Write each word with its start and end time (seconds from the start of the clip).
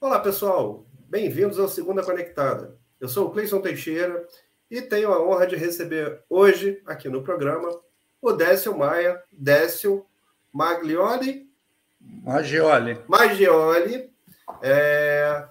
Olá, 0.00 0.20
pessoal. 0.20 0.86
Bem-vindos 1.08 1.58
ao 1.58 1.66
Segunda 1.66 2.04
Conectada. 2.04 2.78
Eu 3.00 3.08
sou 3.08 3.26
o 3.26 3.30
Cleison 3.32 3.60
Teixeira 3.60 4.24
e 4.70 4.80
tenho 4.80 5.12
a 5.12 5.20
honra 5.20 5.44
de 5.44 5.56
receber 5.56 6.22
hoje, 6.30 6.80
aqui 6.86 7.08
no 7.08 7.24
programa, 7.24 7.68
o 8.22 8.30
Décio 8.30 8.78
Maia, 8.78 9.20
Décio 9.32 10.06
Maglioli. 10.52 11.50
Magioli. 12.00 13.00
Magioli, 13.08 14.08
é, 14.62 15.48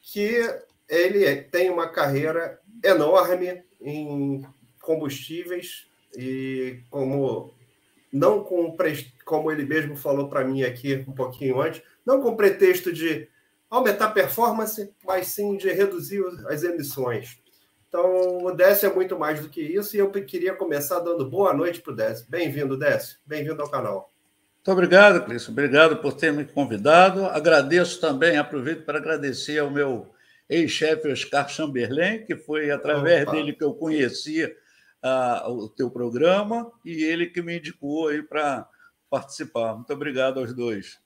que 0.00 0.48
ele 0.88 1.42
tem 1.42 1.68
uma 1.68 1.86
carreira 1.86 2.58
enorme 2.82 3.62
em 3.82 4.42
combustíveis 4.80 5.86
e 6.16 6.80
como 6.88 7.52
não 8.10 8.42
com 8.42 8.74
como 9.26 9.52
ele 9.52 9.66
mesmo 9.66 9.94
falou 9.94 10.26
para 10.26 10.42
mim 10.42 10.62
aqui 10.62 11.04
um 11.06 11.12
pouquinho 11.12 11.60
antes, 11.60 11.82
não 12.04 12.22
com 12.22 12.34
pretexto 12.34 12.90
de 12.90 13.28
aumentar 13.70 14.06
a 14.06 14.10
performance, 14.10 14.92
mas 15.04 15.28
sim 15.28 15.56
de 15.56 15.70
reduzir 15.70 16.22
as 16.48 16.64
emissões. 16.64 17.38
Então, 17.88 18.38
o 18.44 18.52
Décio 18.52 18.90
é 18.90 18.94
muito 18.94 19.18
mais 19.18 19.40
do 19.40 19.48
que 19.48 19.60
isso, 19.60 19.96
e 19.96 20.00
eu 20.00 20.10
queria 20.10 20.54
começar 20.54 21.00
dando 21.00 21.28
boa 21.28 21.54
noite 21.54 21.80
para 21.80 21.92
o 21.92 21.96
Décio. 21.96 22.26
Bem-vindo, 22.28 22.76
Décio. 22.76 23.18
Bem-vindo 23.24 23.62
ao 23.62 23.70
canal. 23.70 24.12
Muito 24.56 24.72
obrigado, 24.72 25.24
Clício. 25.24 25.50
Obrigado 25.50 25.96
por 25.96 26.12
ter 26.12 26.32
me 26.32 26.44
convidado. 26.44 27.24
Agradeço 27.26 28.00
também, 28.00 28.36
aproveito 28.36 28.84
para 28.84 28.98
agradecer 28.98 29.58
ao 29.58 29.70
meu 29.70 30.12
ex-chefe 30.48 31.10
Oscar 31.10 31.48
Chamberlain, 31.48 32.24
que 32.26 32.36
foi 32.36 32.70
através 32.70 33.22
Opa. 33.22 33.32
dele 33.32 33.54
que 33.54 33.64
eu 33.64 33.72
conhecia 33.72 34.54
uh, 35.02 35.50
o 35.50 35.68
teu 35.68 35.90
programa 35.90 36.70
e 36.84 37.02
ele 37.02 37.26
que 37.26 37.40
me 37.40 37.56
indicou 37.58 38.08
aí 38.08 38.22
para 38.22 38.68
participar. 39.08 39.74
Muito 39.74 39.92
obrigado 39.92 40.40
aos 40.40 40.52
dois. 40.52 40.98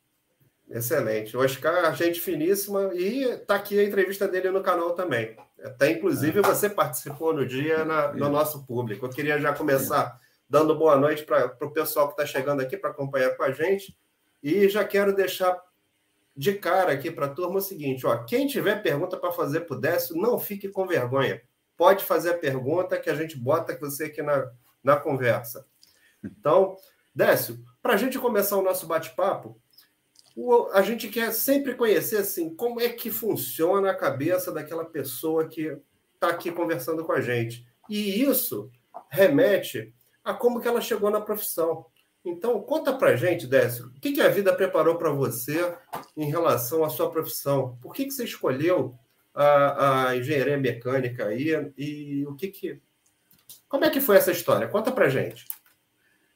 Excelente. 0.68 1.36
O 1.36 1.40
Oscar, 1.40 1.94
gente 1.94 2.20
finíssima, 2.20 2.90
e 2.94 3.24
está 3.24 3.56
aqui 3.56 3.78
a 3.78 3.84
entrevista 3.84 4.26
dele 4.26 4.50
no 4.50 4.62
canal 4.62 4.92
também. 4.94 5.36
Até, 5.62 5.90
inclusive, 5.90 6.40
ah. 6.40 6.42
você 6.42 6.68
participou 6.68 7.32
no 7.32 7.46
dia 7.46 7.84
na, 7.84 8.12
no 8.12 8.28
nosso 8.28 8.66
público. 8.66 9.06
Eu 9.06 9.10
queria 9.10 9.38
já 9.38 9.52
começar 9.52 10.18
dando 10.48 10.76
boa 10.76 10.96
noite 10.96 11.24
para 11.24 11.56
o 11.60 11.70
pessoal 11.70 12.06
que 12.06 12.12
está 12.14 12.26
chegando 12.26 12.60
aqui 12.60 12.76
para 12.76 12.90
acompanhar 12.90 13.36
com 13.36 13.42
a 13.42 13.50
gente. 13.50 13.96
E 14.42 14.68
já 14.68 14.84
quero 14.84 15.14
deixar 15.14 15.58
de 16.36 16.54
cara 16.54 16.92
aqui 16.92 17.10
para 17.10 17.26
a 17.26 17.30
turma 17.30 17.58
o 17.58 17.62
seguinte: 17.62 18.06
ó, 18.06 18.24
quem 18.24 18.46
tiver 18.46 18.82
pergunta 18.82 19.16
para 19.16 19.32
fazer 19.32 19.60
para 19.60 19.76
o 19.76 19.80
Décio, 19.80 20.16
não 20.16 20.38
fique 20.38 20.68
com 20.68 20.86
vergonha. 20.86 21.40
Pode 21.76 22.04
fazer 22.04 22.30
a 22.30 22.38
pergunta 22.38 22.98
que 22.98 23.10
a 23.10 23.14
gente 23.14 23.36
bota 23.36 23.76
você 23.78 24.04
aqui 24.04 24.22
na, 24.22 24.50
na 24.82 24.96
conversa. 24.96 25.66
Então, 26.22 26.76
Décio, 27.14 27.58
para 27.82 27.94
a 27.94 27.96
gente 27.96 28.18
começar 28.18 28.56
o 28.56 28.62
nosso 28.62 28.86
bate-papo, 28.86 29.60
a 30.72 30.82
gente 30.82 31.08
quer 31.08 31.32
sempre 31.32 31.74
conhecer 31.74 32.16
assim 32.16 32.54
como 32.54 32.80
é 32.80 32.88
que 32.88 33.10
funciona 33.10 33.90
a 33.90 33.96
cabeça 33.96 34.50
daquela 34.50 34.84
pessoa 34.84 35.46
que 35.46 35.76
está 36.14 36.28
aqui 36.28 36.50
conversando 36.50 37.04
com 37.04 37.12
a 37.12 37.20
gente. 37.20 37.66
E 37.88 38.22
isso 38.22 38.70
remete 39.08 39.94
a 40.24 40.34
como 40.34 40.60
que 40.60 40.66
ela 40.66 40.80
chegou 40.80 41.10
na 41.10 41.20
profissão. 41.20 41.86
Então, 42.24 42.60
conta 42.62 42.92
para 42.92 43.16
gente, 43.16 43.46
Décio, 43.46 43.88
o 43.88 44.00
que, 44.00 44.12
que 44.12 44.20
a 44.20 44.28
vida 44.28 44.54
preparou 44.54 44.96
para 44.96 45.10
você 45.10 45.76
em 46.16 46.30
relação 46.30 46.82
à 46.82 46.88
sua 46.88 47.10
profissão? 47.10 47.78
Por 47.82 47.92
que, 47.92 48.06
que 48.06 48.10
você 48.12 48.24
escolheu 48.24 48.98
a, 49.34 50.08
a 50.08 50.16
engenharia 50.16 50.56
mecânica 50.56 51.26
aí 51.26 51.72
e 51.76 52.26
o 52.26 52.34
que 52.34 52.48
que... 52.48 52.80
Como 53.68 53.84
é 53.84 53.90
que 53.90 54.00
foi 54.00 54.16
essa 54.16 54.32
história? 54.32 54.68
Conta 54.68 54.90
para 54.90 55.10
gente. 55.10 55.46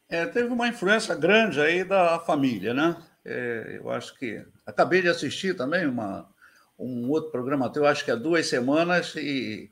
É, 0.09 0.27
teve 0.27 0.49
uma 0.49 0.69
influência 0.69 1.15
grande 1.15 1.61
aí 1.61 1.85
da 1.85 2.19
família, 2.19 2.75
né? 2.75 2.97
É, 3.29 3.79
eu 3.79 3.91
acho 3.91 4.19
que... 4.19 4.45
Acabei 4.67 5.03
de 5.03 5.09
assistir 5.09 5.57
também 5.57 5.87
uma, 5.87 6.29
um 6.79 7.09
outro 7.11 7.31
programa 7.31 7.71
teu, 7.71 7.87
acho 7.87 8.05
que 8.05 8.11
há 8.11 8.17
duas 8.17 8.47
semanas, 8.47 9.15
e 9.17 9.71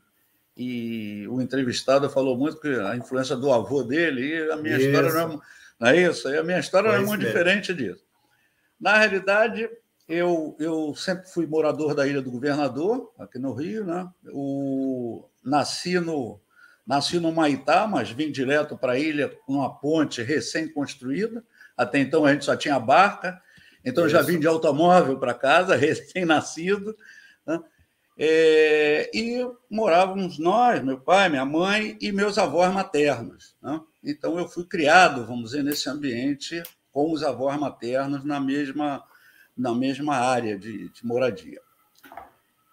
e 0.57 1.27
o 1.29 1.39
entrevistado 1.39 2.09
falou 2.09 2.35
muito 2.35 2.59
que 2.59 2.67
a 2.67 2.95
influência 2.95 3.35
do 3.35 3.53
avô 3.53 3.83
dele, 3.83 4.27
e 4.27 4.51
a 4.51 4.57
minha 4.57 4.77
isso. 4.77 4.87
história 4.87 5.13
não 5.13 5.33
é, 5.33 5.39
não 5.79 5.87
é 5.87 6.01
isso? 6.01 6.29
E 6.29 6.37
a 6.37 6.43
minha 6.43 6.59
história 6.59 6.89
não 6.89 6.95
é 6.95 6.99
muito 6.99 7.19
mesmo. 7.19 7.27
diferente 7.27 7.73
disso. 7.75 8.03
Na 8.81 8.97
realidade, 8.97 9.69
eu, 10.09 10.55
eu 10.59 10.95
sempre 10.95 11.29
fui 11.29 11.45
morador 11.45 11.93
da 11.93 12.07
Ilha 12.07 12.23
do 12.23 12.31
Governador, 12.31 13.13
aqui 13.19 13.37
no 13.37 13.53
Rio, 13.53 13.85
né? 13.85 14.09
O, 14.33 15.29
nasci, 15.43 15.99
no, 15.99 16.41
nasci 16.85 17.19
no 17.19 17.31
Maitá, 17.31 17.85
mas 17.85 18.09
vim 18.09 18.31
direto 18.31 18.75
para 18.75 18.93
a 18.93 18.99
ilha 18.99 19.29
com 19.45 19.53
uma 19.53 19.77
ponte 19.77 20.23
recém-construída. 20.23 21.43
Até 21.77 21.99
então 21.99 22.25
a 22.25 22.33
gente 22.33 22.45
só 22.45 22.55
tinha 22.55 22.79
barca, 22.79 23.39
então 23.87 24.05
Isso. 24.05 24.15
já 24.15 24.21
vim 24.21 24.37
de 24.37 24.45
automóvel 24.45 25.17
para 25.17 25.33
casa, 25.33 25.75
recém-nascido. 25.77 26.95
Né? 27.45 27.59
É, 28.19 29.09
e 29.13 29.47
morávamos 29.69 30.37
nós, 30.37 30.83
meu 30.83 30.99
pai, 30.99 31.29
minha 31.29 31.45
mãe 31.45 31.97
e 32.01 32.11
meus 32.11 32.37
avós 32.37 32.73
maternos. 32.73 33.55
Né? 33.61 33.79
Então 34.03 34.37
eu 34.37 34.47
fui 34.47 34.65
criado, 34.65 35.25
vamos 35.25 35.51
dizer, 35.51 35.63
nesse 35.63 35.89
ambiente 35.89 36.61
com 36.91 37.13
os 37.13 37.23
avós 37.23 37.57
maternos 37.57 38.25
na 38.25 38.39
mesma, 38.39 39.03
na 39.55 39.73
mesma 39.73 40.15
área 40.15 40.57
de, 40.57 40.89
de 40.89 41.05
moradia. 41.05 41.61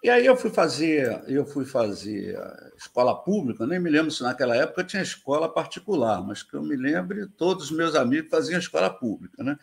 E 0.02 0.10
aí 0.10 0.26
eu 0.26 0.36
fui 0.36 0.50
fazer, 0.50 1.22
eu 1.28 1.46
fui 1.46 1.64
fazer 1.64 2.38
escola 2.76 3.14
pública, 3.14 3.66
nem 3.66 3.78
me 3.78 3.88
lembro 3.88 4.10
se 4.10 4.22
naquela 4.22 4.54
época 4.54 4.84
tinha 4.84 5.02
escola 5.02 5.48
particular, 5.48 6.22
mas 6.22 6.42
que 6.42 6.54
eu 6.54 6.62
me 6.62 6.76
lembre, 6.76 7.26
todos 7.26 7.64
os 7.64 7.70
meus 7.70 7.94
amigos 7.94 8.28
faziam 8.30 8.58
escola 8.58 8.90
pública, 8.90 9.42
né? 9.42 9.58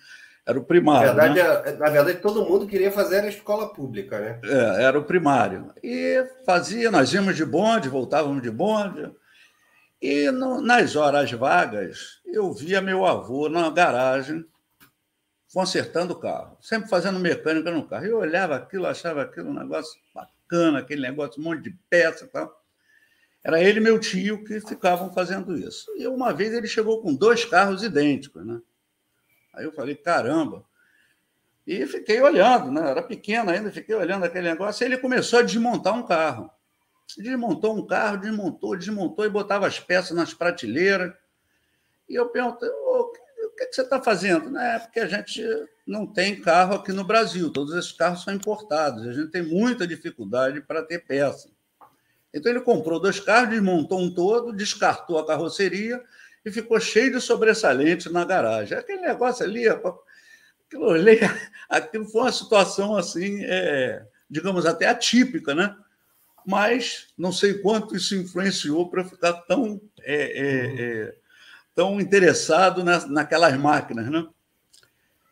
Era 0.46 0.58
o 0.58 0.64
primário. 0.64 1.14
Na 1.14 1.28
verdade, 1.28 1.72
né? 1.72 1.78
na 1.78 1.90
verdade, 1.90 2.20
todo 2.20 2.46
mundo 2.46 2.68
queria 2.68 2.92
fazer 2.92 3.24
a 3.24 3.30
escola 3.30 3.72
pública, 3.72 4.20
né? 4.20 4.40
É, 4.44 4.84
era 4.84 4.98
o 4.98 5.04
primário. 5.04 5.72
E 5.84 6.26
fazia, 6.46 6.90
nós 6.90 7.14
íamos 7.14 7.36
de 7.36 7.46
bonde, 7.46 7.90
voltávamos 7.90 8.42
de 8.42 8.50
bonde. 8.50 9.12
E 10.02 10.32
no, 10.32 10.60
nas 10.60 10.96
horas 10.96 11.32
vagas, 11.32 12.22
eu 12.26 12.52
via 12.52 12.82
meu 12.82 13.06
avô 13.06 13.48
na 13.48 13.70
garagem 13.70 14.44
consertando 15.54 16.14
o 16.14 16.20
carro, 16.20 16.58
sempre 16.62 16.90
fazendo 16.90 17.20
mecânica 17.20 17.70
no 17.70 17.86
carro. 17.86 18.06
Eu 18.06 18.18
olhava 18.20 18.56
aquilo, 18.56 18.88
achava 18.88 19.22
aquilo 19.22 19.50
um 19.50 19.54
negócio 19.54 20.00
bacana, 20.14 20.80
aquele 20.80 21.02
negócio, 21.02 21.40
um 21.40 21.44
monte 21.44 21.64
de 21.64 21.78
peça 21.90 22.26
e 22.26 22.28
tal. 22.30 22.62
Era 23.44 23.62
ele 23.62 23.80
e 23.80 23.84
meu 23.84 24.00
tio 24.00 24.44
que 24.44 24.60
ficavam 24.62 25.14
fazendo 25.14 25.56
isso. 25.56 25.92
E 25.98 26.08
uma 26.08 26.32
vez 26.34 26.54
ele 26.54 26.68
chegou 26.68 27.02
com 27.02 27.14
dois 27.14 27.44
carros 27.44 27.84
idênticos, 27.84 28.46
né? 28.46 28.60
Aí 29.54 29.66
eu 29.66 29.72
falei, 29.72 29.96
caramba. 29.96 30.64
E 31.66 31.86
fiquei 31.86 32.22
olhando, 32.22 32.72
né? 32.72 32.90
Era 32.90 33.04
pequeno 33.04 33.52
ainda, 33.52 33.72
fiquei 33.72 33.96
olhando 33.96 34.26
aquele 34.26 34.50
negócio. 34.50 34.84
E 34.84 34.86
ele 34.86 34.98
começou 34.98 35.40
a 35.40 35.44
desmontar 35.44 35.94
um 35.94 36.04
carro. 36.04 36.50
Desmontou 37.18 37.78
um 37.78 37.86
carro, 37.86 38.18
desmontou, 38.18 38.76
desmontou 38.76 39.26
e 39.26 39.30
botava 39.30 39.68
as 39.68 39.80
peças 39.80 40.16
nas 40.16 40.34
prateleiras. 40.34 41.14
E 42.10 42.16
eu 42.16 42.30
perguntei, 42.30 42.70
o 42.70 43.12
que, 43.58 43.66
que 43.68 43.74
você 43.74 43.82
está 43.82 44.02
fazendo? 44.02 44.50
Não 44.50 44.62
é 44.62 44.80
porque 44.80 45.00
a 45.00 45.08
gente 45.08 45.44
não 45.86 46.08
tem 46.08 46.40
carro 46.40 46.76
aqui 46.76 46.92
no 46.92 47.04
Brasil, 47.04 47.52
todos 47.52 47.76
esses 47.76 47.92
carros 47.92 48.24
são 48.24 48.34
importados, 48.34 49.06
a 49.06 49.12
gente 49.12 49.30
tem 49.30 49.42
muita 49.42 49.86
dificuldade 49.86 50.62
para 50.62 50.84
ter 50.84 51.00
peça. 51.06 51.50
Então 52.34 52.50
ele 52.50 52.62
comprou 52.62 53.00
dois 53.00 53.20
carros, 53.20 53.50
desmontou 53.50 54.00
um 54.00 54.14
todo, 54.14 54.54
descartou 54.54 55.20
a 55.20 55.28
carroceria 55.28 56.02
e 56.44 56.52
ficou 56.52 56.80
cheio 56.80 57.12
de 57.12 57.22
sobressalente 57.22 58.12
na 58.12 58.26
garagem. 58.26 58.78
Aquele 58.78 59.02
negócio 59.02 59.46
ali, 59.46 59.68
aquilo, 59.68 60.00
aquilo 61.70 62.06
foi 62.06 62.22
uma 62.22 62.32
situação 62.32 62.96
assim, 62.96 63.44
é, 63.44 64.06
digamos, 64.30 64.66
até 64.66 64.88
atípica, 64.88 65.54
né? 65.54 65.76
Mas 66.46 67.10
não 67.18 67.32
sei 67.32 67.56
quanto 67.56 67.96
isso 67.96 68.16
influenciou 68.16 68.90
para 68.90 69.06
ficar 69.06 69.34
tão, 69.34 69.80
é, 70.02 70.16
é, 70.16 70.82
é, 70.82 71.16
tão 71.76 72.02
interessado 72.02 72.84
na, 72.84 73.06
naquelas 73.08 73.56
máquinas, 73.58 74.10
né? 74.10 74.28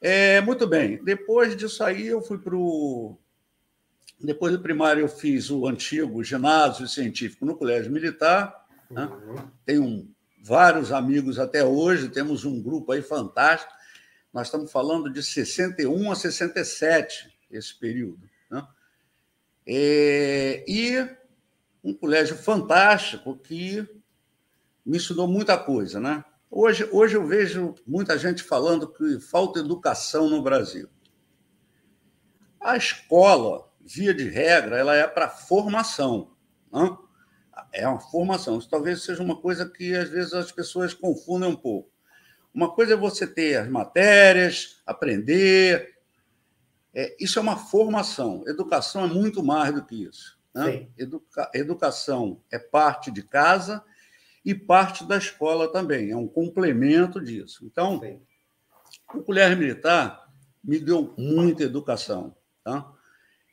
É, 0.01 0.39
muito 0.41 0.65
bem. 0.67 1.03
Depois 1.03 1.55
disso 1.55 1.83
aí, 1.83 2.07
eu 2.07 2.21
fui 2.21 2.37
para 2.37 2.55
o. 2.55 3.17
Depois 4.21 4.53
do 4.53 4.61
primário, 4.61 5.01
eu 5.01 5.09
fiz 5.09 5.49
o 5.49 5.67
antigo 5.67 6.23
ginásio 6.23 6.87
científico 6.87 7.45
no 7.45 7.55
Colégio 7.55 7.91
Militar. 7.91 8.65
Né? 8.89 9.05
Uhum. 9.05 9.35
Tem 9.65 9.79
um 9.79 10.09
vários 10.41 10.91
amigos 10.91 11.39
até 11.39 11.63
hoje, 11.63 12.09
temos 12.09 12.45
um 12.45 12.61
grupo 12.61 12.91
aí 12.91 13.01
fantástico. 13.01 13.71
Nós 14.33 14.47
estamos 14.47 14.71
falando 14.71 15.11
de 15.11 15.21
61 15.21 16.11
a 16.11 16.15
67, 16.15 17.29
esse 17.51 17.77
período. 17.77 18.29
Né? 18.49 18.65
É, 19.65 20.63
e 20.67 21.07
um 21.83 21.93
colégio 21.93 22.35
fantástico 22.37 23.37
que 23.37 23.87
me 24.85 24.97
ensinou 24.97 25.27
muita 25.27 25.57
coisa. 25.57 25.99
Né? 25.99 26.23
Hoje, 26.49 26.87
hoje 26.91 27.15
eu 27.15 27.25
vejo 27.25 27.75
muita 27.85 28.17
gente 28.17 28.43
falando 28.43 28.87
que 28.87 29.19
falta 29.19 29.59
educação 29.59 30.29
no 30.29 30.41
Brasil. 30.41 30.89
A 32.59 32.75
escola, 32.75 33.71
via 33.79 34.13
de 34.13 34.27
regra, 34.27 34.77
ela 34.77 34.95
é 34.95 35.07
para 35.07 35.29
formação. 35.29 36.31
Né? 36.71 36.97
É 37.71 37.87
uma 37.87 37.99
formação. 37.99 38.57
Isso 38.57 38.69
talvez 38.69 39.03
seja 39.03 39.21
uma 39.21 39.35
coisa 39.35 39.69
que 39.69 39.95
às 39.95 40.09
vezes 40.09 40.33
as 40.33 40.51
pessoas 40.51 40.93
confundem 40.93 41.49
um 41.49 41.55
pouco. 41.55 41.89
Uma 42.53 42.73
coisa 42.73 42.93
é 42.93 42.97
você 42.97 43.27
ter 43.27 43.57
as 43.57 43.69
matérias, 43.69 44.81
aprender, 44.85 45.97
É, 46.93 47.15
isso 47.19 47.37
é 47.37 47.41
uma 47.41 47.55
formação. 47.55 48.43
Educação 48.47 49.05
é 49.05 49.07
muito 49.07 49.43
mais 49.43 49.73
do 49.73 49.85
que 49.85 50.03
isso. 50.03 50.39
Né? 50.53 50.87
Educa 50.97 51.49
educação 51.53 52.41
é 52.51 52.57
parte 52.57 53.11
de 53.11 53.21
casa 53.21 53.83
e 54.43 54.55
parte 54.55 55.05
da 55.05 55.17
escola 55.17 55.71
também, 55.71 56.09
é 56.09 56.15
um 56.15 56.27
complemento 56.27 57.21
disso. 57.21 57.65
Então, 57.65 57.99
Sim. 57.99 58.19
o 59.13 59.21
colégio 59.21 59.57
militar 59.57 60.27
me 60.63 60.79
deu 60.79 61.13
muita 61.17 61.63
educação. 61.63 62.35
Tá? 62.63 62.91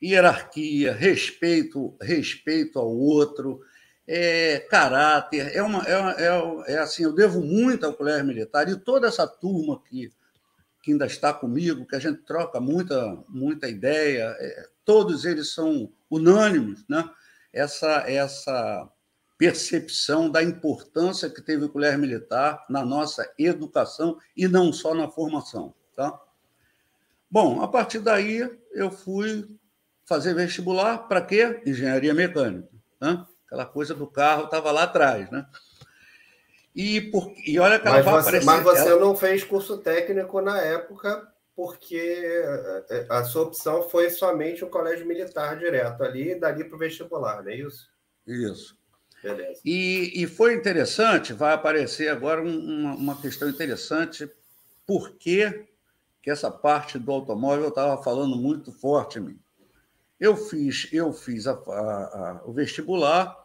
Hierarquia, 0.03 0.93
respeito, 0.93 1.95
respeito 2.01 2.79
ao 2.79 2.89
outro, 2.91 3.61
é, 4.07 4.61
caráter. 4.71 5.55
É, 5.55 5.63
uma, 5.63 5.83
é, 5.85 6.25
é, 6.25 6.75
é, 6.75 6.79
assim, 6.79 7.03
eu 7.03 7.13
devo 7.13 7.41
muito 7.41 7.85
ao 7.85 7.95
colégio 7.95 8.25
militar 8.27 8.69
e 8.69 8.77
toda 8.77 9.09
essa 9.09 9.27
turma 9.27 9.83
que, 9.83 10.13
que 10.83 10.93
ainda 10.93 11.07
está 11.07 11.33
comigo, 11.33 11.87
que 11.87 11.97
a 11.97 11.99
gente 11.99 12.23
troca 12.23 12.61
muita, 12.61 13.19
muita 13.29 13.69
ideia, 13.69 14.37
é, 14.39 14.69
todos 14.85 15.25
eles 15.25 15.53
são 15.53 15.93
unânimes, 16.11 16.85
né? 16.89 17.09
Essa, 17.53 18.05
essa 18.07 18.89
percepção 19.39 20.31
da 20.31 20.43
importância 20.43 21.29
que 21.29 21.43
teve 21.43 21.65
o 21.65 21.69
colégio 21.69 21.99
militar 21.99 22.65
na 22.69 22.85
nossa 22.85 23.31
educação 23.39 24.19
e 24.37 24.47
não 24.47 24.73
só 24.73 24.95
na 24.95 25.09
formação, 25.09 25.75
tá? 25.95 26.19
Bom, 27.31 27.61
a 27.61 27.69
partir 27.69 27.99
daí 27.99 28.49
eu 28.73 28.91
fui 28.91 29.49
fazer 30.05 30.35
vestibular 30.35 31.09
para 31.09 31.21
quê? 31.21 31.61
Engenharia 31.67 32.15
mecânica, 32.15 32.69
né? 33.01 33.27
Aquela 33.47 33.65
coisa 33.65 33.95
do 33.95 34.07
carro 34.07 34.45
estava 34.45 34.71
lá 34.73 34.83
atrás, 34.83 35.31
né? 35.31 35.47
E, 36.75 37.01
por, 37.01 37.33
e 37.47 37.59
olha 37.59 37.79
que 37.79 37.87
ela 37.89 37.97
mas 37.97 38.05
vai 38.05 38.15
você, 38.15 38.29
aparecer. 38.29 38.47
Mas 38.47 38.63
você 38.63 38.91
ela... 38.91 39.01
não 39.01 39.17
fez 39.17 39.43
curso 39.43 39.79
técnico 39.79 40.43
na 40.43 40.61
época, 40.61 41.27
porque 41.55 41.97
eh, 41.97 42.85
eh, 42.91 43.07
a 43.09 43.25
sua 43.25 43.45
opção 43.45 43.89
foi 43.89 44.11
somente 44.11 44.63
o 44.63 44.69
colégio 44.69 45.07
militar 45.07 45.59
direto 45.59 46.05
ali, 46.05 46.39
dali 46.39 46.65
para 46.65 46.77
o 46.77 46.79
vestibular, 46.79 47.43
não 47.43 47.51
é 47.51 47.57
isso? 47.57 47.89
Isso. 48.27 48.77
Beleza. 49.23 49.61
E, 49.65 50.23
e 50.23 50.27
foi 50.27 50.55
interessante, 50.55 51.33
vai 51.33 51.55
aparecer 51.55 52.09
agora 52.09 52.43
uma, 52.43 52.95
uma 52.95 53.21
questão 53.21 53.49
interessante, 53.49 54.31
por 54.87 55.13
que, 55.13 55.67
que 56.23 56.31
essa 56.31 56.51
parte 56.51 56.99
do 56.99 57.11
automóvel 57.11 57.69
estava 57.69 58.03
falando 58.03 58.37
muito 58.37 58.71
forte 58.71 59.19
em 59.19 59.23
mim. 59.23 59.41
Eu 60.19 60.37
fiz, 60.37 60.89
eu 60.93 61.13
fiz 61.13 61.47
a, 61.47 61.53
a, 61.53 61.55
a, 61.55 62.43
o 62.47 62.53
vestibular 62.53 63.37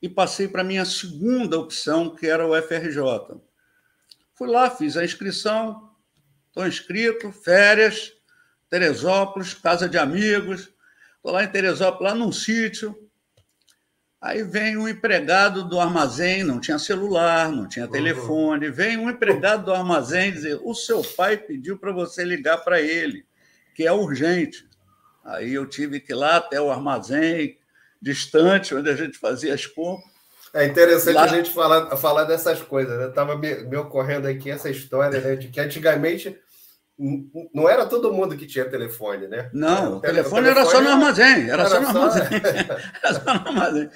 e 0.00 0.08
passei 0.08 0.46
para 0.46 0.60
a 0.60 0.64
minha 0.64 0.84
segunda 0.84 1.58
opção, 1.58 2.14
que 2.14 2.26
era 2.26 2.46
o 2.46 2.54
FRJ. 2.62 3.40
Fui 4.34 4.48
lá, 4.48 4.70
fiz 4.70 4.96
a 4.96 5.04
inscrição, 5.04 5.90
estou 6.48 6.66
inscrito, 6.66 7.32
férias, 7.32 8.12
Teresópolis, 8.68 9.54
casa 9.54 9.88
de 9.88 9.96
amigos, 9.96 10.70
estou 11.16 11.32
lá 11.32 11.42
em 11.42 11.48
Teresópolis, 11.48 12.12
lá 12.12 12.14
num 12.14 12.30
sítio. 12.30 12.94
Aí 14.20 14.42
vem 14.42 14.76
um 14.76 14.88
empregado 14.88 15.66
do 15.66 15.80
armazém, 15.80 16.44
não 16.44 16.60
tinha 16.60 16.78
celular, 16.78 17.50
não 17.50 17.66
tinha 17.66 17.86
uhum. 17.86 17.90
telefone, 17.90 18.66
uhum. 18.66 18.72
vem 18.72 18.96
um 18.98 19.08
empregado 19.08 19.64
do 19.64 19.72
armazém 19.72 20.32
dizer: 20.32 20.60
o 20.62 20.74
seu 20.74 21.02
pai 21.02 21.36
pediu 21.36 21.78
para 21.78 21.92
você 21.92 22.24
ligar 22.24 22.58
para 22.58 22.80
ele, 22.80 23.24
que 23.74 23.86
é 23.86 23.92
urgente. 23.92 24.67
Aí 25.28 25.54
eu 25.54 25.66
tive 25.66 26.00
que 26.00 26.12
ir 26.12 26.16
lá 26.16 26.36
até 26.36 26.60
o 26.60 26.70
armazém, 26.70 27.58
distante, 28.00 28.74
onde 28.74 28.88
a 28.88 28.96
gente 28.96 29.18
fazia 29.18 29.54
as 29.54 29.66
compras. 29.66 30.10
É 30.54 30.64
interessante 30.64 31.14
lá... 31.14 31.24
a 31.24 31.28
gente 31.28 31.50
falar, 31.50 31.96
falar 31.98 32.24
dessas 32.24 32.62
coisas. 32.62 33.08
Estava 33.08 33.36
né? 33.36 33.56
me, 33.56 33.64
me, 33.64 33.76
ocorrendo 33.76 34.26
aqui 34.26 34.50
essa 34.50 34.70
história 34.70 35.20
né, 35.20 35.36
de 35.36 35.48
que 35.48 35.60
antigamente 35.60 36.38
não 37.54 37.68
era 37.68 37.86
todo 37.86 38.12
mundo 38.12 38.36
que 38.36 38.46
tinha 38.46 38.64
telefone, 38.64 39.28
né? 39.28 39.50
Não, 39.52 39.98
o, 39.98 40.00
telefone, 40.00 40.46
telefone 40.46 40.48
era 40.48 40.64
só 40.64 40.80
no 40.80 40.88
armazém. 40.88 41.50
Era, 41.50 41.62
era 41.62 41.68
só 41.68 41.80
no 41.80 41.88
armazém. 41.88 42.22
era 43.04 43.14
só 43.14 43.24
no 43.24 43.48
armazém. 43.48 43.90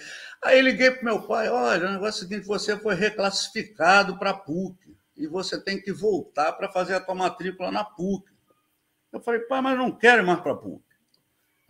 Aí 0.45 0.61
liguei 0.61 0.91
para 0.91 1.05
meu 1.05 1.23
pai: 1.23 1.49
olha, 1.49 1.89
o 1.89 1.93
negócio 1.93 2.23
é 2.23 2.27
o 2.27 2.29
seguinte, 2.29 2.47
você 2.47 2.77
foi 2.77 2.95
reclassificado 2.95 4.19
para 4.19 4.31
a 4.31 4.35
PUC 4.35 4.77
e 5.17 5.27
você 5.27 5.59
tem 5.59 5.81
que 5.81 5.93
voltar 5.93 6.53
para 6.53 6.71
fazer 6.71 6.95
a 6.95 7.01
tua 7.01 7.15
matrícula 7.15 7.73
na 7.73 7.83
PUC. 7.83 8.31
Eu 9.13 9.21
falei, 9.21 9.41
pai, 9.41 9.61
mas 9.63 9.79
não 9.79 9.91
quero 9.91 10.23
ir 10.23 10.27
mais 10.27 10.41
para 10.41 10.53
a 10.53 10.57
PUC. 10.57 10.92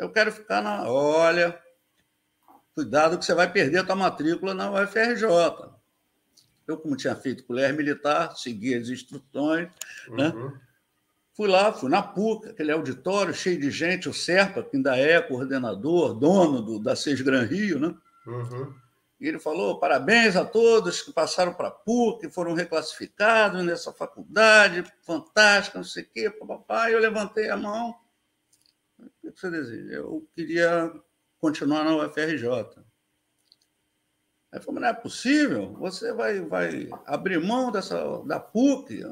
Eu 0.02 0.10
quero 0.10 0.32
ficar 0.32 0.60
na. 0.60 0.90
Olha, 0.90 1.56
cuidado 2.74 3.16
que 3.16 3.24
você 3.24 3.34
vai 3.34 3.50
perder 3.50 3.78
a 3.78 3.84
tua 3.84 3.94
matrícula 3.94 4.52
na 4.52 4.70
UFRJ. 4.70 5.24
Eu, 6.66 6.76
como 6.76 6.96
tinha 6.96 7.14
feito 7.14 7.44
colégio 7.44 7.76
militar, 7.76 8.36
segui 8.36 8.74
as 8.74 8.88
instruções, 8.88 9.68
né? 10.08 10.28
uhum. 10.28 10.50
né? 10.50 10.60
Fui 11.34 11.48
lá, 11.48 11.72
fui 11.72 11.88
na 11.88 12.02
PUC, 12.02 12.48
aquele 12.48 12.72
auditório 12.72 13.32
cheio 13.32 13.58
de 13.58 13.70
gente, 13.70 14.08
o 14.08 14.12
Serpa, 14.12 14.62
que 14.62 14.76
ainda 14.76 14.96
é 14.96 15.20
coordenador, 15.20 16.14
dono 16.14 16.60
do, 16.60 16.78
da 16.78 16.94
Seis 16.94 17.20
Gran 17.20 17.44
Rio, 17.44 17.78
né? 17.78 17.94
Uhum. 18.26 18.74
E 19.20 19.28
ele 19.28 19.38
falou: 19.38 19.78
parabéns 19.78 20.34
a 20.34 20.44
todos 20.44 21.00
que 21.00 21.12
passaram 21.12 21.54
para 21.54 21.68
a 21.68 21.70
PUC, 21.70 22.28
foram 22.28 22.54
reclassificados 22.54 23.64
nessa 23.64 23.92
faculdade, 23.92 24.84
fantástica, 25.02 25.78
não 25.78 25.84
sei 25.84 26.02
o 26.02 26.08
quê, 26.12 26.28
papai. 26.28 26.92
Eu 26.92 26.98
levantei 26.98 27.48
a 27.48 27.56
mão 27.56 28.01
o 29.28 29.32
que 29.32 29.40
você 29.40 29.50
deseja? 29.50 29.94
Eu 29.94 30.28
queria 30.34 30.92
continuar 31.38 31.84
na 31.84 31.96
UFRJ. 31.96 32.46
Aí 34.52 34.60
falou, 34.60 34.80
não 34.82 34.88
é 34.88 34.92
possível, 34.92 35.72
você 35.78 36.12
vai, 36.12 36.40
vai 36.40 36.88
abrir 37.06 37.40
mão 37.40 37.72
dessa, 37.72 38.22
da 38.26 38.38
PUC, 38.38 39.02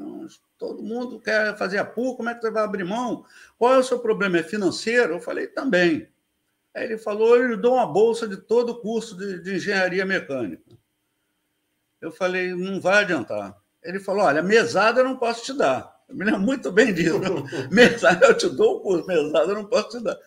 todo 0.55 0.83
mundo 0.83 1.19
quer 1.19 1.57
fazer 1.57 1.79
a 1.79 1.85
PUC, 1.85 2.17
como 2.17 2.29
é 2.29 2.35
que 2.35 2.41
você 2.41 2.51
vai 2.51 2.63
abrir 2.63 2.83
mão? 2.83 3.25
Qual 3.57 3.73
é 3.73 3.79
o 3.79 3.83
seu 3.83 3.97
problema? 3.97 4.37
É 4.37 4.43
financeiro? 4.43 5.15
Eu 5.15 5.19
falei, 5.19 5.47
também. 5.47 6.07
Aí 6.75 6.83
ele 6.83 6.97
falou, 6.99 7.35
eu 7.35 7.47
lhe 7.47 7.57
dou 7.57 7.73
uma 7.73 7.87
bolsa 7.87 8.27
de 8.27 8.37
todo 8.37 8.69
o 8.69 8.81
curso 8.81 9.17
de, 9.17 9.41
de 9.41 9.55
engenharia 9.55 10.05
mecânica. 10.05 10.77
Eu 11.99 12.11
falei, 12.11 12.53
não 12.53 12.79
vai 12.79 13.03
adiantar. 13.03 13.59
Ele 13.81 13.99
falou, 13.99 14.25
olha, 14.25 14.43
mesada 14.43 15.01
eu 15.01 15.05
não 15.05 15.17
posso 15.17 15.43
te 15.43 15.53
dar. 15.53 16.00
Eu 16.11 16.15
me 16.17 16.25
lembro 16.25 16.41
muito 16.41 16.71
bem 16.71 16.93
disso. 16.93 17.19
mesada, 17.71 18.27
eu 18.27 18.37
te 18.37 18.49
dou 18.49 18.77
o 18.77 18.79
curso, 18.81 19.07
mesada 19.07 19.51
eu 19.51 19.55
não 19.55 19.65
posso 19.65 19.97
te 19.97 20.03
dar. 20.03 20.17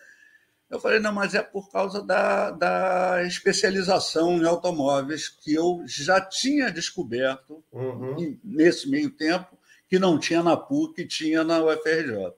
Eu 0.69 0.79
falei, 0.79 0.99
não, 0.99 1.13
mas 1.13 1.35
é 1.35 1.43
por 1.43 1.69
causa 1.71 2.01
da, 2.01 2.49
da 2.49 3.23
especialização 3.23 4.37
em 4.37 4.45
automóveis 4.45 5.29
que 5.29 5.53
eu 5.53 5.83
já 5.85 6.19
tinha 6.19 6.71
descoberto 6.71 7.63
uhum. 7.71 8.37
nesse 8.43 8.89
meio 8.89 9.11
tempo, 9.11 9.57
que 9.87 9.99
não 9.99 10.17
tinha 10.17 10.41
na 10.41 10.57
PUC, 10.57 11.05
tinha 11.05 11.43
na 11.43 11.63
UFRJ. 11.63 12.33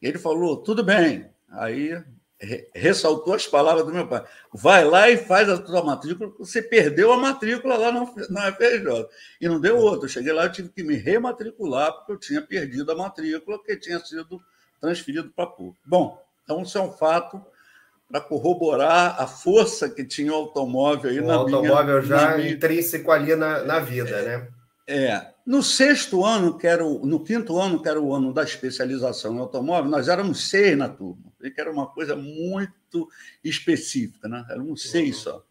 Ele 0.00 0.18
falou, 0.18 0.56
tudo 0.56 0.82
bem. 0.82 1.28
Aí 1.50 2.02
ressaltou 2.74 3.34
as 3.34 3.46
palavras 3.46 3.84
do 3.84 3.92
meu 3.92 4.06
pai. 4.06 4.24
Vai 4.52 4.84
lá 4.84 5.10
e 5.10 5.16
faz 5.16 5.48
a 5.48 5.58
tua 5.58 5.82
matrícula, 5.84 6.32
você 6.38 6.62
perdeu 6.62 7.12
a 7.12 7.16
matrícula 7.16 7.76
lá 7.76 7.92
na 7.92 8.02
UFRJ. 8.02 9.08
E 9.40 9.48
não 9.48 9.60
deu 9.60 9.78
outra. 9.78 10.06
Eu 10.06 10.10
cheguei 10.10 10.32
lá, 10.32 10.44
eu 10.44 10.52
tive 10.52 10.68
que 10.68 10.82
me 10.82 10.94
rematricular, 10.94 11.92
porque 11.92 12.12
eu 12.12 12.18
tinha 12.18 12.42
perdido 12.42 12.92
a 12.92 12.96
matrícula 12.96 13.62
que 13.62 13.76
tinha 13.76 13.98
sido 14.00 14.40
transferido 14.80 15.30
para 15.34 15.44
a 15.44 15.48
PUC. 15.48 15.76
Bom, 15.84 16.22
então 16.42 16.62
isso 16.62 16.76
é 16.76 16.80
um 16.80 16.92
fato 16.92 17.40
para 18.08 18.20
corroborar 18.20 19.20
a 19.20 19.26
força 19.26 19.88
que 19.88 20.04
tinha 20.04 20.30
o 20.32 20.36
automóvel 20.36 21.10
aí 21.10 21.20
o 21.20 21.26
na 21.26 21.34
automóvel 21.34 22.02
minha, 22.02 22.02
já 22.02 22.36
minha... 22.36 22.50
intrínseco 22.50 23.10
ali 23.10 23.34
na, 23.34 23.64
na 23.64 23.80
vida, 23.80 24.22
né? 24.22 24.48
É. 24.86 25.34
No 25.46 25.62
sexto 25.62 26.24
ano, 26.24 26.56
que 26.56 26.66
era 26.66 26.84
o, 26.84 27.04
no 27.04 27.20
quinto 27.20 27.58
ano, 27.58 27.82
que 27.82 27.88
era 27.88 28.00
o 28.00 28.14
ano 28.14 28.32
da 28.32 28.42
especialização 28.42 29.34
em 29.34 29.38
automóvel, 29.38 29.90
nós 29.90 30.08
éramos 30.08 30.48
seis 30.48 30.76
na 30.76 30.88
turma. 30.88 31.33
Que 31.50 31.60
era 31.60 31.70
uma 31.70 31.86
coisa 31.86 32.16
muito 32.16 33.08
específica, 33.42 34.28
né? 34.28 34.44
Éramos 34.50 34.90
seis 34.90 35.16
uhum. 35.16 35.22
só. 35.22 35.46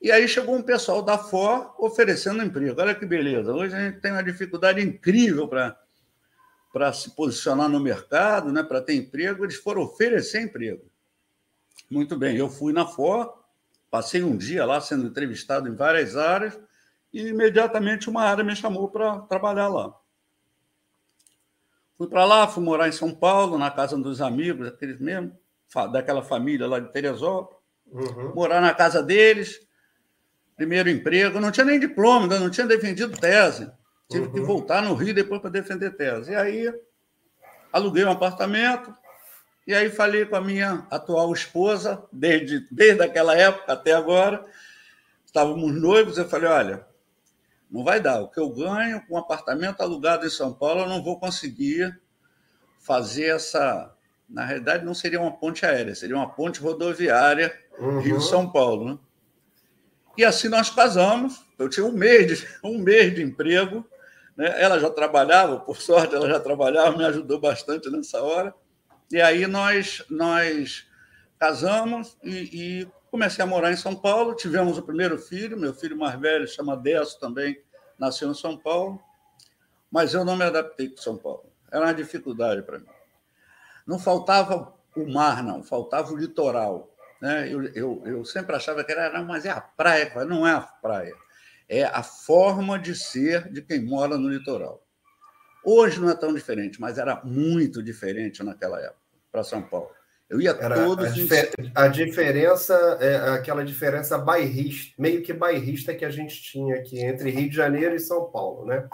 E 0.00 0.12
aí 0.12 0.28
chegou 0.28 0.54
um 0.54 0.62
pessoal 0.62 1.02
da 1.02 1.18
FOR 1.18 1.74
oferecendo 1.78 2.42
emprego. 2.42 2.80
Olha 2.80 2.94
que 2.94 3.06
beleza. 3.06 3.52
Hoje 3.52 3.74
a 3.74 3.80
gente 3.80 4.00
tem 4.00 4.12
uma 4.12 4.22
dificuldade 4.22 4.80
incrível 4.80 5.48
para 5.48 5.76
para 6.76 6.92
se 6.92 7.16
posicionar 7.16 7.70
no 7.70 7.80
mercado, 7.80 8.52
né, 8.52 8.62
para 8.62 8.82
ter 8.82 8.94
emprego, 8.96 9.46
eles 9.46 9.56
foram 9.56 9.80
oferecer 9.80 10.42
emprego. 10.42 10.84
Muito 11.90 12.18
bem, 12.18 12.36
eu 12.36 12.50
fui 12.50 12.70
na 12.70 12.84
FOR, 12.84 13.42
passei 13.90 14.22
um 14.22 14.36
dia 14.36 14.62
lá 14.66 14.78
sendo 14.78 15.06
entrevistado 15.06 15.70
em 15.70 15.74
várias 15.74 16.18
áreas, 16.18 16.60
e 17.14 17.28
imediatamente 17.28 18.10
uma 18.10 18.24
área 18.24 18.44
me 18.44 18.54
chamou 18.54 18.90
para 18.90 19.20
trabalhar 19.20 19.68
lá. 19.68 19.98
Fui 21.96 22.08
para 22.08 22.24
lá, 22.24 22.46
fui 22.46 22.62
morar 22.62 22.88
em 22.88 22.92
São 22.92 23.14
Paulo, 23.14 23.56
na 23.56 23.70
casa 23.70 23.96
dos 23.96 24.20
amigos, 24.20 24.68
aqueles 24.68 25.00
mesmo, 25.00 25.32
daquela 25.92 26.22
família 26.22 26.66
lá 26.66 26.78
de 26.78 26.92
Teresópolis, 26.92 27.58
uhum. 27.90 28.34
morar 28.34 28.60
na 28.60 28.74
casa 28.74 29.02
deles, 29.02 29.60
primeiro 30.56 30.90
emprego, 30.90 31.40
não 31.40 31.50
tinha 31.50 31.64
nem 31.64 31.80
diploma, 31.80 32.22
ainda 32.22 32.38
não 32.38 32.50
tinha 32.50 32.66
defendido 32.66 33.18
tese. 33.18 33.70
Tive 34.10 34.26
uhum. 34.26 34.32
que 34.32 34.40
voltar 34.40 34.82
no 34.82 34.94
Rio 34.94 35.14
depois 35.14 35.40
para 35.40 35.50
defender 35.50 35.96
tese. 35.96 36.32
E 36.32 36.34
aí 36.34 36.72
aluguei 37.72 38.04
um 38.04 38.10
apartamento, 38.10 38.94
e 39.66 39.74
aí 39.74 39.90
falei 39.90 40.24
com 40.24 40.36
a 40.36 40.40
minha 40.40 40.86
atual 40.90 41.32
esposa, 41.32 42.04
desde, 42.12 42.66
desde 42.70 43.02
aquela 43.02 43.36
época 43.36 43.72
até 43.72 43.92
agora. 43.92 44.44
Estávamos 45.24 45.74
noivos, 45.74 46.18
eu 46.18 46.28
falei, 46.28 46.48
olha, 46.48 46.86
não 47.76 47.84
vai 47.84 48.00
dar. 48.00 48.20
O 48.20 48.28
que 48.28 48.40
eu 48.40 48.48
ganho 48.48 49.04
com 49.06 49.14
um 49.14 49.18
apartamento 49.18 49.82
alugado 49.82 50.26
em 50.26 50.30
São 50.30 50.52
Paulo, 50.52 50.80
eu 50.80 50.88
não 50.88 51.02
vou 51.02 51.20
conseguir 51.20 52.00
fazer 52.78 53.26
essa. 53.26 53.92
Na 54.28 54.44
realidade, 54.44 54.84
não 54.84 54.94
seria 54.94 55.20
uma 55.20 55.30
ponte 55.30 55.64
aérea, 55.64 55.94
seria 55.94 56.16
uma 56.16 56.28
ponte 56.28 56.58
rodoviária 56.58 57.56
uhum. 57.78 58.00
Rio-São 58.00 58.50
Paulo. 58.50 58.92
Né? 58.92 58.98
E 60.16 60.24
assim 60.24 60.48
nós 60.48 60.70
casamos. 60.70 61.44
Eu 61.58 61.68
tinha 61.68 61.86
um 61.86 61.92
mês 61.92 62.26
de, 62.26 62.48
um 62.64 62.78
mês 62.78 63.14
de 63.14 63.22
emprego. 63.22 63.86
Né? 64.36 64.52
Ela 64.60 64.80
já 64.80 64.90
trabalhava, 64.90 65.60
por 65.60 65.80
sorte, 65.80 66.14
ela 66.14 66.28
já 66.28 66.40
trabalhava, 66.40 66.96
me 66.96 67.04
ajudou 67.04 67.38
bastante 67.38 67.90
nessa 67.90 68.22
hora. 68.22 68.52
E 69.12 69.20
aí 69.20 69.46
nós, 69.46 70.04
nós 70.10 70.86
casamos 71.38 72.16
e, 72.24 72.82
e 72.82 72.88
comecei 73.10 73.42
a 73.42 73.46
morar 73.46 73.72
em 73.72 73.76
São 73.76 73.94
Paulo. 73.94 74.34
Tivemos 74.34 74.76
o 74.76 74.82
primeiro 74.82 75.18
filho, 75.18 75.58
meu 75.58 75.72
filho 75.72 75.96
mais 75.96 76.18
velho, 76.20 76.46
chama 76.46 76.76
Décio 76.76 77.18
também, 77.18 77.58
nasceu 77.98 78.30
em 78.30 78.34
São 78.34 78.56
Paulo. 78.56 79.02
Mas 79.90 80.14
eu 80.14 80.24
não 80.24 80.36
me 80.36 80.44
adaptei 80.44 80.88
com 80.88 80.96
São 81.00 81.16
Paulo. 81.16 81.50
Era 81.70 81.84
uma 81.84 81.94
dificuldade 81.94 82.62
para 82.62 82.78
mim. 82.78 82.86
Não 83.86 83.98
faltava 83.98 84.74
o 84.96 85.06
mar, 85.12 85.42
não, 85.42 85.62
faltava 85.62 86.12
o 86.12 86.16
litoral. 86.16 86.92
Né? 87.20 87.52
Eu, 87.52 87.64
eu, 87.74 88.02
eu 88.04 88.24
sempre 88.24 88.54
achava 88.56 88.82
que 88.84 88.92
era, 88.92 89.22
mas 89.22 89.44
é 89.44 89.50
a 89.50 89.60
praia. 89.60 90.24
Não 90.24 90.46
é 90.46 90.52
a 90.52 90.60
praia. 90.60 91.14
É 91.68 91.84
a 91.84 92.02
forma 92.02 92.78
de 92.78 92.94
ser 92.94 93.50
de 93.52 93.62
quem 93.62 93.84
mora 93.84 94.16
no 94.16 94.28
litoral. 94.28 94.86
Hoje 95.64 96.00
não 96.00 96.08
é 96.08 96.14
tão 96.14 96.32
diferente, 96.32 96.80
mas 96.80 96.96
era 96.96 97.20
muito 97.24 97.82
diferente 97.82 98.42
naquela 98.44 98.80
época, 98.80 99.00
para 99.32 99.42
São 99.42 99.62
Paulo. 99.62 99.90
Eu 100.28 100.40
ia 100.40 100.50
era 100.50 100.74
todos. 100.74 101.06
A, 101.06 101.10
difer 101.10 101.52
a, 101.74 101.88
diferença 101.88 102.74
é 103.00 103.30
aquela 103.30 103.64
diferença 103.64 104.18
bairrista, 104.18 104.94
meio 104.98 105.22
que 105.22 105.32
bairrista 105.32 105.94
que 105.94 106.04
a 106.04 106.10
gente 106.10 106.42
tinha 106.42 106.76
aqui 106.76 107.00
entre 107.00 107.30
Rio 107.30 107.48
de 107.48 107.54
Janeiro 107.54 107.94
e 107.94 108.00
São 108.00 108.30
Paulo, 108.30 108.66
né? 108.66 108.88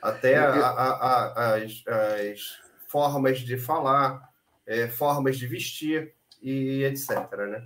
Até 0.00 0.36
a, 0.36 0.54
a, 0.54 1.54
as, 1.56 1.82
as, 1.86 2.40
formas 2.86 3.40
de 3.40 3.58
falar, 3.58 4.30
é, 4.66 4.88
formas 4.88 5.36
de 5.36 5.46
vestir 5.46 6.14
e 6.42 6.84
etc. 6.84 7.10
Né? 7.36 7.62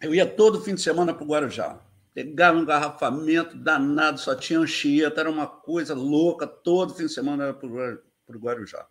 Eu 0.00 0.14
ia 0.14 0.26
todo 0.26 0.62
fim 0.62 0.74
de 0.74 0.80
semana 0.80 1.12
para 1.12 1.24
o 1.24 1.26
Guarujá. 1.26 1.78
Pegava 2.14 2.58
um 2.58 2.64
garrafamento 2.64 3.56
danado, 3.56 4.20
só 4.20 4.34
tinha 4.34 4.58
Anchieta, 4.58 5.20
era 5.20 5.30
uma 5.30 5.46
coisa 5.46 5.94
louca, 5.94 6.46
todo 6.46 6.94
fim 6.94 7.06
de 7.06 7.12
semana 7.12 7.44
era 7.44 7.54
para 7.54 7.66
o 7.66 8.40
Guarujá. 8.40 8.86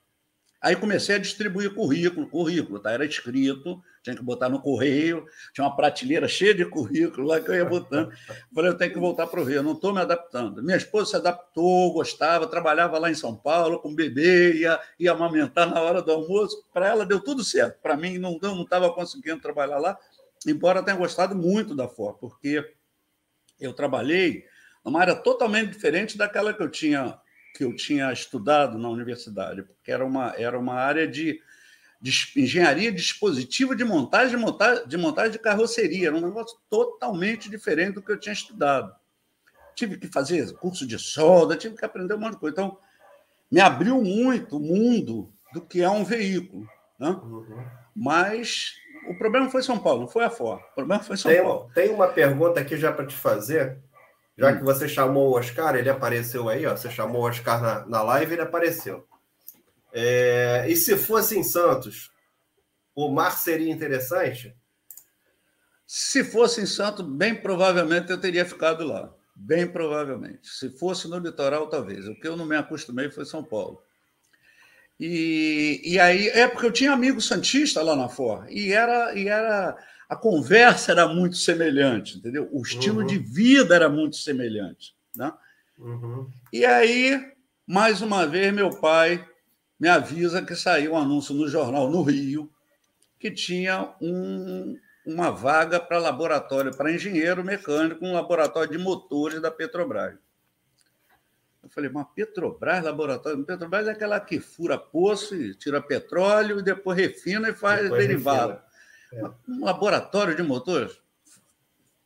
Aí 0.62 0.76
comecei 0.76 1.16
a 1.16 1.18
distribuir 1.18 1.74
currículo, 1.74 2.30
currículo, 2.30 2.80
tá? 2.80 2.92
Era 2.92 3.04
escrito, 3.04 3.82
tinha 4.04 4.16
que 4.16 4.22
botar 4.22 4.48
no 4.48 4.62
correio, 4.62 5.26
tinha 5.54 5.66
uma 5.66 5.76
prateleira 5.76 6.28
cheia 6.28 6.54
de 6.54 6.64
currículo 6.64 7.26
lá 7.26 7.42
que 7.42 7.50
eu 7.50 7.56
ia 7.56 7.66
botando. 7.66 8.12
Falei, 8.54 8.70
eu 8.70 8.78
tenho 8.78 8.94
que 8.94 9.00
voltar 9.00 9.26
para 9.26 9.42
o 9.42 9.44
Rio, 9.44 9.64
não 9.64 9.72
estou 9.72 9.92
me 9.92 10.02
adaptando. 10.02 10.62
Minha 10.62 10.78
esposa 10.78 11.10
se 11.10 11.16
adaptou, 11.16 11.92
gostava, 11.94 12.46
trabalhava 12.46 13.00
lá 13.00 13.10
em 13.10 13.16
São 13.16 13.36
Paulo 13.36 13.80
com 13.80 13.96
bebê, 13.96 14.54
ia, 14.54 14.80
ia 15.00 15.12
amamentar 15.12 15.68
na 15.68 15.82
hora 15.82 16.00
do 16.00 16.12
almoço. 16.12 16.64
Para 16.72 16.90
ela 16.90 17.08
deu 17.08 17.20
tudo 17.20 17.44
certo. 17.44 17.80
Para 17.82 17.98
mim, 17.98 18.20
não 18.20 18.38
estava 18.62 18.94
conseguindo 18.94 19.42
trabalhar 19.42 19.80
lá, 19.80 19.98
embora 20.46 20.84
tenha 20.84 20.98
gostado 20.98 21.36
muito 21.36 21.74
da 21.74 21.88
FOR, 21.88 22.20
porque 22.20 22.64
eu 23.60 23.74
trabalhei 23.74 24.46
numa 24.86 25.00
área 25.02 25.16
totalmente 25.16 25.72
diferente 25.72 26.18
daquela 26.18 26.54
que 26.54 26.62
eu 26.62 26.70
tinha 26.70 27.20
que 27.54 27.64
eu 27.64 27.76
tinha 27.76 28.12
estudado 28.12 28.78
na 28.78 28.90
universidade, 28.90 29.64
porque 29.64 29.92
era 29.92 30.06
uma, 30.06 30.34
era 30.38 30.58
uma 30.58 30.76
área 30.76 31.08
de, 31.08 31.42
de 32.02 32.12
engenharia 32.36 32.92
dispositiva 32.92 33.76
de 33.76 33.84
montagem, 33.84 34.38
de 34.38 34.38
montagem, 34.38 34.88
de 34.88 34.98
montagem 34.98 35.32
de 35.32 35.40
carroceria, 35.40 36.08
era 36.08 36.16
um 36.16 36.22
negócio 36.22 36.58
totalmente 36.70 37.50
diferente 37.50 37.96
do 37.96 38.02
que 38.02 38.12
eu 38.12 38.20
tinha 38.20 38.34
estudado. 38.34 38.94
Tive 39.76 39.98
que 39.98 40.08
fazer 40.08 40.52
curso 40.54 40.86
de 40.86 40.98
solda, 41.00 41.56
tive 41.56 41.76
que 41.76 41.86
aprender 41.86 42.14
um 42.14 42.20
monte 42.20 42.34
de 42.34 42.40
coisa. 42.40 42.54
Então, 42.54 42.78
me 43.50 43.60
abriu 43.60 44.02
muito 44.02 44.58
o 44.58 44.60
mundo 44.60 45.32
do 45.54 45.62
que 45.62 45.82
é 45.82 45.90
um 45.90 46.04
veículo. 46.04 46.68
Né? 47.00 47.10
Uhum. 47.10 47.64
Mas 47.96 48.76
o 49.08 49.16
problema 49.16 49.50
foi 49.50 49.62
São 49.62 49.78
Paulo, 49.78 50.02
não 50.02 50.08
foi 50.08 50.24
a 50.24 50.30
Ford. 50.30 50.62
O 50.72 50.76
problema 50.76 51.04
foi 51.04 51.18
São 51.18 51.32
tem, 51.32 51.42
Paulo. 51.42 51.72
Tem 51.74 51.90
uma 51.90 52.08
pergunta 52.08 52.60
aqui 52.60 52.78
já 52.78 52.92
para 52.92 53.06
te 53.06 53.16
fazer. 53.16 53.78
Já 54.42 54.58
que 54.58 54.64
você 54.64 54.90
chamou 54.90 55.30
o 55.30 55.38
Oscar, 55.38 55.76
ele 55.76 55.90
apareceu 55.90 56.50
aí, 56.50 56.66
ó. 56.66 56.76
Você 56.76 56.90
chamou 56.90 57.22
o 57.22 57.26
Oscar 57.28 57.62
na, 57.62 57.86
na 57.86 58.02
live, 58.02 58.34
ele 58.34 58.42
apareceu. 58.42 59.08
É, 59.94 60.66
e 60.68 60.76
se 60.76 60.98
fosse 60.98 61.38
em 61.38 61.44
Santos, 61.44 62.12
o 62.96 63.10
mar 63.10 63.38
seria 63.38 63.72
interessante? 63.72 64.56
Se 65.86 66.24
fosse 66.24 66.60
em 66.60 66.66
Santos, 66.66 67.06
bem 67.06 67.36
provavelmente 67.36 68.10
eu 68.10 68.20
teria 68.20 68.44
ficado 68.44 68.84
lá. 68.84 69.14
Bem 69.36 69.68
provavelmente. 69.68 70.48
Se 70.48 70.70
fosse 70.70 71.08
no 71.08 71.20
litoral, 71.20 71.68
talvez. 71.68 72.08
O 72.08 72.16
que 72.16 72.28
eu 72.28 72.36
não 72.36 72.46
me 72.46 72.56
acostumei 72.56 73.12
foi 73.12 73.26
São 73.26 73.44
Paulo. 73.44 73.82
E, 75.00 75.82
e 75.84 76.00
aí, 76.00 76.30
é 76.30 76.48
porque 76.48 76.66
eu 76.66 76.72
tinha 76.72 76.92
amigo 76.92 77.20
santista 77.20 77.82
lá 77.82 77.96
na 77.96 78.08
FOR, 78.08 78.46
e 78.50 78.72
era, 78.72 79.16
e 79.16 79.28
era 79.28 79.76
a 80.12 80.16
conversa 80.18 80.92
era 80.92 81.08
muito 81.08 81.38
semelhante, 81.38 82.18
entendeu? 82.18 82.50
O 82.52 82.62
estilo 82.62 83.00
uhum. 83.00 83.08
de 83.08 83.18
vida 83.18 83.74
era 83.74 83.88
muito 83.88 84.18
semelhante. 84.18 84.94
Né? 85.16 85.32
Uhum. 85.80 86.30
E 86.52 86.66
aí, 86.66 87.32
mais 87.66 88.02
uma 88.02 88.28
vez, 88.28 88.54
meu 88.54 88.72
pai 88.72 89.26
me 89.80 89.88
avisa 89.88 90.42
que 90.42 90.54
saiu 90.54 90.92
um 90.92 90.98
anúncio 90.98 91.34
no 91.34 91.48
jornal 91.48 91.90
no 91.90 92.02
Rio 92.02 92.52
que 93.18 93.32
tinha 93.32 93.96
um, 94.02 94.78
uma 95.06 95.32
vaga 95.32 95.80
para 95.80 95.98
laboratório, 95.98 96.76
para 96.76 96.92
engenheiro 96.92 97.42
mecânico, 97.42 98.04
um 98.06 98.12
laboratório 98.12 98.70
de 98.70 98.78
motores 98.78 99.42
da 99.42 99.50
Petrobras. 99.50 100.16
Eu 101.64 101.70
falei, 101.70 101.90
mas 101.90 102.08
Petrobras, 102.14 102.84
laboratório, 102.84 103.46
Petrobras 103.46 103.88
é 103.88 103.92
aquela 103.92 104.20
que 104.20 104.42
fura 104.42 104.78
poço 104.78 105.36
e 105.36 105.56
tira 105.56 105.82
petróleo 105.82 106.60
e 106.60 106.64
depois 106.64 106.98
refina 106.98 107.48
e 107.48 107.54
faz 107.54 107.84
depois 107.84 108.02
derivado. 108.02 108.52
Refina. 108.52 108.71
É. 109.14 109.24
Um 109.48 109.64
laboratório 109.64 110.36
de 110.36 110.44
motores. 110.44 111.00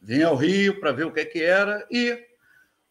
Vim 0.01 0.21
ao 0.23 0.35
Rio 0.35 0.79
para 0.79 0.91
ver 0.91 1.05
o 1.05 1.11
que, 1.11 1.19
é 1.19 1.25
que 1.25 1.41
era 1.41 1.85
e, 1.89 2.23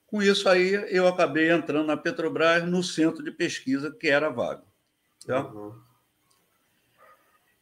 com 0.07 0.23
isso 0.23 0.49
aí, 0.49 0.73
eu 0.89 1.07
acabei 1.07 1.51
entrando 1.51 1.87
na 1.87 1.97
Petrobras 1.97 2.65
no 2.65 2.83
centro 2.83 3.23
de 3.23 3.31
pesquisa, 3.31 3.91
que 3.91 4.09
era 4.09 4.31
vaga. 4.31 4.65
Tá? 5.27 5.45
Uhum. 5.45 5.81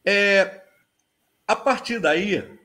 É, 0.05 0.63
a 1.47 1.55
partir 1.55 1.99
daí, 1.99 2.59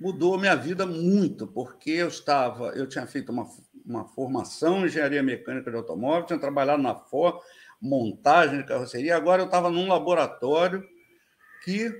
mudou 0.00 0.38
minha 0.38 0.56
vida 0.56 0.84
muito, 0.84 1.46
porque 1.46 1.90
eu 1.90 2.08
estava, 2.08 2.70
eu 2.70 2.88
tinha 2.88 3.06
feito 3.06 3.30
uma, 3.30 3.46
uma 3.84 4.04
formação 4.04 4.80
em 4.80 4.86
engenharia 4.86 5.22
mecânica 5.22 5.70
de 5.70 5.76
automóvel, 5.76 6.26
tinha 6.26 6.38
trabalhado 6.38 6.82
na 6.82 6.94
Ford, 6.94 7.38
montagem 7.80 8.58
de 8.58 8.64
carroceria, 8.64 9.16
agora 9.16 9.42
eu 9.42 9.46
estava 9.46 9.70
num 9.70 9.88
laboratório 9.88 10.84
que 11.64 11.92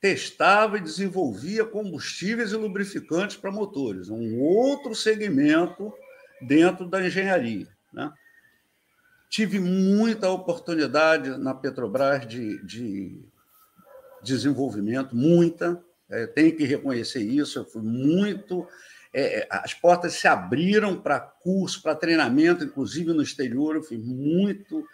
testava 0.00 0.78
e 0.78 0.80
desenvolvia 0.80 1.64
combustíveis 1.64 2.52
e 2.52 2.56
lubrificantes 2.56 3.36
para 3.36 3.52
motores, 3.52 4.08
um 4.08 4.40
outro 4.40 4.94
segmento 4.94 5.92
dentro 6.40 6.88
da 6.88 7.04
engenharia. 7.04 7.68
Né? 7.92 8.10
Tive 9.28 9.60
muita 9.60 10.30
oportunidade 10.30 11.36
na 11.36 11.54
Petrobras 11.54 12.26
de, 12.26 12.64
de 12.64 13.22
desenvolvimento, 14.22 15.14
muita, 15.14 15.82
é, 16.08 16.26
tenho 16.26 16.56
que 16.56 16.64
reconhecer 16.64 17.20
isso, 17.20 17.58
eu 17.58 17.64
fui 17.64 17.82
muito. 17.82 18.66
É, 19.12 19.46
as 19.50 19.74
portas 19.74 20.14
se 20.14 20.26
abriram 20.26 21.00
para 21.00 21.20
curso, 21.20 21.82
para 21.82 21.94
treinamento, 21.94 22.64
inclusive 22.64 23.12
no 23.12 23.22
exterior, 23.22 23.76
eu 23.76 23.82
fui 23.82 23.98
muito 23.98 24.84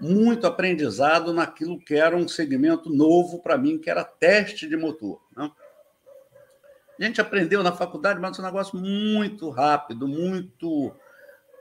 muito 0.00 0.46
aprendizado 0.46 1.32
naquilo 1.32 1.78
que 1.78 1.94
era 1.94 2.16
um 2.16 2.28
segmento 2.28 2.90
novo 2.90 3.40
para 3.40 3.58
mim, 3.58 3.78
que 3.78 3.90
era 3.90 4.04
teste 4.04 4.68
de 4.68 4.76
motor. 4.76 5.20
Né? 5.36 5.50
A 6.98 7.04
gente 7.04 7.20
aprendeu 7.20 7.62
na 7.62 7.72
faculdade, 7.72 8.20
mas 8.20 8.38
é 8.38 8.42
um 8.42 8.44
negócio 8.44 8.78
muito 8.78 9.50
rápido, 9.50 10.06
muito 10.06 10.94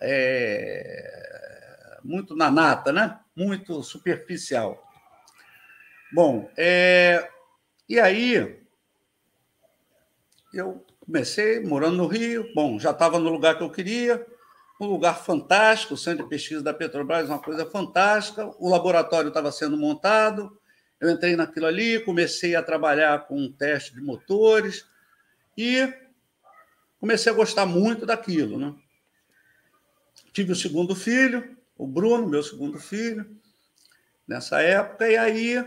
é, 0.01 1.97
muito 2.03 2.35
na 2.35 2.49
nata, 2.49 2.91
né? 2.91 3.19
muito 3.35 3.83
superficial. 3.83 4.83
Bom, 6.13 6.49
é, 6.55 7.29
e 7.89 7.99
aí 7.99 8.59
eu 10.53 10.85
comecei 11.05 11.59
morando 11.59 11.97
no 11.97 12.07
Rio, 12.07 12.51
bom, 12.53 12.79
já 12.79 12.91
estava 12.91 13.19
no 13.19 13.29
lugar 13.29 13.57
que 13.57 13.63
eu 13.63 13.69
queria, 13.69 14.25
um 14.79 14.85
lugar 14.85 15.23
fantástico, 15.23 15.95
o 15.95 15.97
centro 15.97 16.23
de 16.23 16.29
pesquisa 16.29 16.61
da 16.61 16.73
Petrobras, 16.73 17.29
uma 17.29 17.39
coisa 17.39 17.65
fantástica. 17.65 18.45
O 18.59 18.69
laboratório 18.69 19.29
estava 19.29 19.51
sendo 19.51 19.77
montado, 19.77 20.57
eu 20.99 21.09
entrei 21.09 21.35
naquilo 21.35 21.65
ali, 21.65 21.99
comecei 21.99 22.55
a 22.55 22.63
trabalhar 22.63 23.27
com 23.27 23.37
um 23.37 23.51
teste 23.51 23.93
de 23.93 24.01
motores 24.01 24.85
e 25.57 25.91
comecei 26.99 27.31
a 27.31 27.35
gostar 27.35 27.65
muito 27.65 28.05
daquilo. 28.05 28.59
Né? 28.59 28.75
Tive 30.31 30.51
o 30.51 30.55
segundo 30.55 30.95
filho, 30.95 31.57
o 31.77 31.87
Bruno, 31.87 32.27
meu 32.27 32.43
segundo 32.43 32.79
filho, 32.79 33.25
nessa 34.27 34.61
época, 34.61 35.09
e 35.09 35.17
aí 35.17 35.65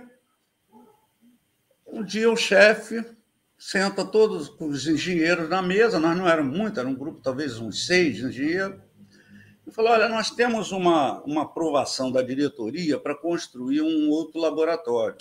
um 1.86 2.04
dia 2.04 2.30
o 2.30 2.36
chefe 2.36 3.04
senta 3.58 4.04
todos 4.04 4.48
os 4.58 4.86
engenheiros 4.86 5.48
na 5.48 5.60
mesa, 5.60 5.98
nós 5.98 6.16
não 6.16 6.28
éramos 6.28 6.56
muitos, 6.56 6.78
era 6.78 6.88
um 6.88 6.94
grupo, 6.94 7.20
talvez 7.20 7.58
uns 7.58 7.86
seis 7.86 8.18
engenheiros, 8.18 8.80
e 9.70 9.74
falou: 9.74 9.92
olha, 9.92 10.08
nós 10.08 10.30
temos 10.30 10.72
uma, 10.72 11.22
uma 11.22 11.42
aprovação 11.42 12.10
da 12.10 12.20
diretoria 12.20 12.98
para 12.98 13.14
construir 13.14 13.80
um 13.80 14.10
outro 14.10 14.40
laboratório. 14.40 15.16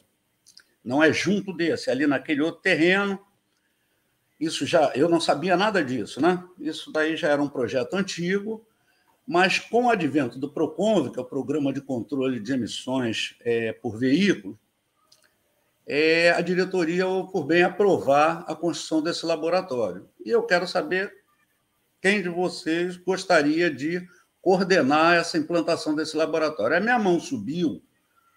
Não 0.84 1.04
é 1.04 1.14
junto 1.14 1.54
desse, 1.54 1.90
é 1.90 1.94
ali 1.94 2.08
naquele 2.08 2.42
outro 2.42 2.62
terreno. 2.62 3.20
Isso 4.40 4.66
já, 4.66 4.92
eu 4.96 5.08
não 5.08 5.20
sabia 5.20 5.56
nada 5.56 5.84
disso, 5.84 6.22
né? 6.22 6.44
Isso 6.60 6.92
daí 6.92 7.16
já 7.16 7.30
era 7.30 7.42
um 7.42 7.50
projeto 7.50 7.94
antigo, 7.94 8.66
mas 9.28 9.60
com 9.60 9.86
o 9.86 9.90
advento 9.90 10.40
do 10.40 10.52
Proconv, 10.52 11.12
que 11.12 11.20
é 11.20 11.22
o 11.22 11.26
Programa 11.26 11.72
de 11.72 11.82
Controle 11.82 12.40
de 12.40 12.54
Emissões 12.54 13.36
é, 13.42 13.74
por 13.74 13.98
Veículo, 13.98 14.58
é, 15.86 16.32
a 16.32 16.42
diretoria, 16.42 17.06
por 17.32 17.46
bem, 17.46 17.64
aprovar 17.64 18.46
a 18.48 18.56
construção 18.56 19.02
desse 19.02 19.26
laboratório. 19.26 20.08
E 20.26 20.30
eu 20.30 20.42
quero 20.44 20.68
saber 20.68 21.14
quem 22.02 22.22
de 22.22 22.30
vocês 22.30 22.96
gostaria 22.96 23.70
de 23.70 24.08
coordenar 24.42 25.16
essa 25.16 25.38
implantação 25.38 25.96
desse 25.96 26.16
laboratório. 26.16 26.78
A 26.78 26.80
minha 26.80 27.00
mão 27.00 27.20
subiu, 27.20 27.82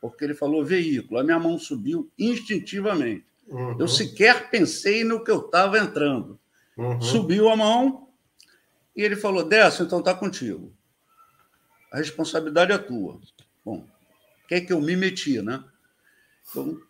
porque 0.01 0.25
ele 0.25 0.35
falou 0.35 0.65
veículo, 0.65 1.21
a 1.21 1.25
minha 1.25 1.39
mão 1.39 1.59
subiu 1.59 2.11
instintivamente. 2.19 3.27
Uhum. 3.49 3.77
Eu 3.79 3.89
sequer 3.89 4.51
pensei 4.51 5.05
no 5.05 5.23
que 5.23 5.31
eu 5.31 5.41
estava 5.41 5.79
entrando. 5.79 6.39
Uhum. 6.77 7.01
Subiu 7.01 7.49
a 7.49 7.57
mão 7.57 8.09
e 8.97 9.03
ele 9.03 9.17
falou: 9.17 9.45
Décio, 9.45 9.85
então 9.85 9.99
está 9.99 10.15
contigo. 10.15 10.73
A 11.93 11.99
responsabilidade 11.99 12.73
é 12.73 12.79
tua. 12.79 13.21
Bom, 13.65 13.87
o 14.45 14.49
que 14.49 14.55
é 14.55 14.61
que 14.61 14.73
eu 14.73 14.81
me 14.81 14.97
meti, 14.97 15.43
né? 15.43 15.63
Então, 16.51 16.81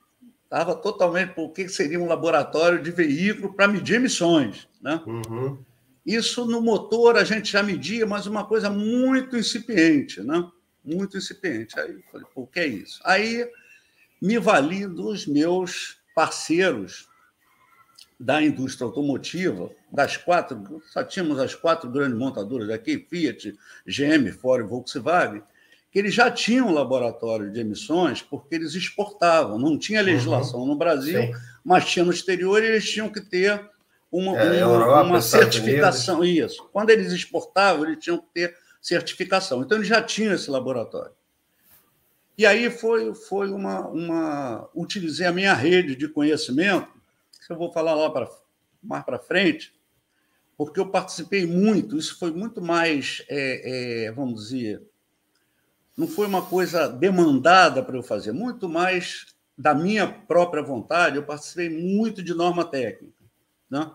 estava 0.45 0.75
totalmente. 0.75 1.35
Por 1.35 1.50
que 1.52 1.69
seria 1.69 1.99
um 1.99 2.07
laboratório 2.07 2.83
de 2.83 2.90
veículo 2.90 3.52
para 3.52 3.66
medir 3.66 3.97
emissões? 3.97 4.69
Né? 4.81 5.02
Uhum. 5.07 5.59
Isso 6.04 6.44
no 6.44 6.61
motor 6.61 7.16
a 7.16 7.25
gente 7.25 7.52
já 7.52 7.62
media, 7.62 8.06
mas 8.06 8.26
uma 8.26 8.44
coisa 8.44 8.68
muito 8.68 9.37
incipiente, 9.37 10.21
né? 10.21 10.44
Muito 10.85 11.16
incipiente. 11.16 11.78
Aí 11.78 11.92
eu 11.92 12.02
falei, 12.11 12.26
pô, 12.35 12.42
o 12.42 12.47
que 12.47 12.61
é 12.61 12.66
isso? 12.66 13.00
Aí 13.04 13.49
me 14.21 14.38
vali 14.38 14.87
dos 14.87 15.26
meus 15.26 15.99
parceiros 16.14 17.09
da 18.18 18.40
indústria 18.40 18.87
automotiva, 18.87 19.71
das 19.90 20.16
quatro, 20.16 20.80
só 20.92 21.02
tínhamos 21.02 21.40
as 21.40 21.56
quatro 21.56 21.90
grandes 21.90 22.16
montadoras 22.16 22.71
aqui, 22.71 23.04
Fiat, 23.11 23.56
GM, 23.85 24.30
Ford 24.30 24.64
e 24.64 24.68
Volkswagen, 24.68 25.42
que 25.90 25.99
eles 25.99 26.14
já 26.14 26.30
tinham 26.30 26.68
um 26.68 26.73
laboratório 26.73 27.50
de 27.50 27.61
emissões 27.61 28.23
porque 28.23 28.54
eles 28.54 28.75
exportavam, 28.75 29.59
não 29.59 29.76
tinha 29.76 30.00
uhum. 30.00 30.06
legislação 30.06 30.61
uhum. 30.61 30.66
no 30.66 30.76
Brasil, 30.76 31.21
Sim. 31.21 31.35
mas 31.64 31.85
tinha 31.85 32.04
no 32.04 32.12
exterior 32.12 32.62
e 32.62 32.66
eles 32.66 32.88
tinham 32.88 33.11
que 33.11 33.21
ter 33.21 33.61
uma, 34.12 34.38
é, 34.38 34.64
uma, 34.64 34.75
Europa, 34.75 35.09
uma 35.09 35.23
certificação. 35.23 36.23
Isso. 36.23 36.69
Quando 36.71 36.90
eles 36.90 37.11
exportavam, 37.12 37.87
eles 37.87 38.04
tinham 38.04 38.19
que 38.19 38.26
ter 38.35 38.57
certificação. 38.81 39.62
Então, 39.62 39.78
eles 39.78 39.88
já 39.88 40.02
tinham 40.02 40.35
esse 40.35 40.50
laboratório. 40.50 41.12
E 42.37 42.45
aí 42.45 42.71
foi, 42.71 43.14
foi 43.14 43.50
uma, 43.50 43.88
uma. 43.88 44.69
Utilizei 44.75 45.26
a 45.26 45.33
minha 45.33 45.54
rede 45.54 45.97
de 45.97 46.09
conhecimento, 46.09 46.88
que 47.47 47.52
eu 47.52 47.57
vou 47.57 47.73
falar 47.73 47.95
lá 47.95 48.11
para 48.11 48.28
mais 48.83 49.04
para 49.04 49.19
frente, 49.19 49.73
porque 50.57 50.81
eu 50.81 50.88
participei 50.88 51.47
muito, 51.47 51.97
isso 51.97 52.19
foi 52.19 52.33
muito 52.33 52.61
mais, 52.61 53.25
é, 53.28 54.07
é, 54.07 54.12
vamos 54.12 54.42
dizer, 54.42 54.83
não 55.97 56.09
foi 56.09 56.26
uma 56.26 56.45
coisa 56.45 56.88
demandada 56.88 57.83
para 57.83 57.97
eu 57.97 58.02
fazer, 58.02 58.33
muito 58.33 58.69
mais 58.69 59.26
da 59.57 59.75
minha 59.75 60.09
própria 60.09 60.62
vontade, 60.62 61.16
eu 61.16 61.23
participei 61.23 61.71
muito 61.71 62.23
de 62.23 62.35
norma 62.35 62.64
técnica. 62.64 63.23
Né? 63.71 63.88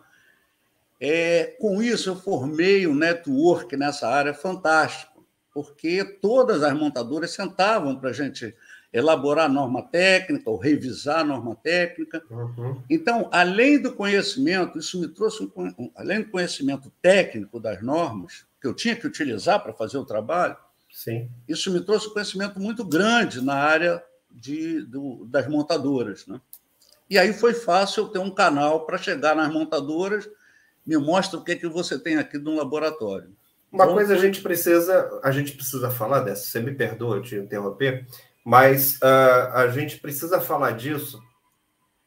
É, 1.00 1.56
com 1.60 1.82
isso, 1.82 2.10
eu 2.10 2.16
formei 2.16 2.88
um 2.88 2.96
network 2.96 3.76
nessa 3.78 4.08
área 4.08 4.34
fantástico, 4.34 5.26
porque 5.54 6.04
todas 6.04 6.64
as 6.64 6.74
montadoras 6.74 7.32
sentavam 7.32 7.96
para 7.96 8.10
a 8.10 8.14
gente 8.14 8.56
elaborar 8.92 9.46
a 9.46 9.50
norma 9.50 9.84
técnica 9.84 10.50
ou 10.50 10.58
revisar 10.58 11.20
a 11.20 11.24
norma 11.24 11.56
técnica. 11.56 12.24
Uhum. 12.30 12.82
Então, 12.90 13.30
além 13.32 13.82
do 13.82 13.94
conhecimento, 13.94 14.80
isso 14.80 15.00
me 15.00 15.08
trouxe, 15.08 15.44
um, 15.56 15.92
além 15.96 16.22
do 16.22 16.30
conhecimento 16.30 16.92
técnico 17.02 17.60
das 17.60 17.82
normas, 17.82 18.46
que 18.60 18.68
eu 18.68 18.74
tinha 18.74 18.96
que 18.96 19.06
utilizar 19.06 19.62
para 19.62 19.74
fazer 19.74 19.98
o 19.98 20.06
trabalho, 20.06 20.58
Sim. 20.90 21.30
isso 21.48 21.72
me 21.72 21.82
trouxe 21.82 22.08
um 22.08 22.14
conhecimento 22.14 22.60
muito 22.60 22.84
grande 22.84 23.42
na 23.42 23.56
área 23.56 24.04
de, 24.32 24.82
do, 24.82 25.26
das 25.26 25.48
montadoras. 25.48 26.26
Né? 26.26 26.40
E 27.10 27.18
aí 27.20 27.34
foi 27.34 27.54
fácil 27.54 28.04
eu 28.04 28.10
ter 28.10 28.20
um 28.20 28.32
canal 28.32 28.86
para 28.86 28.98
chegar 28.98 29.36
nas 29.36 29.52
montadoras 29.52 30.28
me 30.88 30.98
mostra 30.98 31.38
o 31.38 31.44
que, 31.44 31.52
é 31.52 31.56
que 31.58 31.68
você 31.68 32.00
tem 32.00 32.16
aqui 32.16 32.38
no 32.38 32.56
laboratório. 32.56 33.36
Uma 33.70 33.84
então, 33.84 33.96
coisa 33.96 34.16
a 34.16 34.18
gente 34.18 34.42
precisa, 34.42 35.20
a 35.22 35.32
gente 35.32 35.52
precisa 35.52 35.92
falar 35.92 36.22
dessa, 36.22 36.46
você 36.46 36.62
me 36.62 36.74
perdoa 36.74 37.22
te 37.22 37.36
interromper, 37.36 38.08
mas 38.46 38.96
uh, 39.02 39.52
a 39.54 39.68
gente 39.68 40.00
precisa 40.00 40.40
falar 40.40 40.72
disso 40.72 41.22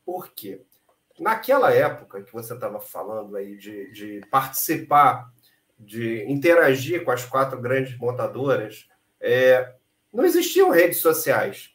porque 0.06 0.62
naquela 1.18 1.70
época 1.70 2.22
que 2.22 2.32
você 2.32 2.54
estava 2.54 2.80
falando 2.80 3.36
aí 3.36 3.58
de, 3.58 3.92
de, 3.92 4.20
participar, 4.30 5.30
de 5.78 6.24
interagir 6.24 7.04
com 7.04 7.10
as 7.10 7.26
quatro 7.26 7.60
grandes 7.60 7.96
montadoras, 7.98 8.88
é, 9.20 9.74
não 10.10 10.24
existiam 10.24 10.70
redes 10.70 10.98
sociais. 10.98 11.70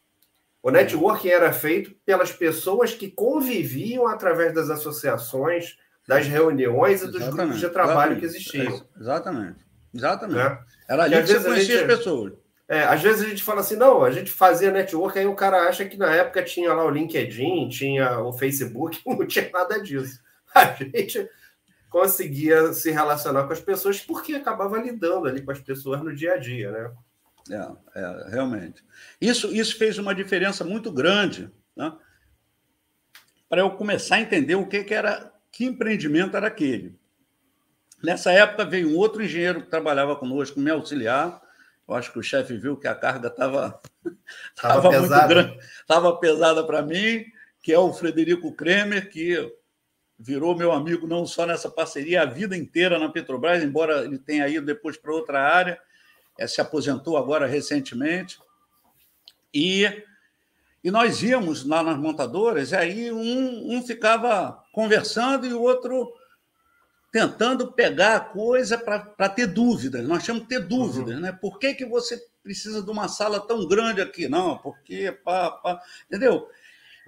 O 0.60 0.70
networking 0.72 1.28
era 1.28 1.52
feito 1.52 1.94
pelas 2.04 2.32
pessoas 2.32 2.92
que 2.92 3.08
conviviam 3.08 4.08
através 4.08 4.52
das 4.52 4.68
associações, 4.68 5.78
das 6.06 6.26
reuniões 6.26 7.02
e 7.02 7.06
dos 7.06 7.16
exatamente, 7.16 7.36
grupos 7.36 7.60
de 7.60 7.68
trabalho 7.68 8.18
que 8.18 8.24
existiam. 8.24 8.86
Exatamente. 8.98 9.66
Exatamente. 9.94 10.36
Né? 10.36 10.58
Era 10.88 11.04
ali 11.04 11.20
que 11.20 11.26
você 11.26 11.40
conhecia 11.40 11.78
gente, 11.78 11.90
as 11.90 11.98
pessoas. 11.98 12.32
É, 12.68 12.82
às 12.82 13.02
vezes 13.02 13.24
a 13.24 13.28
gente 13.28 13.42
fala 13.42 13.60
assim, 13.60 13.76
não, 13.76 14.04
a 14.04 14.10
gente 14.10 14.30
fazia 14.30 14.70
network, 14.70 15.18
aí 15.18 15.26
o 15.26 15.34
cara 15.34 15.68
acha 15.68 15.84
que 15.84 15.96
na 15.96 16.12
época 16.14 16.42
tinha 16.42 16.72
lá 16.72 16.84
o 16.84 16.90
LinkedIn, 16.90 17.68
tinha 17.68 18.20
o 18.20 18.32
Facebook, 18.32 19.00
não 19.06 19.26
tinha 19.26 19.50
nada 19.52 19.80
disso. 19.80 20.20
A 20.54 20.72
gente 20.72 21.28
conseguia 21.88 22.72
se 22.72 22.90
relacionar 22.90 23.44
com 23.44 23.52
as 23.52 23.60
pessoas 23.60 24.00
porque 24.00 24.34
acabava 24.34 24.78
lidando 24.78 25.26
ali 25.26 25.42
com 25.42 25.52
as 25.52 25.60
pessoas 25.60 26.02
no 26.02 26.14
dia 26.14 26.34
a 26.34 26.36
dia, 26.36 26.70
né? 26.70 26.92
É, 27.94 28.00
é 28.00 28.30
realmente. 28.30 28.84
Isso, 29.20 29.54
isso 29.54 29.78
fez 29.78 29.98
uma 29.98 30.14
diferença 30.14 30.64
muito 30.64 30.90
grande, 30.90 31.50
né? 31.76 31.92
Para 33.48 33.60
eu 33.60 33.70
começar 33.70 34.16
a 34.16 34.20
entender 34.20 34.56
o 34.56 34.66
que, 34.66 34.82
que 34.82 34.92
era 34.92 35.32
que 35.56 35.64
empreendimento 35.64 36.36
era 36.36 36.48
aquele. 36.48 36.94
Nessa 38.02 38.30
época 38.30 38.62
veio 38.62 38.90
um 38.90 38.96
outro 38.96 39.24
engenheiro 39.24 39.62
que 39.62 39.70
trabalhava 39.70 40.14
conosco, 40.14 40.60
me 40.60 40.70
auxiliar. 40.70 41.40
Eu 41.88 41.94
acho 41.94 42.12
que 42.12 42.18
o 42.18 42.22
chefe 42.22 42.58
viu 42.58 42.76
que 42.76 42.86
a 42.86 42.94
carga 42.94 43.28
estava 43.28 43.80
muito 44.04 45.28
grande, 45.28 45.58
estava 45.80 46.14
pesada 46.18 46.62
para 46.62 46.82
mim, 46.82 47.24
que 47.62 47.72
é 47.72 47.78
o 47.78 47.90
Frederico 47.90 48.52
Kremer, 48.52 49.08
que 49.08 49.50
virou 50.18 50.54
meu 50.54 50.72
amigo 50.72 51.06
não 51.06 51.24
só 51.24 51.46
nessa 51.46 51.70
parceria, 51.70 52.20
a 52.20 52.26
vida 52.26 52.54
inteira 52.54 52.98
na 52.98 53.08
Petrobras, 53.08 53.64
embora 53.64 54.04
ele 54.04 54.18
tenha 54.18 54.46
ido 54.46 54.66
depois 54.66 54.98
para 54.98 55.14
outra 55.14 55.40
área, 55.40 55.80
é, 56.38 56.46
se 56.46 56.60
aposentou 56.60 57.16
agora 57.16 57.46
recentemente. 57.46 58.38
E 59.54 60.04
e 60.86 60.90
nós 60.92 61.20
íamos 61.20 61.64
lá 61.64 61.82
nas 61.82 61.98
montadoras, 61.98 62.70
e 62.70 62.76
aí 62.76 63.10
um, 63.10 63.74
um 63.74 63.82
ficava 63.82 64.62
conversando 64.76 65.46
e 65.46 65.54
o 65.54 65.62
outro 65.62 66.12
tentando 67.10 67.72
pegar 67.72 68.16
a 68.16 68.20
coisa 68.20 68.76
para 68.76 69.28
ter 69.30 69.46
dúvidas. 69.46 70.06
Nós 70.06 70.22
tínhamos 70.22 70.42
que 70.42 70.50
ter 70.50 70.60
dúvidas, 70.60 71.14
uhum. 71.14 71.20
né? 71.22 71.32
Por 71.32 71.58
que, 71.58 71.72
que 71.72 71.86
você 71.86 72.22
precisa 72.42 72.82
de 72.82 72.90
uma 72.90 73.08
sala 73.08 73.40
tão 73.40 73.66
grande 73.66 74.02
aqui? 74.02 74.28
Não, 74.28 74.58
porque 74.58 75.12
pá, 75.24 75.50
pá, 75.50 75.80
entendeu? 76.06 76.46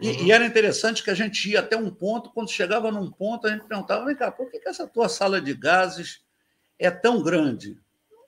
E, 0.00 0.09
uhum. 0.09 0.14
e, 0.24 0.33
era 0.33 0.46
interessante 0.46 1.04
que 1.04 1.11
a 1.11 1.14
gente 1.14 1.50
ia 1.50 1.61
até 1.61 1.76
um 1.76 1.90
ponto, 1.90 2.31
quando 2.31 2.50
chegava 2.50 2.90
num 2.90 3.11
ponto, 3.11 3.46
a 3.46 3.50
gente 3.50 3.66
perguntava: 3.66 4.07
vem 4.07 4.16
cá, 4.16 4.33
por 4.33 4.50
que, 4.50 4.61
que 4.61 4.68
essa 4.68 4.87
tua 4.87 5.11
sala 5.11 5.38
de 5.38 5.52
gases 5.52 6.22
é 6.78 6.90
tão 6.90 7.22
grande? 7.22 7.78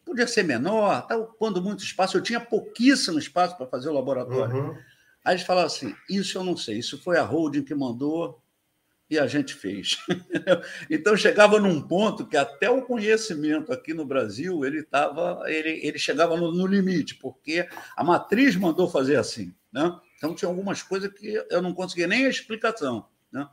Podia 0.05 0.27
ser 0.27 0.43
menor, 0.43 0.99
está 0.99 1.17
ocupando 1.17 1.63
muito 1.63 1.83
espaço. 1.83 2.15
Eu 2.15 2.23
tinha 2.23 2.41
pouquíssimo 2.41 3.19
espaço 3.19 3.57
para 3.57 3.67
fazer 3.67 3.89
o 3.89 3.95
laboratório. 3.95 4.55
Uhum. 4.55 4.79
Aí 5.25 5.35
eles 5.35 5.47
falavam 5.47 5.69
assim: 5.69 5.97
isso 6.11 6.37
eu 6.37 6.45
não 6.45 6.59
sei, 6.59 6.79
isso 6.79 7.03
foi 7.03 7.17
a 7.17 7.23
holding 7.23 7.63
que 7.63 7.75
mandou 7.75 8.40
e 9.11 9.19
a 9.19 9.27
gente 9.27 9.55
fez. 9.55 9.99
então 10.89 11.17
chegava 11.17 11.59
num 11.59 11.83
ponto 11.83 12.25
que 12.25 12.37
até 12.37 12.71
o 12.71 12.83
conhecimento 12.83 13.73
aqui 13.73 13.93
no 13.93 14.05
Brasil 14.05 14.65
ele 14.65 14.81
estava, 14.81 15.43
ele, 15.47 15.81
ele 15.85 15.99
chegava 15.99 16.37
no, 16.37 16.53
no, 16.53 16.67
limite, 16.67 17.17
porque 17.17 17.69
a 17.97 18.05
matriz 18.05 18.55
mandou 18.55 18.89
fazer 18.89 19.17
assim, 19.17 19.53
né? 19.73 19.99
Então 20.17 20.35
tinha 20.35 20.49
algumas 20.49 20.83
coisas 20.83 21.13
que 21.13 21.45
eu 21.51 21.61
não 21.61 21.75
conseguia 21.75 22.07
nem 22.07 22.27
a 22.27 22.31
explicação, 22.31 23.07
né? 23.33 23.49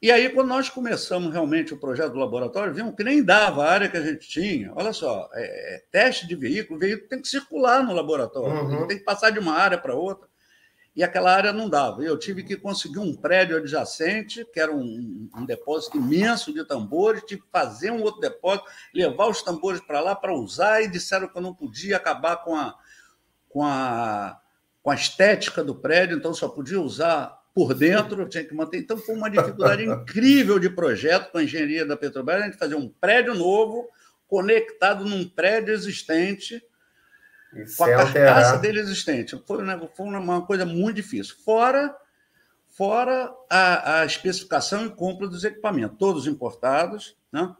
E 0.00 0.10
aí, 0.12 0.28
quando 0.28 0.48
nós 0.48 0.68
começamos 0.68 1.32
realmente 1.32 1.72
o 1.72 1.78
projeto 1.78 2.12
do 2.12 2.18
laboratório, 2.18 2.72
vimos 2.72 2.94
que 2.94 3.02
nem 3.02 3.24
dava 3.24 3.64
a 3.64 3.72
área 3.72 3.88
que 3.88 3.96
a 3.96 4.02
gente 4.02 4.28
tinha. 4.28 4.70
Olha 4.74 4.92
só, 4.92 5.28
é, 5.32 5.84
teste 5.90 6.26
de 6.28 6.36
veículo, 6.36 6.76
o 6.76 6.80
veículo 6.80 7.08
tem 7.08 7.20
que 7.20 7.26
circular 7.26 7.82
no 7.82 7.94
laboratório, 7.94 8.80
uhum. 8.80 8.86
tem 8.86 8.98
que 8.98 9.04
passar 9.04 9.30
de 9.30 9.38
uma 9.38 9.54
área 9.54 9.78
para 9.78 9.94
outra. 9.94 10.28
E 10.96 11.04
aquela 11.04 11.30
área 11.30 11.52
não 11.52 11.68
dava. 11.68 12.02
Eu 12.02 12.18
tive 12.18 12.42
que 12.42 12.56
conseguir 12.56 13.00
um 13.00 13.14
prédio 13.14 13.58
adjacente, 13.58 14.46
que 14.50 14.58
era 14.58 14.74
um, 14.74 15.28
um 15.36 15.44
depósito 15.44 15.98
imenso 15.98 16.54
de 16.54 16.64
tambores, 16.64 17.22
tive 17.26 17.42
que 17.42 17.50
fazer 17.52 17.90
um 17.90 18.02
outro 18.02 18.18
depósito, 18.18 18.64
levar 18.94 19.28
os 19.28 19.42
tambores 19.42 19.78
para 19.78 20.00
lá 20.00 20.16
para 20.16 20.34
usar, 20.34 20.80
e 20.82 20.88
disseram 20.88 21.28
que 21.28 21.36
eu 21.36 21.42
não 21.42 21.52
podia 21.52 21.98
acabar 21.98 22.36
com 22.36 22.56
a, 22.56 22.74
com 23.50 23.62
a, 23.62 24.40
com 24.82 24.90
a 24.90 24.94
estética 24.94 25.62
do 25.62 25.74
prédio, 25.74 26.16
então 26.16 26.32
só 26.32 26.48
podia 26.48 26.80
usar 26.80 27.44
por 27.54 27.74
dentro, 27.74 28.22
eu 28.22 28.28
tinha 28.28 28.44
que 28.44 28.54
manter. 28.54 28.78
Então 28.78 28.96
foi 28.96 29.14
uma 29.14 29.30
dificuldade 29.30 29.84
incrível 29.84 30.58
de 30.58 30.70
projeto 30.70 31.30
com 31.30 31.36
a 31.36 31.44
engenharia 31.44 31.84
da 31.84 31.96
Petrobras, 31.96 32.42
a 32.42 32.46
gente 32.46 32.58
fazer 32.58 32.74
um 32.74 32.88
prédio 32.88 33.34
novo, 33.34 33.86
conectado 34.26 35.04
num 35.04 35.28
prédio 35.28 35.74
existente 35.74 36.62
com 37.76 37.84
a 37.84 38.12
carcaça 38.12 38.58
dele 38.58 38.80
existente. 38.80 39.40
Foi, 39.46 39.62
né, 39.62 39.80
foi 39.94 40.06
uma 40.06 40.44
coisa 40.44 40.64
muito 40.64 40.96
difícil. 40.96 41.36
Fora, 41.44 41.94
fora 42.68 43.32
a, 43.50 44.00
a 44.00 44.06
especificação 44.06 44.86
e 44.86 44.90
compra 44.90 45.28
dos 45.28 45.44
equipamentos, 45.44 45.98
todos 45.98 46.26
importados. 46.26 47.16
Né? 47.32 47.54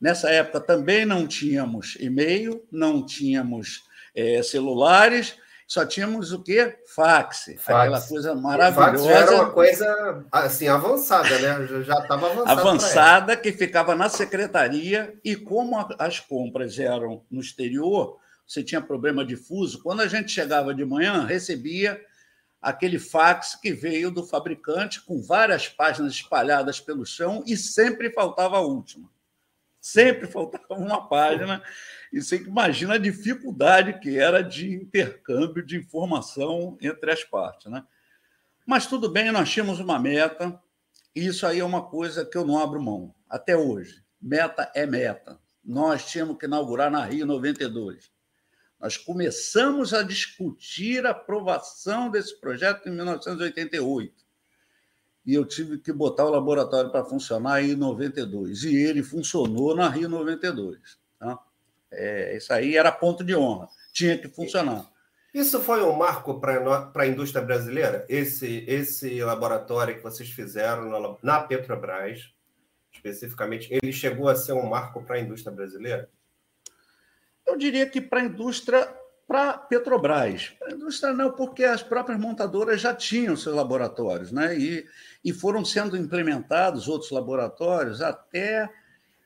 Nessa 0.00 0.30
época 0.30 0.60
também 0.60 1.04
não 1.04 1.26
tínhamos 1.26 1.96
e-mail, 1.98 2.64
não 2.70 3.04
tínhamos 3.04 3.84
é, 4.14 4.42
celulares, 4.42 5.36
só 5.68 5.84
tínhamos 5.84 6.32
o 6.32 6.42
quê? 6.42 6.78
Fax, 6.86 7.50
Fax. 7.58 7.68
aquela 7.68 8.00
coisa 8.00 8.34
maravilhosa. 8.34 9.04
Fax 9.04 9.06
era 9.06 9.34
uma 9.34 9.50
coisa 9.50 10.24
assim 10.32 10.66
avançada, 10.66 11.38
né? 11.40 11.84
Já 11.84 11.98
estava 11.98 12.30
avançada. 12.30 12.60
Avançada 12.60 13.36
que 13.36 13.52
ficava 13.52 13.94
na 13.94 14.08
secretaria 14.08 15.14
e 15.22 15.36
como 15.36 15.76
as 15.98 16.20
compras 16.20 16.78
eram 16.78 17.22
no 17.30 17.42
exterior, 17.42 18.18
você 18.48 18.64
tinha 18.64 18.80
problema 18.80 19.22
difuso. 19.22 19.82
Quando 19.82 20.00
a 20.00 20.08
gente 20.08 20.32
chegava 20.32 20.74
de 20.74 20.82
manhã, 20.82 21.26
recebia 21.26 22.02
aquele 22.62 22.98
fax 22.98 23.54
que 23.54 23.72
veio 23.72 24.10
do 24.10 24.24
fabricante 24.24 25.02
com 25.02 25.20
várias 25.20 25.68
páginas 25.68 26.14
espalhadas 26.14 26.80
pelo 26.80 27.04
chão 27.04 27.44
e 27.46 27.58
sempre 27.58 28.10
faltava 28.10 28.56
a 28.56 28.60
última. 28.60 29.10
Sempre 29.78 30.26
faltava 30.32 30.74
uma 30.74 31.06
página. 31.06 31.62
E 32.10 32.22
você 32.22 32.36
imagina 32.36 32.94
a 32.94 32.98
dificuldade 32.98 34.00
que 34.00 34.18
era 34.18 34.42
de 34.42 34.72
intercâmbio 34.72 35.62
de 35.62 35.76
informação 35.76 36.78
entre 36.80 37.12
as 37.12 37.22
partes. 37.22 37.70
Né? 37.70 37.84
Mas 38.64 38.86
tudo 38.86 39.10
bem, 39.10 39.30
nós 39.30 39.50
tínhamos 39.50 39.78
uma 39.78 39.98
meta, 39.98 40.58
e 41.14 41.26
isso 41.26 41.46
aí 41.46 41.60
é 41.60 41.64
uma 41.64 41.82
coisa 41.82 42.24
que 42.24 42.36
eu 42.36 42.46
não 42.46 42.58
abro 42.58 42.82
mão, 42.82 43.14
até 43.28 43.54
hoje. 43.54 44.02
Meta 44.20 44.72
é 44.74 44.86
meta. 44.86 45.38
Nós 45.62 46.10
tínhamos 46.10 46.38
que 46.38 46.46
inaugurar 46.46 46.90
na 46.90 47.04
Rio 47.04 47.26
92. 47.26 48.10
Nós 48.80 48.96
começamos 48.96 49.92
a 49.92 50.02
discutir 50.02 51.04
a 51.04 51.10
aprovação 51.10 52.10
desse 52.10 52.38
projeto 52.40 52.88
em 52.88 52.92
1988. 52.92 54.14
E 55.26 55.34
eu 55.34 55.44
tive 55.44 55.78
que 55.78 55.92
botar 55.92 56.24
o 56.24 56.30
laboratório 56.30 56.90
para 56.90 57.04
funcionar 57.04 57.62
em 57.62 57.74
92. 57.74 58.64
E 58.64 58.76
ele 58.76 59.02
funcionou 59.02 59.74
na 59.74 59.88
Rio 59.88 60.08
92. 60.08 60.98
Tá? 61.18 61.38
É, 61.90 62.36
isso 62.36 62.52
aí 62.52 62.76
era 62.76 62.92
ponto 62.92 63.24
de 63.24 63.34
honra. 63.34 63.68
Tinha 63.92 64.16
que 64.16 64.28
funcionar. 64.28 64.88
Isso 65.34 65.60
foi 65.60 65.82
um 65.82 65.94
marco 65.94 66.40
para 66.40 66.88
a 66.94 67.06
indústria 67.06 67.44
brasileira? 67.44 68.06
Esse, 68.08 68.64
esse 68.66 69.22
laboratório 69.22 69.96
que 69.96 70.02
vocês 70.02 70.30
fizeram 70.30 70.88
na, 70.88 71.16
na 71.22 71.40
Petrobras, 71.40 72.32
especificamente, 72.92 73.68
ele 73.70 73.92
chegou 73.92 74.28
a 74.28 74.36
ser 74.36 74.52
um 74.52 74.66
marco 74.66 75.02
para 75.02 75.16
a 75.16 75.20
indústria 75.20 75.54
brasileira? 75.54 76.08
Eu 77.48 77.56
diria 77.56 77.88
que 77.88 78.00
para 78.00 78.20
a 78.20 78.24
indústria, 78.24 78.88
para 79.26 79.50
a 79.50 79.58
Petrobras. 79.58 80.54
Para 80.58 80.68
a 80.68 80.72
indústria 80.72 81.12
não, 81.14 81.32
porque 81.32 81.64
as 81.64 81.82
próprias 81.82 82.20
montadoras 82.20 82.80
já 82.80 82.94
tinham 82.94 83.34
seus 83.34 83.56
laboratórios, 83.56 84.30
né? 84.30 84.56
E, 84.56 84.86
e 85.24 85.32
foram 85.32 85.64
sendo 85.64 85.96
implementados 85.96 86.86
outros 86.88 87.10
laboratórios 87.10 88.02
até 88.02 88.70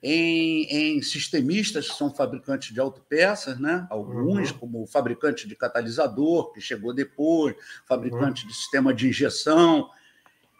em, 0.02 0.64
em 0.64 1.02
sistemistas 1.02 1.88
que 1.88 1.96
são 1.96 2.12
fabricantes 2.12 2.74
de 2.74 2.80
autopeças, 2.80 3.58
né? 3.60 3.86
alguns, 3.88 4.50
uhum. 4.50 4.58
como 4.58 4.82
o 4.82 4.86
fabricante 4.86 5.46
de 5.46 5.54
catalisador, 5.54 6.52
que 6.52 6.60
chegou 6.60 6.92
depois, 6.92 7.54
fabricante 7.86 8.42
uhum. 8.42 8.48
de 8.48 8.54
sistema 8.54 8.92
de 8.92 9.08
injeção. 9.08 9.88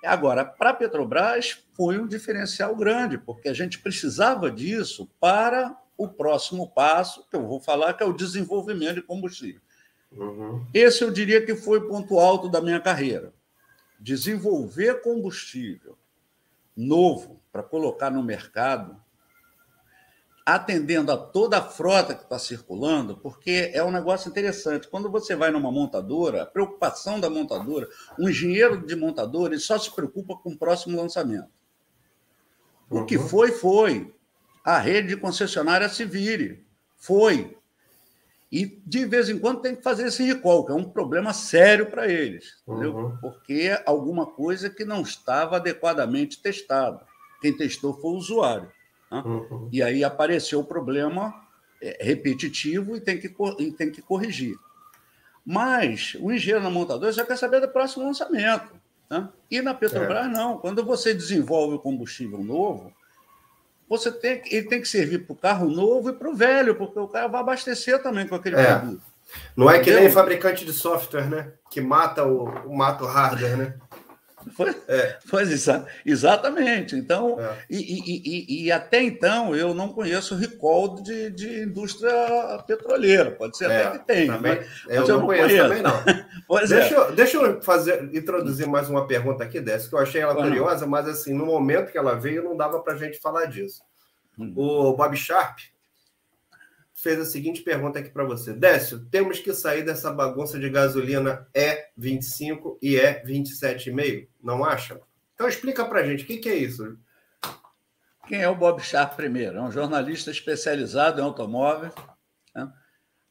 Agora, 0.04 0.44
para 0.44 0.70
a 0.70 0.74
Petrobras, 0.74 1.64
foi 1.74 1.98
um 1.98 2.06
diferencial 2.06 2.74
grande, 2.76 3.18
porque 3.18 3.48
a 3.48 3.54
gente 3.54 3.80
precisava 3.80 4.50
disso 4.50 5.10
para 5.20 5.76
o 5.96 6.08
próximo 6.08 6.70
passo, 6.70 7.26
que 7.28 7.36
eu 7.36 7.46
vou 7.46 7.60
falar, 7.60 7.94
que 7.94 8.02
é 8.02 8.06
o 8.06 8.12
desenvolvimento 8.12 8.96
de 8.96 9.02
combustível. 9.02 9.60
Uhum. 10.10 10.66
Esse 10.74 11.02
eu 11.02 11.10
diria 11.10 11.44
que 11.44 11.54
foi 11.54 11.78
o 11.78 11.88
ponto 11.88 12.18
alto 12.18 12.48
da 12.48 12.60
minha 12.60 12.80
carreira. 12.80 13.32
Desenvolver 13.98 15.00
combustível 15.02 15.96
novo 16.76 17.40
para 17.52 17.62
colocar 17.62 18.10
no 18.10 18.22
mercado, 18.22 18.96
atendendo 20.44 21.12
a 21.12 21.16
toda 21.16 21.58
a 21.58 21.62
frota 21.62 22.14
que 22.14 22.24
está 22.24 22.38
circulando, 22.38 23.16
porque 23.16 23.70
é 23.72 23.84
um 23.84 23.92
negócio 23.92 24.28
interessante. 24.28 24.88
Quando 24.88 25.10
você 25.10 25.36
vai 25.36 25.50
numa 25.50 25.70
montadora, 25.70 26.42
a 26.42 26.46
preocupação 26.46 27.20
da 27.20 27.30
montadora, 27.30 27.88
um 28.18 28.28
engenheiro 28.28 28.84
de 28.84 28.96
montadora, 28.96 29.54
ele 29.54 29.60
só 29.60 29.78
se 29.78 29.94
preocupa 29.94 30.36
com 30.36 30.50
o 30.50 30.58
próximo 30.58 30.96
lançamento. 30.96 31.50
O 32.90 32.98
uhum. 32.98 33.06
que 33.06 33.18
foi, 33.18 33.52
foi 33.52 34.12
a 34.64 34.78
rede 34.78 35.08
de 35.08 35.16
concessionária 35.16 35.88
se 35.88 36.04
vire. 36.04 36.64
Foi. 36.96 37.56
E, 38.50 38.80
de 38.86 39.06
vez 39.06 39.30
em 39.30 39.38
quando, 39.38 39.62
tem 39.62 39.74
que 39.74 39.82
fazer 39.82 40.06
esse 40.06 40.22
recall, 40.24 40.66
que 40.66 40.72
é 40.72 40.74
um 40.74 40.84
problema 40.84 41.32
sério 41.32 41.86
para 41.86 42.06
eles, 42.06 42.58
uhum. 42.66 43.16
porque 43.18 43.70
é 43.70 43.82
alguma 43.86 44.26
coisa 44.26 44.68
que 44.68 44.84
não 44.84 45.00
estava 45.00 45.56
adequadamente 45.56 46.40
testada. 46.40 47.00
Quem 47.40 47.56
testou 47.56 47.94
foi 47.94 48.10
o 48.10 48.16
usuário. 48.16 48.70
Né? 49.10 49.22
Uhum. 49.24 49.68
E 49.72 49.82
aí 49.82 50.04
apareceu 50.04 50.60
o 50.60 50.64
problema 50.64 51.34
é, 51.80 51.96
repetitivo 52.04 52.94
e 52.94 53.00
tem 53.00 53.18
que, 53.18 53.34
e 53.58 53.72
tem 53.72 53.90
que 53.90 54.02
corrigir. 54.02 54.54
Mas 55.44 56.14
o 56.20 56.30
engenheiro 56.30 56.62
na 56.62 56.70
montadora 56.70 57.10
já 57.10 57.24
quer 57.24 57.36
saber 57.36 57.60
do 57.60 57.68
próximo 57.68 58.04
lançamento. 58.04 58.68
Né? 59.10 59.28
E 59.50 59.60
na 59.62 59.74
Petrobras, 59.74 60.26
é. 60.26 60.28
não. 60.28 60.58
Quando 60.58 60.84
você 60.84 61.12
desenvolve 61.12 61.76
o 61.76 61.80
combustível 61.80 62.44
novo, 62.44 62.92
você 63.92 64.10
tem, 64.10 64.40
ele 64.50 64.66
tem 64.68 64.80
que 64.80 64.88
servir 64.88 65.18
para 65.18 65.34
o 65.34 65.36
carro 65.36 65.68
novo 65.68 66.08
e 66.08 66.12
para 66.14 66.30
o 66.30 66.34
velho, 66.34 66.74
porque 66.74 66.98
o 66.98 67.06
cara 67.06 67.28
vai 67.28 67.42
abastecer 67.42 68.02
também 68.02 68.26
com 68.26 68.34
aquele 68.34 68.56
é. 68.56 68.78
produto. 68.78 69.02
Não 69.54 69.70
é 69.70 69.80
que 69.80 69.92
nem 69.92 70.10
fabricante 70.10 70.64
de 70.64 70.72
software, 70.72 71.28
né? 71.28 71.52
Que 71.70 71.82
mata 71.82 72.24
o, 72.24 72.74
mata 72.74 73.04
o 73.04 73.06
hardware, 73.06 73.56
né? 73.56 73.74
Pois, 74.56 74.76
é. 74.88 75.18
pois 75.30 75.68
exatamente. 76.04 76.96
Então, 76.96 77.38
é. 77.40 77.56
e, 77.68 77.76
e, 77.76 78.22
e, 78.24 78.64
e, 78.64 78.72
até 78.72 79.02
então 79.02 79.54
eu 79.54 79.74
não 79.74 79.88
conheço 79.88 80.34
recall 80.34 81.02
de, 81.02 81.30
de 81.30 81.62
indústria 81.62 82.12
petroleira. 82.66 83.30
Pode 83.32 83.56
ser 83.56 83.70
é, 83.70 83.84
até 83.84 83.98
que 83.98 84.06
tenha. 84.06 84.34
Também, 84.34 84.56
mas, 84.56 84.66
eu, 84.88 85.00
mas 85.00 85.08
eu, 85.08 85.18
não 85.18 85.26
conheço, 85.26 85.48
conheço, 85.48 85.68
também, 85.68 85.82
não. 85.82 86.24
pois 86.46 86.70
deixa, 86.70 86.94
é. 86.94 86.98
eu, 86.98 87.12
deixa 87.14 87.36
eu 87.36 87.62
fazer, 87.62 88.14
introduzir 88.14 88.66
mais 88.66 88.88
uma 88.88 89.06
pergunta 89.06 89.44
aqui 89.44 89.60
dessa, 89.60 89.88
que 89.88 89.94
eu 89.94 89.98
achei 89.98 90.20
ela 90.20 90.34
curiosa, 90.34 90.86
mas 90.86 91.08
assim, 91.08 91.32
no 91.32 91.46
momento 91.46 91.90
que 91.90 91.98
ela 91.98 92.14
veio, 92.14 92.44
não 92.44 92.56
dava 92.56 92.80
para 92.80 92.94
a 92.94 92.96
gente 92.96 93.18
falar 93.18 93.46
disso. 93.46 93.82
Hum. 94.38 94.52
O 94.56 94.94
Bob 94.94 95.16
Sharp 95.16 95.58
fez 97.02 97.18
a 97.18 97.24
seguinte 97.24 97.62
pergunta 97.62 97.98
aqui 97.98 98.10
para 98.10 98.22
você. 98.22 98.54
Décio, 98.54 99.00
temos 99.06 99.40
que 99.40 99.52
sair 99.52 99.84
dessa 99.84 100.12
bagunça 100.12 100.56
de 100.56 100.70
gasolina 100.70 101.48
E25 101.52 102.78
e 102.80 102.94
E27,5, 102.94 104.28
não 104.40 104.64
acha? 104.64 105.00
Então 105.34 105.48
explica 105.48 105.84
para 105.84 106.06
gente, 106.06 106.22
o 106.22 106.26
que, 106.26 106.38
que 106.38 106.48
é 106.48 106.54
isso? 106.54 106.96
Quem 108.28 108.40
é 108.40 108.48
o 108.48 108.54
Bob 108.54 108.80
Sharp 108.80 109.16
primeiro? 109.16 109.58
É 109.58 109.60
um 109.60 109.72
jornalista 109.72 110.30
especializado 110.30 111.20
em 111.20 111.24
automóvel, 111.24 111.92
né? 112.54 112.72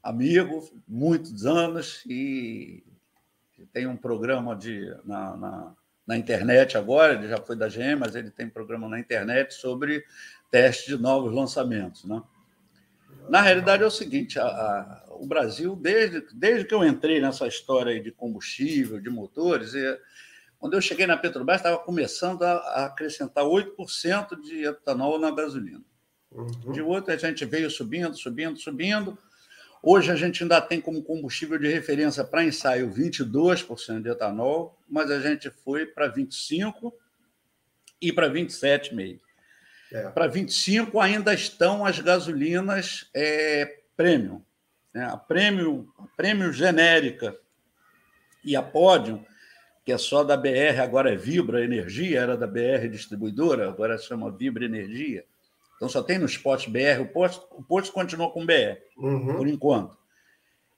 amigo, 0.04 0.70
muitos 0.86 1.46
anos, 1.46 2.04
e 2.06 2.84
tem 3.72 3.88
um 3.88 3.96
programa 3.96 4.54
de, 4.54 4.94
na, 5.06 5.38
na, 5.38 5.76
na, 6.06 6.18
internet 6.18 6.78
agora, 6.78 7.14
ele 7.14 7.30
já 7.30 7.38
foi 7.38 7.56
da 7.56 7.70
GM, 7.70 7.96
mas 7.98 8.16
ele 8.18 8.32
tem 8.32 8.50
programa 8.50 8.90
na 8.90 9.00
internet 9.00 9.54
sobre 9.54 10.04
teste 10.52 10.88
de 10.88 11.02
novos 11.02 11.32
lançamentos. 11.32 12.04
Né? 12.04 12.22
Na 13.32 13.40
realidade, 13.40 13.82
é 13.82 13.86
o 13.86 13.90
seguinte: 13.90 14.38
a, 14.38 14.44
a, 14.44 15.06
o 15.12 15.26
Brasil, 15.26 15.74
desde, 15.74 16.22
desde 16.34 16.66
que 16.66 16.74
eu 16.74 16.84
entrei 16.84 17.22
nessa 17.22 17.48
história 17.48 17.98
de 17.98 18.12
combustível, 18.12 19.00
de 19.00 19.10
motores, 19.10 19.74
e, 19.74 20.00
quando 20.60 20.74
eu 20.74 20.82
cheguei 20.82 21.08
na 21.08 21.16
Petrobras, 21.16 21.62
estava 21.62 21.78
começando 21.78 22.44
a, 22.44 22.52
a 22.52 22.86
acrescentar 22.88 23.46
8% 23.46 24.38
de 24.42 24.66
etanol 24.66 25.18
na 25.18 25.32
gasolina. 25.32 25.82
Uhum. 26.30 26.74
De 26.74 26.82
outro, 26.82 27.14
a 27.14 27.16
gente 27.16 27.46
veio 27.46 27.72
subindo, 27.72 28.18
subindo, 28.18 28.60
subindo. 28.60 29.18
Hoje 29.82 30.12
a 30.12 30.16
gente 30.16 30.44
ainda 30.44 30.60
tem 30.60 30.82
como 30.82 31.02
combustível 31.02 31.58
de 31.58 31.70
referência 31.70 32.26
para 32.26 32.44
ensaio 32.44 32.92
22% 32.92 34.02
de 34.02 34.10
etanol, 34.10 34.78
mas 34.90 35.10
a 35.10 35.22
gente 35.22 35.50
foi 35.50 35.86
para 35.86 36.12
25% 36.14 36.92
e 38.02 38.12
para 38.12 38.30
27,5%. 38.30 39.22
É. 39.92 40.10
Para 40.10 40.28
25 40.28 41.00
ainda 41.00 41.34
estão 41.34 41.86
as 41.86 42.00
gasolinas 42.00 43.10
é, 43.14 43.80
premium. 43.96 44.42
Né? 44.94 45.04
A 45.06 45.18
premium, 45.18 45.88
a 45.98 46.06
premium 46.16 46.52
genérica 46.52 47.38
e 48.44 48.56
a 48.56 48.62
pódio 48.62 49.26
que 49.84 49.92
é 49.92 49.98
só 49.98 50.24
da 50.24 50.38
BR, 50.38 50.80
agora 50.82 51.12
é 51.12 51.16
Vibra 51.16 51.64
Energia, 51.64 52.20
era 52.20 52.38
da 52.38 52.46
BR 52.46 52.88
Distribuidora, 52.90 53.68
agora 53.68 53.98
se 53.98 54.08
chama 54.08 54.32
Vibra 54.32 54.66
Energia. 54.66 55.26
Então 55.76 55.90
só 55.90 56.04
tem 56.04 56.20
nos 56.20 56.38
postos 56.38 56.72
BR, 56.72 57.02
o 57.02 57.08
posto, 57.08 57.46
o 57.52 57.64
posto 57.64 57.92
continua 57.92 58.30
com 58.30 58.46
BR, 58.46 58.78
uhum. 58.98 59.38
por 59.38 59.48
enquanto. 59.48 59.98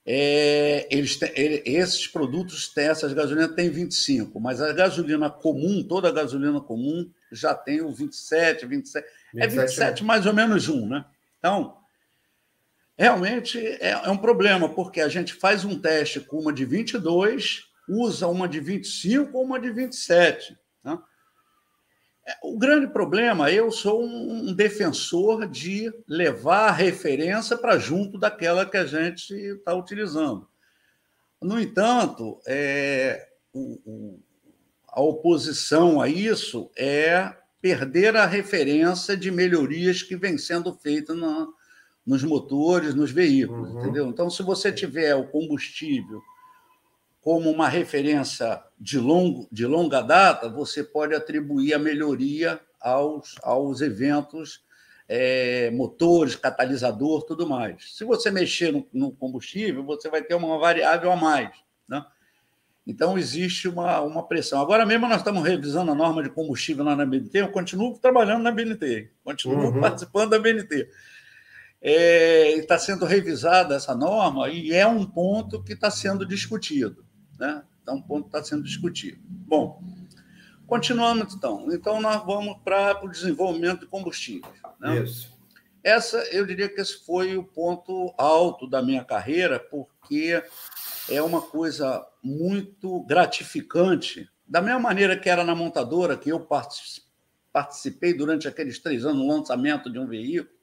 É, 0.05 0.87
eles 0.89 1.17
têm, 1.17 1.31
ele, 1.35 1.61
esses 1.65 2.07
produtos 2.07 2.69
têm, 2.69 2.85
essas 2.85 3.13
gasolinas 3.13 3.55
têm 3.55 3.69
25, 3.69 4.39
mas 4.39 4.61
a 4.61 4.71
gasolina 4.71 5.29
comum, 5.29 5.83
toda 5.83 6.07
a 6.07 6.11
gasolina 6.11 6.59
comum, 6.61 7.09
já 7.33 7.53
tem 7.53 7.81
o 7.81 7.91
27, 7.91 8.65
27. 8.65 9.05
27 9.33 9.43
é 9.43 9.47
27 9.47 10.01
é. 10.01 10.05
mais 10.05 10.25
ou 10.25 10.33
menos 10.33 10.69
um, 10.69 10.87
né? 10.87 11.05
Então, 11.39 11.77
realmente 12.97 13.59
é, 13.59 13.91
é 13.91 14.09
um 14.09 14.17
problema, 14.17 14.69
porque 14.69 15.01
a 15.01 15.09
gente 15.09 15.33
faz 15.33 15.65
um 15.65 15.79
teste 15.79 16.19
com 16.19 16.39
uma 16.39 16.53
de 16.53 16.63
22, 16.63 17.65
usa 17.87 18.27
uma 18.27 18.47
de 18.47 18.59
25 18.59 19.37
ou 19.37 19.43
uma 19.43 19.59
de 19.59 19.71
27. 19.71 20.57
Né? 20.83 20.97
O 22.41 22.57
grande 22.57 22.87
problema, 22.87 23.51
eu 23.51 23.69
sou 23.71 24.03
um 24.03 24.53
defensor 24.53 25.47
de 25.47 25.91
levar 26.07 26.69
a 26.69 26.71
referência 26.71 27.57
para 27.57 27.77
junto 27.77 28.17
daquela 28.17 28.65
que 28.65 28.77
a 28.77 28.85
gente 28.85 29.33
está 29.33 29.73
utilizando. 29.73 30.47
No 31.41 31.59
entanto, 31.59 32.39
é, 32.47 33.27
o, 33.51 33.81
o, 33.85 34.22
a 34.93 35.01
oposição 35.01 35.99
a 35.99 36.07
isso 36.07 36.69
é 36.77 37.33
perder 37.59 38.15
a 38.15 38.25
referência 38.25 39.17
de 39.17 39.31
melhorias 39.31 40.03
que 40.03 40.15
vem 40.15 40.37
sendo 40.37 40.73
feitas 40.73 41.17
na, 41.17 41.47
nos 42.05 42.23
motores, 42.23 42.93
nos 42.93 43.11
veículos, 43.11 43.71
uhum. 43.71 43.79
entendeu? 43.79 44.07
Então, 44.07 44.29
se 44.29 44.43
você 44.43 44.71
tiver 44.71 45.15
o 45.15 45.27
combustível 45.27 46.21
como 47.21 47.49
uma 47.49 47.67
referência 47.67 48.61
de, 48.79 48.99
longo, 48.99 49.47
de 49.51 49.65
longa 49.65 50.01
data, 50.01 50.47
você 50.47 50.83
pode 50.83 51.15
atribuir 51.15 51.73
a 51.73 51.79
melhoria 51.79 52.59
aos, 52.79 53.35
aos 53.41 53.81
eventos, 53.81 54.61
é, 55.07 55.71
motores, 55.71 56.35
catalisador, 56.35 57.23
tudo 57.23 57.47
mais. 57.47 57.97
Se 57.97 58.03
você 58.03 58.29
mexer 58.29 58.71
no, 58.71 58.85
no, 58.93 59.11
combustível, 59.11 59.83
você 59.83 60.09
vai 60.09 60.21
ter 60.21 60.35
uma 60.35 60.59
variável 60.59 61.11
a 61.11 61.15
mais. 61.15 61.49
Né? 61.87 62.05
Então, 62.85 63.17
existe 63.17 63.67
uma, 63.67 64.01
uma 64.01 64.27
pressão. 64.27 64.61
Agora 64.61 64.85
mesmo, 64.85 65.07
nós 65.07 65.17
estamos 65.17 65.43
revisando 65.43 65.91
a 65.91 65.95
norma 65.95 66.21
de 66.21 66.29
combustível 66.29 66.83
lá 66.83 66.95
na 66.95 67.05
BNT, 67.05 67.39
eu 67.39 67.51
continuo 67.51 67.97
trabalhando 67.97 68.43
na 68.43 68.51
BNT, 68.51 69.09
continuo 69.23 69.71
uhum. 69.71 69.79
participando 69.79 70.31
da 70.31 70.39
BNT. 70.39 70.89
É, 71.81 72.51
está 72.53 72.77
sendo 72.77 73.05
revisada 73.05 73.75
essa 73.75 73.93
norma 73.93 74.49
e 74.49 74.71
é 74.73 74.87
um 74.87 75.05
ponto 75.05 75.61
que 75.63 75.73
está 75.73 75.89
sendo 75.89 76.25
discutido. 76.25 77.05
Né? 77.39 77.63
Então, 77.81 77.95
um 77.95 78.01
ponto 78.01 78.27
está 78.27 78.43
sendo 78.43 78.63
discutido. 78.63 79.19
Bom, 79.23 79.81
continuamos 80.67 81.33
então. 81.33 81.67
Então, 81.71 82.01
nós 82.01 82.25
vamos 82.25 82.57
para 82.63 83.03
o 83.03 83.09
desenvolvimento 83.09 83.81
de 83.81 83.87
combustíveis. 83.87 84.53
Né? 84.79 85.03
Isso. 85.03 85.33
Essa, 85.83 86.17
eu 86.31 86.45
diria 86.45 86.69
que 86.69 86.79
esse 86.79 87.05
foi 87.05 87.35
o 87.35 87.43
ponto 87.43 88.13
alto 88.17 88.65
da 88.69 88.81
minha 88.81 89.03
carreira, 89.03 89.59
porque 89.59 90.41
é 91.09 91.21
uma 91.21 91.41
coisa 91.41 92.05
muito 92.23 93.01
gratificante. 93.01 94.29
Da 94.47 94.61
mesma 94.61 94.79
maneira 94.79 95.17
que 95.17 95.29
era 95.29 95.43
na 95.43 95.53
montadora, 95.53 96.17
que 96.17 96.29
eu 96.29 96.47
participei 97.51 98.13
durante 98.13 98.47
aqueles 98.47 98.79
três 98.79 99.05
anos 99.05 99.17
no 99.17 99.27
lançamento 99.27 99.91
de 99.91 99.99
um 99.99 100.07
veículo, 100.07 100.53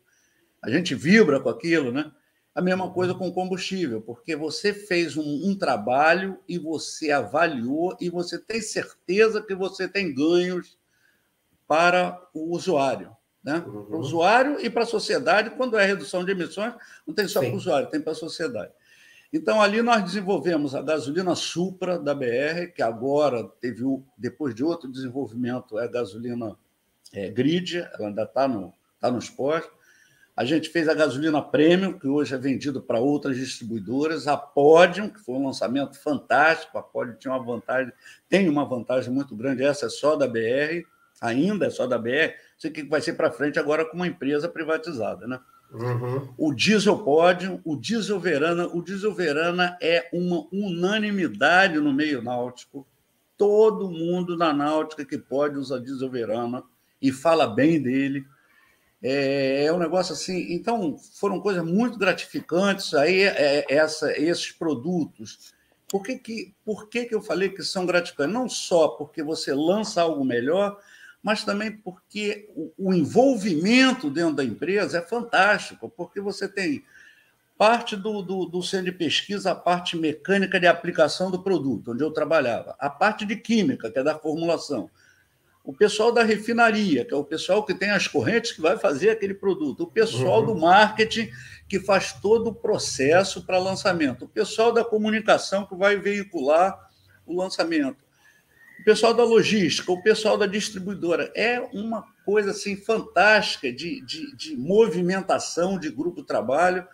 a 0.63 0.71
gente 0.71 0.95
vibra 0.95 1.41
com 1.41 1.49
aquilo, 1.49 1.93
né? 1.93 2.11
A 2.55 2.61
mesma 2.61 2.91
coisa 2.91 3.15
com 3.15 3.33
combustível, 3.33 4.03
porque 4.03 4.35
você 4.35 4.75
fez 4.75 5.17
um, 5.17 5.23
um, 5.49 5.57
trabalho 5.57 6.39
e 6.49 6.59
você 6.59 7.13
avaliou 7.13 7.97
e 8.01 8.11
você 8.11 8.39
tem 8.39 8.61
certeza 8.61 9.41
que 9.41 9.55
você 9.55 9.87
tem 9.87 10.13
ganhos 10.13 10.77
para 11.67 12.21
o 12.35 12.53
usuário. 12.55 13.17
Né? 13.43 13.65
Uhum. 13.67 13.85
Para 13.85 13.97
o 13.97 14.01
usuário 14.01 14.61
e 14.61 14.69
para 14.69 14.83
a 14.83 14.87
sociedade, 14.87 15.51
quando 15.51 15.79
é 15.79 15.87
redução 15.87 16.25
de 16.25 16.33
emissões, 16.33 16.75
não 17.07 17.15
tem 17.15 17.29
só 17.29 17.41
para 17.41 17.51
o 17.51 17.57
usuário, 17.57 17.89
tem 17.89 18.01
para 18.01 18.13
a 18.13 18.17
sociedade. 18.17 18.73
Então, 19.33 19.63
ali 19.63 19.81
nós 19.81 20.03
desenvolvemos 20.03 20.75
a 20.75 20.83
gasolina 20.83 21.37
Supra 21.37 21.99
da 21.99 22.13
BR, 22.15 22.73
que 22.75 22.83
agora 22.83 23.45
teve, 23.61 23.85
depois 24.19 24.55
de 24.55 24.65
outro 24.65 24.91
desenvolvimento, 24.91 25.79
é 25.79 25.85
a 25.85 25.89
gasolina 25.89 26.57
é, 27.13 27.31
Grid, 27.31 27.79
ela 27.79 28.09
ainda 28.09 28.25
está 28.25 28.49
no, 28.49 28.75
tá 28.99 29.11
nos 29.11 29.31
postos. 29.31 29.79
A 30.37 30.45
gente 30.45 30.71
fez 30.71 30.89
a 30.89 30.95
gasolina 30.95 31.43
Premium, 31.43 31.99
que 31.99 32.09
hoje 32.09 32.35
é 32.35 32.39
vendido 32.39 32.81
para 32.81 32.99
outras 32.99 33.37
distribuidoras, 33.37 34.27
a 34.27 34.37
Podium, 34.37 35.09
que 35.11 35.21
foi 35.21 35.35
um 35.35 35.47
lançamento 35.47 36.01
fantástico. 36.01 36.79
A 36.79 36.83
Podium 36.83 37.17
tinha 37.17 37.35
uma 37.35 37.45
vantagem, 37.45 37.93
tem 38.29 38.49
uma 38.49 38.65
vantagem 38.65 39.13
muito 39.13 39.37
grande, 39.37 39.63
essa 39.63 39.87
é 39.87 39.89
só 39.91 40.17
da 40.17 40.27
BR, 40.27 40.87
ainda 41.21 41.67
é 41.67 41.71
só 41.71 41.87
da 41.87 41.99
BR. 41.99 42.35
Sei 42.57 42.71
que 42.71 42.83
vai 42.83 43.01
ser 43.01 43.15
para 43.15 43.31
frente 43.31 43.59
agora 43.59 43.85
com 43.85 43.97
uma 43.97 44.07
empresa 44.07 44.49
privatizada, 44.49 45.27
né? 45.27 45.39
Uhum. 45.73 46.29
O 46.37 46.53
diesel 46.53 46.99
Podium, 46.99 47.61
o 47.65 47.77
diesel 47.77 48.19
Verana, 48.19 48.67
o 48.67 48.83
diesel 48.83 49.15
Verana 49.15 49.79
é 49.81 50.09
uma 50.13 50.47
unanimidade 50.53 51.79
no 51.79 51.93
meio 51.93 52.21
náutico. 52.21 52.87
Todo 53.37 53.91
mundo 53.91 54.37
na 54.37 54.53
náutica 54.53 55.05
que 55.05 55.17
pode 55.17 55.57
usar 55.57 55.79
diesel 55.79 56.11
Verana 56.11 56.63
e 57.01 57.13
fala 57.13 57.47
bem 57.47 57.81
dele. 57.81 58.27
É, 59.03 59.65
é 59.65 59.73
um 59.73 59.79
negócio 59.79 60.13
assim. 60.13 60.53
Então, 60.53 60.99
foram 61.15 61.41
coisas 61.41 61.65
muito 61.65 61.99
gratificantes 61.99 62.93
aí, 62.93 63.23
é, 63.23 63.65
essa, 63.69 64.13
esses 64.21 64.53
produtos. 64.53 65.55
Por, 65.89 66.03
que, 66.03 66.19
que, 66.19 66.55
por 66.65 66.89
que, 66.89 67.07
que 67.07 67.15
eu 67.15 67.23
falei 67.23 67.49
que 67.49 67.63
são 67.63 67.87
gratificantes? 67.87 68.35
Não 68.35 68.49
só 68.49 68.89
porque 68.89 69.23
você 69.23 69.55
lança 69.55 70.03
algo 70.03 70.25
melhor, 70.25 70.79
mas 71.23 71.45
também 71.45 71.71
porque 71.71 72.49
o, 72.79 72.95
envolvimento 72.95 74.09
dentro 74.11 74.37
da 74.37 74.45
empresa 74.45 74.99
é 74.99 75.03
fantástico, 75.03 75.93
porque 75.95 76.21
você 76.21 76.49
tem 76.49 76.83
parte 77.59 77.95
do, 77.95 78.23
do, 78.23 78.47
do, 78.47 78.63
centro 78.63 78.87
de 78.87 78.93
pesquisa, 78.93 79.51
a 79.51 79.55
parte 79.55 79.97
mecânica 79.97 80.59
de 80.59 80.67
aplicação 80.67 81.31
do 81.31 81.43
produto, 81.43 81.93
onde 81.93 82.03
eu 82.03 82.11
trabalhava, 82.11 82.75
a 82.79 82.89
parte 82.89 83.27
de 83.27 83.37
química, 83.37 83.91
que 83.91 83.99
é 83.99 84.03
da 84.03 84.19
formulação, 84.19 84.91
o 85.63 85.75
pessoal 85.75 86.11
da 86.11 86.23
refinaria, 86.23 87.05
que 87.05 87.13
é 87.13 87.17
o 87.17 87.23
pessoal 87.23 87.65
que 87.65 87.75
tem 87.75 87.91
as 87.91 88.09
correntes 88.09 88.53
que 88.53 88.63
vai 88.63 88.79
fazer 88.79 89.11
aquele 89.11 89.35
produto, 89.35 89.83
o 89.83 89.87
pessoal 89.87 90.41
uhum. 90.41 90.47
do 90.47 90.57
marketing, 90.57 91.31
que 91.69 91.79
faz 91.79 92.15
todo 92.15 92.49
o 92.49 92.55
processo 92.55 93.45
para 93.45 93.59
lançamento, 93.59 94.25
o 94.25 94.29
pessoal 94.29 94.73
da 94.73 94.83
comunicação, 94.83 95.67
que 95.67 95.77
vai 95.77 95.97
veicular 95.97 96.91
o 97.27 97.37
lançamento, 97.37 97.99
o 98.81 98.85
pessoal 98.85 99.13
da 99.13 99.25
logística, 99.25 99.93
o 99.93 100.03
pessoal 100.03 100.39
da 100.39 100.47
distribuidora. 100.47 101.31
É 101.37 101.61
uma 101.75 102.03
coisa 102.25 102.53
assim 102.53 102.77
fantástica 102.77 103.71
de, 103.71 104.01
de, 104.01 104.35
de 104.35 104.57
movimentação 104.57 105.79
de 105.79 105.91
grupo 105.91 106.23
trabalho. 106.23 106.87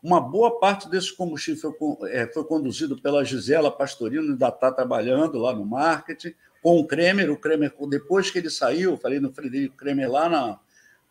Uma 0.00 0.20
boa 0.20 0.60
parte 0.60 0.88
desse 0.88 1.12
combustível 1.14 1.74
foi, 1.76 2.12
é, 2.12 2.26
foi 2.32 2.44
conduzido 2.44 3.00
pela 3.00 3.24
Gisela 3.24 3.70
Pastorino, 3.70 4.32
ainda 4.32 4.48
está 4.48 4.70
trabalhando 4.70 5.38
lá 5.38 5.52
no 5.52 5.66
marketing 5.66 6.34
com 6.62 6.78
o 6.78 6.86
Kremer. 6.86 7.30
O 7.32 7.36
Kremer, 7.36 7.74
depois 7.88 8.30
que 8.30 8.38
ele 8.38 8.50
saiu, 8.50 8.96
falei 8.96 9.18
no 9.18 9.32
Frederico 9.32 9.76
Kremer 9.76 10.08
lá 10.08 10.28
na, 10.28 10.60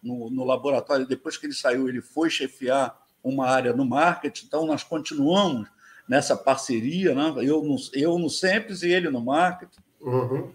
no, 0.01 0.29
no 0.29 0.45
laboratório, 0.45 1.05
depois 1.05 1.35
que 1.35 1.47
ele 1.47 1.53
saiu, 1.53 1.89
ele 1.89 2.01
foi 2.01 2.29
chefiar 2.29 2.97
uma 3.21 3.47
área 3.47 3.73
no 3.73 3.85
marketing, 3.85 4.45
então 4.45 4.65
nós 4.65 4.83
continuamos 4.83 5.69
nessa 6.07 6.35
parceria, 6.35 7.15
né? 7.15 7.33
eu, 7.37 7.63
no, 7.63 7.77
eu 7.93 8.19
no 8.19 8.29
Sempre 8.29 8.73
e 8.83 8.93
ele 8.93 9.09
no 9.09 9.21
marketing. 9.21 9.82
Uhum. 10.03 10.51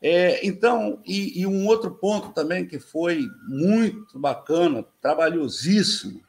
É, 0.00 0.44
então, 0.44 1.00
e, 1.06 1.40
e, 1.40 1.46
um 1.46 1.66
outro 1.66 1.92
ponto 1.92 2.32
também 2.32 2.66
que 2.66 2.80
foi 2.80 3.28
muito 3.46 4.18
bacana, 4.18 4.84
trabalhosíssimo, 5.00 6.20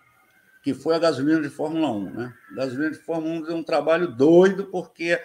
que 0.64 0.74
foi 0.74 0.96
a 0.96 1.00
gasolina 1.00 1.42
de 1.42 1.50
Fórmula 1.50 1.92
1. 1.92 2.12
Né? 2.12 2.34
A 2.52 2.56
gasolina 2.56 2.92
de 2.92 3.00
Fórmula 3.00 3.48
1 3.48 3.52
é 3.52 3.54
um 3.56 3.64
trabalho 3.64 4.08
doido, 4.08 4.66
porque 4.68 5.20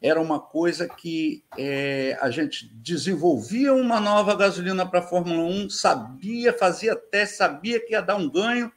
era 0.00 0.20
uma 0.20 0.38
coisa 0.38 0.86
que 0.86 1.42
é, 1.56 2.18
a 2.20 2.30
gente 2.30 2.70
desenvolvia 2.74 3.72
uma 3.72 3.98
nova 3.98 4.34
gasolina 4.36 4.84
para 4.84 5.00
a 5.00 5.02
Fórmula 5.02 5.42
1, 5.42 5.70
sabia, 5.70 6.52
fazia 6.52 6.94
teste, 6.94 7.36
sabia 7.36 7.80
que 7.80 7.92
ia 7.92 8.02
dar 8.02 8.16
um 8.16 8.28
ganho. 8.28 8.70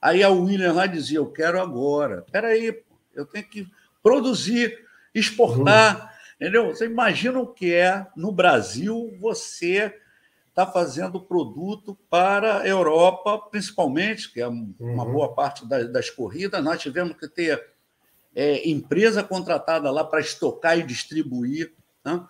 Aí 0.00 0.22
a 0.22 0.28
William 0.28 0.74
lá 0.74 0.86
dizia: 0.86 1.18
Eu 1.18 1.32
quero 1.32 1.60
agora. 1.60 2.22
Espera 2.26 2.48
aí, 2.48 2.82
eu 3.14 3.24
tenho 3.24 3.46
que 3.48 3.66
produzir, 4.02 4.78
exportar. 5.14 5.96
Uhum. 5.98 6.15
Entendeu? 6.40 6.66
Você 6.66 6.84
imagina 6.86 7.40
o 7.40 7.46
que 7.46 7.72
é 7.72 8.06
no 8.14 8.30
Brasil 8.30 9.16
você 9.18 9.94
está 10.48 10.66
fazendo 10.66 11.20
produto 11.20 11.96
para 12.08 12.60
a 12.60 12.66
Europa, 12.66 13.38
principalmente, 13.50 14.32
que 14.32 14.40
é 14.40 14.46
uma 14.46 14.64
uhum. 14.80 15.12
boa 15.12 15.34
parte 15.34 15.66
das, 15.66 15.90
das 15.92 16.08
corridas. 16.08 16.64
Nós 16.64 16.80
tivemos 16.80 17.16
que 17.16 17.28
ter 17.28 17.62
é, 18.34 18.68
empresa 18.68 19.22
contratada 19.22 19.90
lá 19.90 20.02
para 20.02 20.20
estocar 20.20 20.78
e 20.78 20.82
distribuir. 20.82 21.74
Né? 22.04 22.22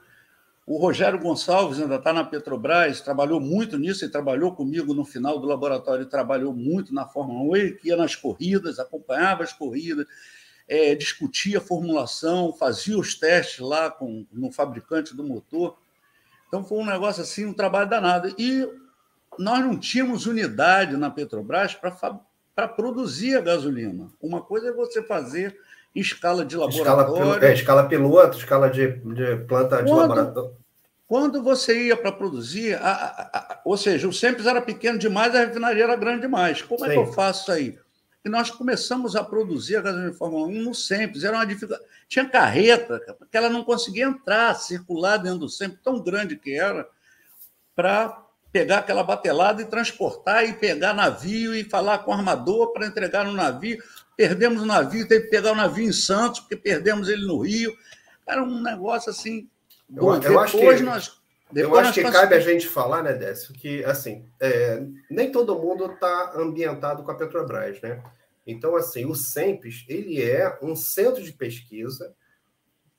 O 0.67 0.79
Rogério 0.79 1.21
Gonçalves 1.21 1.81
ainda 1.81 1.95
está 1.95 2.13
na 2.13 2.25
Petrobras, 2.25 3.01
trabalhou 3.01 3.41
muito 3.41 3.79
nisso 3.79 4.05
e 4.05 4.09
trabalhou 4.09 4.53
comigo 4.53 4.93
no 4.93 5.05
final 5.05 5.39
do 5.39 5.47
laboratório, 5.47 6.07
trabalhou 6.07 6.53
muito 6.53 6.93
na 6.93 7.07
Fórmula 7.07 7.41
1, 7.51 7.57
ele 7.57 7.73
que 7.73 7.89
ia 7.89 7.97
nas 7.97 8.17
corridas, 8.17 8.81
acompanhava 8.81 9.45
as 9.45 9.53
corridas. 9.53 10.07
É, 10.69 10.95
discutia 10.95 11.59
a 11.59 11.61
formulação, 11.61 12.53
fazia 12.53 12.99
os 12.99 13.15
testes 13.15 13.61
lá 13.61 13.91
com, 13.91 14.27
no 14.33 14.51
fabricante 14.51 15.15
do 15.15 15.23
motor. 15.23 15.77
Então 16.49 16.65
foi 16.65 16.79
um 16.79 16.87
negócio 16.87 17.23
assim, 17.23 17.47
um 17.47 17.53
trabalho 17.53 17.89
danado. 17.89 18.35
E 18.39 18.69
nós 19.39 19.61
não 19.61 19.79
tínhamos 19.79 20.27
unidade 20.27 20.97
na 20.97 21.11
Petrobras 21.11 21.75
para 21.75 22.69
produzir 22.69 23.37
a 23.37 23.41
gasolina. 23.41 24.09
Uma 24.21 24.41
coisa 24.41 24.69
é 24.69 24.73
você 24.73 25.03
fazer 25.03 25.57
em 25.95 26.01
escala 26.01 26.45
de 26.45 26.57
laboratório. 26.57 27.23
Escala, 27.23 27.47
é, 27.47 27.55
escala 27.55 27.89
piloto, 27.89 28.39
escala 28.39 28.71
de, 28.71 28.89
de 28.89 29.37
planta 29.47 29.83
de 29.83 29.91
laboratório. 29.91 30.57
Quando 31.09 31.41
você 31.41 31.87
ia 31.87 31.97
para 31.97 32.11
produzir, 32.11 32.75
a, 32.75 32.91
a, 32.91 33.39
a, 33.39 33.61
ou 33.65 33.77
seja, 33.77 34.09
o 34.09 34.13
Sempre 34.13 34.47
era 34.47 34.61
pequeno 34.61 34.99
demais, 34.99 35.33
a 35.37 35.45
refinaria 35.45 35.85
era 35.85 35.95
grande 35.95 36.23
demais. 36.23 36.63
Como 36.63 36.85
Sim. 36.85 36.91
é 36.91 36.95
que 36.95 36.99
eu 36.99 37.13
faço 37.13 37.43
isso 37.43 37.53
aí? 37.53 37.79
E 38.27 38.29
nós 38.29 38.51
começamos 38.51 39.15
a 39.15 39.23
produzir 39.23 39.77
a 39.77 39.81
gasolina 39.81 40.11
de 40.11 40.17
Fórmula 40.17 40.49
1 40.49 40.63
no 40.65 40.75
Sempre. 40.75 41.25
Era 41.25 41.37
uma 41.37 41.47
dificuldade. 41.47 41.85
Tinha 42.09 42.29
carreta, 42.29 43.01
que 43.31 43.37
ela 43.37 43.49
não 43.49 43.63
conseguia 43.63 44.07
entrar, 44.07 44.53
circular 44.57 45.17
dentro 45.17 45.39
do 45.39 45.49
Sempre, 45.49 45.79
tão 45.81 46.03
grande 46.03 46.35
que 46.35 46.53
era, 46.53 46.89
para 47.77 48.21
pegar 48.51 48.79
aquela 48.79 49.05
batelada 49.05 49.63
e 49.63 49.67
transportar 49.67 50.45
e 50.45 50.55
pegar 50.55 50.93
navio 50.93 51.55
e 51.55 51.63
falar 51.63 51.99
com 51.99 52.11
o 52.11 52.15
armador 52.15 52.73
para 52.73 52.89
entregar 52.89 53.25
no 53.25 53.33
navio. 53.33 53.81
Perdemos 54.17 54.61
o 54.61 54.67
navio, 54.67 55.07
teve 55.07 55.27
que 55.27 55.31
pegar 55.31 55.53
o 55.53 55.57
navio 55.57 55.89
em 55.89 55.93
Santos, 55.93 56.41
porque 56.41 56.57
perdemos 56.57 57.09
ele 57.09 57.25
no 57.25 57.39
Rio. 57.39 57.73
Era 58.27 58.43
um 58.43 58.61
negócio 58.61 59.09
assim 59.09 59.49
eu, 59.95 60.21
eu 60.21 60.41
acho 60.41 60.59
que, 60.59 60.83
nós, 60.83 61.16
eu 61.55 61.77
acho 61.77 61.93
que 61.93 62.03
cabe 62.03 62.35
a 62.35 62.41
gente 62.41 62.67
falar, 62.67 63.03
né, 63.03 63.13
Décio, 63.13 63.55
que 63.55 63.85
assim, 63.85 64.25
é, 64.41 64.83
nem 65.11 65.31
todo 65.31 65.59
mundo 65.59 65.87
está 65.87 66.33
ambientado 66.37 67.03
com 67.03 67.11
a 67.11 67.15
Petrobras, 67.15 67.81
né? 67.81 68.03
Então, 68.47 68.77
assim, 68.77 69.05
o 69.05 69.15
SEMPES, 69.15 69.85
ele 69.89 70.23
é 70.23 70.59
um 70.63 70.77
centro 70.77 71.23
de 71.23 71.33
pesquisa, 71.33 72.15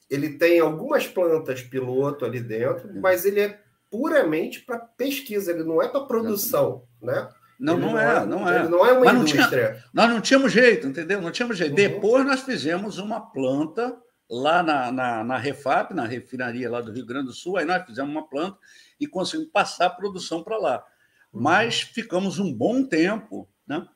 ele 0.10 0.38
tem 0.38 0.60
algumas 0.60 1.08
plantas 1.08 1.62
piloto 1.62 2.26
ali 2.26 2.40
dentro, 2.40 2.90
uhum. 2.90 3.02
mas 3.02 3.26
ele 3.26 3.42
é 3.42 3.60
puramente 3.90 4.62
para 4.62 4.80
pesquisa, 4.80 5.52
ele 5.52 5.64
não 5.64 5.82
é 5.82 5.88
para 5.88 6.02
produção, 6.02 6.84
né? 7.02 7.30
Não, 7.60 7.78
não, 7.78 7.92
não, 7.92 8.00
é, 8.00 8.26
não 8.26 8.50
é. 8.50 8.60
Ele 8.60 8.70
não 8.70 8.86
é 8.86 8.92
uma 8.92 9.06
mas 9.06 9.16
indústria. 9.16 9.72
Tinha, 9.72 9.84
nós 9.92 10.10
não 10.10 10.22
tínhamos 10.22 10.52
jeito, 10.52 10.88
entendeu? 10.88 11.20
Não 11.22 11.32
tínhamos 11.32 11.58
jeito. 11.58 11.72
Uhum. 11.72 11.76
Depois 11.76 12.26
nós 12.26 12.42
fizemos 12.42 13.00
uma 13.00 13.20
planta 13.20 13.98
lá 14.30 14.62
na, 14.62 14.92
na, 14.92 15.24
na, 15.24 15.38
Refap, 15.38 15.94
na 15.94 16.06
refinaria 16.06 16.70
lá 16.70 16.82
do 16.82 16.92
Rio 16.92 17.06
Grande 17.06 17.28
do 17.28 17.34
Sul, 17.34 17.58
aí 17.58 17.66
nós 17.66 17.86
fizemos 17.86 18.12
uma 18.12 18.28
planta 18.28 18.58
e 19.00 19.08
conseguimos 19.08 19.52
passar 19.52 19.88
a 19.88 19.92
produção 19.92 20.44
para 20.44 20.58
lá. 20.58 20.86
Uhum. 21.32 21.42
Mas 21.42 21.82
ficamos 21.82 22.40
um 22.40 22.54
bom 22.54 22.84
tempo, 22.84 23.48
né? 23.66 23.88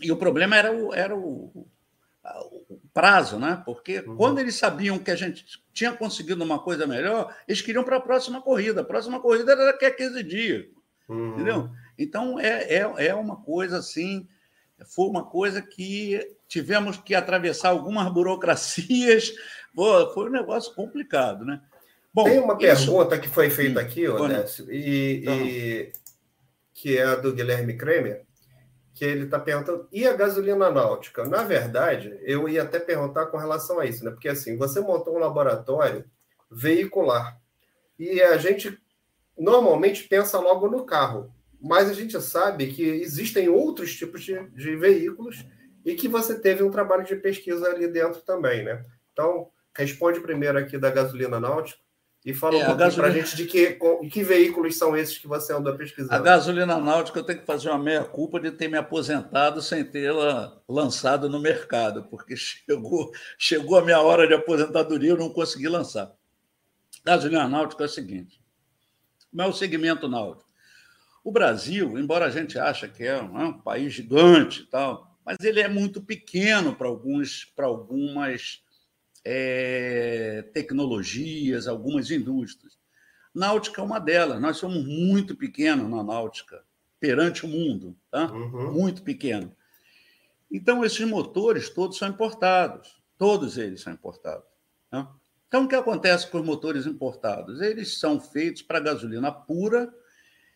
E 0.00 0.10
o 0.10 0.16
problema 0.16 0.56
era 0.56 0.72
o, 0.72 0.92
era 0.92 1.16
o, 1.16 1.68
o 2.68 2.80
prazo, 2.92 3.38
né? 3.38 3.62
Porque 3.64 4.00
uhum. 4.00 4.16
quando 4.16 4.38
eles 4.38 4.56
sabiam 4.56 4.98
que 4.98 5.10
a 5.10 5.16
gente 5.16 5.44
tinha 5.72 5.92
conseguido 5.92 6.42
uma 6.42 6.58
coisa 6.58 6.86
melhor, 6.86 7.34
eles 7.46 7.60
queriam 7.60 7.84
para 7.84 7.96
a 7.96 8.00
próxima 8.00 8.40
corrida. 8.40 8.80
A 8.80 8.84
próxima 8.84 9.20
corrida 9.20 9.52
era 9.52 9.66
daqui 9.66 9.84
a 9.84 9.94
15 9.94 10.22
dias, 10.22 10.66
uhum. 11.08 11.34
entendeu? 11.34 11.70
Então 11.98 12.38
é, 12.38 12.64
é, 12.74 13.06
é 13.06 13.14
uma 13.14 13.36
coisa 13.36 13.78
assim, 13.78 14.28
foi 14.86 15.08
uma 15.08 15.24
coisa 15.24 15.62
que 15.62 16.18
tivemos 16.52 16.98
que 16.98 17.14
atravessar 17.14 17.70
algumas 17.70 18.12
burocracias, 18.12 19.32
foi 20.12 20.28
um 20.28 20.32
negócio 20.32 20.74
complicado, 20.74 21.46
né? 21.46 21.62
Bom, 22.12 22.24
Tem 22.24 22.38
uma 22.38 22.52
isso... 22.52 22.84
pergunta 22.84 23.18
que 23.18 23.26
foi 23.26 23.48
feita 23.48 23.80
aqui, 23.80 24.06
Odécio, 24.06 24.70
e, 24.70 25.20
então... 25.22 25.34
e, 25.34 25.92
que 26.74 26.98
é 26.98 27.04
a 27.04 27.14
do 27.14 27.32
Guilherme 27.32 27.74
Kremer, 27.78 28.26
que 28.92 29.02
ele 29.02 29.24
está 29.24 29.40
perguntando, 29.40 29.88
e 29.90 30.06
a 30.06 30.12
gasolina 30.12 30.70
náutica? 30.70 31.24
Na 31.24 31.42
verdade, 31.42 32.18
eu 32.20 32.46
ia 32.46 32.64
até 32.64 32.78
perguntar 32.78 33.26
com 33.26 33.38
relação 33.38 33.80
a 33.80 33.86
isso, 33.86 34.04
né? 34.04 34.10
Porque 34.10 34.28
assim, 34.28 34.58
você 34.58 34.78
montou 34.78 35.16
um 35.16 35.20
laboratório 35.20 36.04
veicular, 36.50 37.40
e 37.98 38.20
a 38.20 38.36
gente 38.36 38.78
normalmente 39.38 40.06
pensa 40.06 40.38
logo 40.38 40.68
no 40.68 40.84
carro, 40.84 41.32
mas 41.58 41.88
a 41.88 41.94
gente 41.94 42.20
sabe 42.20 42.66
que 42.66 42.82
existem 42.82 43.48
outros 43.48 43.96
tipos 43.96 44.22
de, 44.22 44.38
de 44.50 44.76
veículos 44.76 45.46
e 45.84 45.94
que 45.94 46.08
você 46.08 46.38
teve 46.38 46.62
um 46.62 46.70
trabalho 46.70 47.04
de 47.04 47.16
pesquisa 47.16 47.66
ali 47.66 47.86
dentro 47.88 48.20
também, 48.20 48.64
né? 48.64 48.84
Então, 49.12 49.48
responde 49.76 50.20
primeiro 50.20 50.58
aqui 50.58 50.78
da 50.78 50.90
gasolina 50.90 51.40
náutica 51.40 51.80
e 52.24 52.32
fala 52.32 52.56
é, 52.56 52.62
um 52.62 52.66
pouquinho 52.66 52.94
para 52.94 53.06
a 53.08 53.10
gente 53.10 53.36
de 53.36 53.46
que, 53.46 53.78
que 54.10 54.22
veículos 54.22 54.78
são 54.78 54.96
esses 54.96 55.18
que 55.18 55.26
você 55.26 55.52
andou 55.52 55.76
pesquisando. 55.76 56.14
A 56.14 56.20
gasolina 56.20 56.78
náutica 56.78 57.18
eu 57.18 57.24
tenho 57.24 57.40
que 57.40 57.46
fazer 57.46 57.68
uma 57.68 57.78
meia-culpa 57.78 58.38
de 58.38 58.52
ter 58.52 58.68
me 58.68 58.78
aposentado 58.78 59.60
sem 59.60 59.84
tê-la 59.84 60.60
lançado 60.68 61.28
no 61.28 61.40
mercado, 61.40 62.04
porque 62.04 62.36
chegou, 62.36 63.10
chegou 63.36 63.76
a 63.76 63.84
minha 63.84 64.00
hora 64.00 64.26
de 64.26 64.34
aposentadoria 64.34 65.08
e 65.08 65.12
eu 65.12 65.18
não 65.18 65.30
consegui 65.30 65.68
lançar. 65.68 66.12
Gasolina 67.04 67.48
náutica 67.48 67.82
é 67.82 67.86
o 67.86 67.90
seguinte, 67.90 68.40
como 69.30 69.42
é 69.42 69.46
o 69.46 69.52
segmento 69.52 70.06
náutico? 70.06 70.48
O 71.24 71.32
Brasil, 71.32 71.98
embora 71.98 72.26
a 72.26 72.30
gente 72.30 72.58
ache 72.58 72.88
que 72.88 73.04
é 73.04 73.20
um, 73.20 73.40
é 73.40 73.44
um 73.46 73.58
país 73.58 73.92
gigante 73.92 74.62
e 74.62 74.66
tal, 74.66 75.11
mas 75.24 75.36
ele 75.40 75.60
é 75.60 75.68
muito 75.68 76.02
pequeno 76.02 76.74
para 76.74 76.88
alguns, 76.88 77.44
para 77.44 77.66
algumas 77.66 78.62
é, 79.24 80.42
tecnologias, 80.52 81.66
algumas 81.66 82.10
indústrias. 82.10 82.78
Náutica 83.34 83.80
é 83.80 83.84
uma 83.84 83.98
delas. 83.98 84.40
Nós 84.40 84.58
somos 84.58 84.86
muito 84.86 85.34
pequenos 85.36 85.88
na 85.88 86.02
náutica 86.02 86.62
perante 87.00 87.44
o 87.44 87.48
mundo, 87.48 87.96
tá? 88.10 88.30
Uhum. 88.32 88.72
Muito 88.72 89.02
pequeno. 89.02 89.54
Então 90.50 90.84
esses 90.84 91.06
motores 91.08 91.70
todos 91.70 91.96
são 91.96 92.08
importados, 92.08 93.02
todos 93.16 93.56
eles 93.56 93.80
são 93.80 93.92
importados. 93.92 94.44
Tá? 94.90 95.10
Então 95.48 95.64
o 95.64 95.68
que 95.68 95.74
acontece 95.74 96.30
com 96.30 96.38
os 96.38 96.46
motores 96.46 96.86
importados? 96.86 97.60
Eles 97.60 97.98
são 97.98 98.20
feitos 98.20 98.62
para 98.62 98.80
gasolina 98.80 99.32
pura 99.32 99.92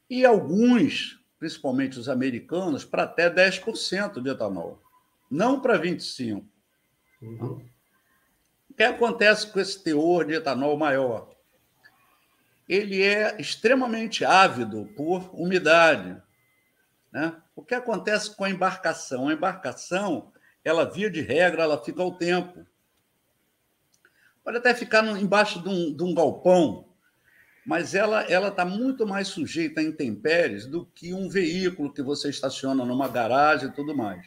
e 0.09 0.25
alguns 0.25 1.19
principalmente 1.47 1.97
os 1.97 2.09
americanos, 2.09 2.85
para 2.85 3.05
até 3.05 3.31
10% 3.31 4.21
de 4.21 4.29
etanol, 4.29 4.83
não 5.31 5.61
para 5.61 5.81
25%. 5.81 6.45
Uhum. 7.23 7.65
O 8.69 8.75
que 8.75 8.83
acontece 8.83 9.47
com 9.47 9.61
esse 9.61 9.83
teor 9.83 10.27
de 10.27 10.35
etanol 10.35 10.77
maior? 10.77 11.31
Ele 12.69 13.01
é 13.01 13.41
extremamente 13.41 14.25
ávido 14.25 14.87
por 14.97 15.31
umidade. 15.33 16.21
Né? 17.13 17.35
O 17.55 17.63
que 17.63 17.75
acontece 17.75 18.35
com 18.35 18.43
a 18.43 18.51
embarcação? 18.51 19.29
A 19.29 19.33
embarcação, 19.33 20.33
ela 20.65 20.85
via 20.85 21.09
de 21.09 21.21
regra, 21.21 21.63
ela 21.63 21.83
fica 21.83 22.03
ao 22.03 22.19
tempo. 22.19 22.67
Pode 24.43 24.59
até 24.59 24.75
ficar 24.75 25.05
embaixo 25.17 25.63
de 25.63 25.69
um, 25.69 25.97
de 25.97 26.03
um 26.03 26.13
galpão, 26.13 26.89
mas 27.67 27.97
ela 27.97 28.23
ela 28.31 28.49
está 28.49 28.65
muito 28.65 29.05
mais 29.05 29.27
sujeita 29.27 29.81
a 29.81 29.85
intempéries 29.85 30.67
do 30.67 30.87
que 30.95 31.13
um 31.13 31.29
veículo 31.29 31.93
que 31.93 32.01
você 32.01 32.31
estaciona 32.31 32.85
numa 32.85 33.09
garagem 33.09 33.69
e 33.69 33.73
tudo 33.73 33.95
mais. 33.95 34.25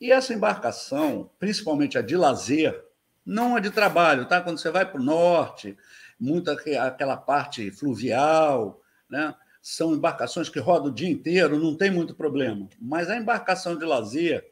E 0.00 0.10
essa 0.10 0.32
embarcação, 0.32 1.30
principalmente 1.38 1.98
a 1.98 2.02
de 2.02 2.16
lazer, 2.16 2.82
não 3.24 3.54
a 3.54 3.60
de 3.60 3.70
trabalho, 3.70 4.26
tá? 4.26 4.40
Quando 4.40 4.58
você 4.58 4.70
vai 4.70 4.90
para 4.90 5.00
o 5.00 5.04
norte, 5.04 5.76
muita 6.18 6.52
aquela 6.80 7.16
parte 7.16 7.70
fluvial, 7.70 8.80
né? 9.08 9.34
São 9.60 9.94
embarcações 9.94 10.48
que 10.48 10.58
rodam 10.58 10.90
o 10.90 10.94
dia 10.94 11.08
inteiro, 11.08 11.58
não 11.58 11.76
tem 11.76 11.90
muito 11.90 12.14
problema. 12.14 12.68
Mas 12.80 13.08
a 13.08 13.16
embarcação 13.16 13.76
de 13.78 13.84
lazer, 13.84 14.46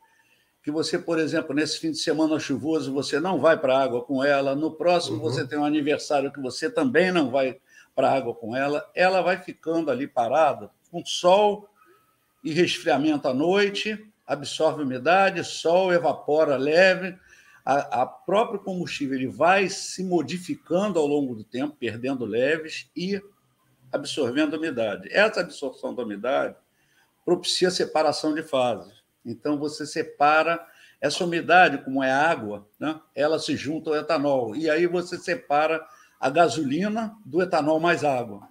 que 0.62 0.70
você, 0.70 0.98
por 0.98 1.18
exemplo, 1.18 1.55
nesse 1.55 1.79
fim 1.79 1.90
de 1.90 1.98
semana 1.98 2.38
chuvoso, 2.38 2.92
você 2.92 3.18
não 3.18 3.40
vai 3.40 3.59
para 3.59 3.77
a 3.77 3.83
água 3.83 4.03
com 4.03 4.22
ela, 4.22 4.55
no 4.55 4.70
próximo 4.70 5.16
uhum. 5.16 5.22
você 5.22 5.46
tem 5.46 5.59
um 5.59 5.64
aniversário 5.64 6.33
que 6.33 6.40
você 6.40 6.70
também 6.70 7.11
não 7.11 7.31
vai 7.31 7.59
para 7.94 8.09
a 8.09 8.16
água 8.16 8.35
com 8.35 8.57
ela, 8.57 8.88
ela 8.94 9.20
vai 9.20 9.37
ficando 9.37 9.90
ali 9.90 10.07
parada, 10.07 10.70
com 10.90 11.05
sol 11.05 11.68
e 12.44 12.53
resfriamento 12.53 13.27
à 13.27 13.35
noite, 13.35 13.98
absorve 14.27 14.83
umidade, 14.83 15.42
sol, 15.44 15.92
evapora 15.92 16.57
leve, 16.57 17.18
a, 17.64 18.03
a 18.03 18.07
próprio 18.07 18.61
combustível 18.61 19.16
ele 19.16 19.29
vai 19.29 19.68
se 19.68 20.05
modificando 20.05 20.98
ao 20.98 21.07
longo 21.07 21.35
do 21.35 21.44
tempo, 21.44 21.77
perdendo 21.79 22.25
leves 22.25 22.88
e 22.96 23.20
absorvendo 23.92 24.57
umidade. 24.57 25.09
Essa 25.12 25.40
absorção 25.40 25.94
da 25.94 26.03
umidade 26.03 26.57
propicia 27.25 27.70
separação 27.70 28.35
de 28.35 28.42
fases. 28.42 29.02
Então, 29.25 29.59
você 29.59 29.87
separa 29.87 30.65
essa 31.01 31.25
umidade, 31.25 31.79
como 31.79 32.03
é 32.03 32.12
água, 32.12 32.66
né? 32.79 32.99
ela 33.14 33.39
se 33.39 33.57
junta 33.57 33.91
ao 33.91 33.97
etanol. 33.97 34.55
E 34.55 34.70
aí 34.70 34.87
você 34.87 35.18
separa 35.18 35.85
a 36.20 36.31
gasolina 36.31 37.16
do 37.27 37.43
etanol 37.43 37.81
mais 37.81 38.05
água. 38.05 38.49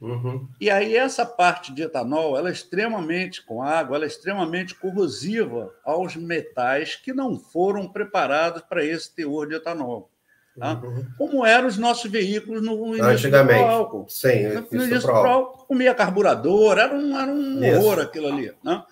Uhum. 0.00 0.48
E 0.60 0.68
aí 0.68 0.96
essa 0.96 1.24
parte 1.24 1.72
de 1.72 1.82
etanol, 1.82 2.36
ela 2.36 2.48
é 2.48 2.52
extremamente, 2.52 3.40
com 3.44 3.62
água, 3.62 3.94
ela 3.94 4.04
é 4.04 4.08
extremamente 4.08 4.74
corrosiva 4.74 5.72
aos 5.84 6.16
metais 6.16 6.96
que 6.96 7.12
não 7.12 7.38
foram 7.38 7.86
preparados 7.86 8.62
para 8.62 8.84
esse 8.84 9.14
teor 9.14 9.46
de 9.46 9.54
etanol. 9.54 10.10
Tá? 10.58 10.74
Uhum. 10.82 11.06
Como 11.16 11.46
eram 11.46 11.68
os 11.68 11.78
nossos 11.78 12.10
veículos 12.10 12.60
no 12.60 12.96
início 12.96 13.30
do 13.30 13.52
álcool. 13.52 14.06
Sim, 14.08 14.48
no 14.72 14.84
início 14.84 15.06
do 15.06 15.12
álcool, 15.12 15.66
comia 15.66 15.94
carburador, 15.94 16.78
era 16.78 16.92
um, 16.92 17.16
era 17.16 17.30
um 17.30 17.64
horror 17.64 18.00
aquilo 18.00 18.26
ali. 18.26 18.52
Né? 18.62 18.82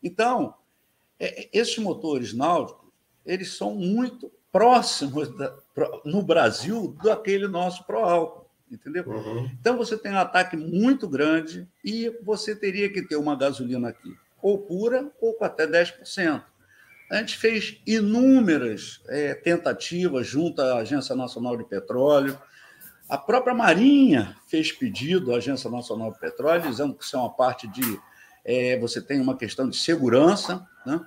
Então, 0.00 0.54
é, 0.54 0.59
esses 1.52 1.78
motores 1.78 2.32
náuticos, 2.32 2.88
eles 3.24 3.52
são 3.56 3.74
muito 3.74 4.32
próximos 4.50 5.28
da, 5.36 5.54
no 6.04 6.22
Brasil 6.22 6.96
daquele 7.02 7.46
nosso 7.46 7.84
pró-álcool, 7.84 8.46
entendeu? 8.70 9.04
Uhum. 9.06 9.50
Então 9.60 9.76
você 9.76 9.96
tem 9.96 10.12
um 10.12 10.18
ataque 10.18 10.56
muito 10.56 11.08
grande 11.08 11.68
e 11.84 12.10
você 12.22 12.56
teria 12.56 12.90
que 12.90 13.02
ter 13.02 13.16
uma 13.16 13.36
gasolina 13.36 13.88
aqui, 13.88 14.14
ou 14.42 14.58
pura 14.58 15.10
ou 15.20 15.34
com 15.34 15.44
até 15.44 15.66
10%. 15.66 16.42
A 17.10 17.16
gente 17.16 17.36
fez 17.36 17.80
inúmeras 17.84 19.02
é, 19.08 19.34
tentativas 19.34 20.26
junto 20.26 20.62
à 20.62 20.76
Agência 20.76 21.14
Nacional 21.16 21.56
de 21.56 21.64
Petróleo. 21.64 22.38
A 23.08 23.18
própria 23.18 23.52
Marinha 23.52 24.36
fez 24.46 24.70
pedido 24.70 25.34
à 25.34 25.38
Agência 25.38 25.68
Nacional 25.68 26.12
de 26.12 26.20
Petróleo, 26.20 26.70
dizendo 26.70 26.94
que 26.94 27.02
isso 27.02 27.16
é 27.16 27.18
uma 27.18 27.32
parte 27.32 27.66
de. 27.66 28.00
É, 28.44 28.78
você 28.78 29.02
tem 29.02 29.20
uma 29.20 29.36
questão 29.36 29.68
de 29.68 29.76
segurança, 29.76 30.64
né? 30.84 31.00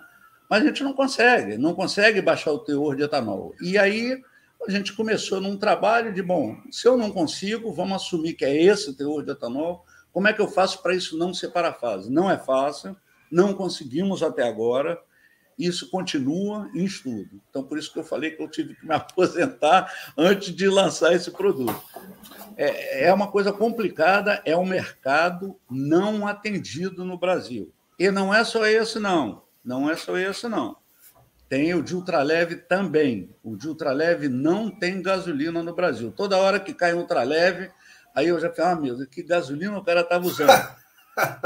mas 0.50 0.64
a 0.64 0.68
gente 0.68 0.84
não 0.84 0.94
consegue, 0.94 1.58
não 1.58 1.74
consegue 1.74 2.22
baixar 2.22 2.52
o 2.52 2.60
teor 2.60 2.96
de 2.96 3.04
etanol. 3.04 3.56
E 3.62 3.78
aí 3.78 4.22
a 4.68 4.72
gente 4.72 4.94
começou 4.94 5.42
num 5.42 5.58
trabalho 5.58 6.14
de, 6.14 6.22
bom, 6.22 6.58
se 6.72 6.88
eu 6.88 6.96
não 6.98 7.12
consigo, 7.12 7.74
vamos 7.74 7.96
assumir 7.96 8.34
que 8.34 8.46
é 8.46 8.64
esse 8.64 8.90
o 8.90 8.94
teor 8.94 9.24
de 9.24 9.32
etanol, 9.32 9.86
como 10.12 10.28
é 10.28 10.34
que 10.34 10.42
eu 10.42 10.48
faço 10.48 10.82
para 10.82 10.96
isso 10.96 11.18
não 11.18 11.34
ser 11.34 11.50
parafase? 11.50 12.12
Não 12.12 12.30
é 12.30 12.38
fácil, 12.38 12.96
não 13.32 13.54
conseguimos 13.54 14.22
até 14.22 14.48
agora, 14.48 15.02
isso 15.58 15.90
continua 15.90 16.70
em 16.74 16.84
estudo. 16.84 17.42
Então, 17.50 17.64
por 17.64 17.78
isso 17.78 17.92
que 17.92 18.00
eu 18.00 18.04
falei 18.04 18.32
que 18.32 18.42
eu 18.42 18.48
tive 18.48 18.76
que 18.76 18.86
me 18.86 18.94
aposentar 18.96 19.92
antes 20.18 20.56
de 20.56 20.68
lançar 20.68 21.14
esse 21.14 21.32
produto. 21.32 21.82
É, 22.56 23.08
é 23.08 23.14
uma 23.14 23.32
coisa 23.32 23.52
complicada, 23.52 24.42
é 24.46 24.56
um 24.56 24.66
mercado 24.66 25.60
não 25.70 26.28
atendido 26.28 27.04
no 27.04 27.18
Brasil. 27.18 27.74
E 27.98 28.12
não 28.12 28.34
é 28.34 28.44
só 28.44 28.66
esse, 28.66 29.00
não. 29.00 29.43
Não 29.64 29.90
é 29.90 29.96
só 29.96 30.18
esse, 30.18 30.48
não. 30.48 30.76
Tem 31.48 31.74
o 31.74 31.84
de 31.84 31.96
ultraleve 31.96 32.56
também. 32.56 33.30
O 33.44 33.56
de 33.56 33.68
ultraleve 33.68 34.28
não 34.28 34.70
tem 34.70 35.02
gasolina 35.02 35.62
no 35.62 35.74
Brasil. 35.74 36.12
Toda 36.12 36.38
hora 36.38 36.60
que 36.60 36.74
cai 36.74 36.94
um 36.94 37.00
ultraleve, 37.00 37.70
aí 38.16 38.28
eu 38.28 38.40
já 38.40 38.52
falo, 38.52 38.70
ah, 38.70 38.76
meu 38.76 38.96
Deus, 38.96 39.10
que 39.10 39.22
gasolina 39.22 39.78
o 39.78 39.84
cara 39.84 40.02
estava 40.02 40.26
usando? 40.26 40.50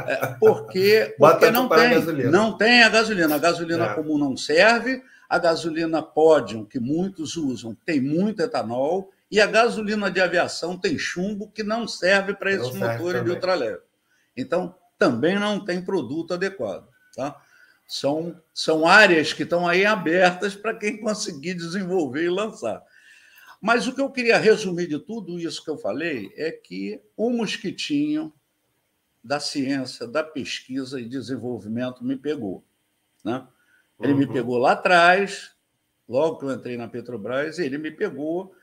É, 0.05 0.27
porque 0.39 1.13
porque 1.19 1.51
não 1.51 1.67
tem, 1.67 2.01
não 2.31 2.57
tem 2.57 2.83
a 2.83 2.89
gasolina. 2.89 3.35
A 3.35 3.39
gasolina 3.39 3.85
é. 3.85 3.93
comum 3.93 4.17
não 4.17 4.37
serve, 4.37 5.03
a 5.29 5.37
gasolina 5.37 6.01
Podium, 6.01 6.63
que 6.63 6.79
muitos 6.79 7.35
usam, 7.35 7.75
tem 7.85 7.99
muito 7.99 8.41
etanol, 8.41 9.11
e 9.29 9.41
a 9.41 9.45
gasolina 9.45 10.09
de 10.09 10.21
aviação 10.21 10.77
tem 10.77 10.97
chumbo, 10.97 11.51
que 11.51 11.63
não 11.63 11.85
serve 11.85 12.33
para 12.33 12.51
esses 12.51 12.73
motores 12.73 13.23
de 13.25 13.31
ultraleve. 13.31 13.81
Então, 14.37 14.73
também 14.97 15.37
não 15.37 15.63
tem 15.63 15.81
produto 15.81 16.33
adequado. 16.33 16.87
Tá? 17.13 17.35
São, 17.87 18.39
são 18.53 18.85
áreas 18.85 19.31
que 19.31 19.43
estão 19.43 19.67
aí 19.67 19.85
abertas 19.85 20.55
para 20.55 20.75
quem 20.75 20.99
conseguir 20.99 21.53
desenvolver 21.53 22.25
e 22.25 22.29
lançar. 22.29 22.83
Mas 23.61 23.87
o 23.87 23.95
que 23.95 24.01
eu 24.01 24.11
queria 24.11 24.37
resumir 24.37 24.87
de 24.87 24.99
tudo 24.99 25.39
isso 25.39 25.63
que 25.63 25.69
eu 25.69 25.77
falei 25.77 26.31
é 26.35 26.51
que 26.51 27.01
o 27.15 27.29
mosquitinho 27.29 28.33
da 29.23 29.39
ciência, 29.39 30.07
da 30.07 30.23
pesquisa 30.23 31.01
e 31.01 31.09
desenvolvimento 31.09 32.03
me 32.03 32.15
pegou. 32.15 32.63
Né? 33.23 33.45
Ele 33.99 34.13
uhum. 34.13 34.19
me 34.19 34.27
pegou 34.27 34.57
lá 34.57 34.73
atrás, 34.73 35.51
logo 36.07 36.37
que 36.37 36.45
eu 36.45 36.51
entrei 36.51 36.77
na 36.77 36.87
Petrobras, 36.87 37.57
ele 37.57 37.77
me 37.77 37.91
pegou 37.91 38.53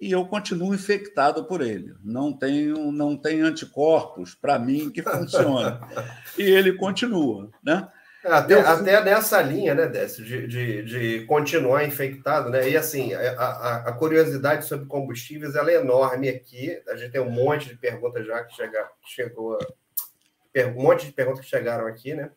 e 0.00 0.10
eu 0.10 0.26
continuo 0.26 0.74
infectado 0.74 1.44
por 1.44 1.60
ele. 1.60 1.94
Não 2.02 2.32
tenho, 2.32 2.90
não 2.90 3.16
tem 3.16 3.42
anticorpos 3.42 4.34
para 4.34 4.58
mim 4.58 4.90
que 4.90 5.02
funciona. 5.02 5.80
e 6.36 6.42
ele 6.42 6.72
continua, 6.72 7.50
né? 7.62 7.88
Até, 8.24 8.54
eu... 8.54 8.60
até 8.60 9.02
nessa 9.02 9.42
linha, 9.42 9.74
né, 9.74 9.86
Décio, 9.86 10.24
de, 10.24 10.46
de, 10.46 10.82
de, 10.84 11.26
continuar 11.26 11.84
infectado, 11.84 12.50
né? 12.50 12.68
E 12.68 12.76
assim, 12.76 13.12
a, 13.14 13.32
a, 13.32 13.76
a, 13.88 13.92
curiosidade 13.92 14.66
sobre 14.66 14.86
combustíveis 14.86 15.56
ela 15.56 15.70
é 15.70 15.76
enorme 15.76 16.28
aqui. 16.28 16.80
A 16.88 16.96
gente 16.96 17.10
tem 17.10 17.20
um 17.20 17.30
monte 17.30 17.68
de 17.68 17.76
perguntas 17.76 18.24
já 18.24 18.44
que, 18.44 18.54
chega, 18.54 18.88
chegou 19.04 19.58
um 20.76 20.82
monte 20.82 21.06
de 21.06 21.12
perguntas 21.12 21.40
que 21.40 21.50
chegaram 21.50 21.86
aqui, 21.86 22.14
né? 22.14 22.30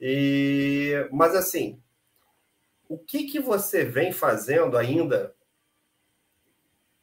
E, 0.00 1.06
mas 1.12 1.34
assim, 1.34 1.80
o 2.88 2.96
que, 2.96 3.24
que 3.24 3.40
você 3.40 3.84
vem 3.84 4.12
fazendo 4.12 4.76
ainda 4.78 5.34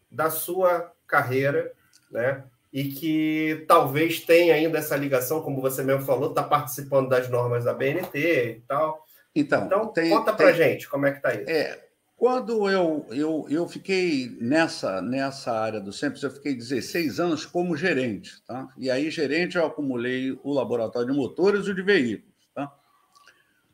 da 0.09 0.29
sua 0.29 0.91
carreira, 1.05 1.73
né? 2.09 2.43
E 2.73 2.85
que 2.85 3.63
talvez 3.67 4.19
tenha 4.21 4.55
ainda 4.55 4.79
essa 4.79 4.97
ligação, 4.97 5.41
como 5.41 5.61
você 5.61 5.83
mesmo 5.83 6.01
falou, 6.01 6.29
está 6.29 6.41
participando 6.41 7.07
das 7.07 7.29
normas 7.29 7.63
da 7.63 7.73
BNT 7.73 8.57
e 8.57 8.61
tal. 8.67 9.05
Então, 9.35 9.65
então 9.65 9.87
tem, 9.87 10.09
conta 10.09 10.33
para 10.33 10.51
gente 10.53 10.89
como 10.89 11.05
é 11.05 11.11
que 11.11 11.17
está 11.17 11.35
isso. 11.35 11.47
É, 11.47 11.79
quando 12.15 12.69
eu, 12.69 13.05
eu, 13.11 13.45
eu 13.49 13.67
fiquei 13.67 14.37
nessa, 14.39 15.01
nessa 15.01 15.51
área 15.51 15.81
do 15.81 15.91
SEMPES, 15.91 16.23
eu 16.23 16.31
fiquei 16.31 16.55
16 16.55 17.19
anos 17.19 17.45
como 17.45 17.75
gerente. 17.75 18.41
Tá? 18.45 18.69
E 18.77 18.89
aí, 18.89 19.11
gerente, 19.11 19.57
eu 19.57 19.65
acumulei 19.65 20.31
o 20.43 20.53
laboratório 20.53 21.11
de 21.11 21.17
motores 21.17 21.67
e 21.67 21.71
o 21.71 21.75
de 21.75 21.81
veículos. 21.81 22.33
Tá? 22.55 22.73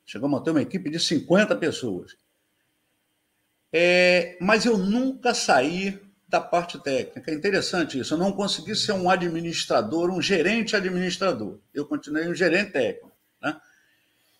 Chegamos 0.06 0.40
a 0.40 0.44
ter 0.44 0.50
uma 0.50 0.62
equipe 0.64 0.90
de 0.90 1.00
50 1.00 1.56
pessoas. 1.58 2.18
É, 3.72 4.36
mas 4.42 4.66
eu 4.66 4.78
nunca 4.80 5.34
saí 5.36 6.02
da 6.30 6.40
parte 6.40 6.78
técnica. 6.80 7.32
É 7.32 7.34
interessante 7.34 8.00
isso. 8.00 8.14
Eu 8.14 8.18
não 8.20 8.32
consegui 8.32 8.76
ser 8.76 8.92
um 8.92 9.10
administrador, 9.10 10.12
um 10.12 10.22
gerente 10.22 10.76
administrador. 10.76 11.58
Eu 11.74 11.88
continuei 11.88 12.30
um 12.30 12.36
gerente 12.36 12.72
técnico. 12.72 13.12
Né? 13.42 13.60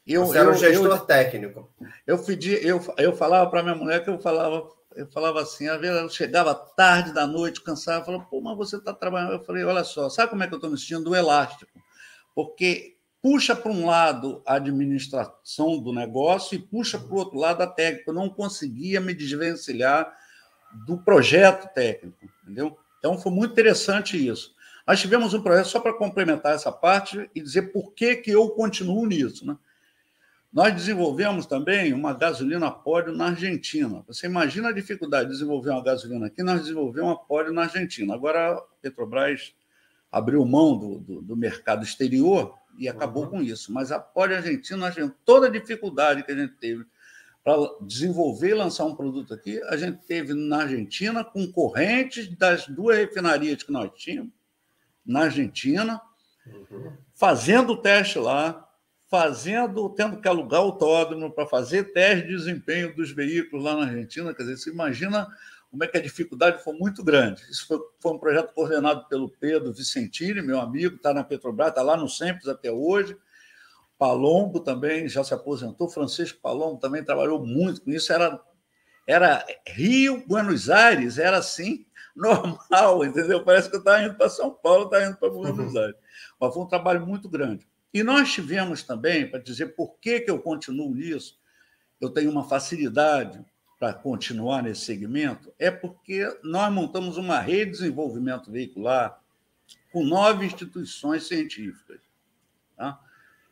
Eu, 0.06 0.28
Você 0.28 0.38
era 0.38 0.52
um 0.52 0.56
gestor 0.56 0.86
eu, 0.86 1.00
técnico. 1.00 1.70
Eu, 2.06 2.24
pedi, 2.24 2.54
eu, 2.66 2.80
eu 2.98 3.16
falava 3.16 3.50
para 3.50 3.64
minha 3.64 3.76
mulher 3.76 4.04
que 4.04 4.10
eu 4.10 4.20
falava, 4.20 4.70
eu 4.96 5.08
falava 5.08 5.42
assim, 5.42 5.68
às 5.68 5.82
vezes 5.82 5.98
ela 5.98 6.10
chegava 6.10 6.54
tarde 6.54 7.12
da 7.12 7.26
noite, 7.26 7.62
cansada, 7.62 8.06
falava, 8.06 8.26
pô, 8.26 8.40
mas 8.40 8.56
você 8.56 8.78
está 8.78 8.94
trabalhando. 8.94 9.34
Eu 9.34 9.44
falei, 9.44 9.64
olha 9.64 9.84
só, 9.84 10.10
sabe 10.10 10.30
como 10.30 10.44
é 10.44 10.48
que 10.48 10.54
eu 10.54 10.58
estou 10.58 10.70
me 10.70 10.78
sentindo? 10.78 11.06
Do 11.06 11.16
elástico. 11.16 11.72
Porque 12.36 12.98
puxa 13.20 13.56
para 13.56 13.72
um 13.72 13.88
lado 13.88 14.44
a 14.46 14.56
administração 14.56 15.80
do 15.80 15.92
negócio 15.92 16.54
e 16.54 16.60
puxa 16.60 17.00
para 17.00 17.12
o 17.12 17.18
outro 17.18 17.40
lado 17.40 17.64
a 17.64 17.68
técnica. 17.68 18.12
Eu 18.12 18.14
não 18.14 18.30
conseguia 18.30 19.02
me 19.02 19.14
desvencilhar 19.16 20.16
do 20.74 20.98
projeto 20.98 21.74
técnico, 21.74 22.18
entendeu? 22.44 22.78
Então 23.00 23.18
foi 23.18 23.32
muito 23.32 23.52
interessante 23.52 24.16
isso. 24.28 24.54
Nós 24.86 25.00
tivemos 25.00 25.34
um 25.34 25.42
projeto 25.42 25.68
só 25.68 25.80
para 25.80 25.94
complementar 25.94 26.56
essa 26.56 26.72
parte 26.72 27.30
e 27.34 27.42
dizer 27.42 27.72
por 27.72 27.94
que, 27.94 28.16
que 28.16 28.32
eu 28.32 28.50
continuo 28.50 29.06
nisso, 29.06 29.46
né? 29.46 29.58
Nós 30.52 30.74
desenvolvemos 30.74 31.46
também 31.46 31.94
uma 31.94 32.12
gasolina 32.12 32.72
pódio 32.72 33.14
na 33.14 33.28
Argentina. 33.28 34.04
Você 34.08 34.26
imagina 34.26 34.70
a 34.70 34.72
dificuldade 34.72 35.28
de 35.28 35.34
desenvolver 35.34 35.70
uma 35.70 35.84
gasolina 35.84 36.26
aqui, 36.26 36.42
nós 36.42 36.62
desenvolvemos 36.62 37.08
uma 37.08 37.20
pódio 37.20 37.54
na 37.54 37.64
Argentina. 37.64 38.16
Agora 38.16 38.54
a 38.54 38.62
Petrobras 38.82 39.54
abriu 40.12 40.44
mão 40.46 40.76
do, 40.76 41.00
do, 41.00 41.22
do 41.22 41.38
mercado 41.38 41.84
exterior 41.84 42.56
e 42.80 42.90
acabou 42.90 43.26
uhum. 43.26 43.30
com 43.30 43.42
isso. 43.44 43.72
Mas 43.72 43.92
a 43.92 44.00
pódio 44.00 44.38
argentina, 44.38 44.78
nós 44.78 44.96
tivemos 44.96 45.16
toda 45.24 45.46
a 45.46 45.52
dificuldade 45.52 46.24
que 46.24 46.32
a 46.32 46.36
gente 46.36 46.54
teve 46.54 46.84
para 47.44 47.56
desenvolver 47.82 48.50
e 48.50 48.54
lançar 48.54 48.86
um 48.86 48.96
produto 48.96 49.34
aqui, 49.34 49.62
a 49.64 49.78
gente 49.78 50.06
teve 50.06 50.34
na 50.34 50.64
Argentina 50.64 51.24
concorrentes 51.24 52.28
das 52.38 52.68
duas 52.68 52.98
refinarias 52.98 53.64
que 53.64 53.72
nós 53.72 53.92
tínhamos 53.96 54.34
na 55.06 55.22
Argentina, 55.22 56.00
uhum. 56.46 56.94
fazendo 57.16 57.74
o 57.74 57.78
teste 57.78 58.20
lá, 58.20 58.68
fazendo, 59.10 59.90
tendo 59.90 60.22
que 60.22 60.28
alugar 60.28 60.62
autódromo 60.62 61.32
para 61.32 61.48
fazer 61.48 61.92
teste 61.92 62.28
de 62.28 62.36
desempenho 62.36 62.96
dos 62.96 63.12
veículos 63.12 63.66
lá 63.66 63.76
na 63.76 63.86
Argentina. 63.86 64.34
Quer 64.34 64.44
dizer, 64.44 64.58
você 64.58 64.70
imagina 64.70 65.28
como 65.72 65.84
é 65.84 65.88
que 65.88 65.98
a 65.98 66.02
dificuldade 66.02 66.64
foi 66.64 66.74
muito 66.74 67.04
grande. 67.04 67.42
Isso 67.50 67.66
foi, 67.68 67.80
foi 68.00 68.14
um 68.14 68.20
projeto 68.20 68.54
coordenado 68.54 69.08
pelo 69.08 69.30
Pedro 69.30 69.74
Vicentini, 69.74 70.42
meu 70.42 70.60
amigo, 70.60 70.96
está 70.96 71.14
na 71.14 71.24
Petrobras, 71.24 71.70
está 71.70 71.82
lá 71.82 71.98
no 71.98 72.08
Sempre 72.08 72.50
até 72.50 72.72
hoje. 72.72 73.18
Palombo 74.00 74.62
também 74.62 75.10
já 75.10 75.26
se 75.26 75.34
aposentou, 75.34 75.90
Francisco 75.90 76.40
Palombo 76.42 76.80
também 76.80 77.04
trabalhou 77.04 77.46
muito 77.46 77.82
com 77.82 77.92
isso. 77.92 78.14
Era, 78.14 78.42
era 79.06 79.46
Rio, 79.68 80.26
Buenos 80.26 80.70
Aires, 80.70 81.18
era 81.18 81.38
assim, 81.38 81.86
normal, 82.16 83.04
entendeu? 83.04 83.44
Parece 83.44 83.70
que 83.70 83.76
eu 83.76 83.80
estava 83.80 84.02
indo 84.02 84.16
para 84.16 84.30
São 84.30 84.52
Paulo, 84.52 84.86
estava 84.86 85.06
indo 85.06 85.18
para 85.18 85.30
Buenos 85.30 85.74
uhum. 85.74 85.82
Aires. 85.82 85.98
Mas 86.40 86.54
foi 86.54 86.64
um 86.64 86.68
trabalho 86.68 87.06
muito 87.06 87.28
grande. 87.28 87.68
E 87.94 88.02
nós 88.02 88.32
tivemos 88.32 88.84
também, 88.84 89.30
para 89.30 89.40
dizer 89.40 89.76
por 89.76 90.00
que, 90.00 90.22
que 90.22 90.32
eu 90.32 90.40
continuo 90.40 90.96
nisso, 90.96 91.38
eu 92.00 92.10
tenho 92.10 92.32
uma 92.32 92.48
facilidade 92.48 93.44
para 93.78 93.94
continuar 93.94 94.64
nesse 94.64 94.82
segmento, 94.82 95.54
é 95.60 95.70
porque 95.70 96.26
nós 96.42 96.72
montamos 96.72 97.18
uma 97.18 97.40
rede 97.40 97.72
de 97.72 97.78
desenvolvimento 97.80 98.52
veicular 98.52 99.20
com 99.92 100.06
nove 100.06 100.46
instituições 100.46 101.28
científicas. 101.28 102.00
Tá? 102.78 103.00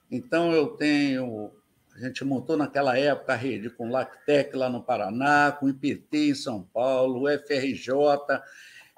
Então, 0.10 0.51
eu 0.53 0.68
tenho. 0.70 1.51
A 1.95 1.99
gente 1.99 2.24
montou 2.24 2.55
naquela 2.55 2.97
época 2.97 3.34
a 3.34 3.36
rede 3.36 3.70
com 3.70 3.89
Lactec 3.89 4.55
lá 4.55 4.70
no 4.70 4.84
Paraná, 4.84 5.51
com 5.51 5.68
IPT 5.68 6.30
em 6.30 6.36
São 6.36 6.62
Paulo, 6.62 7.28
FRJ, 7.28 7.91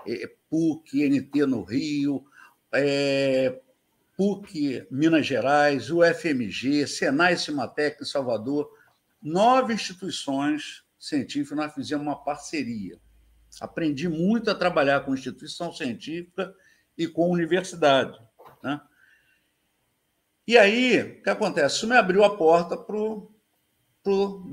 eh, 0.08 0.30
PUC, 0.50 1.08
NT 1.10 1.46
no 1.46 1.64
Rio, 1.64 2.26
é, 2.74 3.58
PUC 4.18 4.86
Minas 4.92 5.26
Gerais, 5.26 5.90
UFMG, 5.90 6.86
Senai 6.88 7.38
Cimatec 7.38 8.02
em 8.02 8.06
Salvador, 8.06 8.70
nove 9.22 9.74
instituições 9.74 10.84
científico, 11.00 11.56
nós 11.56 11.74
fizemos 11.74 12.06
uma 12.06 12.22
parceria. 12.22 13.00
Aprendi 13.62 14.10
muito 14.10 14.52
a 14.52 14.56
trabalhar 14.56 15.02
com 15.02 15.14
instituição 15.14 15.72
científica 15.72 16.54
e 16.98 17.08
com 17.08 17.32
universidade. 17.32 18.20
E 20.50 20.58
aí, 20.58 21.00
o 21.00 21.22
que 21.22 21.30
acontece? 21.30 21.76
Isso 21.76 21.88
me 21.88 21.96
abriu 21.96 22.24
a 22.24 22.36
porta 22.36 22.76
para 22.76 22.98
o 22.98 23.32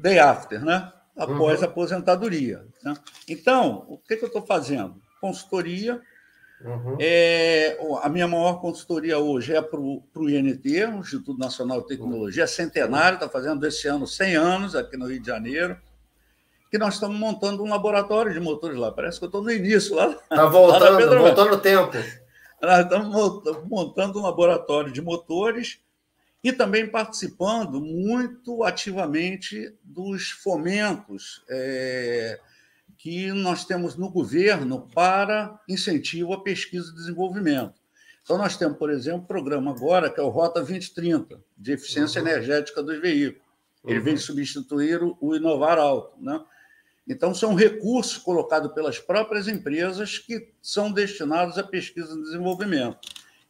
day 0.02 0.18
after, 0.18 0.62
né? 0.62 0.92
após 1.16 1.60
uhum. 1.60 1.64
a 1.64 1.70
aposentadoria. 1.70 2.66
Né? 2.84 2.94
Então, 3.26 3.86
o 3.88 3.96
que, 3.96 4.14
que 4.14 4.24
eu 4.24 4.26
estou 4.26 4.42
fazendo? 4.42 5.00
Consultoria. 5.22 5.98
Uhum. 6.60 6.98
É, 7.00 7.78
a 8.02 8.10
minha 8.10 8.28
maior 8.28 8.60
consultoria 8.60 9.18
hoje 9.18 9.56
é 9.56 9.62
para 9.62 9.80
o 9.80 10.28
INT, 10.28 10.66
o 10.66 10.98
Instituto 10.98 11.38
Nacional 11.38 11.80
de 11.80 11.86
Tecnologia, 11.86 12.44
uhum. 12.44 12.48
centenário, 12.48 13.16
está 13.16 13.30
fazendo 13.30 13.66
esse 13.66 13.88
ano 13.88 14.06
100 14.06 14.36
anos 14.36 14.76
aqui 14.76 14.98
no 14.98 15.06
Rio 15.06 15.20
de 15.22 15.26
Janeiro, 15.26 15.78
que 16.70 16.76
nós 16.76 16.92
estamos 16.92 17.16
montando 17.16 17.64
um 17.64 17.70
laboratório 17.70 18.34
de 18.34 18.40
motores 18.40 18.76
lá. 18.76 18.92
Parece 18.92 19.18
que 19.18 19.24
eu 19.24 19.28
estou 19.28 19.42
no 19.42 19.50
início 19.50 19.94
lá. 19.94 20.10
Está 20.10 20.44
voltando, 20.44 21.18
voltando 21.18 21.54
o 21.54 21.58
tempo. 21.58 21.96
Nós 22.60 22.80
estamos 22.80 23.64
montando 23.66 24.18
um 24.18 24.22
laboratório 24.22 24.92
de 24.92 25.00
motores 25.00 25.85
e 26.46 26.52
também 26.52 26.86
participando 26.86 27.80
muito 27.80 28.62
ativamente 28.62 29.74
dos 29.82 30.30
fomentos 30.30 31.42
é, 31.50 32.38
que 32.96 33.32
nós 33.32 33.64
temos 33.64 33.96
no 33.96 34.08
governo 34.08 34.88
para 34.94 35.60
incentivo 35.68 36.32
à 36.32 36.40
pesquisa 36.40 36.92
e 36.92 36.94
desenvolvimento. 36.94 37.74
Então, 38.22 38.38
nós 38.38 38.56
temos, 38.56 38.78
por 38.78 38.90
exemplo, 38.90 39.22
um 39.22 39.26
programa 39.26 39.72
agora 39.72 40.08
que 40.08 40.20
é 40.20 40.22
o 40.22 40.28
Rota 40.28 40.60
2030, 40.60 41.42
de 41.58 41.72
eficiência 41.72 42.22
uhum. 42.22 42.28
energética 42.28 42.80
dos 42.80 43.00
veículos. 43.00 43.44
Ele 43.84 43.98
uhum. 43.98 44.04
vem 44.04 44.16
substituir 44.16 45.00
o 45.02 45.34
Inovar 45.34 45.78
Alto. 45.78 46.16
Né? 46.22 46.40
Então, 47.08 47.34
são 47.34 47.56
recursos 47.56 48.18
colocados 48.18 48.72
pelas 48.72 49.00
próprias 49.00 49.48
empresas 49.48 50.16
que 50.16 50.52
são 50.62 50.92
destinados 50.92 51.58
à 51.58 51.64
pesquisa 51.64 52.14
e 52.14 52.22
desenvolvimento. 52.22 52.98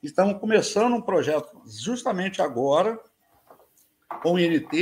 Estamos 0.07 0.39
começando 0.39 0.95
um 0.95 1.03
projeto 1.03 1.61
justamente 1.67 2.41
agora 2.41 2.97
com 4.23 4.35
o 4.35 4.39
INT, 4.39 4.73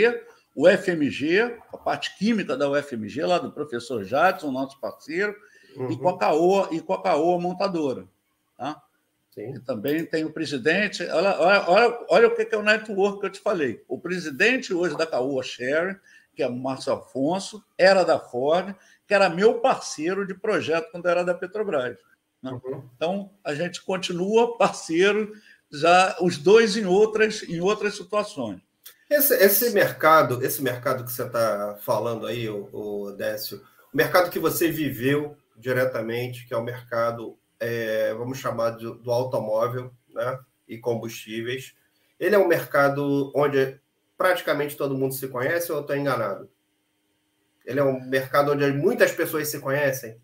o 0.54 0.68
FMG, 0.68 1.60
a 1.72 1.78
parte 1.78 2.14
química 2.18 2.54
da 2.54 2.68
UFMG, 2.68 3.22
lá 3.22 3.38
do 3.38 3.50
professor 3.50 4.04
Jadson, 4.04 4.50
nosso 4.50 4.78
parceiro, 4.78 5.34
uhum. 5.78 5.90
e 5.90 5.96
com 5.96 6.10
a 6.10 6.18
Caoa, 6.18 6.68
e 6.72 6.80
com 6.82 6.92
a 6.92 7.02
Caoa 7.02 7.40
montadora. 7.40 8.06
Tá? 8.58 8.82
Sim. 9.30 9.54
E 9.54 9.60
também 9.60 10.04
tem 10.04 10.26
o 10.26 10.30
presidente. 10.30 11.02
Olha, 11.04 11.40
olha, 11.40 11.70
olha, 11.70 12.06
olha 12.10 12.28
o 12.28 12.34
que 12.36 12.54
é 12.54 12.58
o 12.58 12.62
network 12.62 13.20
que 13.20 13.26
eu 13.26 13.32
te 13.32 13.40
falei. 13.40 13.82
O 13.88 13.98
presidente 13.98 14.74
hoje 14.74 14.94
da 14.94 15.06
Caoa 15.06 15.42
Sharing, 15.42 15.96
que 16.36 16.42
é 16.42 16.46
o 16.46 16.54
Márcio 16.54 16.92
Afonso, 16.92 17.64
era 17.78 18.04
da 18.04 18.18
Ford, 18.18 18.76
que 19.06 19.14
era 19.14 19.30
meu 19.30 19.54
parceiro 19.60 20.26
de 20.26 20.34
projeto 20.34 20.90
quando 20.90 21.08
era 21.08 21.24
da 21.24 21.32
Petrobras. 21.32 21.96
Né? 22.44 22.60
Uhum. 22.62 22.84
Então, 22.94 23.30
a 23.42 23.54
gente 23.54 23.82
continua 23.82 24.58
parceiro, 24.58 25.32
já 25.72 26.14
os 26.20 26.36
dois 26.36 26.76
em 26.76 26.84
outras, 26.84 27.42
em 27.42 27.60
outras 27.60 27.96
situações. 27.96 28.60
Esse, 29.08 29.34
esse 29.34 29.70
mercado, 29.70 30.44
esse 30.44 30.62
mercado 30.62 31.04
que 31.04 31.12
você 31.12 31.24
está 31.24 31.76
falando 31.80 32.26
aí, 32.26 32.48
o, 32.48 32.68
o 32.72 33.12
Décio, 33.12 33.62
o 33.92 33.96
mercado 33.96 34.30
que 34.30 34.38
você 34.38 34.70
viveu 34.70 35.36
diretamente, 35.56 36.46
que 36.46 36.52
é 36.52 36.56
o 36.56 36.62
mercado, 36.62 37.38
é, 37.58 38.12
vamos 38.14 38.38
chamar 38.38 38.76
de, 38.76 38.84
do 38.84 39.10
automóvel 39.10 39.92
né, 40.12 40.38
e 40.68 40.78
combustíveis, 40.78 41.74
ele 42.20 42.34
é 42.34 42.38
um 42.38 42.48
mercado 42.48 43.32
onde 43.34 43.78
praticamente 44.16 44.76
todo 44.76 44.96
mundo 44.96 45.14
se 45.14 45.28
conhece 45.28 45.70
ou 45.72 45.78
eu 45.78 45.82
estou 45.82 45.96
enganado? 45.96 46.48
Ele 47.64 47.80
é 47.80 47.84
um 47.84 48.00
mercado 48.00 48.52
onde 48.52 48.70
muitas 48.72 49.12
pessoas 49.12 49.48
se 49.48 49.58
conhecem? 49.60 50.20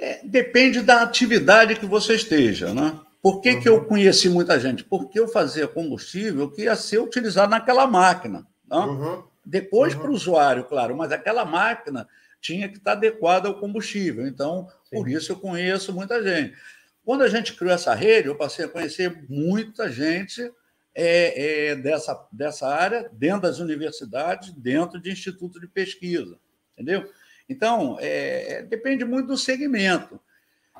É, 0.00 0.20
depende 0.24 0.80
da 0.80 1.02
atividade 1.02 1.76
que 1.76 1.84
você 1.84 2.14
esteja, 2.14 2.72
né? 2.72 2.98
Por 3.22 3.42
que, 3.42 3.50
uhum. 3.50 3.60
que 3.60 3.68
eu 3.68 3.74
uhum. 3.74 3.84
conheci 3.84 4.30
muita 4.30 4.58
gente? 4.58 4.82
Porque 4.82 5.20
eu 5.20 5.28
fazia 5.28 5.68
combustível 5.68 6.50
que 6.50 6.62
ia 6.62 6.74
ser 6.74 6.98
utilizado 7.00 7.50
naquela 7.50 7.86
máquina. 7.86 8.46
Né? 8.66 8.76
Uhum. 8.78 9.22
Depois 9.44 9.92
uhum. 9.94 10.00
para 10.00 10.10
o 10.10 10.14
usuário, 10.14 10.64
claro, 10.64 10.96
mas 10.96 11.12
aquela 11.12 11.44
máquina 11.44 12.08
tinha 12.40 12.66
que 12.66 12.78
estar 12.78 12.92
adequada 12.92 13.46
ao 13.46 13.60
combustível. 13.60 14.26
Então, 14.26 14.68
Sim. 14.84 14.96
por 14.96 15.06
isso 15.06 15.32
eu 15.32 15.36
conheço 15.36 15.92
muita 15.92 16.22
gente. 16.22 16.56
Quando 17.04 17.22
a 17.22 17.28
gente 17.28 17.52
criou 17.54 17.74
essa 17.74 17.94
rede, 17.94 18.28
eu 18.28 18.36
passei 18.36 18.64
a 18.64 18.68
conhecer 18.68 19.24
muita 19.28 19.90
gente 19.90 20.50
é, 20.94 21.68
é, 21.68 21.76
dessa, 21.76 22.26
dessa 22.32 22.66
área 22.68 23.10
dentro 23.12 23.42
das 23.42 23.58
universidades, 23.58 24.50
dentro 24.54 24.98
de 24.98 25.10
institutos 25.10 25.60
de 25.60 25.66
pesquisa, 25.66 26.38
entendeu? 26.72 27.06
Então, 27.50 27.98
é, 28.00 28.62
depende 28.62 29.04
muito 29.04 29.26
do 29.26 29.36
segmento. 29.36 30.20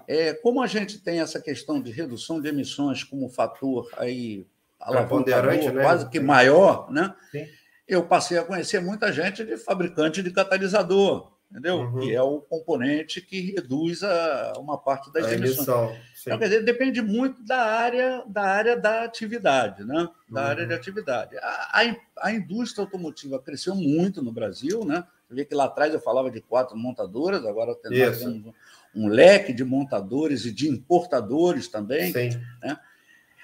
É, 0.06 0.32
como 0.34 0.62
a 0.62 0.68
gente 0.68 1.00
tem 1.00 1.20
essa 1.20 1.40
questão 1.40 1.82
de 1.82 1.90
redução 1.90 2.40
de 2.40 2.48
emissões 2.48 3.02
como 3.02 3.28
fator 3.28 3.90
aí 3.96 4.46
alavancador, 4.78 5.72
né? 5.72 5.82
quase 5.82 6.08
que 6.08 6.20
maior, 6.20 6.90
né? 6.90 7.12
Sim. 7.32 7.44
eu 7.88 8.04
passei 8.04 8.38
a 8.38 8.44
conhecer 8.44 8.80
muita 8.80 9.12
gente 9.12 9.44
de 9.44 9.56
fabricante 9.56 10.22
de 10.22 10.30
catalisador, 10.30 11.32
entendeu? 11.50 11.80
Uhum. 11.80 12.00
Que 12.00 12.14
é 12.14 12.22
o 12.22 12.40
componente 12.40 13.20
que 13.20 13.52
reduz 13.52 14.04
a, 14.04 14.52
uma 14.56 14.78
parte 14.78 15.12
das 15.12 15.26
a 15.26 15.34
emissões. 15.34 15.58
Emissão, 15.58 15.96
então, 16.22 16.38
quer 16.38 16.48
dizer, 16.48 16.64
depende 16.64 17.02
muito 17.02 17.42
da 17.44 17.62
área 17.62 18.24
da 18.26 18.42
área 18.42 18.76
da 18.76 19.02
atividade, 19.02 19.84
né? 19.84 20.08
Da 20.28 20.40
uhum. 20.40 20.46
área 20.46 20.66
de 20.66 20.72
atividade. 20.72 21.36
A, 21.38 21.82
a, 21.82 21.96
a 22.28 22.32
indústria 22.32 22.84
automotiva 22.84 23.40
cresceu 23.40 23.74
muito 23.74 24.22
no 24.22 24.32
Brasil, 24.32 24.84
né? 24.84 25.04
Vê 25.30 25.44
que 25.44 25.54
lá 25.54 25.64
atrás 25.64 25.94
eu 25.94 26.00
falava 26.00 26.30
de 26.30 26.40
quatro 26.40 26.76
montadoras, 26.76 27.44
agora 27.46 27.74
temos 27.74 28.22
um, 28.22 28.52
um, 28.94 29.08
leque 29.08 29.52
de 29.52 29.64
montadores 29.64 30.44
e 30.44 30.52
de 30.52 30.68
importadores 30.68 31.68
também. 31.68 32.12
Sim. 32.12 32.40
Né? 32.62 32.76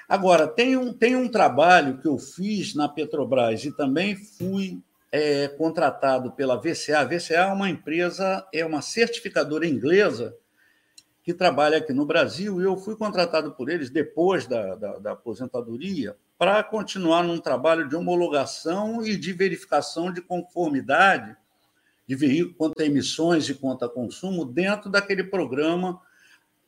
Agora, 0.09 0.49
tem 0.49 0.77
um, 0.77 0.93
tem 0.93 1.15
um 1.15 1.29
trabalho 1.29 1.99
que 1.99 2.09
eu 2.09 2.19
fiz 2.19 2.75
na 2.75 2.89
Petrobras 2.89 3.65
e 3.65 3.71
também 3.77 4.17
fui 4.17 4.81
é, 5.13 5.49
contratado 5.49 6.33
pela 6.33 6.57
VCA. 6.57 7.01
A 7.01 7.05
VCA 7.05 7.35
é 7.35 7.53
uma 7.53 7.71
empresa, 7.71 8.47
é 8.53 8.67
uma 8.67 8.83
certificadora 8.83 9.67
inglesa 9.67 10.37
que 11.23 11.35
trabalha 11.35 11.79
aqui 11.79 11.93
no 11.93 12.07
Brasil, 12.07 12.61
e 12.61 12.65
eu 12.65 12.77
fui 12.77 12.95
contratado 12.95 13.51
por 13.51 13.69
eles 13.69 13.91
depois 13.91 14.47
da, 14.47 14.77
da, 14.77 14.99
da 14.99 15.13
aposentadoria 15.13 16.17
para 16.39 16.63
continuar 16.63 17.25
num 17.25 17.41
trabalho 17.41 17.89
de 17.89 17.97
homologação 17.97 19.05
e 19.05 19.17
de 19.17 19.33
verificação 19.33 20.13
de 20.13 20.21
conformidade 20.21 21.37
de 22.07 22.15
veículo 22.15 22.55
quanto 22.55 22.81
a 22.81 22.85
emissões 22.85 23.49
e 23.49 23.55
quanto 23.55 23.85
a 23.85 23.89
consumo 23.89 24.45
dentro 24.45 24.89
daquele 24.91 25.25
programa 25.25 26.01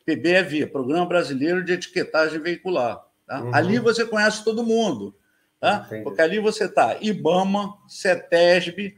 PBEV, 0.04 0.66
Programa 0.66 1.04
Brasileiro 1.04 1.62
de 1.62 1.74
Etiquetagem 1.74 2.40
Veicular. 2.40 3.04
Tá? 3.26 3.42
Uhum. 3.42 3.54
Ali 3.54 3.78
você 3.78 4.06
conhece 4.06 4.42
todo 4.42 4.64
mundo, 4.64 5.14
tá? 5.60 5.86
porque 6.02 6.22
ali 6.22 6.38
você 6.38 6.64
está 6.64 6.96
IBAMA, 7.00 7.76
CETESB, 7.86 8.96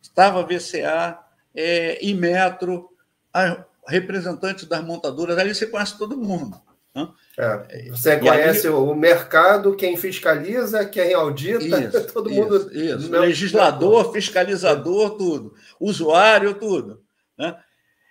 estava 0.00 0.42
VCA, 0.42 1.18
é, 1.54 2.04
Imetro, 2.04 2.90
representantes 3.86 4.64
das 4.64 4.82
montadoras, 4.82 5.36
ali 5.36 5.54
você 5.54 5.66
conhece 5.66 5.98
todo 5.98 6.16
mundo. 6.16 6.60
É, 7.38 7.90
você 7.90 8.14
e 8.14 8.20
conhece 8.20 8.66
aí, 8.66 8.72
o 8.72 8.94
mercado, 8.94 9.76
quem 9.76 9.96
fiscaliza, 9.96 10.86
quem 10.86 11.12
audita, 11.12 11.80
isso, 11.80 12.06
todo 12.12 12.30
isso, 12.30 12.40
mundo. 12.40 12.70
Isso, 12.72 13.10
legislador, 13.10 14.12
fiscalizador, 14.12 15.16
tudo, 15.16 15.54
usuário, 15.78 16.54
tudo. 16.54 17.02
Né? 17.36 17.54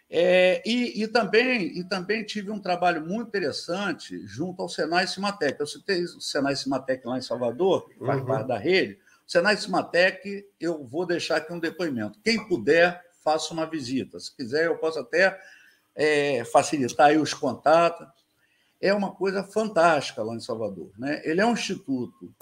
É, 0.08 0.62
e, 0.64 1.02
e, 1.02 1.08
também, 1.08 1.80
e 1.80 1.84
também 1.84 2.24
tive 2.24 2.52
um 2.52 2.60
trabalho 2.60 3.06
muito 3.06 3.30
interessante 3.30 4.26
junto 4.28 4.62
ao 4.62 4.70
Senai 4.70 5.08
Cimatec. 5.08 5.60
Eu 5.60 5.66
citei 5.66 6.04
o 6.04 6.22
Senai 6.22 6.56
Cimatec 6.56 7.06
lá 7.08 7.18
em 7.18 7.22
Salvador, 7.22 7.90
que 7.90 7.98
faz 7.98 8.20
uhum. 8.20 8.26
parte 8.26 8.48
da 8.48 8.58
rede. 8.58 9.00
O 9.28 9.32
Senai 9.32 9.58
Cimatec, 9.58 10.46
eu 10.60 10.84
vou 10.84 11.08
deixar 11.08 11.38
aqui 11.38 11.52
um 11.52 11.60
depoimento. 11.60 12.20
Quem 12.24 12.48
puder, 12.48 13.04
faça 13.24 13.52
uma 13.52 13.66
visita. 13.66 14.20
Se 14.20 14.36
quiser, 14.36 14.68
eu 14.68 14.78
posso 14.78 15.00
até 15.00 15.40
é, 15.96 16.46
facilitar 16.46 17.12
os 17.18 17.34
contatos 17.34 18.08
é 18.86 18.94
uma 18.94 19.12
coisa 19.12 19.44
fantástica 19.44 20.22
lá 20.22 20.36
em 20.36 20.40
Salvador. 20.40 20.92
Né? 20.98 21.22
Ele 21.24 21.42
é 21.42 21.46
um 21.46 21.54
instituto 21.54 22.34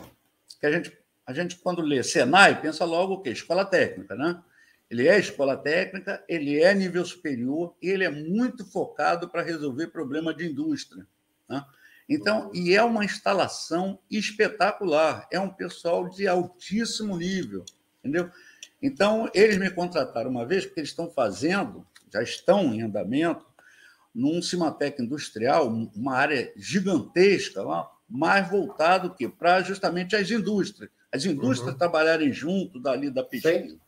que 0.59 0.65
a 0.65 0.71
gente, 0.71 0.97
a 1.25 1.33
gente, 1.33 1.55
quando 1.57 1.81
lê 1.81 2.03
Senai, 2.03 2.61
pensa 2.61 2.83
logo 2.85 3.13
o 3.13 3.21
quê? 3.21 3.29
Escola 3.29 3.63
técnica, 3.63 4.15
né? 4.15 4.41
Ele 4.89 5.07
é 5.07 5.17
escola 5.17 5.57
técnica, 5.57 6.23
ele 6.27 6.61
é 6.61 6.73
nível 6.73 7.03
superior 7.03 7.73
e 7.81 7.89
ele 7.89 8.03
é 8.03 8.09
muito 8.09 8.65
focado 8.65 9.27
para 9.29 9.41
resolver 9.41 9.87
problema 9.87 10.33
de 10.33 10.45
indústria. 10.45 11.07
Né? 11.49 11.65
Então, 12.07 12.51
e 12.53 12.75
é 12.75 12.83
uma 12.83 13.03
instalação 13.03 13.97
espetacular, 14.11 15.27
é 15.31 15.39
um 15.39 15.49
pessoal 15.49 16.09
de 16.09 16.27
altíssimo 16.27 17.17
nível, 17.17 17.63
entendeu? 17.99 18.29
Então, 18.81 19.29
eles 19.33 19.57
me 19.57 19.71
contrataram 19.71 20.29
uma 20.29 20.45
vez, 20.45 20.65
porque 20.65 20.81
eles 20.81 20.89
estão 20.89 21.09
fazendo, 21.09 21.87
já 22.11 22.21
estão 22.21 22.73
em 22.73 22.81
andamento, 22.81 23.45
num 24.13 24.41
Cimatec 24.41 25.01
industrial, 25.01 25.67
uma 25.67 26.15
área 26.15 26.51
gigantesca 26.55 27.63
lá, 27.63 27.89
mais 28.07 28.49
voltado 28.49 29.15
que 29.15 29.27
para 29.27 29.61
justamente 29.61 30.15
as 30.15 30.29
indústrias. 30.29 30.89
As 31.11 31.25
indústrias 31.25 31.73
uhum. 31.73 31.77
trabalharem 31.77 32.31
junto 32.31 32.79
dali 32.79 33.09
da 33.09 33.23
pesquisa. 33.23 33.69
Sim. 33.69 33.79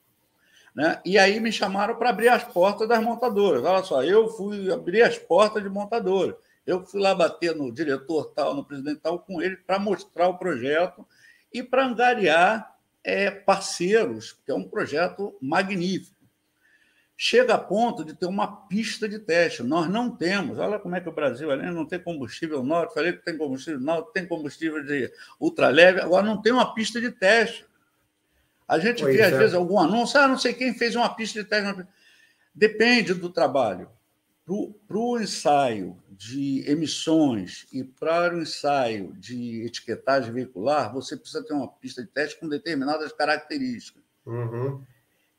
Né? 0.75 0.99
E 1.05 1.17
aí 1.17 1.39
me 1.39 1.51
chamaram 1.51 1.95
para 1.95 2.09
abrir 2.09 2.27
as 2.27 2.43
portas 2.43 2.87
das 2.87 3.01
montadoras. 3.01 3.63
Olha 3.63 3.83
só, 3.83 4.03
eu 4.03 4.27
fui 4.29 4.71
abrir 4.71 5.03
as 5.03 5.17
portas 5.17 5.63
de 5.63 5.69
montadora. 5.69 6.37
Eu 6.65 6.85
fui 6.85 6.99
lá 6.99 7.13
bater 7.15 7.55
no 7.55 7.71
diretor 7.71 8.33
tal, 8.35 8.55
no 8.55 8.65
presidente 8.65 8.99
tal, 8.99 9.19
com 9.19 9.41
ele, 9.41 9.55
para 9.55 9.79
mostrar 9.79 10.27
o 10.27 10.37
projeto 10.37 11.05
e 11.53 11.63
para 11.63 11.85
angariar 11.85 12.75
é, 13.03 13.29
parceiros, 13.29 14.33
que 14.45 14.51
é 14.51 14.55
um 14.55 14.67
projeto 14.67 15.37
magnífico. 15.39 16.14
Chega 17.17 17.53
a 17.53 17.57
ponto 17.57 18.03
de 18.03 18.13
ter 18.13 18.25
uma 18.25 18.67
pista 18.67 19.07
de 19.07 19.19
teste. 19.19 19.63
Nós 19.63 19.89
não 19.89 20.09
temos. 20.09 20.59
Olha 20.59 20.77
como 20.77 20.95
é 20.95 21.01
que 21.01 21.07
o 21.07 21.13
Brasil 21.13 21.49
além 21.49 21.71
não 21.71 21.85
tem 21.85 21.97
combustível 21.97 22.61
norte. 22.61 22.93
Falei 22.93 23.13
que 23.13 23.23
tem 23.23 23.37
combustível 23.37 23.79
norte, 23.79 24.11
tem 24.11 24.27
combustível 24.27 24.83
de 24.83 25.11
ultraleve, 25.39 26.01
agora 26.01 26.25
não 26.25 26.41
tem 26.41 26.51
uma 26.51 26.73
pista 26.73 26.99
de 26.99 27.11
teste. 27.11 27.65
A 28.67 28.79
gente 28.79 29.01
pois 29.01 29.15
vê, 29.15 29.21
é. 29.21 29.25
às 29.27 29.37
vezes, 29.37 29.53
algum 29.53 29.79
anúncio, 29.79 30.19
ah, 30.19 30.27
não 30.27 30.37
sei 30.37 30.53
quem 30.53 30.73
fez 30.73 30.95
uma 30.95 31.07
pista 31.13 31.41
de 31.41 31.47
teste. 31.47 31.87
Depende 32.53 33.13
do 33.13 33.29
trabalho. 33.29 33.89
Para 34.87 34.97
o 34.97 35.19
ensaio 35.19 35.97
de 36.09 36.69
emissões 36.69 37.65
e 37.71 37.83
para 37.83 38.35
o 38.35 38.41
ensaio 38.41 39.13
de 39.13 39.63
etiquetagem 39.65 40.33
veicular, 40.33 40.93
você 40.93 41.15
precisa 41.15 41.43
ter 41.43 41.53
uma 41.53 41.67
pista 41.67 42.03
de 42.03 42.09
teste 42.09 42.39
com 42.39 42.47
determinadas 42.47 43.11
características. 43.11 44.03
Uhum. 44.25 44.83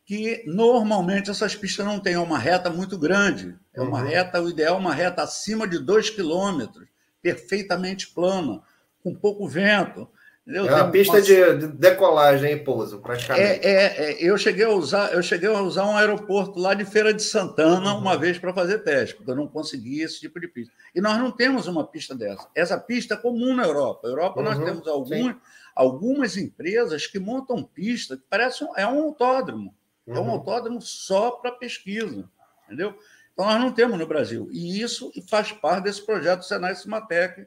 Que 0.06 0.42
normalmente 0.46 1.30
essas 1.30 1.54
pistas 1.54 1.84
não 1.84 2.00
têm 2.00 2.16
uma 2.16 2.38
reta 2.38 2.70
muito 2.70 2.96
grande. 2.96 3.54
É 3.74 3.82
uma 3.82 4.00
uhum. 4.00 4.06
reta, 4.06 4.40
o 4.40 4.48
ideal 4.48 4.76
é 4.76 4.78
uma 4.78 4.94
reta 4.94 5.22
acima 5.22 5.66
de 5.66 5.78
2 5.78 6.10
quilômetros, 6.10 6.86
perfeitamente 7.20 8.06
plana, 8.08 8.62
com 9.02 9.14
pouco 9.14 9.46
vento. 9.46 10.08
Entendeu? 10.46 10.68
É 10.68 10.74
uma 10.76 10.90
pista 10.92 11.14
uma... 11.14 11.20
de 11.20 11.66
decolagem 11.66 12.52
e 12.52 12.56
pouso, 12.56 13.00
praticamente. 13.00 13.66
É, 13.66 13.68
é, 13.68 14.12
é, 14.12 14.16
eu, 14.20 14.38
cheguei 14.38 14.64
a 14.64 14.70
usar, 14.70 15.12
eu 15.12 15.20
cheguei 15.20 15.48
a 15.48 15.60
usar 15.60 15.84
um 15.86 15.96
aeroporto 15.96 16.60
lá 16.60 16.72
de 16.72 16.84
Feira 16.84 17.12
de 17.12 17.20
Santana 17.20 17.92
uhum. 17.92 18.00
uma 18.00 18.16
vez 18.16 18.38
para 18.38 18.54
fazer 18.54 18.78
teste, 18.78 19.16
porque 19.16 19.28
eu 19.28 19.34
não 19.34 19.48
conseguia 19.48 20.04
esse 20.04 20.20
tipo 20.20 20.38
de 20.38 20.46
pista. 20.46 20.72
E 20.94 21.00
nós 21.00 21.18
não 21.18 21.32
temos 21.32 21.66
uma 21.66 21.84
pista 21.84 22.14
dessa. 22.14 22.46
Essa 22.54 22.78
pista 22.78 23.14
é 23.14 23.16
comum 23.16 23.56
na 23.56 23.64
Europa. 23.64 24.02
Na 24.04 24.10
Europa, 24.10 24.38
uhum. 24.38 24.44
nós 24.44 24.58
temos 24.64 24.86
algumas, 24.86 25.36
algumas 25.74 26.36
empresas 26.36 27.08
que 27.08 27.18
montam 27.18 27.64
pista 27.64 28.16
que 28.16 28.22
parece 28.30 28.62
um, 28.62 28.68
é 28.76 28.86
um 28.86 29.02
autódromo. 29.02 29.74
Uhum. 30.06 30.16
É 30.16 30.20
um 30.20 30.24
uhum. 30.24 30.30
autódromo 30.30 30.80
só 30.80 31.32
para 31.32 31.52
pesquisa. 31.52 32.28
Entendeu? 32.64 32.98
Então, 33.32 33.46
nós 33.46 33.60
não 33.60 33.72
temos 33.72 33.98
no 33.98 34.06
Brasil. 34.06 34.48
E 34.52 34.80
isso 34.80 35.12
faz 35.28 35.52
parte 35.52 35.84
desse 35.84 36.04
projeto 36.04 36.42
Senai 36.42 36.74
Cimatec 36.74 37.46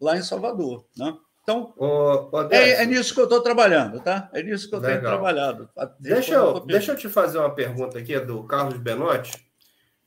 lá 0.00 0.16
em 0.16 0.22
Salvador. 0.22 0.84
Né? 0.96 1.16
Então, 1.42 1.72
ô, 1.76 2.30
é, 2.50 2.82
é, 2.82 2.86
nisso 2.86 3.14
que 3.14 3.20
eu 3.20 3.24
estou 3.24 3.40
trabalhando, 3.40 4.00
tá? 4.00 4.30
É 4.32 4.42
nisso 4.42 4.68
que 4.68 4.74
eu 4.74 4.78
Legal. 4.78 5.00
tenho 5.00 5.10
trabalhado. 5.10 5.70
Deixa 5.98 6.34
eu, 6.34 6.60
deixa 6.60 6.92
eu 6.92 6.96
te 6.96 7.08
fazer 7.08 7.38
uma 7.38 7.54
pergunta 7.54 7.98
aqui 7.98 8.18
do 8.20 8.44
Carlos 8.44 8.78
Benotti. 8.78 9.50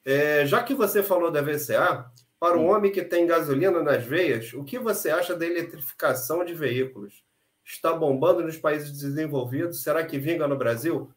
É, 0.06 0.46
já 0.46 0.62
que 0.62 0.74
você 0.76 1.02
falou 1.02 1.32
da 1.32 1.42
VCA, 1.42 2.06
para 2.40 2.58
o 2.58 2.66
homem 2.66 2.92
que 2.92 3.02
tem 3.02 3.26
gasolina 3.26 3.82
nas 3.82 4.04
veias, 4.04 4.54
o 4.54 4.64
que 4.64 4.78
você 4.78 5.10
acha 5.10 5.36
da 5.36 5.46
eletrificação 5.46 6.44
de 6.44 6.54
veículos? 6.54 7.24
Está 7.66 7.94
bombando 7.94 8.44
nos 8.44 8.58
países 8.58 8.92
desenvolvidos? 8.92 9.82
Será 9.82 10.04
que 10.06 10.20
vinga 10.20 10.48
no 10.48 10.58
Brasil? 10.58 11.10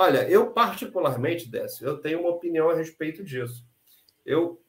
Olha, 0.00 0.30
eu 0.30 0.52
particularmente, 0.52 1.50
Décio, 1.50 1.84
eu 1.84 1.98
tenho 1.98 2.20
uma 2.20 2.28
opinião 2.28 2.70
a 2.70 2.74
respeito 2.76 3.24
disso. 3.24 3.66
Eu, 4.24 4.62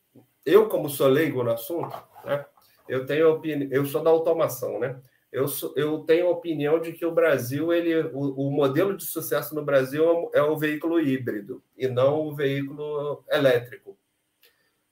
eu 0.43 0.67
como 0.67 0.89
sou 0.89 1.07
leigo 1.07 1.43
no 1.43 1.51
assunto, 1.51 1.95
né? 2.25 2.43
eu 2.87 3.05
tenho 3.05 3.29
opinião, 3.29 3.69
eu 3.71 3.85
sou 3.85 4.01
da 4.01 4.09
automação, 4.09 4.79
né? 4.79 4.99
Eu, 5.31 5.47
sou, 5.47 5.71
eu 5.75 5.99
tenho 5.99 6.25
a 6.25 6.31
opinião 6.31 6.81
de 6.81 6.93
que 6.93 7.05
o 7.05 7.11
Brasil, 7.11 7.71
ele, 7.71 8.09
o, 8.11 8.47
o, 8.47 8.51
modelo 8.51 8.97
de 8.97 9.05
sucesso 9.05 9.53
no 9.53 9.63
Brasil 9.63 10.31
é 10.33 10.41
o 10.41 10.57
veículo 10.57 10.99
híbrido 10.99 11.63
e 11.77 11.87
não 11.87 12.21
o 12.25 12.35
veículo 12.35 13.23
elétrico. 13.29 13.95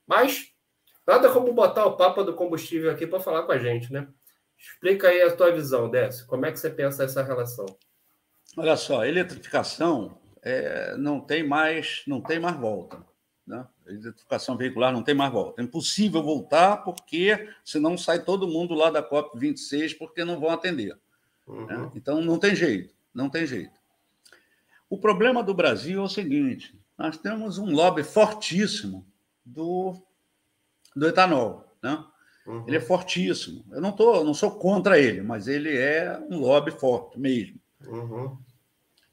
Mas 0.06 0.52
nada 1.04 1.32
como 1.32 1.52
botar 1.52 1.84
o 1.84 1.96
papo 1.96 2.22
do 2.22 2.36
combustível 2.36 2.92
aqui 2.92 3.08
para 3.08 3.18
falar 3.18 3.42
com 3.42 3.50
a 3.50 3.58
gente, 3.58 3.92
né? 3.92 4.06
Explica 4.56 5.08
aí 5.08 5.20
a 5.20 5.34
tua 5.34 5.50
visão, 5.50 5.90
Décio. 5.90 6.28
Como 6.28 6.46
é 6.46 6.52
que 6.52 6.60
você 6.60 6.70
pensa 6.70 7.02
essa 7.02 7.24
relação? 7.24 7.66
Olha 8.56 8.76
só, 8.76 9.04
eletrificação 9.04 10.16
é, 10.42 10.96
não 10.96 11.20
tem 11.20 11.46
mais 11.46 12.02
não 12.06 12.20
tem 12.20 12.38
mais 12.38 12.56
volta. 12.56 13.04
Né? 13.46 13.66
A 13.86 13.92
identificação 13.92 14.56
veicular 14.56 14.92
não 14.92 15.02
tem 15.02 15.14
mais 15.14 15.32
volta. 15.32 15.62
É 15.62 15.64
impossível 15.64 16.22
voltar, 16.22 16.78
porque 16.78 17.48
senão 17.64 17.96
sai 17.96 18.22
todo 18.22 18.46
mundo 18.46 18.74
lá 18.74 18.90
da 18.90 19.02
COP26 19.02 19.96
porque 19.96 20.24
não 20.24 20.38
vão 20.38 20.50
atender. 20.50 20.98
Uhum. 21.46 21.66
Né? 21.66 21.90
Então 21.94 22.20
não 22.20 22.38
tem 22.38 22.54
jeito, 22.54 22.94
não 23.14 23.30
tem 23.30 23.46
jeito. 23.46 23.78
O 24.90 24.98
problema 24.98 25.42
do 25.42 25.54
Brasil 25.54 26.00
é 26.00 26.04
o 26.04 26.08
seguinte: 26.08 26.78
nós 26.96 27.16
temos 27.16 27.58
um 27.58 27.70
lobby 27.72 28.02
fortíssimo 28.02 29.06
do, 29.44 29.94
do 30.94 31.06
etanol. 31.06 31.74
Né? 31.82 32.04
Uhum. 32.46 32.64
Ele 32.66 32.76
é 32.76 32.80
fortíssimo. 32.80 33.64
Eu 33.70 33.80
não, 33.80 33.92
tô, 33.92 34.24
não 34.24 34.34
sou 34.34 34.50
contra 34.50 34.98
ele, 34.98 35.22
mas 35.22 35.48
ele 35.48 35.76
é 35.76 36.18
um 36.30 36.38
lobby 36.38 36.70
forte 36.70 37.18
mesmo. 37.18 37.58
Uhum. 37.86 38.36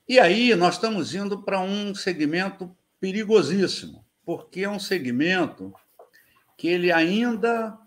E 0.07 0.19
aí 0.19 0.53
nós 0.55 0.75
estamos 0.75 1.15
indo 1.15 1.41
para 1.41 1.59
um 1.59 1.95
segmento 1.95 2.75
perigosíssimo, 2.99 4.05
porque 4.23 4.61
é 4.61 4.69
um 4.69 4.79
segmento 4.79 5.73
que 6.57 6.67
ele 6.67 6.91
ainda 6.91 7.77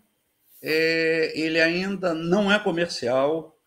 é, 0.61 1.31
ele 1.39 1.61
ainda 1.61 2.13
não 2.13 2.51
é 2.51 2.59
comercial, 2.59 3.57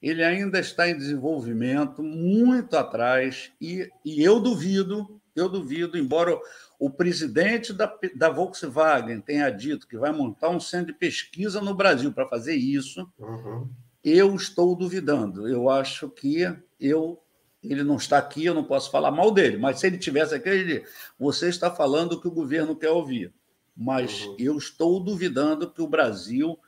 ele 0.00 0.22
ainda 0.22 0.58
está 0.58 0.88
em 0.88 0.96
desenvolvimento, 0.96 2.02
muito 2.02 2.76
atrás, 2.76 3.52
e, 3.60 3.88
e 4.04 4.22
eu 4.22 4.40
duvido, 4.40 5.20
eu 5.34 5.48
duvido, 5.48 5.96
embora 5.96 6.38
o 6.78 6.90
presidente 6.90 7.72
da, 7.72 7.90
da 8.16 8.28
Volkswagen 8.28 9.20
tenha 9.20 9.48
dito 9.48 9.86
que 9.86 9.96
vai 9.96 10.12
montar 10.12 10.50
um 10.50 10.60
centro 10.60 10.92
de 10.92 10.98
pesquisa 10.98 11.60
no 11.60 11.74
Brasil 11.74 12.12
para 12.12 12.28
fazer 12.28 12.56
isso, 12.56 13.08
uhum. 13.18 13.68
eu 14.04 14.34
estou 14.34 14.74
duvidando. 14.74 15.48
Eu 15.48 15.70
acho 15.70 16.08
que 16.10 16.44
eu 16.80 17.22
ele 17.62 17.84
não 17.84 17.96
está 17.96 18.18
aqui, 18.18 18.44
eu 18.44 18.54
não 18.54 18.64
posso 18.64 18.90
falar 18.90 19.10
mal 19.10 19.30
dele, 19.30 19.56
mas 19.56 19.78
se 19.78 19.86
ele 19.86 19.98
tivesse 19.98 20.34
aqui, 20.34 20.48
ele 20.48 20.64
diria, 20.64 20.84
você 21.18 21.48
está 21.48 21.70
falando 21.70 22.12
o 22.12 22.20
que 22.20 22.26
o 22.26 22.32
governo 22.32 22.74
quer 22.74 22.90
ouvir. 22.90 23.32
Mas 23.76 24.24
uhum. 24.24 24.36
eu 24.38 24.58
estou 24.58 25.00
duvidando 25.00 25.70
que 25.70 25.80
o 25.80 25.86
Brasil. 25.86 26.58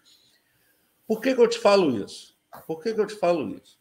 Por 1.07 1.20
que, 1.20 1.34
que 1.34 1.40
eu 1.40 1.49
te 1.49 1.59
falo 1.59 2.03
isso? 2.03 2.36
Por 2.66 2.82
que, 2.82 2.95
que 2.95 3.01
eu 3.01 3.07
te 3.07 3.14
falo 3.14 3.49
isso? 3.49 3.78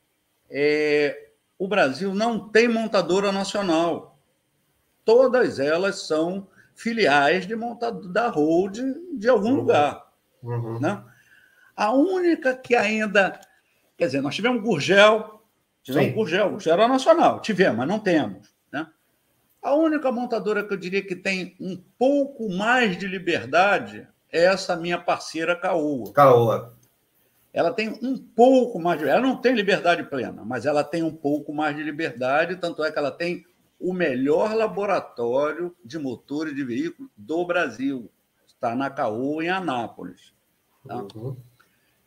É... 0.49 1.29
O 1.57 1.67
Brasil 1.67 2.13
não 2.13 2.49
tem 2.49 2.67
montadora 2.67 3.31
nacional. 3.31 4.19
Todas 5.05 5.59
elas 5.59 6.07
são 6.07 6.47
filiais 6.75 7.47
de 7.47 7.55
montador 7.55 8.11
da 8.11 8.27
Hold 8.27 8.79
de 9.13 9.29
algum 9.29 9.51
uhum. 9.51 9.55
lugar. 9.57 10.11
Uhum. 10.41 10.79
Né? 10.79 11.01
A 11.75 11.93
única 11.93 12.55
que 12.55 12.75
ainda. 12.75 13.39
Quer 13.95 14.07
dizer, 14.07 14.21
nós 14.21 14.35
tivemos 14.35 14.61
Gurgel, 14.61 15.42
Tivemos 15.83 16.13
Gurgel, 16.13 16.51
Gurgel 16.51 16.73
era 16.73 16.87
nacional, 16.87 17.41
tivemos, 17.41 17.77
mas 17.77 17.87
não 17.87 17.99
temos. 17.99 18.55
Né? 18.71 18.87
A 19.61 19.75
única 19.75 20.11
montadora 20.11 20.63
que 20.63 20.73
eu 20.73 20.77
diria 20.77 21.05
que 21.05 21.15
tem 21.15 21.55
um 21.59 21.77
pouco 21.99 22.49
mais 22.49 22.97
de 22.97 23.05
liberdade 23.05 24.07
é 24.31 24.45
essa 24.45 24.75
minha 24.77 24.97
parceira 24.97 25.55
Caoa. 25.55 26.13
Caoa. 26.13 26.73
Ela 27.53 27.71
tem 27.71 27.89
um 28.01 28.17
pouco 28.17 28.79
mais 28.79 28.99
de. 28.99 29.07
Ela 29.07 29.21
não 29.21 29.35
tem 29.35 29.53
liberdade 29.53 30.03
plena, 30.03 30.43
mas 30.43 30.65
ela 30.65 30.83
tem 30.83 31.03
um 31.03 31.13
pouco 31.13 31.53
mais 31.53 31.75
de 31.75 31.83
liberdade, 31.83 32.55
tanto 32.55 32.83
é 32.83 32.91
que 32.91 32.97
ela 32.97 33.11
tem 33.11 33.45
o 33.79 33.93
melhor 33.93 34.55
laboratório 34.55 35.75
de 35.83 35.99
motores 35.99 36.55
de 36.55 36.63
veículo 36.63 37.11
do 37.15 37.45
Brasil. 37.45 38.09
Está 38.47 38.73
na 38.73 38.89
Caoa, 38.89 39.43
em 39.43 39.49
Anápolis. 39.49 40.33
Tá? 40.87 41.05
Uhum. 41.13 41.37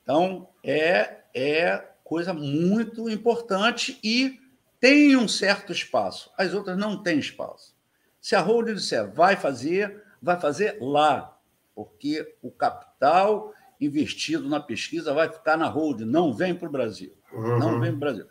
Então, 0.03 0.49
é, 0.65 1.19
é 1.35 1.85
coisa 2.07 2.33
muito 2.33 3.11
importante 3.11 3.99
e 4.03 4.39
tem 4.79 5.17
um 5.17 5.27
certo 5.27 5.73
espaço. 5.73 6.31
As 6.39 6.55
outras 6.55 6.79
não 6.79 7.03
têm 7.03 7.19
espaço. 7.19 7.75
Se 8.21 8.37
a 8.37 8.41
Hold 8.41 8.69
disser 8.69 9.13
vai 9.13 9.35
fazer, 9.35 10.05
vai 10.23 10.39
fazer 10.39 10.79
lá, 10.81 11.37
porque 11.75 12.37
o 12.41 12.51
capital 12.51 13.53
investido 13.81 14.49
na 14.49 14.61
pesquisa 14.61 15.13
vai 15.13 15.29
ficar 15.29 15.57
na 15.57 15.67
Hold, 15.67 16.03
não 16.03 16.33
vem 16.33 16.55
para 16.55 16.69
o 16.69 16.71
Brasil. 16.71 17.13
Uhum. 17.33 17.59
Não 17.59 17.81
vem 17.81 17.91
para 17.91 17.97
o 17.97 17.99
Brasil. 17.99 18.27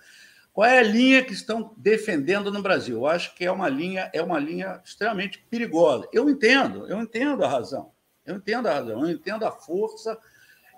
Qual 0.54 0.66
é 0.66 0.80
a 0.80 0.84
linha 0.84 1.22
que 1.22 1.34
estão 1.34 1.74
defendendo 1.76 2.50
no 2.50 2.62
Brasil? 2.62 2.96
Eu 2.96 3.08
acho 3.08 3.36
que 3.36 3.44
é 3.44 3.52
uma 3.52 3.68
linha, 3.68 4.10
é 4.14 4.22
uma 4.22 4.40
linha 4.40 4.82
extremamente 4.86 5.46
perigosa. 5.50 6.08
Eu 6.14 6.30
entendo, 6.30 6.88
eu 6.88 7.02
entendo 7.02 7.44
a 7.44 7.50
razão. 7.50 7.92
Eu 8.26 8.38
entendo 8.38 8.68
a 8.68 8.74
razão, 8.74 9.06
eu 9.06 9.12
entendo 9.12 9.44
a 9.44 9.52
força 9.52 10.18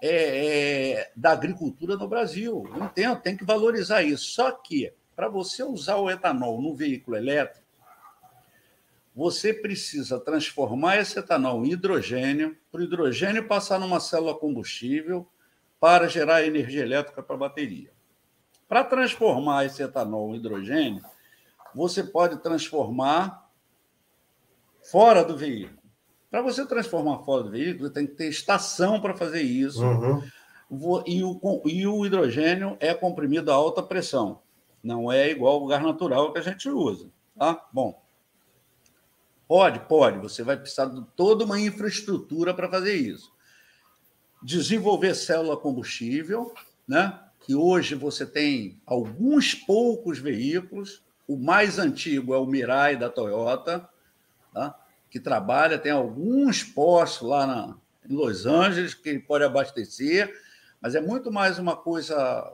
é, 0.02 0.96
é, 0.98 1.12
da 1.16 1.32
agricultura 1.32 1.96
no 1.96 2.08
Brasil. 2.08 2.64
Eu 2.76 2.86
entendo, 2.86 3.22
tem 3.22 3.36
que 3.36 3.46
valorizar 3.46 4.04
isso. 4.04 4.32
Só 4.32 4.52
que, 4.52 4.94
para 5.16 5.28
você 5.28 5.64
usar 5.64 5.98
o 5.98 6.10
etanol 6.10 6.62
no 6.62 6.76
veículo 6.76 7.18
elétrico, 7.18 7.66
você 9.16 9.52
precisa 9.52 10.20
transformar 10.20 10.98
esse 10.98 11.18
etanol 11.18 11.66
em 11.66 11.72
hidrogênio, 11.72 12.56
para 12.72 12.82
o 12.82 12.84
hidrogênio 12.84 13.48
passar 13.48 13.80
numa 13.80 14.00
célula 14.00 14.38
combustível 14.38 15.28
para 15.80 16.08
gerar 16.08 16.44
energia 16.46 16.84
elétrica 16.84 17.24
para 17.24 17.36
a 17.36 17.40
bateria. 17.40 17.92
Para 18.68 18.84
transformar 18.84 19.66
esse 19.66 19.82
etanol 19.82 20.36
em 20.36 20.38
hidrogênio, 20.38 21.04
você 21.74 22.04
pode 22.04 22.38
transformar 22.44 23.50
fora 24.84 25.24
do 25.24 25.36
veículo. 25.36 25.87
Para 26.30 26.42
você 26.42 26.66
transformar 26.66 27.20
fora 27.20 27.44
do 27.44 27.52
veículo, 27.52 27.90
tem 27.90 28.06
que 28.06 28.14
ter 28.14 28.28
estação 28.28 29.00
para 29.00 29.16
fazer 29.16 29.42
isso. 29.42 29.84
Uhum. 29.84 30.22
E, 31.06 31.24
o, 31.24 31.62
e 31.66 31.88
o 31.88 32.06
hidrogênio 32.06 32.76
é 32.80 32.94
comprimido 32.94 33.52
a 33.52 33.56
alta 33.56 33.82
pressão. 33.82 34.42
Não 34.84 35.12
é 35.12 35.30
igual 35.30 35.64
o 35.64 35.68
gás 35.68 35.82
natural 35.82 36.34
que 36.34 36.40
a 36.40 36.42
gente 36.42 36.70
usa. 36.70 37.10
Tá? 37.38 37.66
Bom, 37.72 38.02
pode, 39.48 39.80
pode. 39.82 40.18
Você 40.20 40.44
vai 40.44 40.58
precisar 40.58 40.86
de 40.88 41.02
toda 41.16 41.46
uma 41.46 41.60
infraestrutura 41.60 42.54
para 42.54 42.70
fazer 42.70 42.96
isso. 42.96 43.32
Desenvolver 44.44 45.16
célula 45.16 45.56
combustível, 45.56 46.54
né? 46.88 47.18
que 47.40 47.56
hoje 47.56 47.96
você 47.96 48.26
tem 48.26 48.82
alguns 48.86 49.56
poucos 49.56 50.20
veículos. 50.20 51.02
O 51.26 51.38
mais 51.38 51.80
antigo 51.80 52.34
é 52.34 52.38
o 52.38 52.46
Mirai 52.46 52.98
da 52.98 53.10
Toyota, 53.10 53.88
tá? 54.54 54.78
Que 55.10 55.20
trabalha, 55.20 55.78
tem 55.78 55.92
alguns 55.92 56.64
postos 56.64 57.28
lá 57.28 57.48
na, 57.48 57.78
em 58.10 58.14
Los 58.14 58.46
Angeles 58.46 58.94
que 58.94 59.10
ele 59.10 59.20
pode 59.20 59.44
abastecer, 59.44 60.34
mas 60.82 60.96
é 60.96 61.02
muito 61.02 61.32
mais 61.32 61.60
uma 61.60 61.76
coisa 61.76 62.54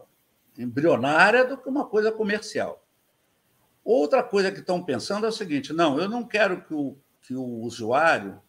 embrionária 0.57 1.45
do 1.45 1.57
que 1.57 1.67
uma 1.67 1.85
coisa 1.85 2.11
comercial. 2.11 2.85
Outra 3.83 4.23
coisa 4.23 4.51
que 4.51 4.59
estão 4.59 4.83
pensando 4.83 5.25
é 5.25 5.29
o 5.29 5.33
seguinte: 5.33 5.73
não, 5.73 5.99
eu 5.99 6.07
não 6.07 6.23
quero 6.23 6.61
que 6.61 6.73
o, 6.73 6.97
que 7.21 7.35
o 7.35 7.43
usuário 7.61 8.41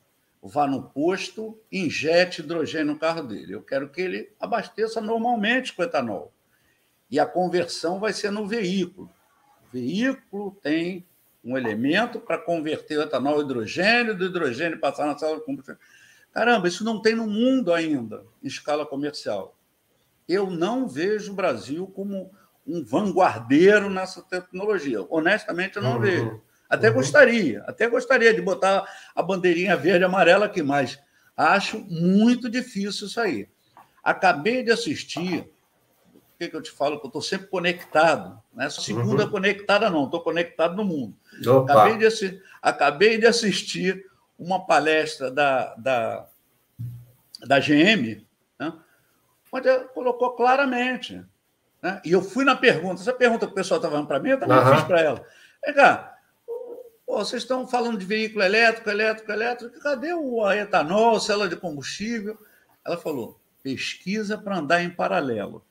vá 0.43 0.67
no 0.67 0.91
posto 0.91 1.59
e 1.73 1.81
injete 1.87 2.43
hidrogênio 2.43 2.93
no 2.93 2.99
carro 2.99 3.23
dele. 3.23 3.55
Eu 3.55 3.63
quero 3.63 3.89
que 3.89 4.01
ele 4.01 4.33
abasteça 4.39 5.01
normalmente 5.01 5.73
com 5.73 5.83
etanol. 5.83 6.33
E 7.11 7.19
a 7.19 7.27
conversão 7.27 7.99
vai 7.99 8.13
ser 8.13 8.31
no 8.31 8.47
veículo. 8.47 9.11
O 9.67 9.73
veículo 9.73 10.57
tem 10.63 11.07
um 11.45 11.59
elemento 11.59 12.19
para 12.19 12.39
converter 12.39 12.99
o 12.99 13.03
etanol 13.03 13.43
hidrogênio, 13.43 14.17
do 14.17 14.25
hidrogênio 14.25 14.81
passar 14.81 15.07
na 15.07 15.19
sala 15.19 15.37
de 15.37 15.45
combustão. 15.45 15.77
Caramba, 16.33 16.67
isso 16.67 16.83
não 16.83 17.01
tem 17.01 17.15
no 17.15 17.27
mundo 17.27 17.73
ainda, 17.73 18.25
em 18.43 18.47
escala 18.47 18.87
comercial. 18.87 19.57
Eu 20.29 20.51
não 20.51 20.89
vejo 20.89 21.33
o 21.33 21.35
Brasil 21.35 21.87
como 21.89 22.33
um 22.67 22.83
vanguardeiro 22.83 23.91
nessa 23.91 24.23
tecnologia. 24.23 25.05
Honestamente, 25.11 25.77
eu 25.77 25.83
não 25.83 25.97
uhum. 25.97 26.01
vejo. 26.01 26.43
Até 26.69 26.89
uhum. 26.89 26.95
gostaria, 26.95 27.63
até 27.67 27.87
gostaria 27.89 28.33
de 28.33 28.41
botar 28.41 28.89
a 29.15 29.23
bandeirinha 29.23 29.77
verde 29.77 30.03
e 30.03 30.07
amarela 30.07 30.47
aqui, 30.47 30.63
mas 30.63 30.99
acho 31.37 31.79
muito 31.81 32.49
difícil 32.49 33.07
isso 33.07 33.21
aí. 33.21 33.49
Acabei 34.03 34.63
de 34.65 34.73
assistir 34.73 35.49
que, 36.45 36.51
que 36.51 36.57
eu 36.57 36.63
te 36.63 36.71
falo 36.71 36.99
que 36.99 37.07
eu 37.07 37.09
estou 37.09 37.23
sempre 37.23 37.47
conectado? 37.47 38.41
Né? 38.53 38.69
Segunda 38.71 39.25
uhum. 39.25 39.31
conectada, 39.31 39.91
não, 39.91 40.05
estou 40.05 40.21
conectado 40.21 40.77
no 40.77 40.85
mundo. 40.85 41.17
Acabei 41.65 41.99
de, 41.99 42.43
acabei 42.63 43.19
de, 43.19 43.27
assistir 43.27 44.07
uma 44.39 44.67
palestra 44.67 45.31
da, 45.31 45.75
da, 45.75 46.27
da 47.41 47.59
GM, 47.59 48.25
né? 48.59 48.73
onde 49.53 49.79
colocou 49.95 50.33
claramente. 50.33 51.25
Né? 51.83 52.01
E 52.05 52.13
eu 52.13 52.23
fui 52.23 52.45
na 52.45 52.57
pergunta, 52.57 53.01
essa 53.01 53.13
pergunta 53.13 53.47
que 53.47 53.53
o 53.53 53.55
pessoal 53.55 53.79
estava 53.79 53.95
falando 53.95 54.09
para 54.09 54.21
mim, 54.21 54.31
eu 54.31 54.41
também 54.41 54.57
uhum. 54.57 54.75
fiz 54.77 54.85
para 54.85 55.01
ela. 55.01 55.27
Vem 55.65 55.75
cá, 55.75 56.17
pô, 57.07 57.19
vocês 57.19 57.43
estão 57.43 57.67
falando 57.67 57.99
de 57.99 58.07
veículo 58.07 58.45
elétrico, 58.45 58.91
elétrico, 58.91 59.33
elétrico, 59.33 59.81
cadê 59.81 60.13
o 60.13 60.51
etanol, 60.53 61.19
célula 61.19 61.49
de 61.49 61.57
combustível? 61.57 62.39
Ela 62.85 62.99
falou, 62.99 63.41
pesquisa 63.63 64.37
para 64.37 64.59
andar 64.59 64.83
em 64.83 64.91
paralelo. 64.91 65.65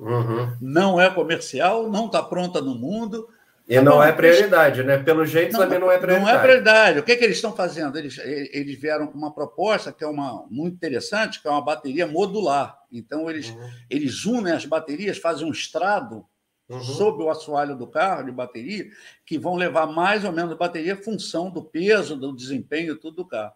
Uhum. 0.00 0.56
Não 0.62 0.98
é 0.98 1.10
comercial, 1.10 1.90
não 1.90 2.06
está 2.06 2.22
pronta 2.22 2.60
no 2.60 2.74
mundo. 2.74 3.28
E 3.68 3.80
não, 3.80 4.02
é 4.02 4.10
prioridade, 4.10 4.82
né? 4.82 4.98
Pelo 4.98 5.24
jeito 5.24 5.52
não, 5.52 5.60
também 5.60 5.78
não 5.78 5.92
é 5.92 5.98
prioridade. 5.98 6.32
Não 6.32 6.38
é 6.38 6.42
prioridade. 6.42 6.98
O 6.98 7.02
que, 7.04 7.12
é 7.12 7.16
que 7.16 7.22
eles 7.22 7.36
estão 7.36 7.52
fazendo? 7.52 7.96
Eles, 7.96 8.18
eles 8.18 8.80
vieram 8.80 9.06
com 9.06 9.16
uma 9.16 9.32
proposta 9.32 9.92
que 9.92 10.02
é 10.02 10.06
uma 10.06 10.44
muito 10.50 10.74
interessante, 10.74 11.40
que 11.40 11.46
é 11.46 11.50
uma 11.50 11.62
bateria 11.62 12.06
modular. 12.06 12.78
Então, 12.90 13.30
eles, 13.30 13.50
uhum. 13.50 13.70
eles 13.88 14.24
unem 14.24 14.54
as 14.54 14.64
baterias, 14.64 15.18
fazem 15.18 15.46
um 15.46 15.52
estrado 15.52 16.24
uhum. 16.68 16.80
sobre 16.80 17.22
o 17.22 17.30
assoalho 17.30 17.76
do 17.76 17.86
carro 17.86 18.24
de 18.24 18.32
bateria, 18.32 18.86
que 19.24 19.38
vão 19.38 19.54
levar 19.54 19.86
mais 19.86 20.24
ou 20.24 20.32
menos 20.32 20.56
bateria 20.56 20.96
função 20.96 21.50
do 21.50 21.62
peso, 21.62 22.16
do 22.16 22.34
desempenho, 22.34 22.96
tudo 22.96 23.16
do 23.16 23.24
carro. 23.24 23.52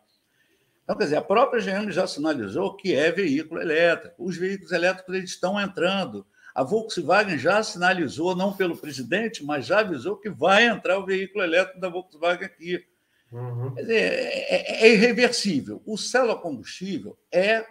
Então, 0.85 0.97
quer 0.97 1.05
dizer, 1.05 1.17
a 1.17 1.23
própria 1.23 1.63
GM 1.63 1.91
já 1.91 2.07
sinalizou 2.07 2.77
que 2.77 2.95
é 2.95 3.11
veículo 3.11 3.61
elétrico. 3.61 4.15
Os 4.19 4.37
veículos 4.37 4.71
elétricos 4.71 5.15
eles 5.15 5.31
estão 5.31 5.59
entrando. 5.59 6.27
A 6.55 6.63
Volkswagen 6.63 7.37
já 7.37 7.63
sinalizou, 7.63 8.37
não 8.37 8.53
pelo 8.53 8.77
presidente, 8.77 9.45
mas 9.45 9.67
já 9.67 9.81
avisou 9.81 10.17
que 10.17 10.31
vai 10.31 10.67
entrar 10.67 10.99
o 10.99 11.05
veículo 11.05 11.43
elétrico 11.43 11.81
da 11.81 11.89
Volkswagen 11.89 12.47
aqui. 12.47 12.87
Uhum. 13.33 13.75
Quer 13.75 13.81
dizer, 13.81 14.01
é, 14.01 14.85
é, 14.85 14.87
é 14.87 14.93
irreversível. 14.93 15.83
O 15.85 15.99
célula 15.99 16.39
combustível 16.39 17.19
é 17.33 17.67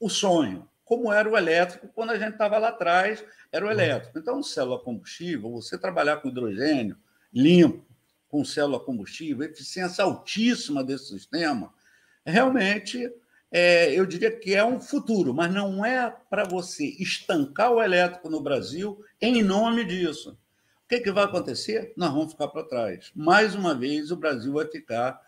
o 0.00 0.08
sonho, 0.08 0.68
como 0.84 1.12
era 1.12 1.30
o 1.30 1.36
elétrico 1.36 1.86
quando 1.94 2.10
a 2.10 2.18
gente 2.18 2.32
estava 2.32 2.58
lá 2.58 2.70
atrás, 2.70 3.24
era 3.52 3.64
o 3.64 3.68
uhum. 3.68 3.74
elétrico. 3.74 4.18
Então, 4.18 4.42
célula 4.42 4.80
combustível, 4.80 5.52
você 5.52 5.78
trabalhar 5.78 6.16
com 6.16 6.28
hidrogênio 6.28 6.96
limpo, 7.32 7.86
com 8.28 8.44
célula 8.44 8.80
combustível, 8.80 9.46
eficiência 9.46 10.02
altíssima 10.02 10.82
desse 10.82 11.08
sistema, 11.08 11.72
realmente 12.24 13.10
é, 13.50 13.92
eu 13.92 14.04
diria 14.04 14.30
que 14.30 14.54
é 14.54 14.64
um 14.64 14.80
futuro, 14.80 15.32
mas 15.32 15.52
não 15.52 15.84
é 15.84 16.14
para 16.28 16.44
você 16.44 16.84
estancar 16.98 17.72
o 17.72 17.82
elétrico 17.82 18.28
no 18.28 18.42
Brasil 18.42 19.02
em 19.20 19.42
nome 19.42 19.84
disso. 19.84 20.38
O 20.84 20.88
que, 20.88 21.00
que 21.00 21.12
vai 21.12 21.24
acontecer? 21.24 21.92
Nós 21.96 22.10
vamos 22.10 22.32
ficar 22.32 22.48
para 22.48 22.64
trás. 22.64 23.10
Mais 23.14 23.54
uma 23.54 23.74
vez, 23.74 24.10
o 24.10 24.16
Brasil 24.16 24.52
vai 24.54 24.66
ficar 24.66 25.20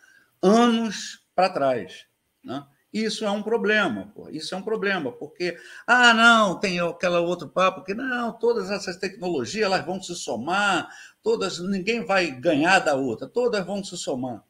anos 0.43 1.23
para 1.35 1.51
trás. 1.51 2.07
Né? 2.43 2.65
Isso 2.93 3.25
é 3.25 3.31
um 3.31 3.43
problema, 3.43 4.11
pô. 4.15 4.29
isso 4.31 4.53
é 4.55 4.59
um 4.59 4.63
problema, 4.63 5.13
porque, 5.13 5.57
ah, 5.87 6.13
não, 6.13 6.59
tem 6.59 6.81
aquela 6.81 7.21
outro 7.21 7.49
papo 7.49 7.85
que, 7.85 7.95
não, 7.95 8.33
todas 8.33 8.69
essas 8.69 8.97
tecnologias 8.97 9.65
elas 9.65 9.87
vão 9.87 10.03
se 10.03 10.15
somar, 10.17 10.89
todas, 11.23 11.61
ninguém 11.61 12.05
vai 12.05 12.33
ganhar 12.33 12.81
da 12.81 12.97
outra, 12.97 13.29
todas 13.29 13.65
vão 13.65 13.85
se 13.85 13.97
somar. 13.97 14.43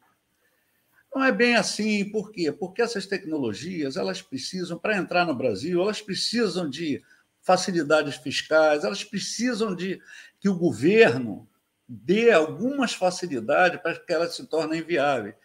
Não 1.13 1.23
é 1.23 1.31
bem 1.31 1.55
assim, 1.55 2.09
por 2.09 2.31
quê? 2.31 2.51
Porque 2.51 2.81
essas 2.81 3.05
tecnologias, 3.05 3.97
elas 3.97 4.21
precisam, 4.21 4.77
para 4.79 4.97
entrar 4.97 5.25
no 5.25 5.35
Brasil, 5.35 5.81
elas 5.81 6.01
precisam 6.01 6.69
de 6.69 7.03
facilidades 7.41 8.15
fiscais, 8.15 8.83
elas 8.83 9.03
precisam 9.03 9.75
de 9.75 9.99
que 10.39 10.47
o 10.47 10.55
governo 10.55 11.49
dê 11.87 12.31
algumas 12.31 12.93
facilidades 12.93 13.81
para 13.81 13.99
que 13.99 14.13
elas 14.13 14.35
se 14.35 14.47
tornem 14.47 14.81
viáveis. 14.81 15.35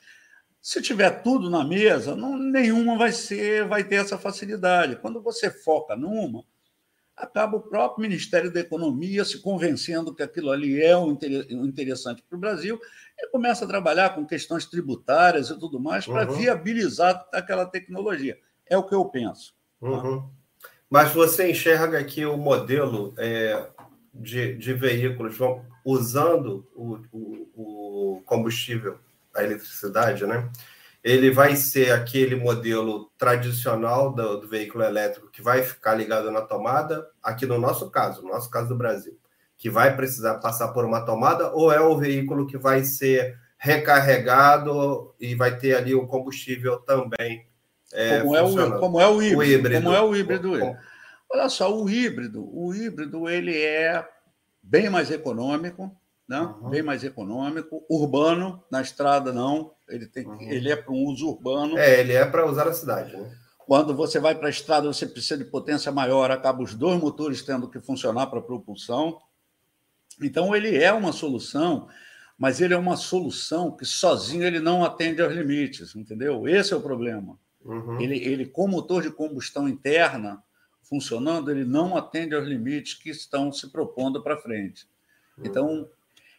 Se 0.63 0.81
tiver 0.81 1.23
tudo 1.23 1.51
na 1.51 1.65
mesa, 1.65 2.15
não, 2.15 2.39
nenhuma 2.39 2.97
vai 2.97 3.13
ser, 3.13 3.67
vai 3.67 3.83
ter 3.83 3.97
essa 3.97 4.19
facilidade. 4.19 4.97
Quando 4.97 5.21
você 5.21 5.51
foca 5.51 5.97
numa, 5.97 6.45
acaba 7.17 7.57
o 7.57 7.61
próprio 7.61 8.03
Ministério 8.03 8.53
da 8.53 8.61
Economia 8.61 9.25
se 9.25 9.41
convencendo 9.41 10.15
que 10.15 10.23
aquilo 10.23 10.51
ali 10.51 10.83
é 10.83 10.97
um 10.97 11.13
interessante 11.65 12.23
para 12.29 12.37
o 12.37 12.41
Brasil 12.41 12.79
e 13.19 13.29
começa 13.29 13.65
a 13.65 13.69
trabalhar 13.69 14.15
com 14.15 14.27
questões 14.27 14.67
tributárias 14.67 15.49
e 15.49 15.59
tudo 15.59 15.81
mais 15.81 16.07
para 16.07 16.31
uhum. 16.31 16.37
viabilizar 16.37 17.27
aquela 17.33 17.65
tecnologia. 17.65 18.39
É 18.69 18.77
o 18.77 18.83
que 18.83 18.95
eu 18.95 19.05
penso. 19.07 19.55
Tá? 19.81 19.89
Uhum. 19.89 20.29
Mas 20.91 21.13
você 21.13 21.51
enxerga 21.51 22.03
que 22.05 22.27
o 22.27 22.37
modelo 22.37 23.15
é, 23.17 23.67
de, 24.13 24.55
de 24.57 24.73
veículos 24.75 25.37
vão, 25.37 25.65
usando 25.85 26.67
o, 26.75 26.99
o, 27.13 28.17
o 28.17 28.23
combustível, 28.25 28.99
a 29.35 29.43
eletricidade, 29.43 30.27
né? 30.27 30.51
Ele 31.07 31.31
vai 31.31 31.55
ser 31.55 31.93
aquele 31.93 32.35
modelo 32.35 33.13
tradicional 33.17 34.13
do, 34.13 34.41
do, 34.41 34.49
veículo 34.49 34.83
elétrico 34.83 35.31
que 35.31 35.41
vai 35.41 35.63
ficar 35.63 35.95
ligado 35.95 36.33
na 36.33 36.41
tomada, 36.41 37.09
aqui 37.23 37.47
no 37.47 37.61
nosso 37.61 37.89
caso, 37.93 38.23
no 38.23 38.31
nosso 38.31 38.51
caso 38.51 38.71
do 38.71 38.75
Brasil, 38.75 39.17
que 39.57 39.71
vai 39.71 39.95
precisar 39.95 40.39
passar 40.39 40.73
por 40.73 40.85
uma 40.85 41.01
tomada, 41.03 41.53
ou 41.53 41.73
é 41.73 41.81
o 41.81 41.97
veículo 41.97 42.45
que 42.45 42.59
vai 42.59 42.83
ser 42.83 43.39
recarregado 43.57 45.15
e 45.21 45.37
vai 45.37 45.57
ter 45.57 45.77
ali 45.77 45.95
o 45.95 46.09
combustível 46.09 46.79
também. 46.79 47.47
É, 47.93 48.23
como, 48.23 48.37
é 48.37 48.43
o, 48.43 48.81
como 48.81 49.01
é 49.01 49.07
o 49.07 49.23
híbrido? 49.23 49.39
O 49.39 49.45
híbrido. 49.45 49.85
Como 49.85 49.97
é 49.97 50.03
o 50.03 50.17
híbrido? 50.17 50.77
Olha 51.31 51.49
só, 51.49 51.73
o 51.73 51.89
híbrido, 51.89 52.51
o 52.53 52.75
híbrido 52.75 53.29
ele 53.29 53.57
é 53.57 54.05
bem 54.61 54.91
mais 54.91 55.09
econômico, 55.13 55.97
né? 56.29 56.41
Uhum. 56.41 56.71
bem 56.71 56.83
mais 56.83 57.05
econômico, 57.05 57.85
urbano, 57.89 58.63
na 58.71 58.81
estrada 58.81 59.33
não, 59.33 59.73
ele, 59.89 60.07
tem, 60.07 60.27
uhum. 60.27 60.41
ele 60.41 60.71
é 60.71 60.77
para 60.77 60.93
um 60.93 61.05
uso 61.05 61.29
urbano. 61.29 61.79
É, 61.79 62.01
ele 62.01 62.13
é 62.13 62.25
para 62.25 62.47
usar 62.47 62.67
a 62.67 62.73
cidade. 62.73 63.17
Né? 63.17 63.33
Quando 63.59 63.95
você 63.95 64.19
vai 64.19 64.35
para 64.35 64.49
a 64.49 64.51
estrada, 64.51 64.87
você 64.87 65.07
precisa 65.07 65.39
de 65.39 65.45
potência 65.45 65.91
maior, 65.93 66.31
acaba 66.31 66.63
os 66.63 66.75
dois 66.75 67.01
motores 67.01 67.43
tendo 67.43 67.69
que 67.69 67.81
funcionar 67.81 68.27
para 68.27 68.41
propulsão. 68.41 69.21
Então, 70.21 70.55
ele 70.55 70.77
é 70.77 70.93
uma 70.93 71.13
solução, 71.13 71.89
mas 72.39 72.61
ele 72.61 72.75
é 72.75 72.77
uma 72.77 72.97
solução 72.97 73.77
que 73.77 73.85
sozinho 73.85 74.45
ele 74.45 74.61
não 74.61 74.85
atende 74.85 75.23
aos 75.23 75.33
limites, 75.33 75.95
entendeu? 75.95 76.47
Esse 76.49 76.73
é 76.73 76.77
o 76.77 76.81
problema. 76.81 77.39
Uhum. 77.65 78.01
Ele, 78.01 78.19
ele, 78.19 78.47
com 78.47 78.69
motor 78.69 79.03
de 79.03 79.11
combustão 79.11 79.69
interna 79.69 80.43
funcionando, 80.83 81.51
ele 81.51 81.65
não 81.65 81.97
atende 81.97 82.35
aos 82.35 82.47
limites 82.47 82.95
que 82.95 83.11
estão 83.11 83.51
se 83.51 83.69
propondo 83.71 84.23
para 84.23 84.37
frente. 84.37 84.87
Então, 85.45 85.89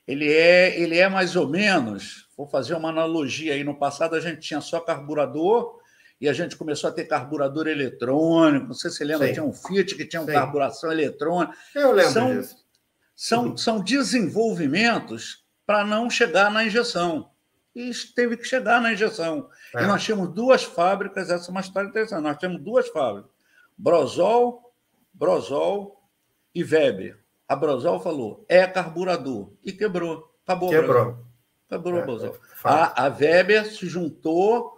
ele 0.08 0.32
é, 0.32 0.80
ele 0.80 0.98
é 0.98 1.10
mais 1.10 1.36
ou 1.36 1.50
menos, 1.50 2.30
vou 2.38 2.48
fazer 2.48 2.74
uma 2.76 2.90
analogia 2.90 3.54
aí, 3.54 3.64
no 3.64 3.78
passado 3.78 4.16
a 4.16 4.20
gente 4.22 4.40
tinha 4.40 4.62
só 4.62 4.80
carburador 4.80 5.80
e 6.20 6.30
a 6.30 6.34
gente 6.34 6.56
começou 6.56 6.90
a 6.90 6.94
ter 6.94 7.06
carburador 7.06 7.68
eletrônico, 7.68 8.68
não 8.68 8.74
sei 8.74 8.90
se 8.90 8.98
você 8.98 9.04
lembra, 9.04 9.28
Sim. 9.28 9.34
tinha 9.34 9.46
um 9.46 9.54
Fiat 9.54 9.96
que 9.96 10.06
tinha 10.06 10.22
uma 10.22 10.32
carburação 10.32 10.92
eletrônica. 10.92 11.54
Eu 11.76 11.92
lembro 11.92 12.12
são, 12.12 12.40
disso. 12.40 12.56
São, 13.16 13.58
são 13.58 13.84
desenvolvimentos 13.84 15.46
para 15.66 15.84
não 15.84 16.10
chegar 16.10 16.50
na 16.50 16.64
injeção. 16.64 17.30
E 17.76 17.92
teve 18.16 18.38
que 18.38 18.46
chegar 18.46 18.82
na 18.82 18.94
injeção. 18.94 19.50
É. 19.76 19.84
E 19.84 19.88
nós 19.88 20.04
tínhamos 20.04 20.34
duas 20.34 20.64
fábricas, 20.64 21.30
essa 21.30 21.50
é 21.50 21.52
uma 21.52 21.62
história 21.62 21.90
interessante, 21.90 22.24
nós 22.24 22.38
temos 22.38 22.60
duas 22.64 22.88
fábricas, 22.88 23.30
Brosol, 23.78 24.74
Brosol 25.14 26.02
e 26.56 26.64
Weber. 26.64 27.27
A 27.48 27.56
Brosol 27.56 28.00
falou, 28.00 28.46
é 28.50 28.66
carburador. 28.68 29.52
E 29.64 29.72
quebrou. 29.72 30.34
Acabou. 30.44 30.70
Quebrou. 30.70 31.26
Quebrou 31.70 32.00
é. 32.00 32.28
É 32.28 32.32
a, 32.64 33.06
a 33.06 33.10
Weber 33.10 33.66
se 33.66 33.88
juntou 33.88 34.78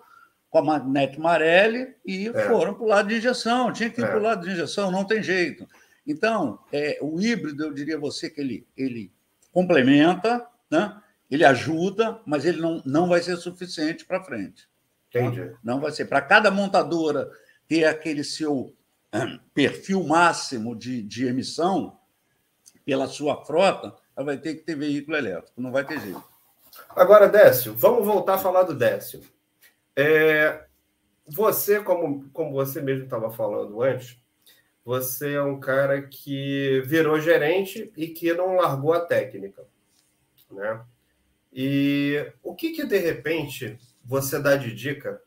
com 0.49 0.57
a 0.57 0.63
Magnete 0.63 1.19
Marelli 1.19 1.95
e 2.05 2.27
é. 2.27 2.47
foram 2.47 2.73
para 2.73 2.83
o 2.83 2.87
lado 2.87 3.09
de 3.09 3.17
injeção. 3.17 3.71
Tinha 3.71 3.89
que 3.89 4.01
ir 4.01 4.03
é. 4.03 4.07
para 4.07 4.19
o 4.19 4.23
lado 4.23 4.45
de 4.45 4.51
injeção, 4.51 4.91
não 4.91 5.05
tem 5.05 5.21
jeito. 5.21 5.67
Então, 6.05 6.59
é, 6.71 6.97
o 7.01 7.21
híbrido, 7.21 7.65
eu 7.65 7.73
diria 7.73 7.97
a 7.97 7.99
você 7.99 8.29
que 8.29 8.41
ele, 8.41 8.67
ele 8.75 9.11
complementa, 9.51 10.45
né? 10.69 10.99
ele 11.29 11.45
ajuda, 11.45 12.19
mas 12.25 12.45
ele 12.45 12.59
não, 12.59 12.81
não 12.83 13.07
vai 13.07 13.21
ser 13.21 13.37
suficiente 13.37 14.05
para 14.05 14.23
frente. 14.23 14.67
Entendi. 15.09 15.51
Não 15.63 15.79
vai 15.79 15.91
ser. 15.91 16.05
Para 16.05 16.21
cada 16.21 16.49
montadora 16.49 17.29
ter 17.67 17.85
aquele 17.85 18.23
seu 18.23 18.73
perfil 19.53 20.03
máximo 20.03 20.75
de, 20.75 21.03
de 21.03 21.27
emissão, 21.27 21.98
pela 22.89 23.07
sua 23.07 23.45
frota, 23.45 23.93
ela 24.17 24.25
vai 24.25 24.37
ter 24.39 24.55
que 24.55 24.63
ter 24.63 24.73
veículo 24.73 25.15
elétrico, 25.15 25.61
não 25.61 25.71
vai 25.71 25.85
ter 25.85 25.99
jeito. 25.99 26.23
Agora, 26.89 27.29
Décio, 27.29 27.71
vamos 27.75 28.03
voltar 28.03 28.33
a 28.33 28.39
falar 28.39 28.63
do 28.63 28.73
Décio. 28.73 29.21
É, 29.95 30.65
você, 31.27 31.79
como, 31.81 32.27
como 32.31 32.51
você 32.51 32.81
mesmo 32.81 33.03
estava 33.03 33.29
falando 33.29 33.79
antes, 33.83 34.19
você 34.83 35.33
é 35.33 35.43
um 35.43 35.59
cara 35.59 36.01
que 36.01 36.81
virou 36.83 37.21
gerente 37.21 37.93
e 37.95 38.07
que 38.07 38.33
não 38.33 38.55
largou 38.55 38.93
a 38.93 39.01
técnica, 39.01 39.63
né? 40.49 40.81
E 41.53 42.33
o 42.41 42.55
que 42.55 42.71
que 42.71 42.85
de 42.85 42.97
repente 42.97 43.77
você 44.03 44.39
dá 44.41 44.55
de 44.55 44.73
dica 44.73 45.21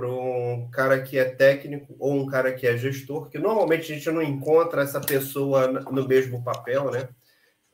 para 0.00 0.08
um 0.08 0.70
cara 0.70 1.02
que 1.02 1.18
é 1.18 1.26
técnico 1.26 1.94
ou 1.98 2.14
um 2.14 2.26
cara 2.26 2.54
que 2.54 2.66
é 2.66 2.74
gestor, 2.74 3.28
que 3.28 3.38
normalmente 3.38 3.92
a 3.92 3.94
gente 3.94 4.10
não 4.10 4.22
encontra 4.22 4.80
essa 4.80 4.98
pessoa 4.98 5.66
no 5.68 6.08
mesmo 6.08 6.42
papel, 6.42 6.90
né? 6.90 7.10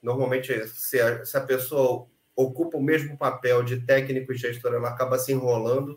Normalmente, 0.02 0.66
se 0.66 1.00
a, 1.00 1.24
se 1.24 1.36
a 1.36 1.40
pessoa 1.40 2.08
ocupa 2.34 2.78
o 2.78 2.82
mesmo 2.82 3.16
papel 3.16 3.62
de 3.62 3.80
técnico 3.80 4.32
e 4.32 4.36
gestor, 4.36 4.74
ela 4.74 4.88
acaba 4.88 5.20
se 5.20 5.30
enrolando. 5.30 5.96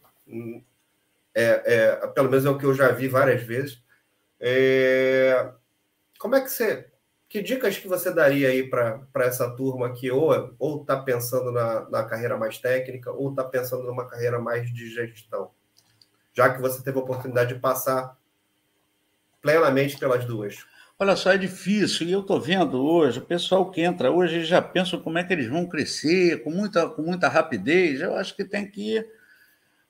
É, 1.33 1.63
é, 1.65 2.07
pelo 2.09 2.29
menos 2.29 2.45
é 2.45 2.49
o 2.51 2.59
que 2.59 2.65
eu 2.65 2.75
já 2.75 2.91
vi 2.91 3.07
várias 3.07 3.41
vezes. 3.41 3.81
É, 4.39 5.51
como 6.19 6.35
é 6.35 6.41
que 6.41 6.49
você. 6.49 6.91
Que 7.27 7.41
dicas 7.41 7.77
que 7.77 7.87
você 7.87 8.13
daria 8.13 8.49
aí 8.49 8.69
para 8.69 9.07
essa 9.17 9.49
turma 9.55 9.93
que 9.93 10.11
ou 10.11 10.81
está 10.81 10.99
pensando 11.01 11.51
na, 11.51 11.89
na 11.89 12.03
carreira 12.03 12.37
mais 12.37 12.59
técnica 12.59 13.11
ou 13.11 13.31
está 13.31 13.43
pensando 13.43 13.83
numa 13.83 14.07
carreira 14.07 14.39
mais 14.39 14.71
de 14.71 14.89
gestão? 14.89 15.51
Já 16.39 16.53
que 16.53 16.61
você 16.61 16.81
teve 16.81 16.97
a 16.97 17.01
oportunidade 17.01 17.53
de 17.53 17.59
passar 17.59 18.17
plenamente 19.41 19.97
pelas 19.97 20.23
duas? 20.23 20.65
Olha 20.97 21.17
só, 21.17 21.33
é 21.33 21.37
difícil, 21.37 22.07
e 22.07 22.13
eu 22.13 22.21
estou 22.21 22.39
vendo 22.39 22.81
hoje, 22.81 23.19
o 23.19 23.25
pessoal 23.25 23.69
que 23.69 23.81
entra 23.81 24.09
hoje 24.09 24.45
já 24.45 24.61
pensa 24.61 24.97
como 24.97 25.17
é 25.17 25.23
que 25.23 25.33
eles 25.33 25.47
vão 25.47 25.67
crescer, 25.67 26.41
com 26.41 26.49
muita, 26.49 26.87
com 26.87 27.01
muita 27.01 27.27
rapidez. 27.27 27.99
Eu 27.99 28.15
acho 28.15 28.33
que 28.35 28.45
tem 28.45 28.65
que 28.65 29.05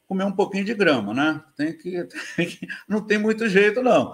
comer 0.07 0.23
um 0.23 0.31
pouquinho 0.31 0.65
de 0.65 0.73
grama, 0.73 1.13
né? 1.13 1.39
Tem 1.55 1.71
que, 1.71 2.07
tem 2.35 2.47
que 2.47 2.67
não 2.87 3.05
tem 3.05 3.19
muito 3.19 3.47
jeito, 3.47 3.83
não. 3.83 4.13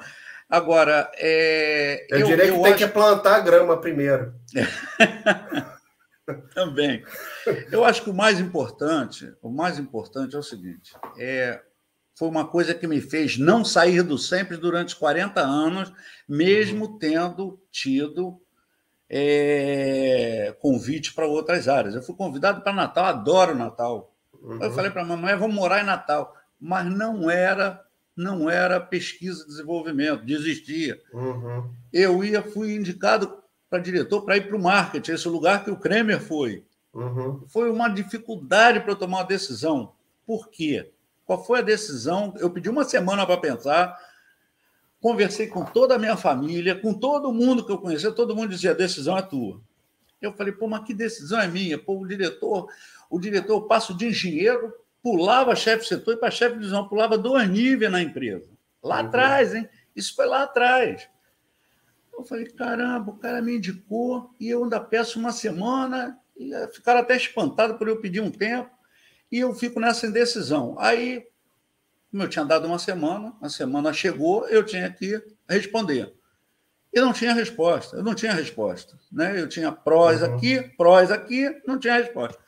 Agora, 0.49 1.09
é, 1.15 2.05
eu, 2.09 2.19
eu 2.19 2.27
diria 2.27 2.45
eu 2.47 2.57
que 2.57 2.63
tem 2.63 2.75
que 2.75 2.87
plantar 2.87 3.39
grama 3.39 3.79
primeiro. 3.79 4.33
Também. 6.53 7.01
Eu 7.71 7.85
acho 7.85 8.03
que 8.03 8.09
o 8.09 8.13
mais 8.13 8.41
importante, 8.41 9.33
o 9.41 9.49
mais 9.49 9.79
importante 9.79 10.35
é 10.35 10.39
o 10.39 10.43
seguinte: 10.43 10.93
é 11.17 11.61
foi 12.15 12.29
uma 12.29 12.47
coisa 12.47 12.73
que 12.73 12.87
me 12.87 13.01
fez 13.01 13.37
não 13.37 13.63
sair 13.65 14.01
do 14.01 14.17
sempre 14.17 14.55
durante 14.55 14.95
40 14.95 15.41
anos, 15.41 15.91
mesmo 16.27 16.85
uhum. 16.85 16.97
tendo 16.97 17.59
tido 17.69 18.41
é, 19.09 20.55
convite 20.59 21.13
para 21.13 21.27
outras 21.27 21.67
áreas. 21.67 21.93
Eu 21.93 22.01
fui 22.01 22.15
convidado 22.15 22.61
para 22.61 22.73
Natal, 22.73 23.05
adoro 23.05 23.53
Natal. 23.53 24.15
Uhum. 24.41 24.63
Eu 24.63 24.71
falei 24.71 24.89
para 24.89 25.01
a 25.01 25.05
mamãe, 25.05 25.35
vamos 25.35 25.55
morar 25.55 25.81
em 25.81 25.85
Natal. 25.85 26.33
Mas 26.59 26.85
não 26.85 27.29
era 27.29 27.85
não 28.15 28.49
era 28.49 28.79
pesquisa 28.79 29.43
e 29.43 29.47
desenvolvimento, 29.47 30.25
desistia. 30.25 30.97
Uhum. 31.13 31.69
Eu 31.91 32.23
ia, 32.23 32.41
fui 32.41 32.73
indicado 32.73 33.43
para 33.69 33.79
diretor 33.79 34.21
para 34.21 34.37
ir 34.37 34.47
para 34.47 34.55
o 34.55 34.61
marketing, 34.61 35.11
esse 35.11 35.27
lugar 35.27 35.65
que 35.65 35.69
o 35.69 35.75
Kremer 35.75 36.21
foi. 36.21 36.63
Uhum. 36.93 37.43
Foi 37.49 37.69
uma 37.69 37.89
dificuldade 37.89 38.79
para 38.79 38.91
eu 38.91 38.95
tomar 38.95 39.17
uma 39.17 39.23
decisão. 39.25 39.91
Por 40.25 40.49
quê? 40.49 40.93
Qual 41.25 41.43
foi 41.43 41.59
a 41.59 41.63
decisão? 41.63 42.33
Eu 42.37 42.51
pedi 42.51 42.69
uma 42.69 42.83
semana 42.83 43.25
para 43.25 43.37
pensar, 43.37 43.97
conversei 45.01 45.47
com 45.47 45.65
toda 45.65 45.95
a 45.95 45.99
minha 45.99 46.15
família, 46.15 46.79
com 46.79 46.93
todo 46.93 47.33
mundo 47.33 47.65
que 47.65 47.71
eu 47.71 47.79
conhecia, 47.79 48.11
todo 48.11 48.35
mundo 48.35 48.49
dizia: 48.49 48.71
a 48.71 48.75
decisão 48.75 49.17
é 49.17 49.21
tua. 49.23 49.59
Eu 50.21 50.33
falei, 50.33 50.53
pô, 50.53 50.67
mas 50.67 50.83
que 50.85 50.93
decisão 50.93 51.39
é 51.39 51.47
minha? 51.47 51.77
Pô, 51.77 51.99
o 51.99 52.07
diretor, 52.07 52.67
o 53.09 53.19
diretor, 53.19 53.53
eu 53.53 53.61
passo 53.63 53.93
de 53.95 54.07
engenheiro, 54.07 54.73
pulava 55.01 55.55
chefe 55.55 55.83
de 55.83 55.89
setor 55.89 56.13
e 56.13 56.17
para 56.17 56.31
chefe 56.31 56.53
de 56.53 56.59
divisão, 56.59 56.87
pulava 56.87 57.17
dois 57.17 57.47
níveis 57.49 57.91
na 57.91 58.01
empresa. 58.01 58.49
Lá 58.81 59.01
uhum. 59.01 59.07
atrás, 59.07 59.53
hein? 59.53 59.67
Isso 59.95 60.15
foi 60.15 60.25
lá 60.25 60.43
atrás. 60.43 61.07
Eu 62.13 62.23
falei, 62.23 62.45
caramba, 62.45 63.11
o 63.11 63.17
cara 63.17 63.41
me 63.41 63.57
indicou 63.57 64.31
e 64.39 64.49
eu 64.49 64.63
ainda 64.63 64.79
peço 64.79 65.19
uma 65.19 65.31
semana, 65.31 66.17
e 66.37 66.49
ficaram 66.73 67.01
até 67.01 67.15
espantados 67.15 67.77
por 67.77 67.87
eu 67.87 67.99
pedir 67.99 68.21
um 68.21 68.31
tempo 68.31 68.74
e 69.35 69.39
eu 69.39 69.53
fico 69.53 69.81
nessa 69.81 70.07
indecisão. 70.07 70.77
Aí, 70.79 71.27
como 72.09 72.23
eu 72.23 72.29
tinha 72.29 72.45
dado 72.45 72.67
uma 72.67 72.79
semana, 72.79 73.35
a 73.41 73.49
semana 73.49 73.91
chegou, 73.91 74.47
eu 74.47 74.63
tinha 74.63 74.89
que 74.89 75.21
responder. 75.49 76.13
E 76.93 77.01
não 77.01 77.11
tinha 77.11 77.33
resposta, 77.33 77.97
eu 77.97 78.03
não 78.03 78.15
tinha 78.15 78.31
resposta. 78.31 78.97
Né? 79.11 79.37
Eu 79.37 79.49
tinha 79.49 79.73
prós 79.73 80.21
uhum. 80.21 80.33
aqui, 80.33 80.61
prós 80.77 81.11
aqui, 81.11 81.49
não 81.67 81.77
tinha 81.77 81.95
resposta. 81.95 82.39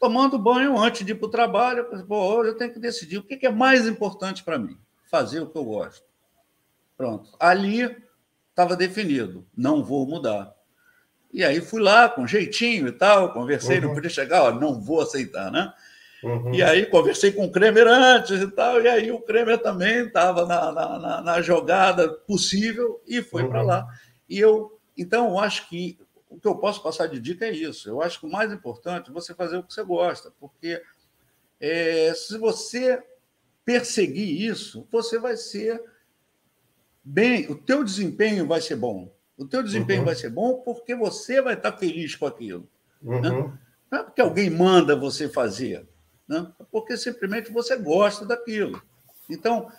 Tomando 0.00 0.36
banho 0.36 0.76
antes 0.76 1.06
de 1.06 1.12
ir 1.12 1.14
para 1.14 1.28
o 1.28 1.30
trabalho, 1.30 1.86
eu 1.92 2.06
pô, 2.06 2.16
hoje 2.16 2.50
eu 2.50 2.56
tenho 2.56 2.72
que 2.72 2.80
decidir 2.80 3.18
o 3.18 3.22
que 3.22 3.46
é 3.46 3.50
mais 3.52 3.86
importante 3.86 4.42
para 4.42 4.58
mim. 4.58 4.76
Fazer 5.08 5.38
o 5.38 5.46
que 5.46 5.56
eu 5.56 5.64
gosto. 5.64 6.04
Pronto. 6.96 7.30
Ali 7.38 7.96
estava 8.50 8.74
definido, 8.74 9.46
não 9.56 9.84
vou 9.84 10.04
mudar. 10.08 10.52
E 11.32 11.44
aí 11.44 11.60
fui 11.60 11.80
lá 11.80 12.08
com 12.08 12.26
jeitinho 12.26 12.88
e 12.88 12.92
tal, 12.92 13.32
conversei, 13.32 13.78
uhum. 13.78 13.86
não 13.86 13.94
podia 13.94 14.10
chegar, 14.10 14.42
ó, 14.42 14.50
não 14.50 14.80
vou 14.80 15.02
aceitar, 15.02 15.48
né? 15.52 15.72
Uhum. 16.22 16.54
E 16.54 16.62
aí 16.62 16.86
conversei 16.86 17.32
com 17.32 17.44
o 17.44 17.50
Kremer 17.50 17.86
antes 17.86 18.40
e 18.40 18.48
tal, 18.48 18.80
e 18.80 18.88
aí 18.88 19.10
o 19.10 19.20
Kremer 19.20 19.58
também 19.58 20.06
estava 20.06 20.46
na, 20.46 20.70
na, 20.70 21.20
na, 21.20 21.42
jogada 21.42 22.08
possível 22.08 23.02
e 23.06 23.22
foi 23.22 23.42
uhum. 23.42 23.48
para 23.48 23.62
lá. 23.62 23.88
E 24.28 24.38
eu, 24.38 24.78
então, 24.96 25.30
eu 25.30 25.38
acho 25.40 25.68
que 25.68 25.98
o 26.28 26.38
que 26.38 26.46
eu 26.46 26.54
posso 26.54 26.82
passar 26.82 27.08
de 27.08 27.20
dica 27.20 27.44
é 27.44 27.50
isso. 27.50 27.88
Eu 27.88 28.00
acho 28.00 28.20
que 28.20 28.26
o 28.26 28.30
mais 28.30 28.52
importante 28.52 29.10
é 29.10 29.12
você 29.12 29.34
fazer 29.34 29.56
o 29.56 29.62
que 29.62 29.74
você 29.74 29.82
gosta, 29.82 30.32
porque 30.38 30.80
é, 31.60 32.12
se 32.14 32.38
você 32.38 33.02
perseguir 33.64 34.42
isso, 34.42 34.86
você 34.90 35.18
vai 35.18 35.36
ser 35.36 35.82
bem, 37.04 37.50
o 37.50 37.54
teu 37.54 37.82
desempenho 37.82 38.46
vai 38.46 38.60
ser 38.60 38.76
bom. 38.76 39.12
O 39.36 39.44
teu 39.44 39.62
desempenho 39.62 40.00
uhum. 40.00 40.06
vai 40.06 40.14
ser 40.14 40.30
bom 40.30 40.62
porque 40.64 40.94
você 40.94 41.42
vai 41.42 41.54
estar 41.54 41.72
feliz 41.72 42.14
com 42.14 42.26
aquilo. 42.26 42.68
Né? 43.02 43.28
Uhum. 43.28 43.52
Não 43.90 43.98
é 43.98 44.02
porque 44.04 44.20
alguém 44.20 44.48
manda 44.48 44.96
você 44.96 45.28
fazer 45.28 45.86
né? 46.32 46.46
porque 46.70 46.96
simplesmente 46.96 47.52
você 47.52 47.76
gosta 47.76 48.24
daquilo. 48.24 48.82
Então, 49.28 49.70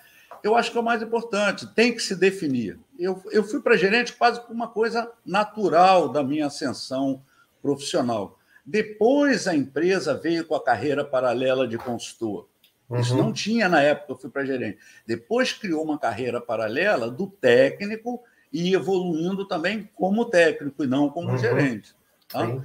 eu 0.44 0.56
acho 0.56 0.72
que 0.72 0.78
é 0.78 0.82
o 0.82 0.84
mais 0.84 1.02
importante, 1.02 1.68
tem 1.74 1.94
que 1.94 2.02
se 2.02 2.16
definir. 2.16 2.78
Eu, 3.00 3.22
eu 3.32 3.44
fui 3.44 3.62
para 3.62 3.78
gerente 3.78 4.14
quase 4.14 4.40
por 4.42 4.52
uma 4.52 4.68
coisa 4.68 5.12
natural 5.26 6.10
da 6.10 6.24
minha 6.24 6.48
ascensão 6.48 7.24
profissional. 7.62 8.38
Depois 8.66 9.48
a 9.48 9.56
empresa 9.56 10.14
veio 10.14 10.46
com 10.46 10.56
a 10.56 10.64
carreira 10.64 11.04
paralela 11.04 11.68
de 11.68 11.78
consultor. 11.78 12.48
Uhum. 12.90 13.00
Isso 13.00 13.18
não 13.18 13.34
tinha 13.34 13.68
na 13.68 13.82
época 13.82 14.08
que 14.08 14.12
eu 14.12 14.18
fui 14.18 14.30
para 14.30 14.46
gerente. 14.46 14.78
Depois 15.08 15.52
criou 15.54 15.84
uma 15.84 15.98
carreira 15.98 16.40
paralela 16.40 17.10
do 17.10 17.28
técnico 17.28 18.22
e 18.52 18.74
evoluindo 18.74 19.48
também 19.48 19.90
como 19.96 20.26
técnico 20.26 20.84
e 20.84 20.88
não 20.88 21.10
como 21.10 21.30
uhum. 21.30 21.38
gerente. 21.38 21.96
Tá? 22.28 22.62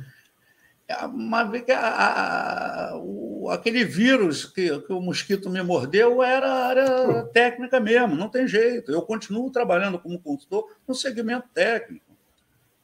Mas 1.12 1.51
a, 1.70 2.93
a, 2.93 2.97
o, 2.97 3.51
aquele 3.51 3.84
vírus 3.84 4.47
que, 4.47 4.80
que, 4.80 4.93
o 4.93 5.01
mosquito 5.01 5.51
me 5.51 5.62
mordeu 5.62 6.22
era 6.22 6.51
área 6.51 7.24
técnica 7.32 7.78
mesmo, 7.78 8.16
não 8.16 8.28
tem 8.28 8.49
jeito. 8.49 8.91
Eu 8.91 9.03
continuo 9.03 9.51
trabalhando 9.51 9.99
como 9.99 10.18
consultor 10.18 10.64
no 10.86 10.95
segmento 10.95 11.47
técnico. 11.53 12.07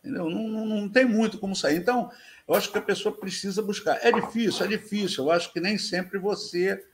Entendeu? 0.00 0.28
Não, 0.28 0.48
não, 0.48 0.66
não 0.66 0.88
tem 0.88 1.06
muito 1.06 1.38
como 1.38 1.56
sair. 1.56 1.76
Então, 1.76 2.10
eu 2.46 2.54
acho 2.54 2.70
que 2.70 2.76
a 2.76 2.82
pessoa 2.82 3.16
precisa 3.16 3.62
buscar. 3.62 3.98
É 4.02 4.12
difícil, 4.12 4.66
é 4.66 4.68
difícil. 4.68 5.24
Eu 5.24 5.30
acho 5.30 5.50
que 5.50 5.60
nem 5.60 5.78
sempre 5.78 6.18
você 6.18 6.84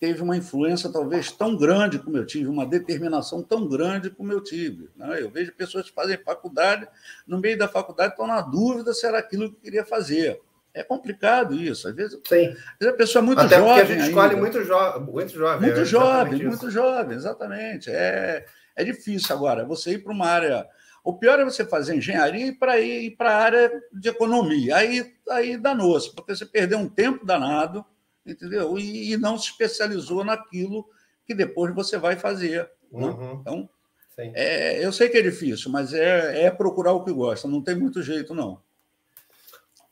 teve 0.00 0.22
uma 0.22 0.36
influência 0.36 0.90
talvez 0.90 1.30
tão 1.32 1.56
grande 1.56 1.98
como 1.98 2.16
eu 2.16 2.24
tive, 2.24 2.46
uma 2.46 2.64
determinação 2.64 3.42
tão 3.42 3.66
grande 3.66 4.10
como 4.10 4.32
eu 4.32 4.40
tive. 4.40 4.88
Né? 4.96 5.20
Eu 5.20 5.30
vejo 5.30 5.52
pessoas 5.52 5.88
que 5.88 5.94
fazem 5.94 6.16
faculdade, 6.18 6.86
no 7.26 7.38
meio 7.38 7.58
da 7.58 7.66
faculdade 7.66 8.12
estão 8.12 8.26
na 8.26 8.40
dúvida 8.40 8.92
se 8.94 9.06
era 9.06 9.18
aquilo 9.18 9.50
que 9.50 9.60
queria 9.60 9.84
fazer. 9.84 10.40
É 10.72 10.84
complicado 10.84 11.54
isso. 11.54 11.88
Às 11.88 11.94
vezes. 11.94 12.14
Às 12.14 12.28
vezes 12.30 12.94
a 12.94 12.96
pessoa 12.96 13.22
é 13.22 13.26
muito 13.26 13.40
Até 13.40 13.56
jovem. 13.56 13.68
Porque 13.68 13.80
a 13.80 13.84
gente 13.84 13.94
ainda. 13.94 14.08
escolhe 14.08 14.36
muito, 14.36 14.64
jo 14.64 15.00
muito 15.00 15.32
jovem. 15.32 15.60
Muito 15.60 15.80
é 15.80 15.84
jovem, 15.84 16.44
muito 16.44 16.70
jovem, 16.70 17.16
exatamente. 17.16 17.90
É, 17.90 18.44
é 18.76 18.84
difícil 18.84 19.34
agora 19.34 19.64
você 19.64 19.92
ir 19.92 19.98
para 19.98 20.12
uma 20.12 20.26
área. 20.26 20.66
O 21.02 21.14
pior 21.14 21.40
é 21.40 21.44
você 21.44 21.64
fazer 21.64 21.96
engenharia 21.96 22.46
e 22.46 22.52
para 22.52 22.78
ir 22.78 23.16
para 23.16 23.32
a 23.32 23.36
área 23.36 23.82
de 23.92 24.08
economia. 24.08 24.76
Aí, 24.76 25.14
aí 25.30 25.56
danou-se, 25.56 26.14
porque 26.14 26.36
você 26.36 26.46
perdeu 26.46 26.78
um 26.78 26.88
tempo 26.88 27.24
danado 27.24 27.84
entendeu? 28.24 28.78
E, 28.78 29.12
e, 29.12 29.16
não 29.16 29.38
se 29.38 29.50
especializou 29.50 30.24
naquilo 30.24 30.88
que 31.26 31.34
depois 31.34 31.74
você 31.74 31.98
vai 31.98 32.16
fazer. 32.16 32.70
Né? 32.90 33.06
Uhum. 33.06 33.40
Então, 33.40 33.70
é, 34.18 34.84
eu 34.84 34.92
sei 34.92 35.08
que 35.08 35.18
é 35.18 35.22
difícil, 35.22 35.70
mas 35.70 35.92
é, 35.92 36.44
é 36.44 36.50
procurar 36.50 36.92
o 36.92 37.04
que 37.04 37.12
gosta, 37.12 37.46
não 37.46 37.62
tem 37.62 37.76
muito 37.76 38.02
jeito, 38.02 38.34
não. 38.34 38.60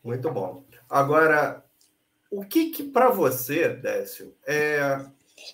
Muito 0.03 0.31
bom. 0.31 0.65
Agora, 0.89 1.65
o 2.31 2.45
que, 2.45 2.71
que 2.71 2.83
para 2.83 3.11
você, 3.11 3.69
Décio, 3.69 4.35
é 4.47 5.05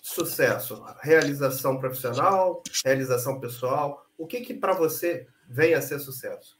sucesso? 0.01 0.83
Realização 1.01 1.79
profissional, 1.79 2.63
realização 2.83 3.39
pessoal? 3.39 4.07
O 4.17 4.25
que, 4.25 4.41
que 4.41 4.53
para 4.53 4.73
você 4.73 5.27
vem 5.47 5.73
a 5.73 5.81
ser 5.81 5.99
sucesso? 5.99 6.57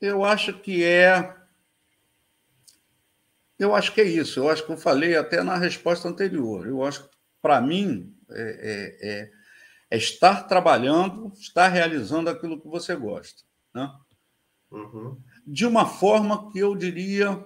Eu 0.00 0.24
acho 0.24 0.60
que 0.60 0.84
é 0.84 1.34
eu 3.58 3.74
acho 3.74 3.92
que 3.92 4.00
é 4.00 4.04
isso. 4.04 4.40
Eu 4.40 4.48
acho 4.48 4.64
que 4.64 4.72
eu 4.72 4.76
falei 4.76 5.16
até 5.16 5.42
na 5.42 5.56
resposta 5.56 6.08
anterior. 6.08 6.66
Eu 6.66 6.82
acho 6.82 7.04
que, 7.04 7.10
para 7.40 7.60
mim, 7.60 8.14
é, 8.30 8.42
é, 8.42 9.08
é, 9.08 9.30
é, 9.90 9.96
estar 9.96 10.44
trabalhando, 10.44 11.32
estar 11.34 11.68
realizando 11.68 12.30
aquilo 12.30 12.60
que 12.60 12.68
você 12.68 12.96
gosta. 12.96 13.42
Né? 13.74 13.90
Uhum. 14.70 15.20
De 15.46 15.66
uma 15.66 15.86
forma 15.86 16.50
que 16.50 16.58
eu 16.58 16.74
diria 16.74 17.36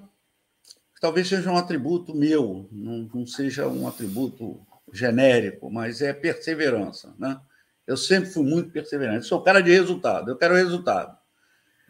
que 0.94 1.00
talvez 1.00 1.28
seja 1.28 1.50
um 1.50 1.56
atributo 1.56 2.14
meu, 2.14 2.68
não, 2.72 3.08
não 3.12 3.26
seja 3.26 3.68
um 3.68 3.86
atributo 3.86 4.66
genérico, 4.92 5.70
mas 5.70 6.00
é 6.00 6.12
perseverança. 6.12 7.14
Né? 7.18 7.38
Eu 7.86 7.96
sempre 7.96 8.30
fui 8.30 8.44
muito 8.44 8.70
perseverante. 8.70 9.26
Sou 9.26 9.42
cara 9.42 9.60
de 9.60 9.70
resultado, 9.70 10.30
eu 10.30 10.36
quero 10.36 10.54
resultado. 10.54 11.17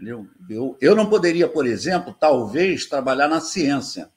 Eu, 0.05 0.29
eu, 0.49 0.77
eu 0.81 0.95
não 0.95 1.09
poderia, 1.09 1.49
por 1.49 1.67
exemplo, 1.67 2.15
talvez 2.19 2.87
trabalhar 2.87 3.29
na 3.29 3.41
ciência. 3.41 4.11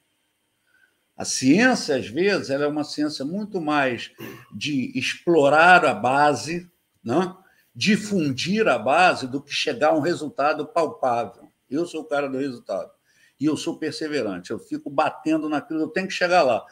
A 1.17 1.25
ciência, 1.25 1.95
às 1.95 2.07
vezes, 2.07 2.49
ela 2.49 2.65
é 2.65 2.67
uma 2.67 2.83
ciência 2.83 3.25
muito 3.25 3.59
mais 3.59 4.11
de 4.51 4.91
explorar 4.97 5.85
a 5.85 5.93
base, 5.93 6.69
né? 7.03 7.35
difundir 7.73 8.67
a 8.67 8.77
base, 8.77 9.27
do 9.27 9.41
que 9.41 9.53
chegar 9.53 9.89
a 9.89 9.95
um 9.95 10.01
resultado 10.01 10.67
palpável. 10.67 11.51
Eu 11.69 11.85
sou 11.85 12.01
o 12.01 12.05
cara 12.05 12.27
do 12.27 12.37
resultado. 12.37 12.91
E 13.39 13.45
eu 13.45 13.55
sou 13.55 13.77
perseverante. 13.77 14.51
Eu 14.51 14.59
fico 14.59 14.89
batendo 14.89 15.47
naquilo, 15.47 15.81
eu 15.81 15.87
tenho 15.87 16.07
que 16.07 16.13
chegar 16.13 16.43
lá. 16.43 16.65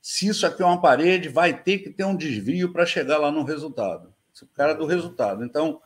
Se 0.00 0.28
isso 0.28 0.46
aqui 0.46 0.62
é 0.62 0.66
uma 0.66 0.80
parede, 0.80 1.28
vai 1.28 1.62
ter 1.62 1.78
que 1.78 1.90
ter 1.90 2.04
um 2.04 2.16
desvio 2.16 2.72
para 2.72 2.86
chegar 2.86 3.18
lá 3.18 3.32
no 3.32 3.42
resultado. 3.42 4.14
Sou 4.32 4.46
o 4.46 4.50
cara 4.54 4.74
do 4.74 4.86
resultado. 4.86 5.44
Então, 5.44 5.80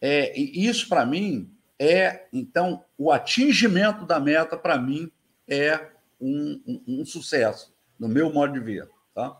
é, 0.00 0.38
isso 0.38 0.88
para 0.88 1.04
mim 1.04 1.51
é, 1.84 2.28
então, 2.32 2.84
o 2.96 3.10
atingimento 3.10 4.06
da 4.06 4.20
meta, 4.20 4.56
para 4.56 4.78
mim, 4.78 5.10
é 5.48 5.88
um, 6.20 6.62
um, 6.64 7.00
um, 7.00 7.04
sucesso, 7.04 7.74
no 7.98 8.06
meu 8.06 8.32
modo 8.32 8.52
de 8.52 8.60
ver. 8.60 8.88
Tá? 9.12 9.36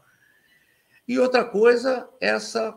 E 1.07 1.21
outra 1.21 1.45
coisa, 1.45 2.09
essa 2.21 2.77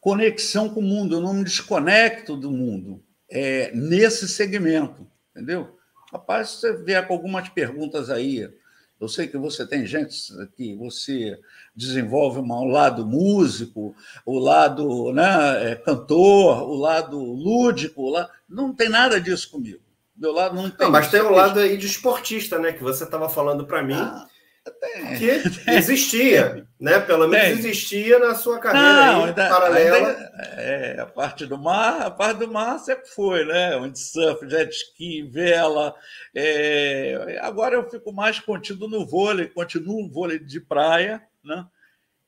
conexão 0.00 0.68
com 0.68 0.80
o 0.80 0.82
mundo. 0.82 1.14
Eu 1.14 1.20
não 1.20 1.34
me 1.34 1.44
desconecto 1.44 2.36
do 2.36 2.50
mundo 2.50 3.00
é, 3.30 3.70
nesse 3.72 4.26
segmento, 4.26 5.06
entendeu? 5.30 5.78
Rapaz, 6.12 6.48
você 6.48 6.76
vier 6.82 7.06
com 7.06 7.14
algumas 7.14 7.48
perguntas 7.48 8.10
aí, 8.10 8.52
eu 9.00 9.08
sei 9.08 9.26
que 9.26 9.38
você 9.38 9.66
tem 9.66 9.86
gente 9.86 10.14
que 10.54 10.76
você 10.76 11.40
desenvolve 11.74 12.38
um 12.38 12.64
lado 12.66 13.06
músico, 13.06 13.94
o 14.26 14.38
lado 14.38 15.10
né, 15.12 15.72
é, 15.72 15.74
cantor, 15.74 16.68
o 16.68 16.74
lado 16.74 17.18
lúdico. 17.18 18.02
O 18.02 18.10
lado... 18.10 18.28
Não 18.46 18.74
tem 18.74 18.90
nada 18.90 19.18
disso 19.18 19.50
comigo. 19.50 19.80
Meu 20.14 20.32
lado 20.32 20.54
não 20.54 20.68
tem. 20.68 20.86
Não, 20.86 20.90
mas 20.90 21.10
tem 21.10 21.22
o 21.22 21.28
um 21.28 21.30
lado 21.30 21.58
aí 21.58 21.78
de 21.78 21.86
esportista, 21.86 22.58
né? 22.58 22.72
Que 22.72 22.82
você 22.82 23.04
estava 23.04 23.26
falando 23.26 23.64
para 23.64 23.82
mim. 23.82 23.94
Ah, 23.94 24.28
tem, 24.68 25.18
que 25.18 25.70
existia, 25.70 26.66
né? 26.78 27.00
Pelo 27.00 27.28
menos 27.28 27.60
existia 27.60 28.18
na 28.18 28.34
sua 28.34 28.58
carreira 28.58 29.12
não, 29.12 29.22
aí, 29.22 29.28
ainda, 29.28 29.48
paralela. 29.48 29.96
Ainda, 29.96 30.32
é, 30.58 31.00
a 31.00 31.06
parte 31.06 31.46
do 31.46 31.56
mar, 31.56 32.02
a 32.02 32.10
parte 32.10 32.38
do 32.38 32.52
mar 32.52 32.78
sempre 32.78 33.08
foi, 33.08 33.44
né? 33.44 33.76
Onde 33.76 33.98
surf, 33.98 34.48
jet 34.48 34.70
ski, 34.70 35.22
vela. 35.22 35.94
É, 36.34 37.38
agora 37.40 37.74
eu 37.74 37.88
fico 37.88 38.12
mais 38.12 38.38
contido 38.38 38.86
no 38.86 39.06
vôlei, 39.06 39.48
continuo 39.48 40.02
no 40.02 40.10
vôlei 40.10 40.38
de 40.38 40.60
praia, 40.60 41.22
né? 41.42 41.66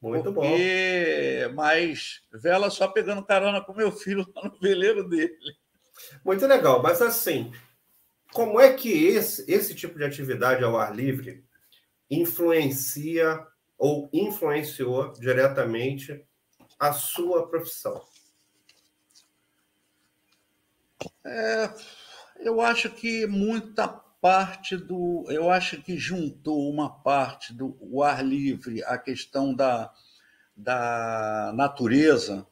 Muito 0.01 0.33
porque, 0.33 1.45
bom. 1.49 1.55
Mas 1.55 2.23
vela 2.33 2.71
só 2.71 2.89
pegando 2.89 3.25
carona 3.25 3.61
com 3.61 3.75
meu 3.75 3.93
filho 3.93 4.27
lá 4.35 4.49
no 4.49 4.59
veleiro 4.59 5.09
dele. 5.09 5.37
Muito 6.25 6.47
legal, 6.47 6.83
mas 6.83 7.01
assim, 7.01 7.53
como 8.33 8.59
é 8.59 8.73
que 8.73 9.07
esse, 9.07 9.45
esse 9.51 9.75
tipo 9.75 9.99
de 9.99 10.05
atividade 10.05 10.65
ao 10.65 10.77
ar 10.77 10.95
livre 10.95 11.45
influencia 12.13 13.47
ou 13.79 14.09
influenciou 14.13 15.13
diretamente 15.15 16.25
a 16.79 16.93
sua 16.93 17.49
profissão? 17.49 18.03
É, 21.25 21.71
eu 22.41 22.61
acho 22.61 22.91
que 22.91 23.27
muita 23.27 23.89
parte 23.89 24.77
do. 24.77 25.25
Eu 25.29 25.51
acho 25.51 25.83
que 25.83 25.99
juntou 25.99 26.71
uma 26.71 26.89
parte 27.03 27.53
do 27.53 27.77
o 27.81 28.03
ar 28.03 28.25
livre, 28.25 28.85
a 28.85 28.97
questão 28.99 29.55
da, 29.55 29.93
da 30.57 31.53
natureza, 31.57 32.47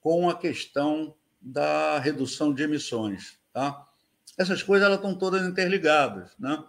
com 0.00 0.28
a 0.28 0.36
questão 0.36 1.14
da 1.40 1.98
redução 1.98 2.52
de 2.52 2.64
emissões. 2.64 3.38
Tá? 3.52 3.86
Essas 4.36 4.62
coisas 4.62 4.86
elas 4.86 4.98
estão 4.98 5.16
todas 5.16 5.46
interligadas. 5.46 6.32
Né? 6.38 6.64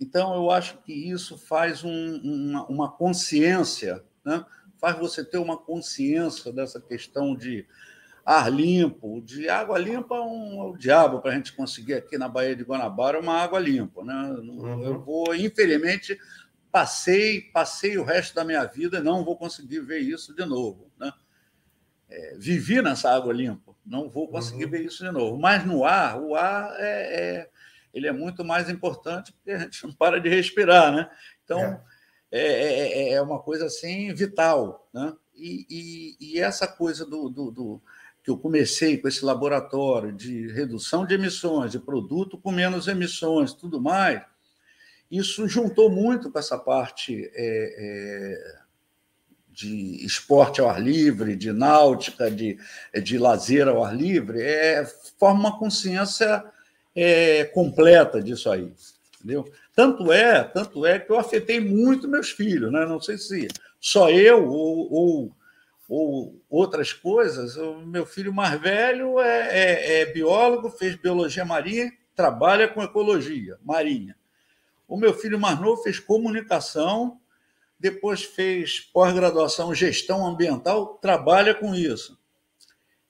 Então, 0.00 0.34
eu 0.34 0.50
acho 0.50 0.78
que 0.78 0.92
isso 0.92 1.36
faz 1.36 1.84
um, 1.84 2.16
uma, 2.22 2.66
uma, 2.66 2.90
consciência, 2.90 4.02
né? 4.24 4.44
faz 4.80 4.98
você 4.98 5.22
ter 5.22 5.36
uma 5.36 5.58
consciência 5.58 6.50
dessa 6.50 6.80
questão 6.80 7.36
de 7.36 7.66
ar 8.24 8.50
limpo, 8.50 9.20
de 9.20 9.48
água 9.48 9.78
limpa 9.78 10.14
é 10.14 10.20
um, 10.20 10.62
é 10.62 10.64
o 10.70 10.76
diabo 10.76 11.20
para 11.20 11.32
a 11.32 11.34
gente 11.34 11.52
conseguir 11.52 11.94
aqui 11.94 12.16
na 12.16 12.28
Baía 12.28 12.56
de 12.56 12.62
Guanabara 12.62 13.20
uma 13.20 13.34
água 13.34 13.58
limpa. 13.58 14.04
Né? 14.04 14.14
Uhum. 14.14 14.82
Eu 14.84 15.00
vou, 15.00 15.34
infelizmente, 15.34 16.18
passei, 16.70 17.42
passei 17.52 17.98
o 17.98 18.04
resto 18.04 18.34
da 18.34 18.44
minha 18.44 18.64
vida 18.64 18.98
e 18.98 19.02
não 19.02 19.24
vou 19.24 19.36
conseguir 19.36 19.80
ver 19.80 19.98
isso 19.98 20.34
de 20.34 20.44
novo. 20.44 20.90
Né? 20.98 21.12
É, 22.08 22.36
vivi 22.38 22.80
nessa 22.80 23.10
água 23.10 23.32
limpa, 23.32 23.74
não 23.84 24.08
vou 24.08 24.28
conseguir 24.28 24.64
uhum. 24.64 24.70
ver 24.70 24.84
isso 24.84 25.04
de 25.04 25.10
novo. 25.10 25.38
Mas 25.38 25.66
no 25.66 25.84
ar, 25.84 26.20
o 26.20 26.34
ar 26.34 26.74
é, 26.78 26.84
é, 26.84 27.50
ele 27.92 28.06
é 28.06 28.12
muito 28.12 28.44
mais 28.44 28.68
importante 28.68 29.32
porque 29.32 29.50
a 29.50 29.58
gente 29.58 29.84
não 29.84 29.92
para 29.92 30.20
de 30.20 30.28
respirar, 30.28 30.92
né? 30.92 31.10
Então 31.44 31.80
é, 32.30 32.40
é, 32.40 33.02
é, 33.10 33.12
é 33.14 33.22
uma 33.22 33.40
coisa 33.40 33.66
assim 33.66 34.12
vital, 34.14 34.88
né? 34.92 35.12
E, 35.34 35.66
e, 35.70 36.34
e 36.34 36.40
essa 36.40 36.68
coisa 36.68 37.04
do, 37.04 37.28
do, 37.28 37.50
do, 37.50 37.82
que 38.22 38.30
eu 38.30 38.36
comecei 38.36 38.98
com 38.98 39.08
esse 39.08 39.24
laboratório 39.24 40.12
de 40.12 40.48
redução 40.52 41.06
de 41.06 41.14
emissões, 41.14 41.72
de 41.72 41.78
produto 41.78 42.38
com 42.38 42.52
menos 42.52 42.86
emissões, 42.86 43.54
tudo 43.54 43.80
mais, 43.80 44.22
isso 45.10 45.48
juntou 45.48 45.90
muito 45.90 46.30
com 46.30 46.38
essa 46.38 46.58
parte 46.58 47.30
é, 47.34 47.34
é, 47.34 48.60
de 49.48 50.04
esporte 50.04 50.60
ao 50.60 50.68
ar 50.68 50.80
livre, 50.80 51.34
de 51.34 51.52
náutica, 51.52 52.30
de, 52.30 52.58
de 53.02 53.18
lazer 53.18 53.66
ao 53.66 53.82
ar 53.82 53.96
livre, 53.96 54.40
é, 54.40 54.84
forma 55.18 55.40
uma 55.40 55.58
consciência 55.58 56.44
é, 56.94 57.44
completa 57.44 58.22
disso 58.22 58.50
aí. 58.50 58.72
Entendeu? 59.16 59.50
Tanto 59.74 60.12
é, 60.12 60.42
tanto 60.42 60.84
é 60.86 60.98
que 60.98 61.10
eu 61.10 61.18
afetei 61.18 61.60
muito 61.60 62.08
meus 62.08 62.30
filhos, 62.30 62.72
né? 62.72 62.86
não 62.86 63.00
sei 63.00 63.18
se 63.18 63.48
só 63.78 64.10
eu 64.10 64.46
ou, 64.48 64.92
ou, 64.92 65.36
ou 65.88 66.42
outras 66.48 66.92
coisas. 66.92 67.56
O 67.56 67.80
meu 67.80 68.06
filho 68.06 68.32
mais 68.32 68.60
velho 68.60 69.20
é, 69.20 69.48
é, 69.48 70.00
é 70.00 70.06
biólogo, 70.06 70.70
fez 70.70 70.96
biologia 70.96 71.44
marinha, 71.44 71.92
trabalha 72.14 72.68
com 72.68 72.82
ecologia 72.82 73.58
marinha. 73.62 74.16
O 74.88 74.96
meu 74.96 75.14
filho 75.14 75.38
mais 75.38 75.60
novo 75.60 75.82
fez 75.82 76.00
comunicação, 76.00 77.20
depois 77.78 78.24
fez 78.24 78.80
pós-graduação 78.80 79.74
gestão 79.74 80.26
ambiental, 80.26 80.98
trabalha 81.00 81.54
com 81.54 81.74
isso. 81.74 82.18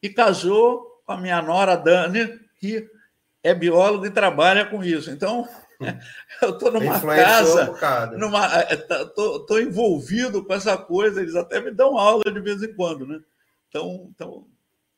E 0.03 0.09
casou 0.09 1.03
com 1.05 1.13
a 1.13 1.17
minha 1.17 1.41
nora 1.43 1.77
Dani, 1.77 2.39
que 2.59 2.89
é 3.43 3.55
biólogo 3.55 4.07
e 4.07 4.11
trabalha 4.11 4.65
com 4.67 4.83
isso. 4.83 5.11
Então, 5.11 5.49
eu 6.43 6.51
estou 6.51 6.71
numa 6.71 7.01
casa, 7.01 7.71
um 7.71 8.19
numa, 8.19 8.47
estou 8.71 9.37
é, 9.41 9.47
tá, 9.47 9.63
envolvido 9.63 10.45
com 10.45 10.53
essa 10.53 10.77
coisa, 10.77 11.21
eles 11.21 11.35
até 11.35 11.61
me 11.61 11.71
dão 11.71 11.97
aula 11.97 12.25
de 12.25 12.41
vez 12.41 12.63
em 12.63 12.75
quando, 12.75 13.07
né? 13.07 13.21
Então, 13.69 14.09
estou 14.11 14.47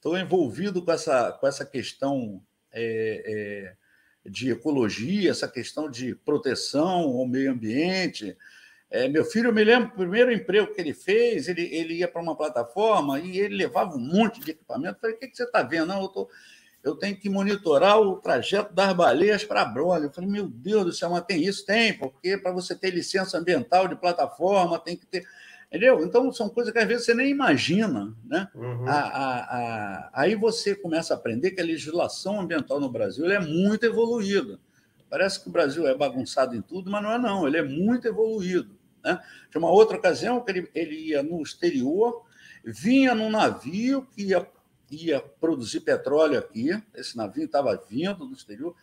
então, 0.01 0.19
envolvido 0.19 0.83
com 0.83 0.91
essa, 0.91 1.33
com 1.33 1.47
essa 1.47 1.65
questão 1.65 2.43
é, 2.73 3.23
é, 3.25 4.29
de 4.29 4.51
ecologia, 4.51 5.31
essa 5.31 5.49
questão 5.49 5.91
de 5.91 6.15
proteção 6.15 7.03
ao 7.17 7.27
meio 7.27 7.53
ambiente, 7.53 8.37
é, 8.93 9.09
meu 9.09 9.25
filho, 9.25 9.49
eu 9.49 9.55
me 9.55 9.65
lembro, 9.65 9.89
o 9.89 9.97
primeiro 9.97 10.31
emprego 10.31 10.75
que 10.75 10.81
ele 10.81 10.93
fez, 10.93 11.49
ele, 11.49 11.63
ele 11.75 11.95
ia 11.95 12.09
para 12.09 12.21
uma 12.21 12.37
plataforma 12.37 13.19
e 13.19 13.39
ele 13.39 13.57
levava 13.57 13.97
um 13.97 13.99
monte 13.99 14.39
de 14.39 14.51
equipamento. 14.51 14.97
Eu 14.97 15.01
falei, 15.01 15.17
o 15.17 15.19
que, 15.19 15.29
que 15.29 15.37
você 15.37 15.45
está 15.45 15.63
vendo? 15.63 15.87
Não, 15.87 16.03
eu, 16.03 16.09
tô, 16.09 16.29
eu 16.83 16.97
tenho 16.97 17.17
que 17.17 17.29
monitorar 17.29 18.01
o 18.01 18.17
trajeto 18.17 18.75
das 18.75 18.93
baleias 18.93 19.45
para 19.45 19.63
a 19.63 19.65
Brolha. 19.65 20.05
Eu 20.05 20.11
falei, 20.11 20.29
meu 20.29 20.49
Deus 20.49 20.85
do 20.85 20.93
céu, 20.93 21.11
mas 21.11 21.25
tem 21.25 21.43
isso? 21.43 21.65
Tem, 21.65 21.97
porque 21.97 22.37
para 22.37 22.53
você 22.53 22.75
ter 22.75 22.91
licença 22.91 23.39
ambiental 23.39 23.87
de 23.87 23.97
plataforma, 23.97 24.79
tem 24.79 24.97
que 24.97 25.07
ter... 25.07 25.25
Entendeu? 25.69 26.05
Então, 26.05 26.31
são 26.33 26.51
coisas 26.51 26.71
que 26.71 26.79
às 26.79 26.87
vezes 26.87 27.07
você 27.07 27.15
nem 27.15 27.31
imagina. 27.31 28.15
Né? 28.25 28.47
Uhum. 28.55 28.87
A, 28.87 28.93
a, 28.93 29.39
a... 29.39 30.11
Aí 30.13 30.35
você 30.35 30.75
começa 30.75 31.15
a 31.15 31.17
aprender 31.17 31.53
que 31.53 31.61
a 31.63 31.65
legislação 31.65 32.41
ambiental 32.41 32.79
no 32.79 32.91
Brasil 32.91 33.31
é 33.31 33.41
muito 33.41 33.87
evoluída. 33.87 34.59
Parece 35.09 35.41
que 35.41 35.49
o 35.49 35.53
Brasil 35.53 35.87
é 35.87 35.95
bagunçado 35.95 36.57
em 36.57 36.61
tudo, 36.63 36.91
mas 36.91 37.03
não 37.03 37.13
é 37.13 37.19
não, 37.19 37.47
ele 37.47 37.59
é 37.59 37.63
muito 37.63 38.09
evoluído. 38.09 38.77
Né? 39.05 39.19
De 39.51 39.59
uma 39.59 39.71
outra 39.71 39.97
ocasião 39.97 40.41
que 40.41 40.51
ele, 40.51 40.71
ele 40.75 40.95
ia 41.09 41.23
no 41.23 41.43
exterior, 41.43 42.23
vinha 42.65 43.15
num 43.15 43.31
navio 43.31 44.07
que 44.15 44.25
ia, 44.25 44.47
ia 44.93 45.21
produzir 45.21 45.81
petróleo 45.81 46.39
aqui, 46.39 46.71
esse 46.95 47.17
navio 47.17 47.45
estava 47.45 47.83
vindo 47.89 48.27
do 48.27 48.35
exterior, 48.35 48.75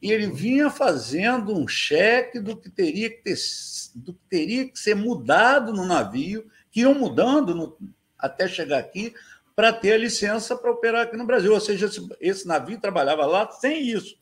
e 0.00 0.12
ele 0.12 0.26
uhum. 0.26 0.34
vinha 0.34 0.70
fazendo 0.70 1.56
um 1.56 1.66
cheque 1.66 2.38
do 2.38 2.56
que 2.56 2.68
teria 2.68 3.08
que, 3.08 3.22
ter, 3.22 3.36
do 3.94 4.12
que, 4.12 4.20
teria 4.28 4.68
que 4.68 4.78
ser 4.78 4.94
mudado 4.94 5.72
no 5.72 5.86
navio, 5.86 6.50
que 6.70 6.80
iam 6.80 6.94
mudando 6.94 7.54
no, 7.54 7.78
até 8.18 8.46
chegar 8.46 8.78
aqui, 8.78 9.14
para 9.56 9.72
ter 9.72 9.92
a 9.92 9.98
licença 9.98 10.56
para 10.56 10.70
operar 10.70 11.02
aqui 11.02 11.16
no 11.16 11.26
Brasil. 11.26 11.52
Ou 11.52 11.60
seja, 11.60 11.86
esse, 11.86 12.06
esse 12.20 12.46
navio 12.46 12.80
trabalhava 12.80 13.24
lá 13.24 13.50
sem 13.50 13.88
isso. 13.88 14.16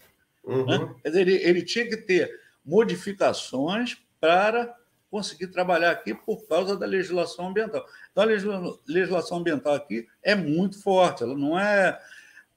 Né? 0.47 0.55
Uhum. 0.55 0.67
Né? 0.67 0.95
Quer 1.03 1.09
dizer, 1.09 1.21
ele, 1.23 1.35
ele 1.37 1.63
tinha 1.63 1.89
que 1.89 1.97
ter 1.97 2.31
modificações 2.65 3.99
para 4.21 4.73
conseguir 5.13 5.49
trabalhar 5.49 5.91
aqui 5.91 6.15
por 6.15 6.49
causa 6.49 6.75
da 6.75 6.87
legislação 6.87 7.49
ambiental. 7.49 7.85
Então, 8.11 8.25
a 8.25 8.27
legislação 8.89 9.37
ambiental 9.37 9.75
aqui 9.75 10.09
é 10.23 10.35
muito 10.35 10.83
forte, 10.83 11.23
ela 11.23 11.37
não 11.37 11.59
é 11.59 12.01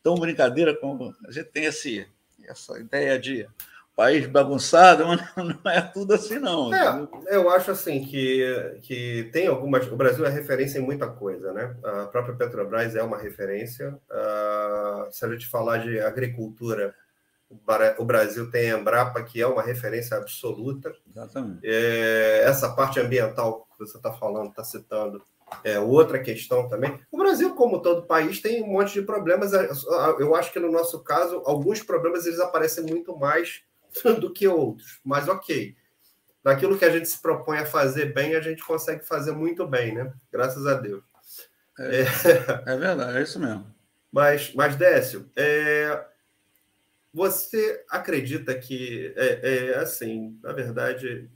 tão 0.02 0.16
brincadeira 0.16 0.74
como 0.74 1.14
a 1.28 1.32
gente 1.32 1.50
tem 1.50 1.66
esse, 1.66 2.08
essa 2.48 2.80
ideia 2.80 3.20
de 3.20 3.46
país 3.94 4.26
bagunçado, 4.26 5.06
mas 5.36 5.36
não 5.36 5.72
é 5.72 5.82
tudo 5.82 6.14
assim, 6.14 6.40
não. 6.40 6.74
É, 6.74 7.10
eu 7.28 7.50
acho 7.50 7.72
assim 7.72 8.06
que, 8.06 8.80
que 8.84 9.30
tem 9.34 9.48
algumas. 9.48 9.86
O 9.92 9.98
Brasil 9.98 10.26
é 10.26 10.30
referência 10.30 10.80
em 10.80 10.82
muita 10.82 11.08
coisa, 11.08 11.52
né? 11.52 11.76
A 11.84 12.06
própria 12.06 12.36
Petrobras 12.36 12.96
é 12.96 13.04
uma 13.04 13.18
referência. 13.18 13.98
Uh, 14.10 15.12
se 15.12 15.26
a 15.26 15.30
gente 15.30 15.48
falar 15.48 15.80
de 15.80 16.00
agricultura, 16.00 16.96
o 17.98 18.06
Brasil 18.06 18.50
tem 18.50 18.72
a 18.72 18.78
Embrapa, 18.78 19.22
que 19.24 19.42
é 19.42 19.48
uma 19.48 19.62
referência 19.62 20.18
absoluta. 20.18 20.94
Exatamente. 21.10 21.60
É, 21.64 22.42
essa 22.44 22.74
parte 22.74 23.00
ambiental 23.00 23.68
que 23.72 23.86
você 23.86 23.98
está 23.98 24.12
falando, 24.12 24.50
está 24.50 24.64
citando, 24.64 25.22
é 25.64 25.80
outra 25.80 26.20
questão 26.20 26.68
também. 26.68 27.00
O 27.12 27.18
Brasil, 27.18 27.54
como 27.56 27.82
todo 27.82 28.08
país, 28.08 28.42
tem 28.42 28.64
um 28.64 28.68
monte 28.68 28.94
de 28.94 29.02
problemas. 29.04 29.54
É, 29.54 29.70
eu 30.20 30.36
acho 30.36 30.52
que 30.52 30.60
no 30.60 30.72
nosso 30.72 31.04
caso, 31.04 31.42
alguns 31.46 31.82
problemas 31.82 32.26
eles 32.26 32.40
aparecem 32.40 32.84
muito 32.84 33.16
mais 33.18 33.62
do 34.20 34.34
que 34.34 34.48
outros. 34.48 35.00
Mas 35.04 35.28
ok. 35.28 35.76
Naquilo 36.44 36.78
que 36.78 36.86
a 36.86 36.92
gente 36.92 37.08
se 37.08 37.20
propõe 37.20 37.60
a 37.60 37.66
fazer 37.66 38.14
bem, 38.14 38.36
a 38.36 38.42
gente 38.42 38.64
consegue 38.64 39.06
fazer 39.06 39.32
muito 39.32 39.66
bem, 39.66 39.96
né? 39.96 40.14
Graças 40.32 40.66
a 40.68 40.76
Deus. 40.76 41.04
É, 41.80 42.02
é... 42.02 42.74
é 42.74 42.78
verdade, 42.78 43.18
é 43.18 43.22
isso 43.22 43.40
mesmo. 43.40 43.74
Mas, 44.12 44.54
mas 44.54 44.76
Décio, 44.76 45.30
é, 45.36 46.06
você 47.16 47.82
acredita 47.90 48.54
que 48.54 49.14
é, 49.16 49.70
é, 49.70 49.78
assim, 49.78 50.38
na 50.44 50.52
verdade, 50.52 51.30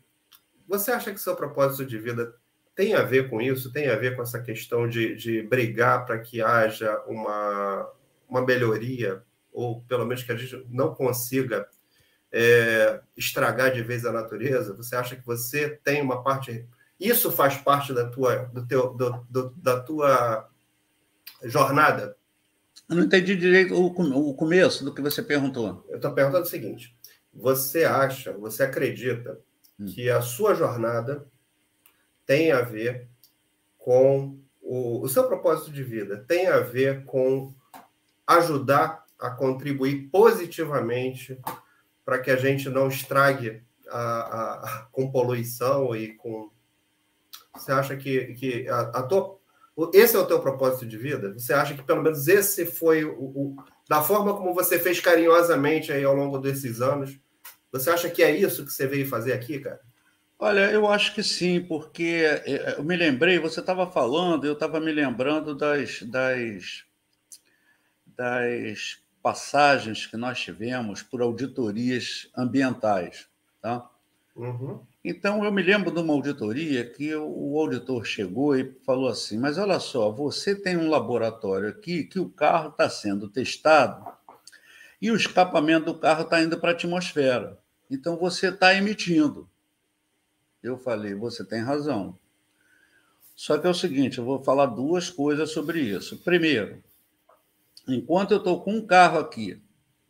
você 0.68 0.92
acha 0.92 1.14
que 1.14 1.22
seu 1.22 1.38
propósito 1.38 1.86
de 1.86 1.98
vida 1.98 2.36
tem 2.76 2.96
a 2.96 3.02
ver 3.02 3.30
com 3.30 3.40
isso? 3.40 3.72
Tem 3.72 3.88
a 3.88 3.96
ver 3.96 4.14
com 4.14 4.22
essa 4.22 4.42
questão 4.42 4.90
de, 4.90 5.16
de 5.16 5.42
brigar 5.42 6.06
para 6.06 6.20
que 6.20 6.42
haja 6.42 7.02
uma, 7.08 7.90
uma 8.28 8.46
melhoria, 8.46 9.24
ou 9.54 9.82
pelo 9.84 10.06
menos 10.06 10.22
que 10.22 10.34
a 10.34 10.36
gente 10.36 10.68
não 10.70 10.94
consiga 10.94 11.66
é, 12.30 13.00
estragar 13.16 13.72
de 13.72 13.82
vez 13.82 14.06
a 14.06 14.12
natureza? 14.12 14.76
Você 14.76 14.98
acha 14.98 15.16
que 15.16 15.26
você 15.26 15.80
tem 15.82 16.02
uma 16.02 16.22
parte. 16.22 16.68
Isso 17.00 17.32
faz 17.32 17.56
parte 17.56 17.94
da 17.94 18.06
tua, 18.06 18.50
do 18.54 18.68
teu, 18.68 18.94
do, 18.96 19.26
do, 19.30 19.50
da 19.52 19.80
tua 19.80 20.50
jornada 21.46 22.19
eu 22.90 22.96
não 22.96 23.04
entendi 23.04 23.36
direito 23.36 23.76
o, 23.76 24.30
o 24.30 24.34
começo 24.34 24.84
do 24.84 24.94
que 24.94 25.02
você 25.02 25.22
perguntou. 25.22 25.86
Eu 25.90 25.98
estou 25.98 26.12
perguntando 26.12 26.44
o 26.44 26.50
seguinte: 26.50 26.98
você 27.32 27.84
acha, 27.84 28.34
você 28.34 28.64
acredita 28.64 29.40
hum. 29.80 29.86
que 29.86 30.10
a 30.10 30.22
sua 30.22 30.56
jornada 30.56 31.28
tem 32.26 32.52
a 32.52 32.62
ver 32.62 33.08
com 33.78 34.40
o, 34.62 35.02
o 35.02 35.08
seu 35.08 35.28
propósito 35.28 35.72
de 35.72 35.84
vida, 35.84 36.26
tem 36.28 36.48
a 36.48 36.60
ver 36.60 37.06
com 37.06 37.54
ajudar 38.26 39.06
a 39.20 39.30
contribuir 39.30 40.10
positivamente 40.10 41.40
para 42.04 42.20
que 42.20 42.32
a 42.32 42.36
gente 42.36 42.70
não 42.70 42.88
estrague 42.88 43.62
a, 43.88 44.00
a, 44.00 44.88
com 44.92 45.12
poluição 45.12 45.96
e 45.96 46.16
com. 46.16 46.52
Você 47.54 47.72
acha 47.72 47.96
que, 47.98 48.34
que 48.34 48.68
a, 48.68 48.80
a 48.82 49.04
tua 49.04 49.39
esse 49.94 50.16
é 50.16 50.20
o 50.20 50.26
teu 50.26 50.40
propósito 50.40 50.86
de 50.86 50.98
vida? 50.98 51.34
Você 51.34 51.54
acha 51.54 51.74
que 51.74 51.84
pelo 51.84 52.02
menos 52.02 52.28
esse 52.28 52.66
foi 52.66 53.06
o, 53.06 53.14
o, 53.14 53.56
da 53.88 54.02
forma 54.02 54.36
como 54.36 54.54
você 54.54 54.80
fez 54.80 55.00
carinhosamente 55.00 55.92
aí 55.92 56.04
ao 56.04 56.16
longo 56.16 56.38
desses 56.38 56.82
anos? 56.82 57.20
Você 57.72 57.90
acha 57.90 58.10
que 58.10 58.24
é 58.24 58.36
isso 58.36 58.66
que 58.66 58.74
você 58.74 58.88
veio 58.88 59.08
fazer 59.08 59.34
aqui, 59.34 59.60
cara? 59.60 59.80
Olha, 60.38 60.72
eu 60.72 60.88
acho 60.88 61.14
que 61.14 61.22
sim, 61.22 61.62
porque 61.62 62.24
é, 62.46 62.76
eu 62.78 62.84
me 62.84 62.96
lembrei, 62.96 63.38
você 63.38 63.60
estava 63.60 63.86
falando, 63.86 64.46
eu 64.46 64.54
estava 64.54 64.80
me 64.80 64.92
lembrando 64.92 65.54
das, 65.54 66.02
das, 66.04 66.86
das 68.06 69.02
passagens 69.22 70.08
que 70.08 70.16
nós 70.18 70.40
tivemos 70.40 71.04
por 71.04 71.22
auditorias 71.22 72.30
ambientais. 72.36 73.28
Tá? 73.62 73.90
Uhum. 74.36 74.82
Então, 75.04 75.46
eu 75.46 75.52
me 75.52 75.64
lembro 75.64 75.92
de 75.92 76.00
uma 76.00 76.14
auditoria 76.14 76.86
que 76.86 77.16
o 77.16 77.58
auditor 77.58 78.06
chegou 78.06 78.58
e 78.58 78.74
falou 78.86 79.08
assim: 79.08 79.38
Mas 79.38 79.58
olha 79.58 79.80
só, 79.80 80.12
você 80.12 80.54
tem 80.54 80.76
um 80.76 80.90
laboratório 80.90 81.70
aqui 81.70 82.04
que 82.04 82.20
o 82.20 82.30
carro 82.30 82.70
está 82.70 82.90
sendo 82.90 83.30
testado 83.30 84.06
e 85.02 85.10
o 85.10 85.16
escapamento 85.16 85.86
do 85.86 85.98
carro 85.98 86.24
está 86.24 86.42
indo 86.42 86.60
para 86.60 86.72
a 86.72 86.74
atmosfera. 86.74 87.58
Então, 87.90 88.18
você 88.18 88.50
está 88.50 88.76
emitindo. 88.76 89.50
Eu 90.62 90.78
falei: 90.78 91.16
Você 91.16 91.46
tem 91.46 91.62
razão. 91.62 92.18
Só 93.34 93.58
que 93.58 93.66
é 93.66 93.70
o 93.70 93.74
seguinte: 93.74 94.18
eu 94.18 94.26
vou 94.26 94.44
falar 94.44 94.66
duas 94.66 95.10
coisas 95.10 95.52
sobre 95.52 95.80
isso. 95.80 96.18
Primeiro, 96.18 96.84
enquanto 97.88 98.32
eu 98.32 98.40
estou 98.40 98.62
com 98.62 98.74
um 98.74 98.86
carro 98.86 99.18
aqui 99.18 99.62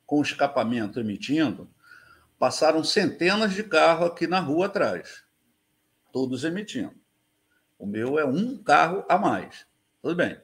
com 0.03 0.19
escapamento 0.19 0.99
emitindo, 0.99 1.69
passaram 2.39 2.83
centenas 2.83 3.53
de 3.53 3.63
carros 3.63 4.07
aqui 4.07 4.25
na 4.25 4.39
rua 4.39 4.67
atrás, 4.67 5.23
todos 6.13 6.45
emitindo. 6.45 6.95
O 7.77 7.85
meu 7.85 8.17
é 8.17 8.25
um 8.25 8.57
carro 8.57 9.05
a 9.09 9.17
mais. 9.17 9.67
Tudo 10.01 10.15
bem. 10.15 10.39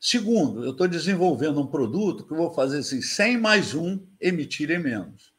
Segundo, 0.00 0.64
eu 0.64 0.70
estou 0.70 0.86
desenvolvendo 0.86 1.60
um 1.60 1.66
produto 1.66 2.24
que 2.24 2.32
vou 2.32 2.54
fazer 2.54 2.78
assim, 2.78 3.02
100 3.02 3.38
mais 3.38 3.74
um 3.74 4.06
emitirem 4.20 4.78
menos. 4.78 5.32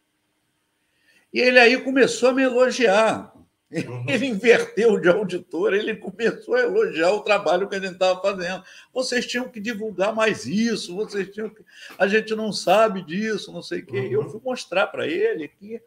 E 1.34 1.40
ele 1.40 1.58
aí 1.58 1.82
começou 1.82 2.30
a 2.30 2.34
me 2.34 2.44
elogiar. 2.44 3.34
Uhum. 3.72 4.06
Ele 4.08 4.26
inverteu 4.26 5.00
de 5.00 5.08
auditor, 5.10 5.76
ele 5.76 5.96
começou 5.96 6.56
a 6.56 6.62
elogiar 6.62 7.12
o 7.12 7.22
trabalho 7.22 7.70
que 7.70 7.76
a 7.76 7.80
gente 7.80 7.94
estava 7.94 8.20
fazendo. 8.20 8.64
Vocês 8.92 9.28
tinham 9.28 9.48
que 9.48 9.60
divulgar 9.60 10.14
mais 10.14 10.48
isso, 10.48 10.96
vocês 10.96 11.30
tinham 11.30 11.50
que. 11.50 11.64
A 11.98 12.08
gente 12.08 12.34
não 12.34 12.52
sabe 12.52 13.04
disso, 13.04 13.52
não 13.52 13.62
sei 13.62 13.82
o 13.82 13.86
quê. 13.86 14.00
Uhum. 14.00 14.12
Eu 14.12 14.30
fui 14.30 14.42
mostrar 14.44 14.88
para 14.88 15.08
ele 15.08 15.48
que, 15.48 15.80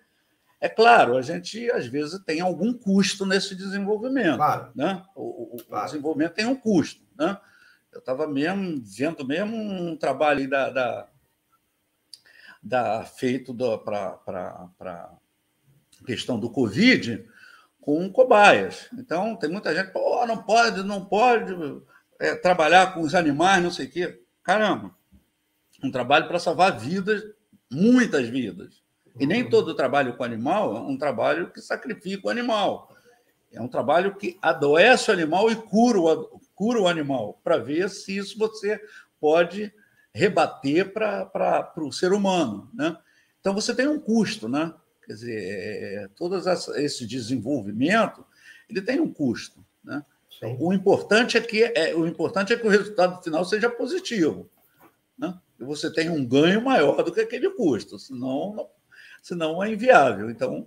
é 0.60 0.68
claro, 0.68 1.16
a 1.16 1.22
gente 1.22 1.68
às 1.72 1.86
vezes 1.86 2.20
tem 2.24 2.40
algum 2.40 2.72
custo 2.72 3.26
nesse 3.26 3.56
desenvolvimento. 3.56 4.36
Claro. 4.36 4.70
Né? 4.76 5.02
O, 5.16 5.56
o, 5.56 5.64
claro. 5.64 5.84
o 5.84 5.86
desenvolvimento 5.86 6.34
tem 6.34 6.46
um 6.46 6.54
custo. 6.54 7.02
Né? 7.18 7.36
Eu 7.92 7.98
estava 7.98 8.28
mesmo 8.28 8.80
vendo 8.84 9.26
mesmo 9.26 9.56
um 9.56 9.96
trabalho 9.96 10.48
da, 10.48 10.70
da, 10.70 11.09
da 12.62 13.04
feito 13.04 13.52
para 13.84 14.70
a 14.80 15.10
questão 16.06 16.38
do 16.38 16.48
Covid 16.48 17.26
com 17.82 18.10
cobaias. 18.10 18.88
Então, 18.96 19.36
tem 19.36 19.50
muita 19.50 19.74
gente, 19.74 19.90
pô, 19.90 20.24
não 20.24 20.40
pode, 20.40 20.82
não 20.84 21.04
pode 21.04 21.52
é, 22.18 22.34
trabalhar 22.36 22.94
com 22.94 23.00
os 23.00 23.14
animais, 23.14 23.62
não 23.62 23.72
sei 23.72 23.86
o 23.86 23.90
quê. 23.90 24.22
Caramba, 24.42 24.94
um 25.82 25.90
trabalho 25.90 26.28
para 26.28 26.38
salvar 26.38 26.78
vidas, 26.78 27.22
muitas 27.70 28.28
vidas. 28.28 28.80
E 29.18 29.26
nem 29.26 29.42
uhum. 29.42 29.50
todo 29.50 29.74
trabalho 29.74 30.16
com 30.16 30.22
animal 30.22 30.76
é 30.76 30.80
um 30.80 30.96
trabalho 30.96 31.50
que 31.50 31.60
sacrifica 31.60 32.28
o 32.28 32.30
animal. 32.30 32.88
É 33.50 33.60
um 33.60 33.68
trabalho 33.68 34.14
que 34.14 34.38
adoece 34.40 35.10
o 35.10 35.14
animal 35.14 35.50
e 35.50 35.56
cura 35.56 35.98
o, 35.98 36.40
cura 36.54 36.80
o 36.80 36.88
animal, 36.88 37.40
para 37.42 37.59
ver 37.59 37.90
se 37.90 38.16
isso 38.16 38.38
você 38.38 38.80
pode 39.20 39.72
rebater 40.14 40.92
para 40.92 41.72
o 41.78 41.92
ser 41.92 42.12
humano. 42.12 42.70
Né? 42.72 42.96
Então, 43.40 43.52
você 43.52 43.74
tem 43.74 43.88
um 43.88 43.98
custo. 43.98 44.48
Né? 44.48 44.72
Quer 45.12 45.16
dizer, 45.16 45.43
é, 45.43 45.94
é 46.05 46.09
todo 46.16 46.39
esse 46.76 47.06
desenvolvimento 47.06 48.24
ele 48.66 48.80
tem 48.80 48.98
um 48.98 49.12
custo. 49.12 49.62
Né? 49.84 50.02
O 50.59 50.72
importante 50.72 51.36
é 51.36 51.40
que 51.40 51.62
é, 51.62 51.94
o 51.94 52.06
importante 52.06 52.55
é 52.55 52.56
que 52.56 52.66
o 52.66 52.70
resultado 52.70 53.22
final 53.22 53.44
seja 53.44 53.68
positivo, 53.68 54.48
né? 55.18 55.39
E 55.60 55.64
você 55.64 55.93
tem 55.93 56.09
um 56.09 56.24
ganho 56.24 56.62
maior 56.62 57.02
do 57.02 57.12
que 57.12 57.20
aquele 57.20 57.51
custo, 57.51 57.98
senão, 57.98 58.55
não, 58.55 58.70
senão 59.22 59.62
é 59.62 59.70
inviável. 59.70 60.30
Então, 60.30 60.66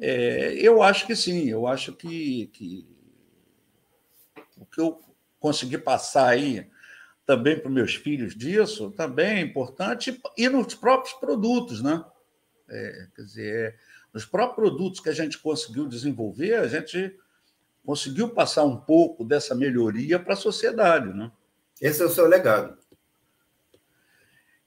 é, 0.00 0.54
eu 0.54 0.82
acho 0.82 1.06
que 1.06 1.14
sim, 1.14 1.48
eu 1.48 1.66
acho 1.66 1.92
que, 1.92 2.46
que 2.46 2.88
o 4.56 4.64
que 4.64 4.80
eu 4.80 4.98
consegui 5.38 5.76
passar 5.76 6.28
aí 6.28 6.66
também 7.26 7.58
para 7.58 7.68
os 7.68 7.74
meus 7.74 7.94
filhos 7.94 8.34
disso 8.34 8.90
também 8.92 9.38
é 9.38 9.40
importante 9.40 10.20
e 10.36 10.48
nos 10.48 10.74
próprios 10.74 11.14
produtos, 11.14 11.82
né? 11.82 12.02
É, 12.74 13.08
quer 13.14 13.22
dizer, 13.22 13.78
nos 14.12 14.24
próprios 14.24 14.54
produtos 14.54 15.00
que 15.00 15.08
a 15.08 15.14
gente 15.14 15.38
conseguiu 15.38 15.86
desenvolver, 15.86 16.54
a 16.54 16.66
gente 16.66 17.16
conseguiu 17.84 18.28
passar 18.28 18.64
um 18.64 18.76
pouco 18.76 19.24
dessa 19.24 19.54
melhoria 19.54 20.18
para 20.18 20.34
a 20.34 20.36
sociedade. 20.36 21.12
Né? 21.12 21.30
Esse 21.80 22.02
é 22.02 22.06
o 22.06 22.10
seu 22.10 22.26
legado. 22.26 22.76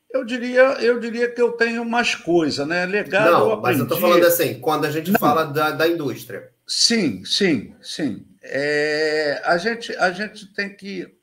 Eu 0.10 0.24
diria, 0.24 0.62
eu 0.82 1.00
diria 1.00 1.30
que 1.30 1.42
eu 1.42 1.52
tenho 1.52 1.84
mais 1.84 2.16
coisa, 2.16 2.66
né? 2.66 2.86
Legado. 2.86 3.32
Não, 3.32 3.50
eu 3.52 3.62
mas 3.62 3.78
eu 3.78 3.84
estou 3.84 4.00
falando 4.00 4.26
assim, 4.26 4.60
quando 4.60 4.86
a 4.86 4.92
gente 4.92 5.12
Não. 5.12 5.20
fala 5.20 5.44
da, 5.44 5.72
da 5.72 5.88
indústria. 5.88 6.50
Sim, 6.66 7.26
sim, 7.26 7.76
sim. 7.82 8.26
É, 8.42 9.42
a, 9.44 9.58
gente, 9.58 9.94
a 9.98 10.12
gente 10.12 10.48
tem 10.54 10.74
que 10.74 11.14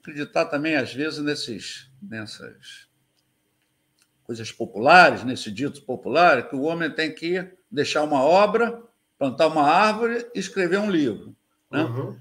acreditar 0.00 0.44
também, 0.46 0.76
às 0.76 0.92
vezes, 0.92 1.18
nesses, 1.20 1.90
nessas 2.02 2.87
coisas 4.28 4.52
populares, 4.52 5.24
nesse 5.24 5.50
dito 5.50 5.80
popular, 5.84 6.50
que 6.50 6.54
o 6.54 6.60
homem 6.60 6.90
tem 6.90 7.14
que 7.14 7.42
deixar 7.70 8.02
uma 8.02 8.22
obra 8.22 8.82
plantar 9.18 9.46
uma 9.46 9.62
árvore 9.62 10.26
e 10.34 10.38
escrever 10.38 10.78
um 10.78 10.90
livro. 10.90 11.34
Né? 11.70 11.82
Uhum. 11.82 12.14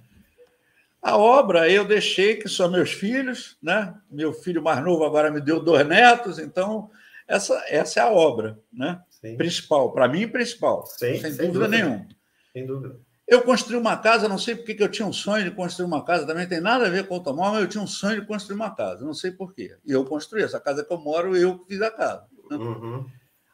A 1.01 1.17
obra 1.17 1.69
eu 1.69 1.83
deixei, 1.83 2.37
que 2.37 2.47
são 2.47 2.71
meus 2.71 2.93
filhos, 2.93 3.57
né? 3.61 3.93
meu 4.09 4.31
filho 4.31 4.63
mais 4.63 4.81
novo 4.81 5.03
agora 5.03 5.29
me 5.29 5.41
deu 5.41 5.59
dois 5.59 5.85
netos, 5.85 6.39
então 6.39 6.89
essa, 7.27 7.61
essa 7.67 7.99
é 7.99 8.03
a 8.03 8.09
obra 8.09 8.57
né? 8.71 9.01
principal, 9.35 9.91
para 9.91 10.07
mim, 10.07 10.29
principal, 10.29 10.85
Sim, 10.85 11.19
sem, 11.19 11.19
sem 11.19 11.31
dúvida, 11.31 11.51
dúvida 11.51 11.67
nenhuma. 11.67 12.07
Sem 12.53 12.65
dúvida. 12.65 12.99
Eu 13.27 13.41
construí 13.41 13.75
uma 13.75 13.97
casa, 13.97 14.29
não 14.29 14.37
sei 14.37 14.55
porque 14.55 14.73
que 14.73 14.81
eu 14.81 14.89
tinha 14.89 15.05
um 15.05 15.11
sonho 15.11 15.43
de 15.43 15.51
construir 15.51 15.85
uma 15.85 16.03
casa, 16.05 16.25
também 16.25 16.47
tem 16.47 16.61
nada 16.61 16.87
a 16.87 16.89
ver 16.89 17.07
com 17.07 17.13
o 17.13 17.17
automóvel, 17.17 17.53
mas 17.53 17.61
eu 17.63 17.67
tinha 17.67 17.83
um 17.83 17.87
sonho 17.87 18.21
de 18.21 18.27
construir 18.27 18.55
uma 18.55 18.73
casa, 18.73 19.03
não 19.03 19.13
sei 19.13 19.31
porquê. 19.31 19.75
E 19.85 19.91
eu 19.91 20.05
construí 20.05 20.43
essa 20.43 20.61
casa 20.61 20.83
que 20.83 20.93
eu 20.93 20.97
moro, 20.97 21.35
eu 21.35 21.63
fiz 21.67 21.81
a 21.81 21.91
casa. 21.91 22.25
Né? 22.49 22.55
Uhum. 22.55 23.05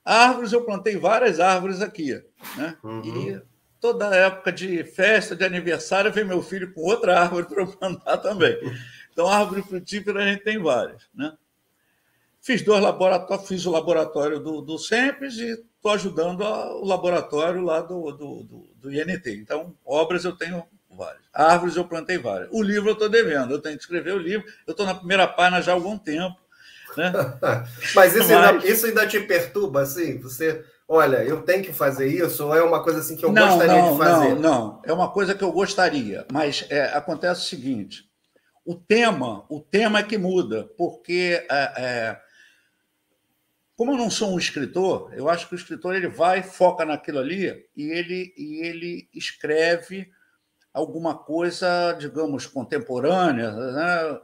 Árvores, 0.05 0.53
eu 0.53 0.63
plantei 0.63 0.95
várias 0.97 1.39
árvores 1.39 1.81
aqui. 1.81 2.13
Né? 2.55 2.77
Uhum. 2.83 3.01
E 3.03 3.41
toda 3.81 4.15
época 4.15 4.51
de 4.51 4.83
festa, 4.83 5.35
de 5.35 5.43
aniversário, 5.43 6.13
vem 6.13 6.23
meu 6.23 6.43
filho 6.43 6.71
com 6.71 6.81
outra 6.81 7.19
árvore 7.21 7.47
para 7.49 7.65
plantar 7.65 8.17
também. 8.17 8.55
Então, 9.11 9.27
árvore 9.27 9.63
frutífera 9.63 10.23
a 10.23 10.27
gente 10.27 10.43
tem 10.43 10.61
várias. 10.61 11.03
Né? 11.15 11.33
Fiz 12.44 12.61
dois 12.61 12.84
laboratórios, 12.84 13.48
fiz 13.48 13.65
o 13.65 13.72
laboratório 13.72 14.38
do, 14.38 14.60
do 14.61 14.78
SEMPES 14.78 15.38
e 15.38 15.52
estou 15.52 15.94
ajudando 15.94 16.44
a, 16.44 16.76
o 16.76 16.86
laboratório 16.86 17.61
lá 17.61 17.80
do, 17.80 18.11
do, 18.11 18.44
do, 18.44 18.70
do 18.76 18.94
INT. 18.94 19.28
Então, 19.28 19.74
obras 19.86 20.26
eu 20.26 20.34
tenho 20.34 20.61
várias. 20.91 21.22
Árvores 21.34 21.78
eu 21.78 21.86
plantei 21.86 22.18
várias. 22.18 22.49
O 22.52 22.61
livro 22.61 22.90
eu 22.90 22.94
estou 22.94 23.07
devendo, 23.07 23.53
eu 23.53 23.61
tenho 23.61 23.78
que 23.78 23.84
escrever 23.84 24.14
o 24.14 24.18
livro. 24.18 24.45
Eu 24.68 24.72
estou 24.72 24.86
na 24.86 24.94
primeira 24.94 25.26
página 25.26 25.61
já 25.61 25.72
há 25.72 25.76
algum 25.76 25.98
tempo. 25.98 26.36
Né? 26.98 27.14
Mas, 27.95 28.14
isso, 28.14 28.28
Mas... 28.30 28.32
Ainda, 28.32 28.68
isso 28.68 28.86
ainda 28.88 29.07
te 29.07 29.22
perturba, 29.22 29.82
assim? 29.84 30.20
Você, 30.20 30.65
olha, 30.86 31.24
eu 31.24 31.44
tenho 31.44 31.64
que 31.64 31.72
fazer 31.72 32.07
isso? 32.07 32.45
Ou 32.45 32.53
é 32.53 32.61
uma 32.61 32.84
coisa 32.84 32.99
assim 32.99 33.15
que 33.15 33.24
eu 33.24 33.32
não, 33.32 33.48
gostaria 33.48 33.82
não, 33.82 33.91
de 33.94 33.98
fazer? 33.98 34.36
Não, 34.36 34.41
não, 34.41 34.82
é 34.84 34.91
uma 34.91 35.10
coisa 35.10 35.34
que 35.34 35.45
eu 35.45 35.52
gostaria. 35.53 36.26
Mas 36.30 36.65
é, 36.70 36.88
acontece 36.88 37.40
o 37.40 37.45
seguinte: 37.45 38.03
o 38.65 38.76
tema, 38.76 39.45
o 39.48 39.61
tema 39.61 39.99
é 39.99 40.03
que 40.03 40.18
muda, 40.18 40.70
porque 40.78 41.45
é, 41.49 41.74
é, 41.78 42.22
como 43.75 43.91
eu 43.91 43.97
não 43.97 44.09
sou 44.09 44.33
um 44.33 44.37
escritor, 44.37 45.11
eu 45.13 45.27
acho 45.29 45.47
que 45.47 45.55
o 45.55 45.57
escritor 45.57 45.95
ele 45.95 46.07
vai, 46.07 46.43
foca 46.43 46.85
naquilo 46.85 47.19
ali 47.19 47.47
e 47.75 47.83
ele, 47.89 48.33
e 48.37 48.65
ele 48.65 49.09
escreve 49.13 50.11
alguma 50.73 51.17
coisa, 51.17 51.93
digamos, 51.93 52.45
contemporânea. 52.45 53.51
Né? 53.51 54.19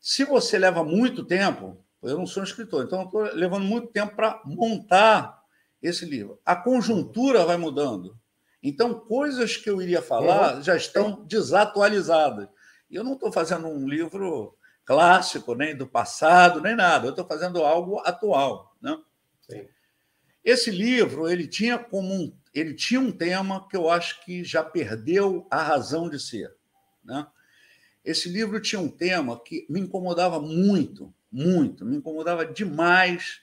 Se 0.00 0.24
você 0.24 0.58
leva 0.58 0.84
muito 0.84 1.24
tempo, 1.24 1.82
eu 2.02 2.18
não 2.18 2.26
sou 2.26 2.42
um 2.42 2.46
escritor, 2.46 2.84
então 2.84 3.04
estou 3.04 3.22
levando 3.34 3.64
muito 3.64 3.88
tempo 3.88 4.14
para 4.14 4.40
montar 4.44 5.42
esse 5.82 6.04
livro. 6.04 6.38
A 6.44 6.54
conjuntura 6.54 7.44
vai 7.44 7.56
mudando. 7.56 8.18
Então, 8.62 8.94
coisas 8.94 9.56
que 9.56 9.68
eu 9.68 9.80
iria 9.82 10.00
falar 10.00 10.56
uhum. 10.56 10.62
já 10.62 10.74
estão 10.74 11.22
desatualizadas. 11.26 12.48
E 12.90 12.96
eu 12.96 13.04
não 13.04 13.12
estou 13.12 13.30
fazendo 13.30 13.68
um 13.68 13.86
livro 13.86 14.56
clássico, 14.84 15.54
nem 15.54 15.76
do 15.76 15.86
passado, 15.86 16.60
nem 16.60 16.74
nada. 16.74 17.06
Eu 17.06 17.10
estou 17.10 17.26
fazendo 17.26 17.62
algo 17.62 18.00
atual. 18.04 18.73
Né? 18.84 19.00
Sim. 19.40 19.66
Esse 20.44 20.70
livro 20.70 21.26
ele 21.26 21.48
tinha 21.48 21.78
como 21.78 22.12
um, 22.12 22.36
ele 22.52 22.74
tinha 22.74 23.00
um 23.00 23.10
tema 23.10 23.66
que 23.66 23.74
eu 23.74 23.88
acho 23.88 24.22
que 24.22 24.44
já 24.44 24.62
perdeu 24.62 25.46
a 25.50 25.62
razão 25.62 26.10
de 26.10 26.20
ser. 26.20 26.54
Né? 27.02 27.26
Esse 28.04 28.28
livro 28.28 28.60
tinha 28.60 28.80
um 28.80 28.90
tema 28.90 29.42
que 29.42 29.64
me 29.70 29.80
incomodava 29.80 30.38
muito, 30.38 31.12
muito, 31.32 31.86
me 31.86 31.96
incomodava 31.96 32.44
demais 32.44 33.40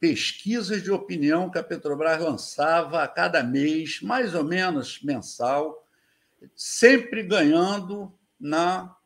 pesquisas 0.00 0.82
de 0.82 0.90
opinião 0.90 1.48
que 1.48 1.58
a 1.58 1.62
Petrobras 1.62 2.20
lançava 2.20 3.04
a 3.04 3.08
cada 3.08 3.40
mês, 3.44 4.00
mais 4.02 4.34
ou 4.34 4.42
menos 4.42 5.00
mensal, 5.00 5.86
sempre 6.56 7.22
ganhando 7.22 8.12
na 8.40 8.96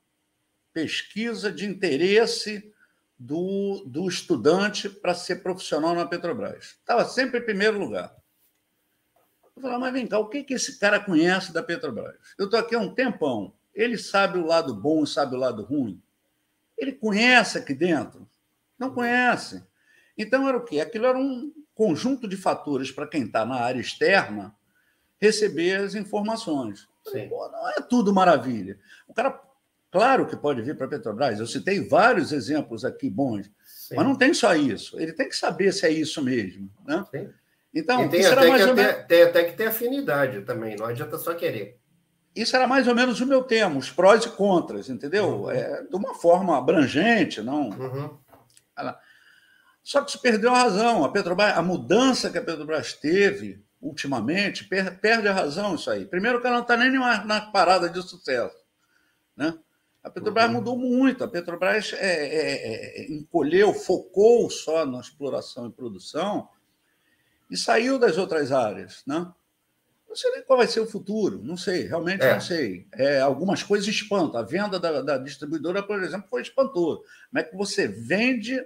pesquisa 0.73 1.53
de 1.53 1.67
interesse 1.67 2.73
do, 3.19 3.83
do 3.87 4.09
estudante 4.09 4.89
para 4.89 5.15
ser 5.15 5.37
profissional 5.43 5.95
na 5.95 6.07
Petrobras. 6.07 6.77
Estava 6.79 7.05
sempre 7.05 7.41
em 7.41 7.45
primeiro 7.45 7.79
lugar. 7.79 8.15
Eu 9.57 9.63
falava, 9.63 9.81
mas 9.81 9.93
vem 9.93 10.07
cá, 10.07 10.19
o 10.19 10.29
que, 10.29 10.45
que 10.45 10.55
esse 10.55 10.79
cara 10.79 11.01
conhece 11.01 11.53
da 11.53 11.63
Petrobras? 11.63 12.17
Eu 12.39 12.45
estou 12.45 12.61
aqui 12.61 12.75
há 12.75 12.79
um 12.79 12.95
tempão. 12.95 13.55
Ele 13.75 13.97
sabe 13.97 14.39
o 14.39 14.47
lado 14.47 14.75
bom 14.75 15.05
e 15.05 15.07
sabe 15.07 15.35
o 15.35 15.39
lado 15.39 15.63
ruim. 15.63 16.03
Ele 16.77 16.93
conhece 16.93 17.57
aqui 17.57 17.73
dentro? 17.73 18.29
Não 18.79 18.93
conhece. 18.93 19.65
Então, 20.17 20.47
era 20.47 20.57
o 20.57 20.65
quê? 20.65 20.81
Aquilo 20.81 21.07
era 21.07 21.19
um 21.19 21.53
conjunto 21.75 22.29
de 22.29 22.37
fatores 22.37 22.91
para 22.91 23.07
quem 23.07 23.25
está 23.25 23.45
na 23.45 23.57
área 23.57 23.81
externa 23.81 24.55
receber 25.19 25.77
as 25.81 25.95
informações. 25.95 26.87
Pô, 27.29 27.49
não 27.51 27.69
é 27.71 27.81
tudo 27.81 28.13
maravilha. 28.13 28.79
O 29.07 29.15
cara, 29.15 29.41
claro 29.91 30.27
que 30.27 30.37
pode 30.37 30.63
vir 30.63 30.77
para 30.77 30.87
a 30.87 30.91
Petrobras. 30.91 31.39
Eu 31.39 31.47
citei 31.47 31.87
vários 31.87 32.33
exemplos 32.33 32.85
aqui 32.85 33.11
bons, 33.11 33.51
Sim. 33.65 33.97
mas 33.97 34.07
não 34.07 34.17
tem 34.17 34.33
só 34.35 34.55
isso. 34.55 34.99
Ele 35.01 35.13
tem 35.13 35.29
que 35.29 35.37
saber 35.37 35.73
se 35.73 35.87
é 35.87 35.91
isso 35.91 36.23
mesmo. 36.23 36.71
Né? 36.87 37.05
Sim. 37.11 37.29
Então, 37.75 38.09
tem 38.09 38.25
até, 38.25 38.41
que, 38.41 38.73
menos... 38.73 39.07
tem 39.07 39.23
até 39.23 39.45
que 39.45 39.57
ter 39.57 39.67
afinidade 39.67 40.41
também, 40.43 40.77
não 40.77 40.87
adianta 40.87 41.19
só 41.19 41.35
querer. 41.35 41.79
Isso 42.35 42.55
era 42.55 42.67
mais 42.67 42.87
ou 42.87 42.95
menos 42.95 43.21
o 43.21 43.27
meu 43.27 43.43
tema, 43.43 43.79
os 43.79 43.91
prós 43.91 44.25
e 44.25 44.31
contras, 44.31 44.91
entendeu? 44.91 45.43
Uhum. 45.43 45.51
É, 45.51 45.83
de 45.83 45.97
uma 45.97 46.15
forma 46.15 46.57
abrangente, 46.57 47.41
não. 47.41 47.71
Uhum. 47.71 48.19
Só 49.83 50.03
que 50.03 50.11
se 50.11 50.19
perdeu 50.19 50.53
a 50.53 50.59
razão. 50.59 51.05
A 51.05 51.11
Petrobras, 51.11 51.57
a 51.57 51.63
mudança 51.63 52.29
que 52.29 52.37
a 52.37 52.43
Petrobras 52.43 52.93
teve 52.93 53.65
ultimamente, 53.81 54.65
per, 54.65 54.99
perde 54.99 55.29
a 55.29 55.33
razão 55.33 55.77
isso 55.77 55.91
aí. 55.91 56.05
Primeiro 56.05 56.41
que 56.41 56.47
ela 56.47 56.57
não 56.57 56.63
está 56.63 56.77
nem 56.77 56.91
na, 56.91 57.25
na, 57.25 57.41
parada 57.41 57.89
de 57.89 58.03
sucesso. 58.03 58.57
Né? 59.37 59.55
A 60.07 60.11
Petrobras 60.11 60.47
uhum. 60.47 60.53
mudou 60.53 60.79
muito. 60.79 61.25
A 61.25 61.29
Petrobras 61.29 61.93
é, 61.95 61.99
é, 61.99 63.03
é, 63.03 63.13
encolheu, 63.13 63.75
focou 63.75 64.49
só 64.49 64.87
na 64.87 65.01
exploração 65.01 65.67
e 65.67 65.73
produção 65.73 66.49
e 67.51 67.57
saiu 67.57 67.99
das 67.99 68.17
outras 68.17 68.53
áreas. 68.53 69.03
Né? 69.05 69.27
Não 70.09 70.15
sei 70.15 70.31
nem 70.31 70.45
qual 70.45 70.59
vai 70.59 70.69
ser 70.69 70.79
o 70.79 70.87
futuro, 70.87 71.43
não 71.43 71.57
sei, 71.57 71.89
realmente 71.89 72.23
é. 72.23 72.35
não 72.35 72.41
sei. 72.41 72.87
É, 72.95 73.19
algumas 73.21 73.65
coisas 73.65 73.89
espantam. 73.89 74.41
A 74.41 74.45
venda 74.45 74.79
da, 74.79 75.03
da, 75.03 75.19
distribuidora, 75.19 75.83
por 75.83 76.01
exemplo, 76.01 76.29
foi 76.31 76.43
espantosa. 76.43 77.01
Como 77.29 77.41
é 77.41 77.43
que 77.43 77.57
você 77.57 77.89
vende 77.89 78.65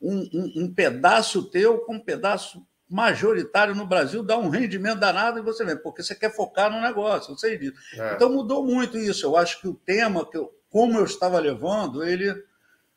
um, 0.00 0.20
um, 0.32 0.52
um, 0.62 0.74
pedaço 0.74 1.42
teu 1.50 1.80
com 1.80 1.96
um 1.96 2.00
pedaço 2.00 2.66
majoritário 2.88 3.74
no 3.74 3.86
Brasil, 3.86 4.22
dá 4.22 4.38
um 4.38 4.48
rendimento 4.48 4.98
danado 4.98 5.38
e 5.38 5.42
você 5.42 5.62
vê, 5.62 5.76
porque 5.76 6.02
você 6.02 6.14
quer 6.14 6.34
focar 6.34 6.72
no 6.72 6.80
negócio, 6.80 7.32
eu 7.32 7.38
sei 7.38 7.58
disso. 7.58 7.76
É. 7.94 8.14
Então 8.14 8.32
mudou 8.32 8.64
muito 8.64 8.98
isso. 8.98 9.26
Eu 9.26 9.36
acho 9.36 9.60
que 9.60 9.68
o 9.68 9.74
tema, 9.74 10.28
que 10.28 10.36
eu, 10.36 10.50
como 10.70 10.98
eu 10.98 11.04
estava 11.04 11.38
levando, 11.38 12.02
ele 12.02 12.32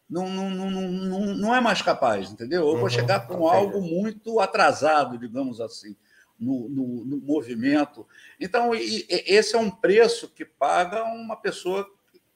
não, 0.10 0.30
não, 0.30 0.50
não, 0.50 0.70
não, 0.70 1.20
não 1.36 1.56
é 1.56 1.60
mais 1.60 1.82
capaz, 1.82 2.32
entendeu? 2.32 2.62
Eu 2.62 2.74
vou 2.76 2.84
uhum, 2.84 2.90
chegar 2.90 3.28
com 3.28 3.48
algo 3.48 3.82
muito 3.82 4.40
atrasado, 4.40 5.18
digamos 5.18 5.60
assim, 5.60 5.96
no, 6.40 6.70
no, 6.70 7.06
no 7.06 7.18
movimento. 7.18 8.08
Então, 8.40 8.76
e, 8.76 9.06
e, 9.10 9.24
esse 9.34 9.56
é 9.56 9.60
um 9.60 9.72
preço 9.72 10.30
que 10.30 10.46
paga 10.46 11.04
uma 11.04 11.36
pessoa 11.36 11.90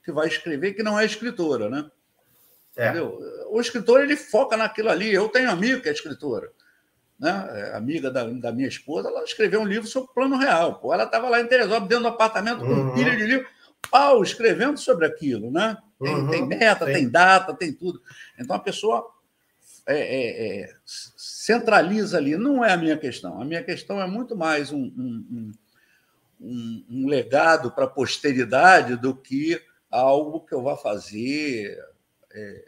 que 0.04 0.12
vai 0.12 0.28
escrever 0.28 0.74
que 0.74 0.82
não 0.82 1.00
é 1.00 1.06
escritora, 1.06 1.70
né? 1.70 1.90
É. 2.76 2.94
O 3.50 3.60
escritor 3.60 4.02
ele 4.02 4.16
foca 4.16 4.56
naquilo 4.56 4.90
ali. 4.90 5.12
Eu 5.12 5.28
tenho 5.30 5.50
amigo 5.50 5.82
que 5.82 5.90
é 5.90 5.92
escritora, 5.92 6.52
né? 7.20 7.50
É 7.52 7.76
amiga 7.76 8.12
da, 8.12 8.24
da 8.24 8.52
minha 8.52 8.68
esposa, 8.68 9.10
ela 9.10 9.24
escreveu 9.24 9.62
um 9.62 9.66
livro 9.66 9.88
sobre 9.88 10.12
o 10.12 10.14
plano 10.14 10.38
real. 10.38 10.80
Pô, 10.80 10.94
ela 10.94 11.04
estava 11.04 11.28
lá 11.28 11.42
em 11.42 11.48
Teresópolis, 11.48 11.90
dentro 11.90 12.04
do 12.04 12.10
apartamento, 12.10 12.60
com 12.60 12.66
uhum. 12.66 12.94
pilha 12.94 13.16
de 13.16 13.26
livro, 13.26 13.48
pau, 13.90 14.24
escrevendo 14.24 14.78
sobre 14.78 15.06
aquilo, 15.06 15.52
né? 15.52 15.78
Tem, 16.00 16.16
uhum. 16.16 16.30
tem 16.30 16.48
meta, 16.48 16.86
Sim. 16.86 16.94
tem 16.94 17.10
data, 17.10 17.54
tem 17.54 17.74
tudo. 17.74 18.02
Então 18.38 18.56
a 18.56 18.60
pessoa 18.60 19.10
é, 19.88 19.98
é, 19.98 20.62
é, 20.62 20.76
centraliza 20.86 22.18
ali. 22.18 22.38
Não 22.38 22.64
é 22.64 22.74
a 22.74 22.78
minha 22.78 22.98
questão. 22.98 23.42
A 23.42 23.46
minha 23.46 23.64
questão 23.64 24.02
é 24.02 24.06
muito 24.06 24.36
mais 24.36 24.72
um, 24.72 24.84
um, 24.84 25.52
um, 26.40 26.86
um 26.90 27.08
legado 27.08 27.72
para 27.72 27.86
a 27.86 27.90
posteridade 27.90 28.96
do 28.98 29.16
que 29.16 29.60
algo 29.90 30.42
que 30.42 30.54
eu 30.54 30.62
vá 30.62 30.76
fazer 30.76 31.80
é, 32.32 32.64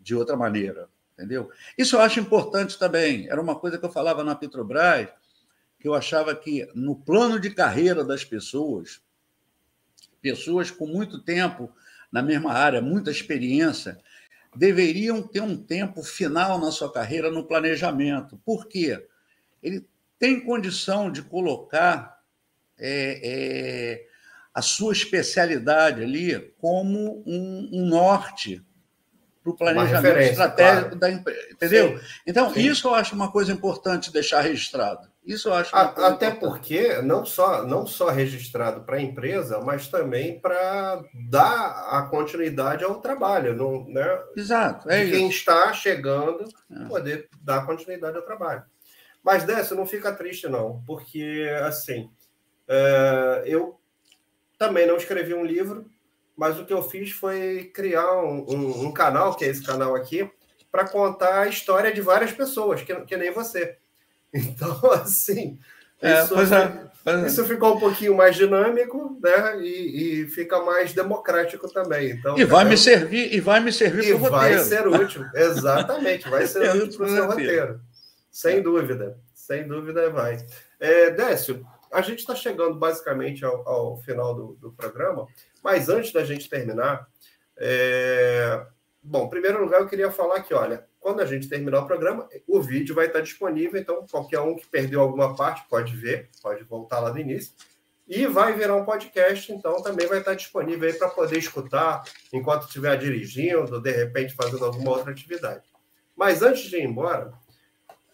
de 0.00 0.14
outra 0.14 0.36
maneira, 0.36 0.88
entendeu? 1.12 1.50
Isso 1.76 1.96
eu 1.96 2.00
acho 2.00 2.18
importante 2.18 2.78
também. 2.78 3.28
Era 3.28 3.40
uma 3.40 3.54
coisa 3.54 3.78
que 3.78 3.84
eu 3.84 3.92
falava 3.92 4.24
na 4.24 4.34
Petrobras, 4.34 5.08
que 5.78 5.86
eu 5.86 5.94
achava 5.94 6.34
que 6.34 6.66
no 6.74 6.96
plano 6.96 7.38
de 7.38 7.50
carreira 7.50 8.04
das 8.04 8.24
pessoas, 8.24 9.02
pessoas 10.22 10.70
com 10.70 10.86
muito 10.86 11.18
tempo 11.18 11.70
na 12.10 12.22
mesma 12.22 12.52
área, 12.52 12.80
muita 12.80 13.10
experiência, 13.10 13.98
deveriam 14.54 15.22
ter 15.22 15.40
um 15.40 15.56
tempo 15.56 16.02
final 16.02 16.58
na 16.60 16.70
sua 16.70 16.92
carreira 16.92 17.30
no 17.30 17.44
planejamento. 17.44 18.40
Por 18.44 18.68
quê? 18.68 19.06
Ele 19.62 19.86
tem 20.18 20.40
condição 20.40 21.10
de 21.10 21.22
colocar 21.22 22.20
é, 22.78 23.20
é, 23.22 24.06
a 24.54 24.62
sua 24.62 24.92
especialidade 24.92 26.02
ali 26.02 26.38
como 26.58 27.22
um, 27.26 27.70
um 27.72 27.86
norte 27.86 28.64
para 29.42 29.52
o 29.52 29.56
planejamento 29.56 30.18
estratégico 30.18 30.82
claro. 30.82 30.98
da 30.98 31.10
empresa. 31.10 31.48
Entendeu? 31.50 31.98
Sim, 31.98 32.04
então, 32.26 32.52
sim. 32.52 32.60
isso 32.60 32.86
eu 32.86 32.94
acho 32.94 33.14
uma 33.14 33.32
coisa 33.32 33.52
importante 33.52 34.12
deixar 34.12 34.42
registrado. 34.42 35.11
Isso 35.24 35.48
eu 35.48 35.54
acho. 35.54 35.74
A, 35.74 35.82
até 35.82 36.28
importante. 36.28 36.38
porque 36.40 37.00
não 37.02 37.24
só, 37.24 37.64
não 37.64 37.86
só 37.86 38.08
registrado 38.10 38.82
para 38.82 38.96
a 38.96 39.00
empresa, 39.00 39.60
mas 39.60 39.86
também 39.86 40.40
para 40.40 41.02
dar 41.30 41.88
a 41.90 42.02
continuidade 42.02 42.82
ao 42.82 43.00
trabalho. 43.00 43.54
Não, 43.54 43.86
né? 43.88 44.20
Exato. 44.36 44.90
É 44.90 45.08
quem 45.08 45.28
está 45.28 45.72
chegando 45.72 46.44
é. 46.70 46.84
poder 46.86 47.28
dar 47.40 47.64
continuidade 47.64 48.16
ao 48.16 48.24
trabalho. 48.24 48.64
Mas 49.22 49.44
dessa, 49.44 49.74
não 49.74 49.86
fica 49.86 50.12
triste, 50.12 50.48
não, 50.48 50.82
porque 50.86 51.48
assim. 51.64 52.10
É, 52.66 53.42
eu 53.46 53.78
também 54.58 54.86
não 54.86 54.96
escrevi 54.96 55.34
um 55.34 55.44
livro, 55.44 55.86
mas 56.36 56.58
o 56.58 56.64
que 56.64 56.72
eu 56.72 56.82
fiz 56.82 57.12
foi 57.12 57.70
criar 57.74 58.22
um, 58.22 58.44
um, 58.48 58.86
um 58.86 58.92
canal, 58.92 59.34
que 59.34 59.44
é 59.44 59.48
esse 59.48 59.62
canal 59.64 59.94
aqui, 59.94 60.28
para 60.70 60.88
contar 60.88 61.40
a 61.40 61.48
história 61.48 61.92
de 61.92 62.00
várias 62.00 62.32
pessoas, 62.32 62.82
que, 62.82 62.94
que 63.02 63.16
nem 63.16 63.30
você. 63.30 63.78
Então, 64.32 64.80
assim, 64.92 65.58
é, 66.00 66.22
isso, 66.22 66.34
é, 66.34 66.90
é. 67.06 67.26
isso 67.26 67.44
ficou 67.44 67.76
um 67.76 67.80
pouquinho 67.80 68.16
mais 68.16 68.36
dinâmico, 68.36 69.18
né? 69.22 69.60
E, 69.60 70.22
e 70.22 70.28
fica 70.28 70.60
mais 70.60 70.92
democrático 70.92 71.68
também. 71.72 72.10
Então, 72.10 72.38
e 72.38 72.44
vai 72.44 72.64
me 72.64 72.76
servir, 72.76 73.32
e 73.32 73.40
vai 73.40 73.60
me 73.60 73.72
servir 73.72 74.06
para 74.06 74.14
o 74.14 74.18
roteiro. 74.18 74.56
Vai 74.56 74.64
ser 74.64 74.88
útil, 74.88 75.24
exatamente, 75.34 76.28
vai 76.28 76.46
ser 76.46 76.62
é 76.66 76.72
útil 76.72 76.98
para 76.98 77.06
o 77.06 77.10
seu 77.10 77.26
roteiro. 77.26 77.80
Sem 78.30 78.62
dúvida, 78.62 79.18
sem 79.34 79.66
dúvida 79.66 80.08
vai. 80.10 80.38
É, 80.80 81.10
Décio, 81.10 81.66
a 81.92 82.00
gente 82.00 82.20
está 82.20 82.34
chegando 82.34 82.74
basicamente 82.74 83.44
ao, 83.44 83.68
ao 83.68 83.96
final 83.98 84.34
do, 84.34 84.56
do 84.60 84.72
programa. 84.72 85.26
Mas 85.62 85.88
antes 85.88 86.12
da 86.12 86.24
gente 86.24 86.48
terminar, 86.48 87.06
é... 87.56 88.66
bom, 89.02 89.26
em 89.26 89.30
primeiro 89.30 89.62
lugar, 89.62 89.80
eu 89.80 89.88
queria 89.88 90.10
falar 90.10 90.42
que, 90.42 90.54
olha, 90.54 90.84
quando 91.02 91.20
a 91.20 91.26
gente 91.26 91.48
terminar 91.48 91.80
o 91.80 91.86
programa, 91.86 92.28
o 92.46 92.62
vídeo 92.62 92.94
vai 92.94 93.06
estar 93.06 93.20
disponível, 93.20 93.78
então 93.78 94.06
qualquer 94.08 94.38
um 94.38 94.54
que 94.54 94.66
perdeu 94.66 95.00
alguma 95.00 95.34
parte 95.34 95.68
pode 95.68 95.94
ver, 95.96 96.30
pode 96.40 96.62
voltar 96.62 97.00
lá 97.00 97.10
do 97.10 97.18
início. 97.18 97.52
E 98.06 98.24
vai 98.26 98.52
virar 98.52 98.76
um 98.76 98.84
podcast, 98.84 99.52
então 99.52 99.82
também 99.82 100.06
vai 100.06 100.20
estar 100.20 100.34
disponível 100.34 100.88
aí 100.88 100.94
para 100.94 101.08
poder 101.08 101.38
escutar 101.38 102.04
enquanto 102.32 102.66
estiver 102.66 102.96
dirigindo, 102.96 103.80
de 103.80 103.90
repente 103.90 104.34
fazendo 104.34 104.64
alguma 104.64 104.92
outra 104.92 105.10
atividade. 105.10 105.64
Mas 106.16 106.40
antes 106.40 106.62
de 106.70 106.76
ir 106.76 106.84
embora, 106.84 107.32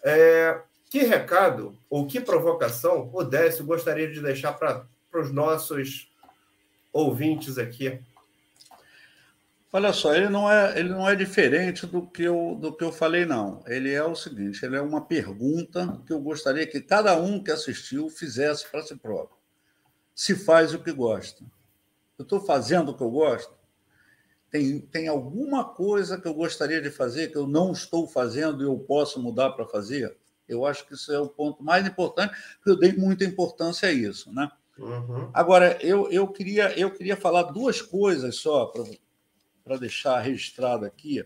é... 0.02 0.58
que 0.88 1.00
recado 1.00 1.76
ou 1.90 2.06
que 2.06 2.20
provocação 2.20 3.10
o 3.12 3.22
Décio 3.22 3.66
gostaria 3.66 4.10
de 4.10 4.22
deixar 4.22 4.54
para 4.54 4.86
os 5.12 5.30
nossos 5.30 6.10
ouvintes 6.90 7.58
aqui? 7.58 8.00
Olha 9.70 9.92
só, 9.92 10.14
ele 10.14 10.30
não 10.30 10.50
é, 10.50 10.78
ele 10.78 10.88
não 10.88 11.06
é 11.06 11.14
diferente 11.14 11.86
do 11.86 12.06
que, 12.06 12.22
eu, 12.22 12.56
do 12.58 12.74
que 12.74 12.82
eu 12.82 12.90
falei, 12.90 13.26
não. 13.26 13.62
Ele 13.66 13.92
é 13.92 14.02
o 14.02 14.14
seguinte: 14.14 14.64
ele 14.64 14.76
é 14.76 14.80
uma 14.80 15.04
pergunta 15.04 16.02
que 16.06 16.12
eu 16.12 16.20
gostaria 16.20 16.66
que 16.66 16.80
cada 16.80 17.16
um 17.20 17.42
que 17.42 17.50
assistiu 17.50 18.08
fizesse 18.08 18.66
para 18.70 18.82
si 18.82 18.96
próprio. 18.96 19.36
Se 20.14 20.34
faz 20.34 20.72
o 20.72 20.82
que 20.82 20.90
gosta. 20.90 21.44
Eu 22.18 22.22
estou 22.22 22.40
fazendo 22.40 22.90
o 22.90 22.96
que 22.96 23.02
eu 23.02 23.10
gosto? 23.10 23.52
Tem, 24.50 24.80
tem 24.80 25.06
alguma 25.06 25.64
coisa 25.64 26.18
que 26.18 26.26
eu 26.26 26.32
gostaria 26.32 26.80
de 26.80 26.90
fazer 26.90 27.28
que 27.28 27.36
eu 27.36 27.46
não 27.46 27.70
estou 27.70 28.08
fazendo 28.08 28.62
e 28.62 28.66
eu 28.66 28.78
posso 28.78 29.22
mudar 29.22 29.50
para 29.50 29.66
fazer? 29.66 30.16
Eu 30.48 30.64
acho 30.64 30.86
que 30.86 30.94
isso 30.94 31.12
é 31.12 31.20
o 31.20 31.28
ponto 31.28 31.62
mais 31.62 31.86
importante, 31.86 32.34
porque 32.56 32.70
eu 32.70 32.78
dei 32.78 32.94
muita 32.94 33.24
importância 33.24 33.90
a 33.90 33.92
isso. 33.92 34.32
Né? 34.32 34.50
Uhum. 34.78 35.30
Agora, 35.34 35.78
eu, 35.82 36.10
eu, 36.10 36.26
queria, 36.26 36.76
eu 36.78 36.90
queria 36.90 37.16
falar 37.16 37.42
duas 37.42 37.82
coisas 37.82 38.36
só 38.36 38.72
para 39.68 39.76
deixar 39.76 40.18
registrado 40.20 40.86
aqui, 40.86 41.22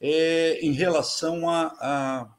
é, 0.00 0.60
em 0.60 0.70
relação 0.70 1.50
a, 1.50 1.66
a, 1.80 2.34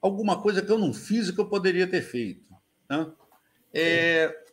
alguma 0.00 0.40
coisa 0.40 0.62
que 0.62 0.70
eu 0.70 0.78
não 0.78 0.94
fiz 0.94 1.28
e 1.28 1.32
que 1.32 1.40
eu 1.40 1.48
poderia 1.48 1.88
ter 1.88 2.00
feito. 2.00 2.54
Né? 2.88 3.10
É, 3.74 4.44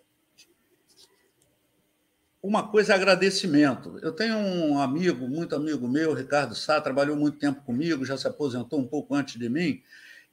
uma 2.41 2.68
coisa 2.68 2.94
é 2.94 2.95
agradecimento. 2.95 3.99
Eu 4.02 4.11
tenho 4.11 4.35
um 4.35 4.80
amigo, 4.80 5.27
muito 5.27 5.56
amigo 5.56 5.88
meu, 5.88 6.14
Ricardo 6.15 6.56
Sá, 6.56 6.81
trabalhou 6.81 7.15
muito 7.15 7.38
tempo 7.38 7.61
comigo, 7.61 8.03
já 8.03 8.18
se 8.18 8.27
aposentou 8.27 8.80
um 8.80 8.88
pouco 8.88 9.14
antes 9.14 9.39
de 9.39 9.48
mim, 9.48 9.84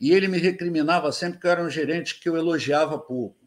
e 0.00 0.10
ele 0.10 0.26
me 0.26 0.38
recriminava 0.38 1.12
sempre 1.12 1.38
que 1.38 1.46
eu 1.46 1.50
era 1.50 1.62
um 1.62 1.68
gerente 1.68 2.18
que 2.18 2.30
eu 2.30 2.36
elogiava 2.36 2.98
pouco. 2.98 3.43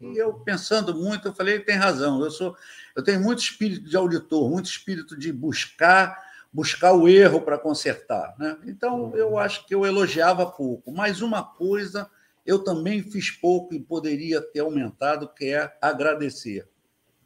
E 0.00 0.18
eu, 0.18 0.34
pensando 0.34 0.94
muito, 0.94 1.28
eu 1.28 1.34
falei, 1.34 1.60
tem 1.60 1.76
razão, 1.76 2.22
eu 2.22 2.30
sou, 2.30 2.56
eu 2.94 3.02
tenho 3.02 3.20
muito 3.20 3.38
espírito 3.38 3.88
de 3.88 3.96
auditor, 3.96 4.50
muito 4.50 4.66
espírito 4.66 5.16
de 5.16 5.32
buscar 5.32 6.24
buscar 6.52 6.94
o 6.94 7.06
erro 7.06 7.42
para 7.42 7.58
consertar. 7.58 8.34
Né? 8.38 8.56
Então, 8.64 9.14
eu 9.14 9.36
acho 9.36 9.66
que 9.66 9.74
eu 9.74 9.84
elogiava 9.84 10.46
pouco. 10.46 10.90
Mas 10.90 11.20
uma 11.20 11.42
coisa 11.42 12.10
eu 12.46 12.60
também 12.60 13.02
fiz 13.02 13.30
pouco 13.30 13.74
e 13.74 13.80
poderia 13.80 14.40
ter 14.40 14.60
aumentado, 14.60 15.28
que 15.34 15.52
é 15.52 15.76
agradecer. 15.82 16.66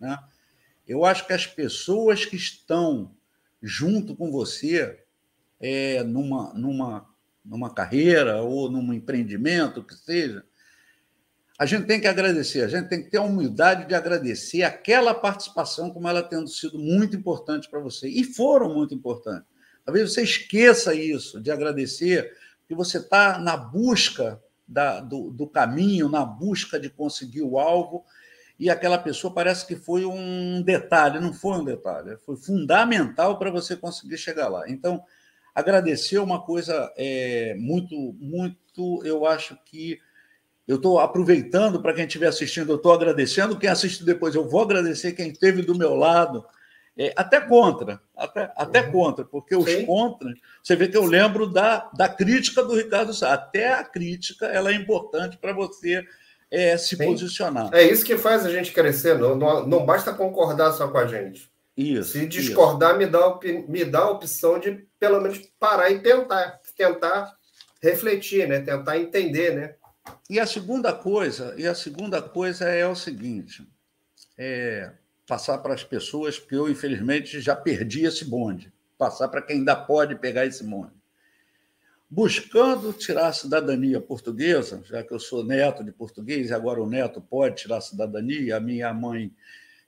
Né? 0.01 0.19
Eu 0.89 1.05
acho 1.05 1.29
que 1.29 1.33
as 1.33 1.47
pessoas 1.47 2.25
que 2.25 2.35
estão 2.35 3.15
junto 3.63 4.17
com 4.17 4.33
você 4.33 5.05
é, 5.61 6.03
numa, 6.03 6.53
numa 6.55 7.09
numa 7.45 7.73
carreira 7.73 8.43
ou 8.43 8.71
num 8.71 8.93
empreendimento, 8.93 9.83
que 9.83 9.95
seja, 9.95 10.45
a 11.61 11.67
gente 11.67 11.85
tem 11.85 12.01
que 12.01 12.07
agradecer, 12.07 12.63
a 12.63 12.69
gente 12.69 12.89
tem 12.89 13.03
que 13.03 13.11
ter 13.11 13.19
a 13.19 13.23
humildade 13.23 13.87
de 13.87 13.95
agradecer 13.95 14.63
aquela 14.63 15.13
participação 15.13 15.91
como 15.91 16.09
ela 16.09 16.23
tendo 16.23 16.49
sido 16.49 16.79
muito 16.79 17.15
importante 17.15 17.69
para 17.69 17.79
você. 17.79 18.09
E 18.09 18.25
foram 18.25 18.73
muito 18.73 18.95
importantes. 18.95 19.47
Talvez 19.85 20.11
você 20.11 20.23
esqueça 20.23 20.95
isso, 20.95 21.39
de 21.39 21.51
agradecer, 21.51 22.33
que 22.67 22.75
você 22.75 22.97
está 22.97 23.39
na 23.39 23.59
busca 23.59 24.43
da, 24.67 25.01
do, 25.01 25.31
do 25.31 25.47
caminho, 25.47 26.09
na 26.09 26.25
busca 26.25 26.81
de 26.81 26.89
conseguir 26.89 27.43
o 27.43 27.59
alvo, 27.59 28.07
e 28.59 28.71
aquela 28.71 28.97
pessoa 28.97 29.35
parece 29.35 29.67
que 29.67 29.77
foi 29.77 30.07
um 30.07 30.63
detalhe, 30.63 31.21
não 31.21 31.35
foi 31.35 31.59
um 31.59 31.65
detalhe, 31.65 32.17
foi 32.25 32.39
fundamental 32.39 33.39
para 33.39 33.51
você 33.51 33.77
conseguir 33.77 34.17
chegar 34.17 34.49
lá. 34.49 34.67
Então, 34.67 35.05
Agradecer 35.55 36.17
é 36.17 36.21
uma 36.21 36.41
coisa 36.41 36.93
é, 36.97 37.55
muito, 37.59 37.95
muito, 38.19 39.05
eu 39.05 39.27
acho 39.27 39.59
que 39.65 39.99
eu 40.71 40.77
estou 40.77 41.01
aproveitando 41.01 41.83
para 41.83 41.93
quem 41.93 42.07
estiver 42.07 42.29
assistindo, 42.29 42.71
eu 42.71 42.77
estou 42.77 42.93
agradecendo. 42.93 43.59
Quem 43.59 43.69
assiste 43.69 44.05
depois, 44.05 44.37
eu 44.37 44.49
vou 44.49 44.63
agradecer 44.63 45.11
quem 45.11 45.31
esteve 45.31 45.63
do 45.63 45.75
meu 45.75 45.97
lado, 45.97 46.47
é, 46.97 47.13
até 47.17 47.41
contra, 47.41 48.01
até, 48.17 48.53
até 48.55 48.83
uhum. 48.83 48.93
contra, 48.93 49.25
porque 49.25 49.57
os 49.57 49.65
Sim. 49.65 49.85
contra, 49.85 50.33
você 50.63 50.77
vê 50.77 50.87
que 50.87 50.97
eu 50.97 51.05
lembro 51.05 51.49
da, 51.49 51.91
da 51.97 52.09
crítica 52.09 52.63
do 52.63 52.77
Ricardo 52.77 53.13
Sá. 53.13 53.33
Até 53.33 53.73
a 53.73 53.83
crítica 53.83 54.47
ela 54.47 54.71
é 54.71 54.75
importante 54.75 55.37
para 55.39 55.53
você 55.53 56.05
é, 56.49 56.77
se 56.79 56.97
Sim. 56.97 57.05
posicionar. 57.05 57.71
É 57.73 57.83
isso 57.83 58.05
que 58.05 58.17
faz 58.17 58.47
a 58.47 58.51
gente 58.51 58.71
crescer, 58.71 59.19
não, 59.19 59.35
não, 59.35 59.67
não 59.67 59.85
basta 59.85 60.13
concordar 60.13 60.71
só 60.71 60.87
com 60.87 60.99
a 60.99 61.07
gente. 61.09 61.51
Isso, 61.77 62.13
Se 62.13 62.27
discordar, 62.27 62.91
isso. 62.91 62.99
Me, 63.01 63.07
dá, 63.07 63.41
me 63.67 63.85
dá 63.85 63.99
a 64.01 64.11
opção 64.11 64.61
de, 64.61 64.87
pelo 65.01 65.21
menos, 65.21 65.41
parar 65.59 65.91
e 65.91 65.99
tentar, 65.99 66.61
tentar 66.77 67.35
refletir, 67.83 68.47
né? 68.47 68.61
tentar 68.61 68.99
entender. 68.99 69.57
Né? 69.57 69.75
E 70.29 70.39
a 70.39 70.47
segunda 70.47 70.93
coisa, 70.93 71.55
e 71.57 71.67
a 71.67 71.75
segunda 71.75 72.23
coisa 72.23 72.65
é 72.67 72.87
o 72.87 72.95
seguinte: 72.95 73.67
é 74.37 74.93
passar 75.27 75.59
para 75.59 75.75
as 75.75 75.85
pessoas, 75.85 76.39
porque 76.39 76.57
eu, 76.57 76.69
infelizmente, 76.69 77.41
já 77.41 77.55
perdi 77.55 78.05
esse 78.05 78.25
bonde. 78.25 78.73
Passar 78.99 79.29
para 79.29 79.43
quem 79.43 79.59
ainda 79.59 79.77
pode 79.77 80.17
pegar 80.17 80.45
esse 80.45 80.65
bonde. 80.65 80.93
Buscando 82.11 82.93
tirar 82.93 83.29
a 83.29 83.33
cidadania 83.33 84.01
portuguesa, 84.01 84.83
já 84.85 85.05
que 85.05 85.13
eu 85.13 85.21
sou 85.21 85.45
neto 85.45 85.85
de 85.85 85.93
português 85.93 86.51
e 86.51 86.53
agora 86.53 86.83
o 86.83 86.89
neto 86.89 87.21
pode 87.21 87.63
tirar 87.63 87.77
a 87.77 87.81
cidadania, 87.81 88.57
a 88.57 88.61
minha 88.61 88.93
mãe 88.93 89.33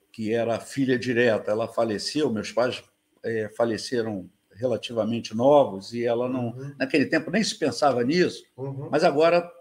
que 0.09 0.31
era 0.31 0.59
filha 0.59 0.97
direta, 0.97 1.51
ela 1.51 1.67
faleceu, 1.67 2.31
meus 2.31 2.51
pais 2.51 2.81
é, 3.23 3.49
faleceram 3.57 4.29
relativamente 4.53 5.35
novos 5.35 5.93
e 5.93 6.05
ela 6.05 6.29
não, 6.29 6.49
uhum. 6.49 6.75
naquele 6.77 7.07
tempo 7.07 7.31
nem 7.31 7.43
se 7.43 7.55
pensava 7.55 8.03
nisso, 8.03 8.45
uhum. 8.55 8.87
mas 8.89 9.03
agora 9.03 9.51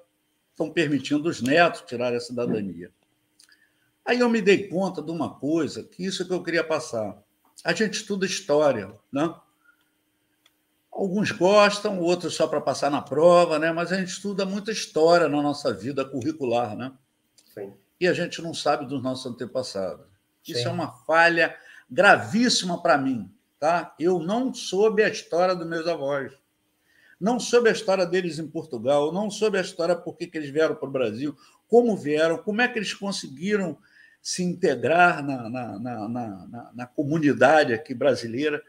estão 0.63 0.71
permitindo 0.71 1.29
os 1.29 1.43
netos 1.43 1.83
tirar 1.83 2.15
a 2.15 2.21
cidadania. 2.21 2.91
Aí 4.05 4.21
eu 4.21 4.29
me 4.29 4.41
dei 4.41 4.69
conta 4.69 5.03
de 5.03 5.11
uma 5.11 5.35
coisa, 5.35 5.83
que 5.83 6.05
isso 6.05 6.27
que 6.27 6.33
eu 6.33 6.43
queria 6.43 6.65
passar. 6.65 7.23
A 7.65 7.73
gente 7.73 7.95
estuda 7.95 8.27
história, 8.27 8.93
né? 9.13 9.35
Alguns 10.91 11.31
gostam, 11.31 12.01
outros 12.01 12.35
só 12.35 12.47
para 12.47 12.61
passar 12.61 12.91
na 12.91 13.01
prova, 13.01 13.59
né? 13.59 13.73
Mas 13.73 13.93
a 13.93 13.97
gente 13.97 14.09
estuda 14.09 14.45
muita 14.45 14.71
história 14.73 15.29
na 15.29 15.41
nossa 15.41 15.73
vida 15.73 16.05
curricular, 16.05 16.77
né? 16.77 16.93
Sim. 17.55 17.73
E 18.01 18.07
a 18.07 18.13
gente 18.13 18.43
não 18.43 18.53
sabe 18.53 18.87
dos 18.87 19.03
nossos 19.03 19.27
antepassados. 19.27 20.07
Isso 20.47 20.63
Sim. 20.63 20.69
é 20.69 20.71
uma 20.71 20.93
falha 21.07 21.57
gravíssima 21.89 22.83
para 22.83 22.99
mim. 22.99 23.33
Tá? 23.59 23.95
Eu 23.99 24.19
não 24.19 24.53
soube 24.53 25.05
a 25.05 25.09
história 25.09 25.55
dos 25.55 25.67
meus 25.67 25.87
avós. 25.87 26.33
Não 27.23 27.39
soube 27.39 27.69
a 27.69 27.73
história 27.73 28.05
deles 28.05 28.41
em 28.41 28.49
Portugal, 28.49 29.13
não 29.13 29.31
soube 29.31 29.57
a 29.57 29.61
história 29.61 29.95
por 29.95 30.17
que, 30.17 30.29
eles 30.35 30.51
vieram 30.51 30.75
para 30.75 30.89
o 30.89 30.91
Brasil, 30.91 31.37
como 31.69 31.97
vieram, 31.97 32.37
como 32.37 32.61
é 32.61 32.67
que 32.67 32.77
eles 32.77 32.93
conseguiram 32.93 33.79
se 34.21 34.43
integrar 34.43 35.25
na, 35.25 35.49
na, 35.49 35.79
na, 35.79 36.09
na, 36.09 36.71
na 36.75 36.87
comunidade 36.87 37.73
aqui 37.73 37.95
brasileira. 37.95 38.61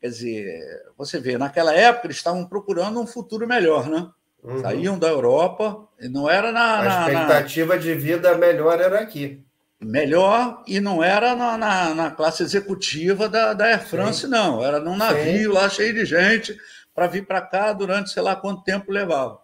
Quer 0.00 0.08
dizer, 0.08 0.62
você 0.96 1.18
vê, 1.18 1.36
naquela 1.36 1.74
época 1.74 2.06
eles 2.06 2.18
estavam 2.18 2.46
procurando 2.46 3.00
um 3.00 3.08
futuro 3.08 3.44
melhor, 3.44 3.90
né? 3.90 4.08
Uhum. 4.40 4.60
Saíam 4.60 4.96
da 4.96 5.08
Europa, 5.08 5.88
e 5.98 6.08
não 6.08 6.30
era 6.30 6.52
na. 6.52 6.80
A 6.80 7.08
expectativa 7.08 7.74
na... 7.74 7.80
de 7.80 7.94
vida 7.94 8.38
melhor 8.38 8.80
era 8.80 9.00
aqui 9.00 9.44
melhor 9.80 10.62
e 10.66 10.80
não 10.80 11.04
era 11.04 11.34
na, 11.34 11.58
na, 11.58 11.94
na, 11.94 12.10
classe 12.10 12.42
executiva 12.42 13.28
da, 13.28 13.52
da 13.52 13.66
Air 13.66 13.86
France, 13.86 14.22
Sim. 14.22 14.28
não. 14.28 14.64
Era 14.64 14.80
num 14.80 14.96
navio 14.96 15.50
Sim. 15.50 15.54
lá 15.54 15.68
cheio 15.68 15.92
de 15.92 16.06
gente 16.06 16.56
para 16.94 17.06
vir 17.06 17.26
para 17.26 17.40
cá 17.40 17.72
durante 17.72 18.10
sei 18.10 18.22
lá 18.22 18.36
quanto 18.36 18.62
tempo 18.62 18.92
levava. 18.92 19.42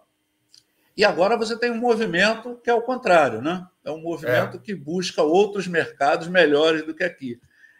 E 0.95 1.03
agora 1.03 1.37
você 1.37 1.57
tem 1.57 1.71
um 1.71 1.77
movimento 1.77 2.59
que 2.63 2.69
é 2.69 2.73
o 2.73 2.81
contrário, 2.81 3.41
né? 3.41 3.67
É 3.83 3.91
um 3.91 4.01
movimento 4.01 4.57
é. 4.57 4.59
que 4.59 4.75
busca 4.75 5.23
outros 5.23 5.67
mercados 5.67 6.27
melhores 6.27 6.85
do 6.85 6.93
que 6.93 7.03
aqui. 7.03 7.39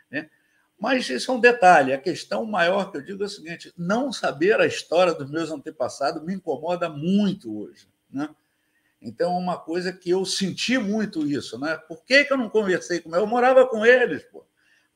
Né? 0.10 0.30
Mas 0.80 1.10
isso 1.10 1.30
é 1.30 1.34
um 1.34 1.39
detalhe. 1.39 1.93
A 1.93 1.98
questão 1.98 2.45
maior 2.45 2.91
que 2.91 2.98
eu 2.98 3.02
digo 3.02 3.22
é 3.22 3.26
o 3.26 3.30
seguinte: 3.30 3.72
não 3.77 4.11
saber 4.11 4.60
a 4.60 4.65
história 4.65 5.14
dos 5.14 5.30
meus 5.30 5.52
antepassados 5.52 6.23
me 6.23 6.34
incomoda 6.34 6.89
muito 6.89 7.56
hoje. 7.56 7.88
Né? 8.11 8.27
Então, 9.02 9.35
é 9.35 9.38
uma 9.38 9.57
coisa 9.57 9.91
que 9.91 10.10
eu 10.10 10.26
senti 10.26 10.77
muito 10.77 11.26
isso, 11.26 11.60
né? 11.60 11.76
Por 11.88 12.03
que, 12.03 12.23
que 12.23 12.31
eu 12.31 12.38
não 12.38 12.49
conversei 12.49 12.99
com 12.99 13.10
eles? 13.10 13.22
Eu 13.22 13.27
morava 13.27 13.65
com 13.68 13.85
eles, 13.85 14.23
pô. 14.23 14.45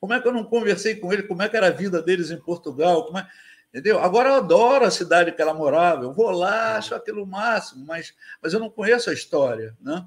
Como 0.00 0.12
é 0.12 0.20
que 0.20 0.28
eu 0.28 0.32
não 0.32 0.44
conversei 0.44 0.96
com 0.96 1.12
eles? 1.12 1.26
Como 1.26 1.42
é 1.42 1.48
que 1.48 1.56
era 1.56 1.68
a 1.68 1.70
vida 1.70 2.00
deles 2.00 2.30
em 2.30 2.38
Portugal? 2.38 3.04
Como 3.06 3.18
é... 3.18 3.28
Entendeu? 3.76 3.98
Agora 3.98 4.30
eu 4.30 4.34
adoro 4.36 4.86
a 4.86 4.90
cidade 4.90 5.32
que 5.32 5.42
ela 5.42 5.52
morava, 5.52 6.04
eu 6.04 6.10
vou 6.10 6.30
lá, 6.30 6.78
acho 6.78 6.94
aquilo 6.94 7.26
máximo, 7.26 7.84
mas, 7.84 8.14
mas 8.42 8.54
eu 8.54 8.58
não 8.58 8.70
conheço 8.70 9.10
a 9.10 9.12
história, 9.12 9.76
né? 9.78 10.02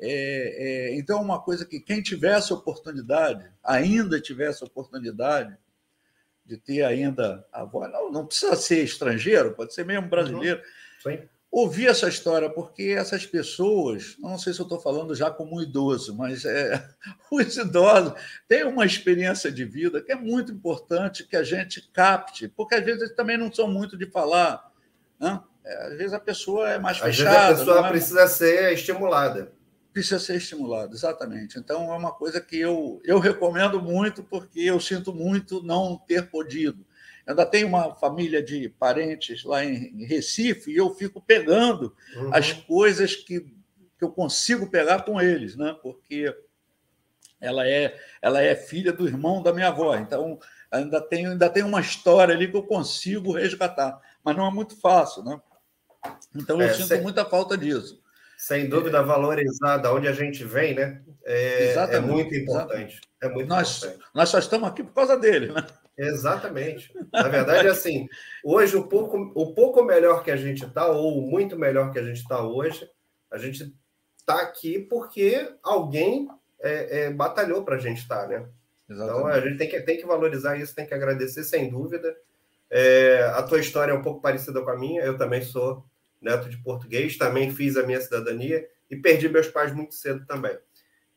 É, 0.00 0.88
é, 0.90 0.96
então, 0.96 1.22
uma 1.22 1.40
coisa 1.40 1.64
que 1.64 1.78
quem 1.78 2.02
tivesse 2.02 2.52
oportunidade, 2.52 3.48
ainda 3.62 4.20
tivesse 4.20 4.64
oportunidade 4.64 5.56
de 6.44 6.56
ter 6.56 6.82
ainda 6.82 7.46
a 7.52 7.62
voz, 7.62 7.88
não, 7.92 8.10
não 8.10 8.26
precisa 8.26 8.56
ser 8.56 8.82
estrangeiro, 8.82 9.54
pode 9.54 9.72
ser 9.72 9.84
mesmo 9.84 10.08
brasileiro, 10.08 10.60
uhum 11.06 11.28
ouvir 11.54 11.86
essa 11.86 12.08
história, 12.08 12.50
porque 12.50 12.96
essas 12.98 13.24
pessoas, 13.24 14.16
não 14.18 14.36
sei 14.36 14.52
se 14.52 14.58
eu 14.58 14.64
estou 14.64 14.80
falando 14.80 15.14
já 15.14 15.30
como 15.30 15.56
um 15.56 15.62
idoso, 15.62 16.12
mas 16.16 16.44
é, 16.44 16.84
os 17.30 17.56
idosos 17.56 18.12
têm 18.48 18.64
uma 18.64 18.84
experiência 18.84 19.52
de 19.52 19.64
vida 19.64 20.02
que 20.02 20.10
é 20.10 20.16
muito 20.16 20.50
importante 20.50 21.22
que 21.22 21.36
a 21.36 21.44
gente 21.44 21.88
capte, 21.92 22.48
porque 22.48 22.74
às 22.74 22.84
vezes 22.84 23.02
eles 23.02 23.14
também 23.14 23.38
não 23.38 23.52
são 23.52 23.68
muito 23.68 23.96
de 23.96 24.04
falar. 24.10 24.68
Né? 25.20 25.40
É, 25.64 25.86
às 25.86 25.96
vezes 25.96 26.12
a 26.12 26.18
pessoa 26.18 26.70
é 26.70 26.78
mais 26.80 26.96
às 26.96 27.04
fechada. 27.04 27.30
Vezes 27.30 27.62
a 27.62 27.64
pessoa 27.64 27.86
é... 27.86 27.88
precisa 27.88 28.26
ser 28.26 28.72
estimulada. 28.72 29.52
Precisa 29.92 30.18
ser 30.18 30.36
estimulada, 30.38 30.92
exatamente. 30.92 31.56
Então 31.56 31.94
é 31.94 31.96
uma 31.96 32.10
coisa 32.10 32.40
que 32.40 32.58
eu, 32.58 33.00
eu 33.04 33.20
recomendo 33.20 33.80
muito, 33.80 34.24
porque 34.24 34.58
eu 34.58 34.80
sinto 34.80 35.14
muito 35.14 35.62
não 35.62 35.96
ter 35.96 36.28
podido 36.28 36.84
ainda 37.26 37.46
tenho 37.46 37.68
uma 37.68 37.94
família 37.94 38.42
de 38.42 38.68
parentes 38.68 39.44
lá 39.44 39.64
em 39.64 40.04
Recife 40.04 40.70
e 40.70 40.76
eu 40.76 40.94
fico 40.94 41.20
pegando 41.20 41.94
uhum. 42.16 42.34
as 42.34 42.52
coisas 42.52 43.16
que, 43.16 43.40
que 43.40 44.04
eu 44.04 44.10
consigo 44.10 44.70
pegar 44.70 45.02
com 45.04 45.20
eles, 45.20 45.56
né? 45.56 45.76
porque 45.82 46.34
ela 47.40 47.66
é, 47.66 47.98
ela 48.22 48.40
é 48.40 48.54
filha 48.54 48.92
do 48.92 49.06
irmão 49.06 49.42
da 49.42 49.52
minha 49.52 49.68
avó, 49.68 49.96
então 49.96 50.38
ainda 50.70 51.00
tem, 51.00 51.26
ainda 51.26 51.48
tem 51.48 51.62
uma 51.62 51.80
história 51.80 52.34
ali 52.34 52.50
que 52.50 52.56
eu 52.56 52.62
consigo 52.62 53.32
resgatar, 53.32 54.00
mas 54.22 54.36
não 54.36 54.46
é 54.46 54.50
muito 54.50 54.78
fácil, 54.80 55.22
né? 55.22 55.40
Então 56.34 56.60
eu 56.60 56.68
é, 56.68 56.74
sinto 56.74 56.88
sem, 56.88 57.00
muita 57.00 57.24
falta 57.24 57.56
disso. 57.56 58.02
Sem 58.36 58.68
dúvida, 58.68 59.02
valorizar 59.02 59.78
da 59.78 59.92
onde 59.92 60.08
a 60.08 60.12
gente 60.12 60.44
vem, 60.44 60.74
né? 60.74 61.02
É, 61.24 61.74
é 61.74 62.00
muito 62.00 62.34
importante. 62.34 63.00
É 63.22 63.28
muito 63.28 63.48
nós, 63.48 63.78
importante. 63.78 64.04
nós 64.14 64.28
só 64.28 64.38
estamos 64.38 64.68
aqui 64.68 64.82
por 64.82 64.92
causa 64.92 65.16
dele, 65.16 65.52
né? 65.52 65.64
Exatamente. 65.96 66.92
Na 67.12 67.28
verdade, 67.28 67.68
assim, 67.68 68.08
hoje 68.42 68.76
o 68.76 68.88
pouco, 68.88 69.16
o 69.34 69.54
pouco 69.54 69.82
melhor 69.84 70.24
que 70.24 70.30
a 70.30 70.36
gente 70.36 70.64
está, 70.64 70.86
ou 70.88 71.22
muito 71.22 71.56
melhor 71.56 71.92
que 71.92 71.98
a 71.98 72.02
gente 72.02 72.18
está 72.18 72.42
hoje, 72.42 72.88
a 73.30 73.38
gente 73.38 73.72
está 74.18 74.40
aqui 74.40 74.78
porque 74.78 75.54
alguém 75.62 76.28
é, 76.60 77.04
é, 77.04 77.10
batalhou 77.10 77.64
para 77.64 77.76
a 77.76 77.78
gente 77.78 77.98
estar, 77.98 78.22
tá, 78.22 78.28
né? 78.28 78.48
Exatamente. 78.88 79.18
Então 79.18 79.26
a 79.26 79.40
gente 79.40 79.58
tem 79.58 79.68
que, 79.68 79.80
tem 79.82 79.96
que 79.96 80.06
valorizar 80.06 80.56
isso, 80.56 80.74
tem 80.74 80.86
que 80.86 80.94
agradecer, 80.94 81.44
sem 81.44 81.70
dúvida. 81.70 82.16
É, 82.70 83.22
a 83.34 83.42
tua 83.42 83.60
história 83.60 83.92
é 83.92 83.94
um 83.94 84.02
pouco 84.02 84.20
parecida 84.20 84.60
com 84.62 84.70
a 84.70 84.76
minha, 84.76 85.02
eu 85.02 85.16
também 85.16 85.42
sou 85.42 85.84
neto 86.20 86.48
de 86.48 86.56
português, 86.56 87.16
também 87.16 87.54
fiz 87.54 87.76
a 87.76 87.82
minha 87.82 88.00
cidadania 88.00 88.66
e 88.90 88.96
perdi 88.96 89.28
meus 89.28 89.48
pais 89.48 89.72
muito 89.72 89.94
cedo 89.94 90.24
também. 90.26 90.56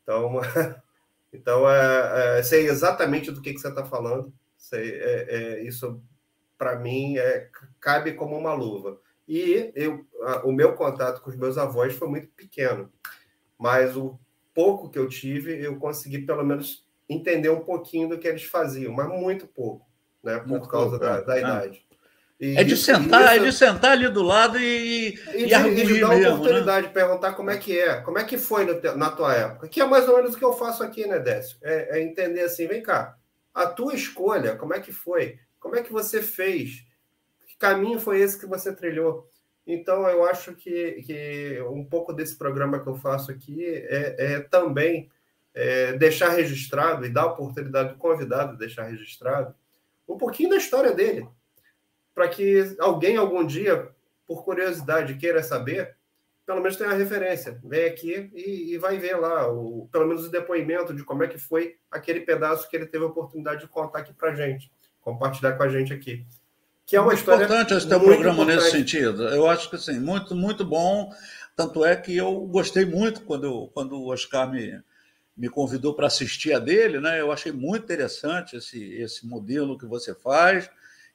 Então, 0.02 0.40
então 1.32 1.68
é, 1.68 2.38
é, 2.38 2.42
sei 2.42 2.68
exatamente 2.68 3.30
do 3.30 3.40
que, 3.40 3.52
que 3.52 3.58
você 3.58 3.68
está 3.68 3.84
falando. 3.84 4.32
Sei, 4.68 5.00
é, 5.00 5.26
é, 5.30 5.62
isso, 5.62 5.98
para 6.58 6.78
mim, 6.78 7.16
é, 7.16 7.48
cabe 7.80 8.12
como 8.12 8.36
uma 8.36 8.52
luva. 8.52 9.00
E 9.26 9.72
eu, 9.74 10.04
a, 10.22 10.46
o 10.46 10.52
meu 10.52 10.74
contato 10.74 11.22
com 11.22 11.30
os 11.30 11.36
meus 11.36 11.56
avós 11.56 11.94
foi 11.94 12.06
muito 12.06 12.28
pequeno, 12.36 12.92
mas 13.58 13.96
o 13.96 14.20
pouco 14.52 14.90
que 14.90 14.98
eu 14.98 15.08
tive, 15.08 15.58
eu 15.58 15.76
consegui 15.76 16.18
pelo 16.18 16.44
menos 16.44 16.86
entender 17.08 17.48
um 17.48 17.60
pouquinho 17.60 18.10
do 18.10 18.18
que 18.18 18.28
eles 18.28 18.44
faziam, 18.44 18.92
mas 18.92 19.08
muito 19.08 19.46
pouco, 19.46 19.86
né, 20.22 20.38
por 20.38 20.48
muito 20.48 20.68
causa 20.68 20.98
pouco, 20.98 21.04
da, 21.06 21.16
é. 21.16 21.24
da, 21.24 21.38
idade. 21.38 21.86
E 22.38 22.54
é 22.54 22.62
de 22.62 22.74
isso, 22.74 22.84
sentar, 22.84 23.36
isso, 23.36 23.44
é 23.44 23.48
de 23.48 23.52
sentar 23.52 23.92
ali 23.92 24.08
do 24.10 24.22
lado 24.22 24.58
e, 24.60 25.14
e, 25.34 25.44
e, 25.44 25.46
de, 25.46 25.54
e 25.54 25.86
de 25.86 26.00
dar 26.00 26.08
mesmo, 26.10 26.34
oportunidade 26.34 26.82
né? 26.82 26.88
de 26.88 26.94
perguntar 26.94 27.32
como 27.32 27.50
é 27.50 27.56
que 27.56 27.78
é, 27.78 28.02
como 28.02 28.18
é 28.18 28.24
que 28.24 28.36
foi 28.36 28.66
no, 28.66 28.96
na 28.96 29.10
tua 29.10 29.34
época, 29.34 29.66
que 29.66 29.80
é 29.80 29.86
mais 29.86 30.06
ou 30.06 30.16
menos 30.16 30.34
o 30.34 30.38
que 30.38 30.44
eu 30.44 30.52
faço 30.52 30.82
aqui, 30.82 31.06
né, 31.06 31.18
Décio? 31.18 31.56
É, 31.62 31.98
é 31.98 32.02
entender 32.02 32.42
assim, 32.42 32.66
vem 32.66 32.82
cá, 32.82 33.16
a 33.58 33.66
tua 33.66 33.94
escolha, 33.94 34.56
como 34.56 34.72
é 34.72 34.80
que 34.80 34.92
foi? 34.92 35.40
Como 35.58 35.74
é 35.74 35.82
que 35.82 35.92
você 35.92 36.22
fez? 36.22 36.86
Que 37.46 37.56
caminho 37.56 37.98
foi 37.98 38.20
esse 38.20 38.38
que 38.38 38.46
você 38.46 38.72
trilhou? 38.72 39.28
Então, 39.66 40.08
eu 40.08 40.24
acho 40.24 40.54
que, 40.54 41.02
que 41.02 41.60
um 41.68 41.84
pouco 41.84 42.12
desse 42.12 42.36
programa 42.36 42.78
que 42.80 42.86
eu 42.86 42.94
faço 42.94 43.32
aqui 43.32 43.64
é, 43.64 44.14
é 44.18 44.40
também 44.40 45.10
é, 45.52 45.92
deixar 45.94 46.28
registrado 46.30 47.04
e 47.04 47.10
dar 47.10 47.22
a 47.22 47.32
oportunidade 47.32 47.90
do 47.90 47.98
convidado 47.98 48.56
deixar 48.56 48.84
registrado 48.84 49.52
um 50.08 50.16
pouquinho 50.16 50.50
da 50.50 50.56
história 50.56 50.94
dele, 50.94 51.28
para 52.14 52.28
que 52.28 52.76
alguém 52.78 53.16
algum 53.16 53.44
dia, 53.44 53.90
por 54.26 54.44
curiosidade, 54.44 55.16
queira 55.16 55.42
saber, 55.42 55.96
pelo 56.48 56.62
menos 56.62 56.78
tenha 56.78 56.88
a 56.88 56.94
referência. 56.94 57.60
Vem 57.62 57.84
aqui 57.84 58.30
e, 58.34 58.72
e, 58.72 58.78
vai 58.78 58.96
ver 58.96 59.16
lá, 59.16 59.52
o, 59.52 59.86
pelo 59.92 60.06
menos 60.06 60.24
o 60.24 60.30
depoimento 60.30 60.94
de 60.94 61.04
como 61.04 61.22
é 61.22 61.28
que 61.28 61.36
foi 61.36 61.76
aquele 61.90 62.22
pedaço 62.22 62.66
que 62.70 62.74
ele 62.74 62.86
teve 62.86 63.04
a 63.04 63.08
oportunidade 63.08 63.60
de 63.60 63.68
contar 63.68 63.98
aqui 63.98 64.14
para 64.14 64.34
gente, 64.34 64.72
compartilhar 65.02 65.52
com 65.52 65.62
a 65.62 65.68
gente 65.68 65.92
aqui. 65.92 66.24
Que 66.86 66.96
é 66.96 67.00
uma 67.00 67.08
muito 67.08 67.18
história. 67.18 67.44
importante 67.44 67.74
esse 67.74 67.86
teu 67.86 68.00
programa 68.00 68.44
importante. 68.44 68.56
nesse 68.56 68.70
sentido. 68.70 69.28
Eu 69.28 69.46
acho 69.46 69.68
que 69.68 69.76
assim, 69.76 70.00
muito, 70.00 70.34
muito 70.34 70.64
bom. 70.64 71.12
Tanto 71.54 71.84
é 71.84 71.94
que 71.94 72.16
eu 72.16 72.34
gostei 72.46 72.86
muito 72.86 73.20
quando, 73.24 73.68
quando 73.74 74.00
o 74.00 74.10
Oscar 74.10 74.50
me, 74.50 74.82
me 75.36 75.50
convidou 75.50 75.92
para 75.92 76.06
assistir 76.06 76.54
a 76.54 76.58
dele, 76.58 76.98
né? 76.98 77.20
Eu 77.20 77.30
achei 77.30 77.52
muito 77.52 77.84
interessante 77.84 78.56
esse, 78.56 78.82
esse 78.94 79.26
modelo 79.26 79.76
que 79.76 79.84
você 79.84 80.14
faz. 80.14 80.70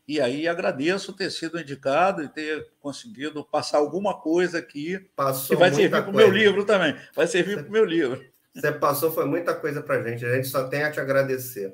E 0.08 0.20
aí 0.20 0.48
agradeço 0.48 1.14
ter 1.14 1.32
sido 1.32 1.60
indicado 1.60 2.24
e 2.24 2.28
ter 2.28 2.70
conseguido 2.80 3.44
passar 3.46 3.78
alguma 3.78 4.20
coisa 4.20 4.58
aqui 4.58 5.00
Passou 5.16 5.56
que 5.56 5.60
vai 5.60 5.72
servir 5.72 5.90
para 5.90 6.10
o 6.10 6.14
meu 6.14 6.30
livro 6.30 6.66
também. 6.66 6.96
Vai 7.16 7.26
servir 7.26 7.60
para 7.60 7.70
o 7.70 7.72
meu 7.72 7.86
livro. 7.86 8.24
Você 8.54 8.72
passou, 8.72 9.12
foi 9.12 9.26
muita 9.26 9.56
coisa 9.56 9.82
para 9.82 9.96
a 9.96 10.04
gente. 10.04 10.26
A 10.26 10.36
gente 10.36 10.48
só 10.48 10.68
tem 10.68 10.84
a 10.84 10.92
te 10.92 11.00
agradecer. 11.00 11.74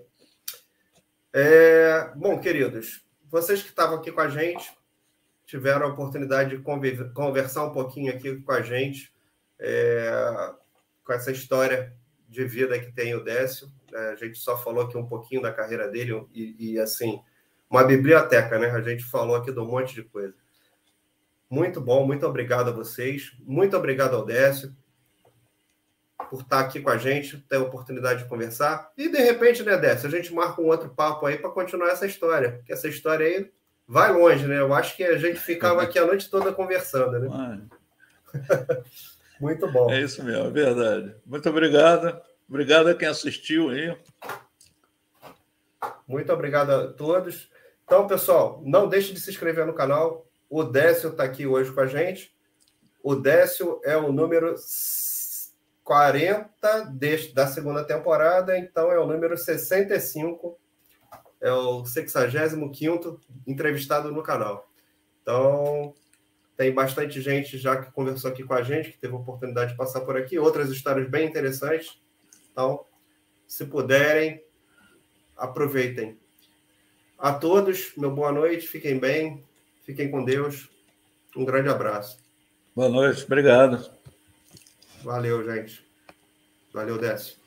É... 1.33 2.11
Bom, 2.15 2.39
queridos, 2.39 3.03
vocês 3.29 3.61
que 3.61 3.69
estavam 3.69 3.97
aqui 3.97 4.11
com 4.11 4.21
a 4.21 4.29
gente, 4.29 4.71
tiveram 5.45 5.87
a 5.87 5.89
oportunidade 5.89 6.55
de 6.55 6.63
conversar 7.13 7.65
um 7.65 7.71
pouquinho 7.71 8.13
aqui 8.13 8.35
com 8.41 8.51
a 8.51 8.61
gente, 8.61 9.11
é... 9.59 10.53
com 11.03 11.13
essa 11.13 11.31
história 11.31 11.93
de 12.29 12.45
vida 12.45 12.79
que 12.79 12.91
tem 12.91 13.15
o 13.15 13.23
Décio. 13.23 13.67
É, 13.91 14.11
a 14.11 14.15
gente 14.15 14.37
só 14.37 14.55
falou 14.55 14.83
aqui 14.83 14.95
um 14.95 15.07
pouquinho 15.07 15.41
da 15.41 15.51
carreira 15.51 15.87
dele 15.87 16.23
e, 16.31 16.73
e, 16.73 16.79
assim, 16.79 17.19
uma 17.69 17.83
biblioteca, 17.83 18.57
né? 18.57 18.71
A 18.71 18.81
gente 18.81 19.03
falou 19.03 19.35
aqui 19.35 19.51
de 19.51 19.59
um 19.59 19.65
monte 19.65 19.93
de 19.93 20.03
coisa. 20.03 20.33
Muito 21.49 21.79
bom, 21.81 22.05
muito 22.05 22.25
obrigado 22.25 22.69
a 22.69 22.73
vocês. 22.73 23.33
Muito 23.39 23.75
obrigado 23.75 24.15
ao 24.15 24.25
Décio 24.25 24.75
por 26.29 26.41
estar 26.41 26.59
aqui 26.59 26.79
com 26.79 26.89
a 26.89 26.97
gente, 26.97 27.37
ter 27.37 27.55
a 27.55 27.61
oportunidade 27.61 28.23
de 28.23 28.29
conversar. 28.29 28.91
E, 28.97 29.09
de 29.09 29.17
repente, 29.17 29.63
né, 29.63 29.77
Décio, 29.77 30.07
a 30.07 30.11
gente 30.11 30.33
marca 30.33 30.61
um 30.61 30.65
outro 30.65 30.89
papo 30.89 31.25
aí 31.25 31.37
para 31.37 31.49
continuar 31.49 31.89
essa 31.89 32.05
história, 32.05 32.51
porque 32.53 32.73
essa 32.73 32.87
história 32.87 33.25
aí 33.25 33.51
vai 33.87 34.13
longe, 34.13 34.45
né? 34.45 34.59
Eu 34.59 34.73
acho 34.73 34.95
que 34.95 35.03
a 35.03 35.17
gente 35.17 35.39
ficava 35.39 35.81
aqui 35.81 35.97
a 35.97 36.05
noite 36.05 36.29
toda 36.29 36.51
conversando, 36.51 37.19
né? 37.19 37.61
Muito 39.39 39.67
bom. 39.71 39.89
É 39.89 40.01
isso 40.01 40.23
mesmo, 40.23 40.47
é 40.47 40.51
verdade. 40.51 41.15
Muito 41.25 41.49
obrigado. 41.49 42.21
Obrigado 42.47 42.89
a 42.89 42.95
quem 42.95 43.07
assistiu 43.07 43.69
aí. 43.69 43.97
Muito 46.07 46.31
obrigado 46.31 46.71
a 46.71 46.87
todos. 46.93 47.48
Então, 47.89 48.05
pessoal, 48.05 48.61
não 48.63 48.87
deixe 48.87 49.11
de 49.11 49.19
se 49.19 49.31
inscrever 49.31 49.65
no 49.65 49.73
canal. 49.73 50.27
O 50.47 50.63
Décio 50.63 51.09
está 51.09 51.23
aqui 51.23 51.47
hoje 51.47 51.73
com 51.73 51.79
a 51.79 51.87
gente. 51.87 52.31
O 53.03 53.15
Décio 53.15 53.81
é 53.83 53.97
o 53.97 54.11
número 54.11 54.53
40 55.83 56.81
deste, 56.91 57.33
da 57.33 57.47
segunda 57.47 57.83
temporada, 57.83 58.55
então 58.55 58.91
é 58.91 58.99
o 58.99 59.07
número 59.07 59.35
65. 59.35 60.55
É 61.41 61.51
o 61.51 61.83
65 61.83 63.19
entrevistado 63.47 64.11
no 64.11 64.21
canal. 64.21 64.69
Então, 65.23 65.95
tem 66.55 66.71
bastante 66.71 67.19
gente 67.19 67.57
já 67.57 67.81
que 67.81 67.91
conversou 67.91 68.29
aqui 68.29 68.43
com 68.43 68.53
a 68.53 68.61
gente, 68.61 68.91
que 68.91 68.99
teve 68.99 69.15
a 69.15 69.17
oportunidade 69.17 69.71
de 69.71 69.77
passar 69.77 70.01
por 70.01 70.15
aqui, 70.15 70.37
outras 70.37 70.69
histórias 70.69 71.09
bem 71.09 71.27
interessantes. 71.27 71.99
Então, 72.51 72.85
se 73.47 73.65
puderem, 73.65 74.43
aproveitem. 75.35 76.19
A 77.19 77.33
todos, 77.33 77.91
meu 77.97 78.11
boa 78.11 78.31
noite, 78.31 78.65
fiquem 78.65 78.97
bem, 78.97 79.43
fiquem 79.85 80.09
com 80.09 80.23
Deus. 80.23 80.69
Um 81.35 81.43
grande 81.43 81.67
abraço. 81.67 82.17
Boa 82.73 82.87
noite, 82.87 83.25
obrigado. 83.25 83.91
Valeu, 85.03 85.43
gente. 85.43 85.85
Valeu, 86.73 86.97
Décio. 86.97 87.38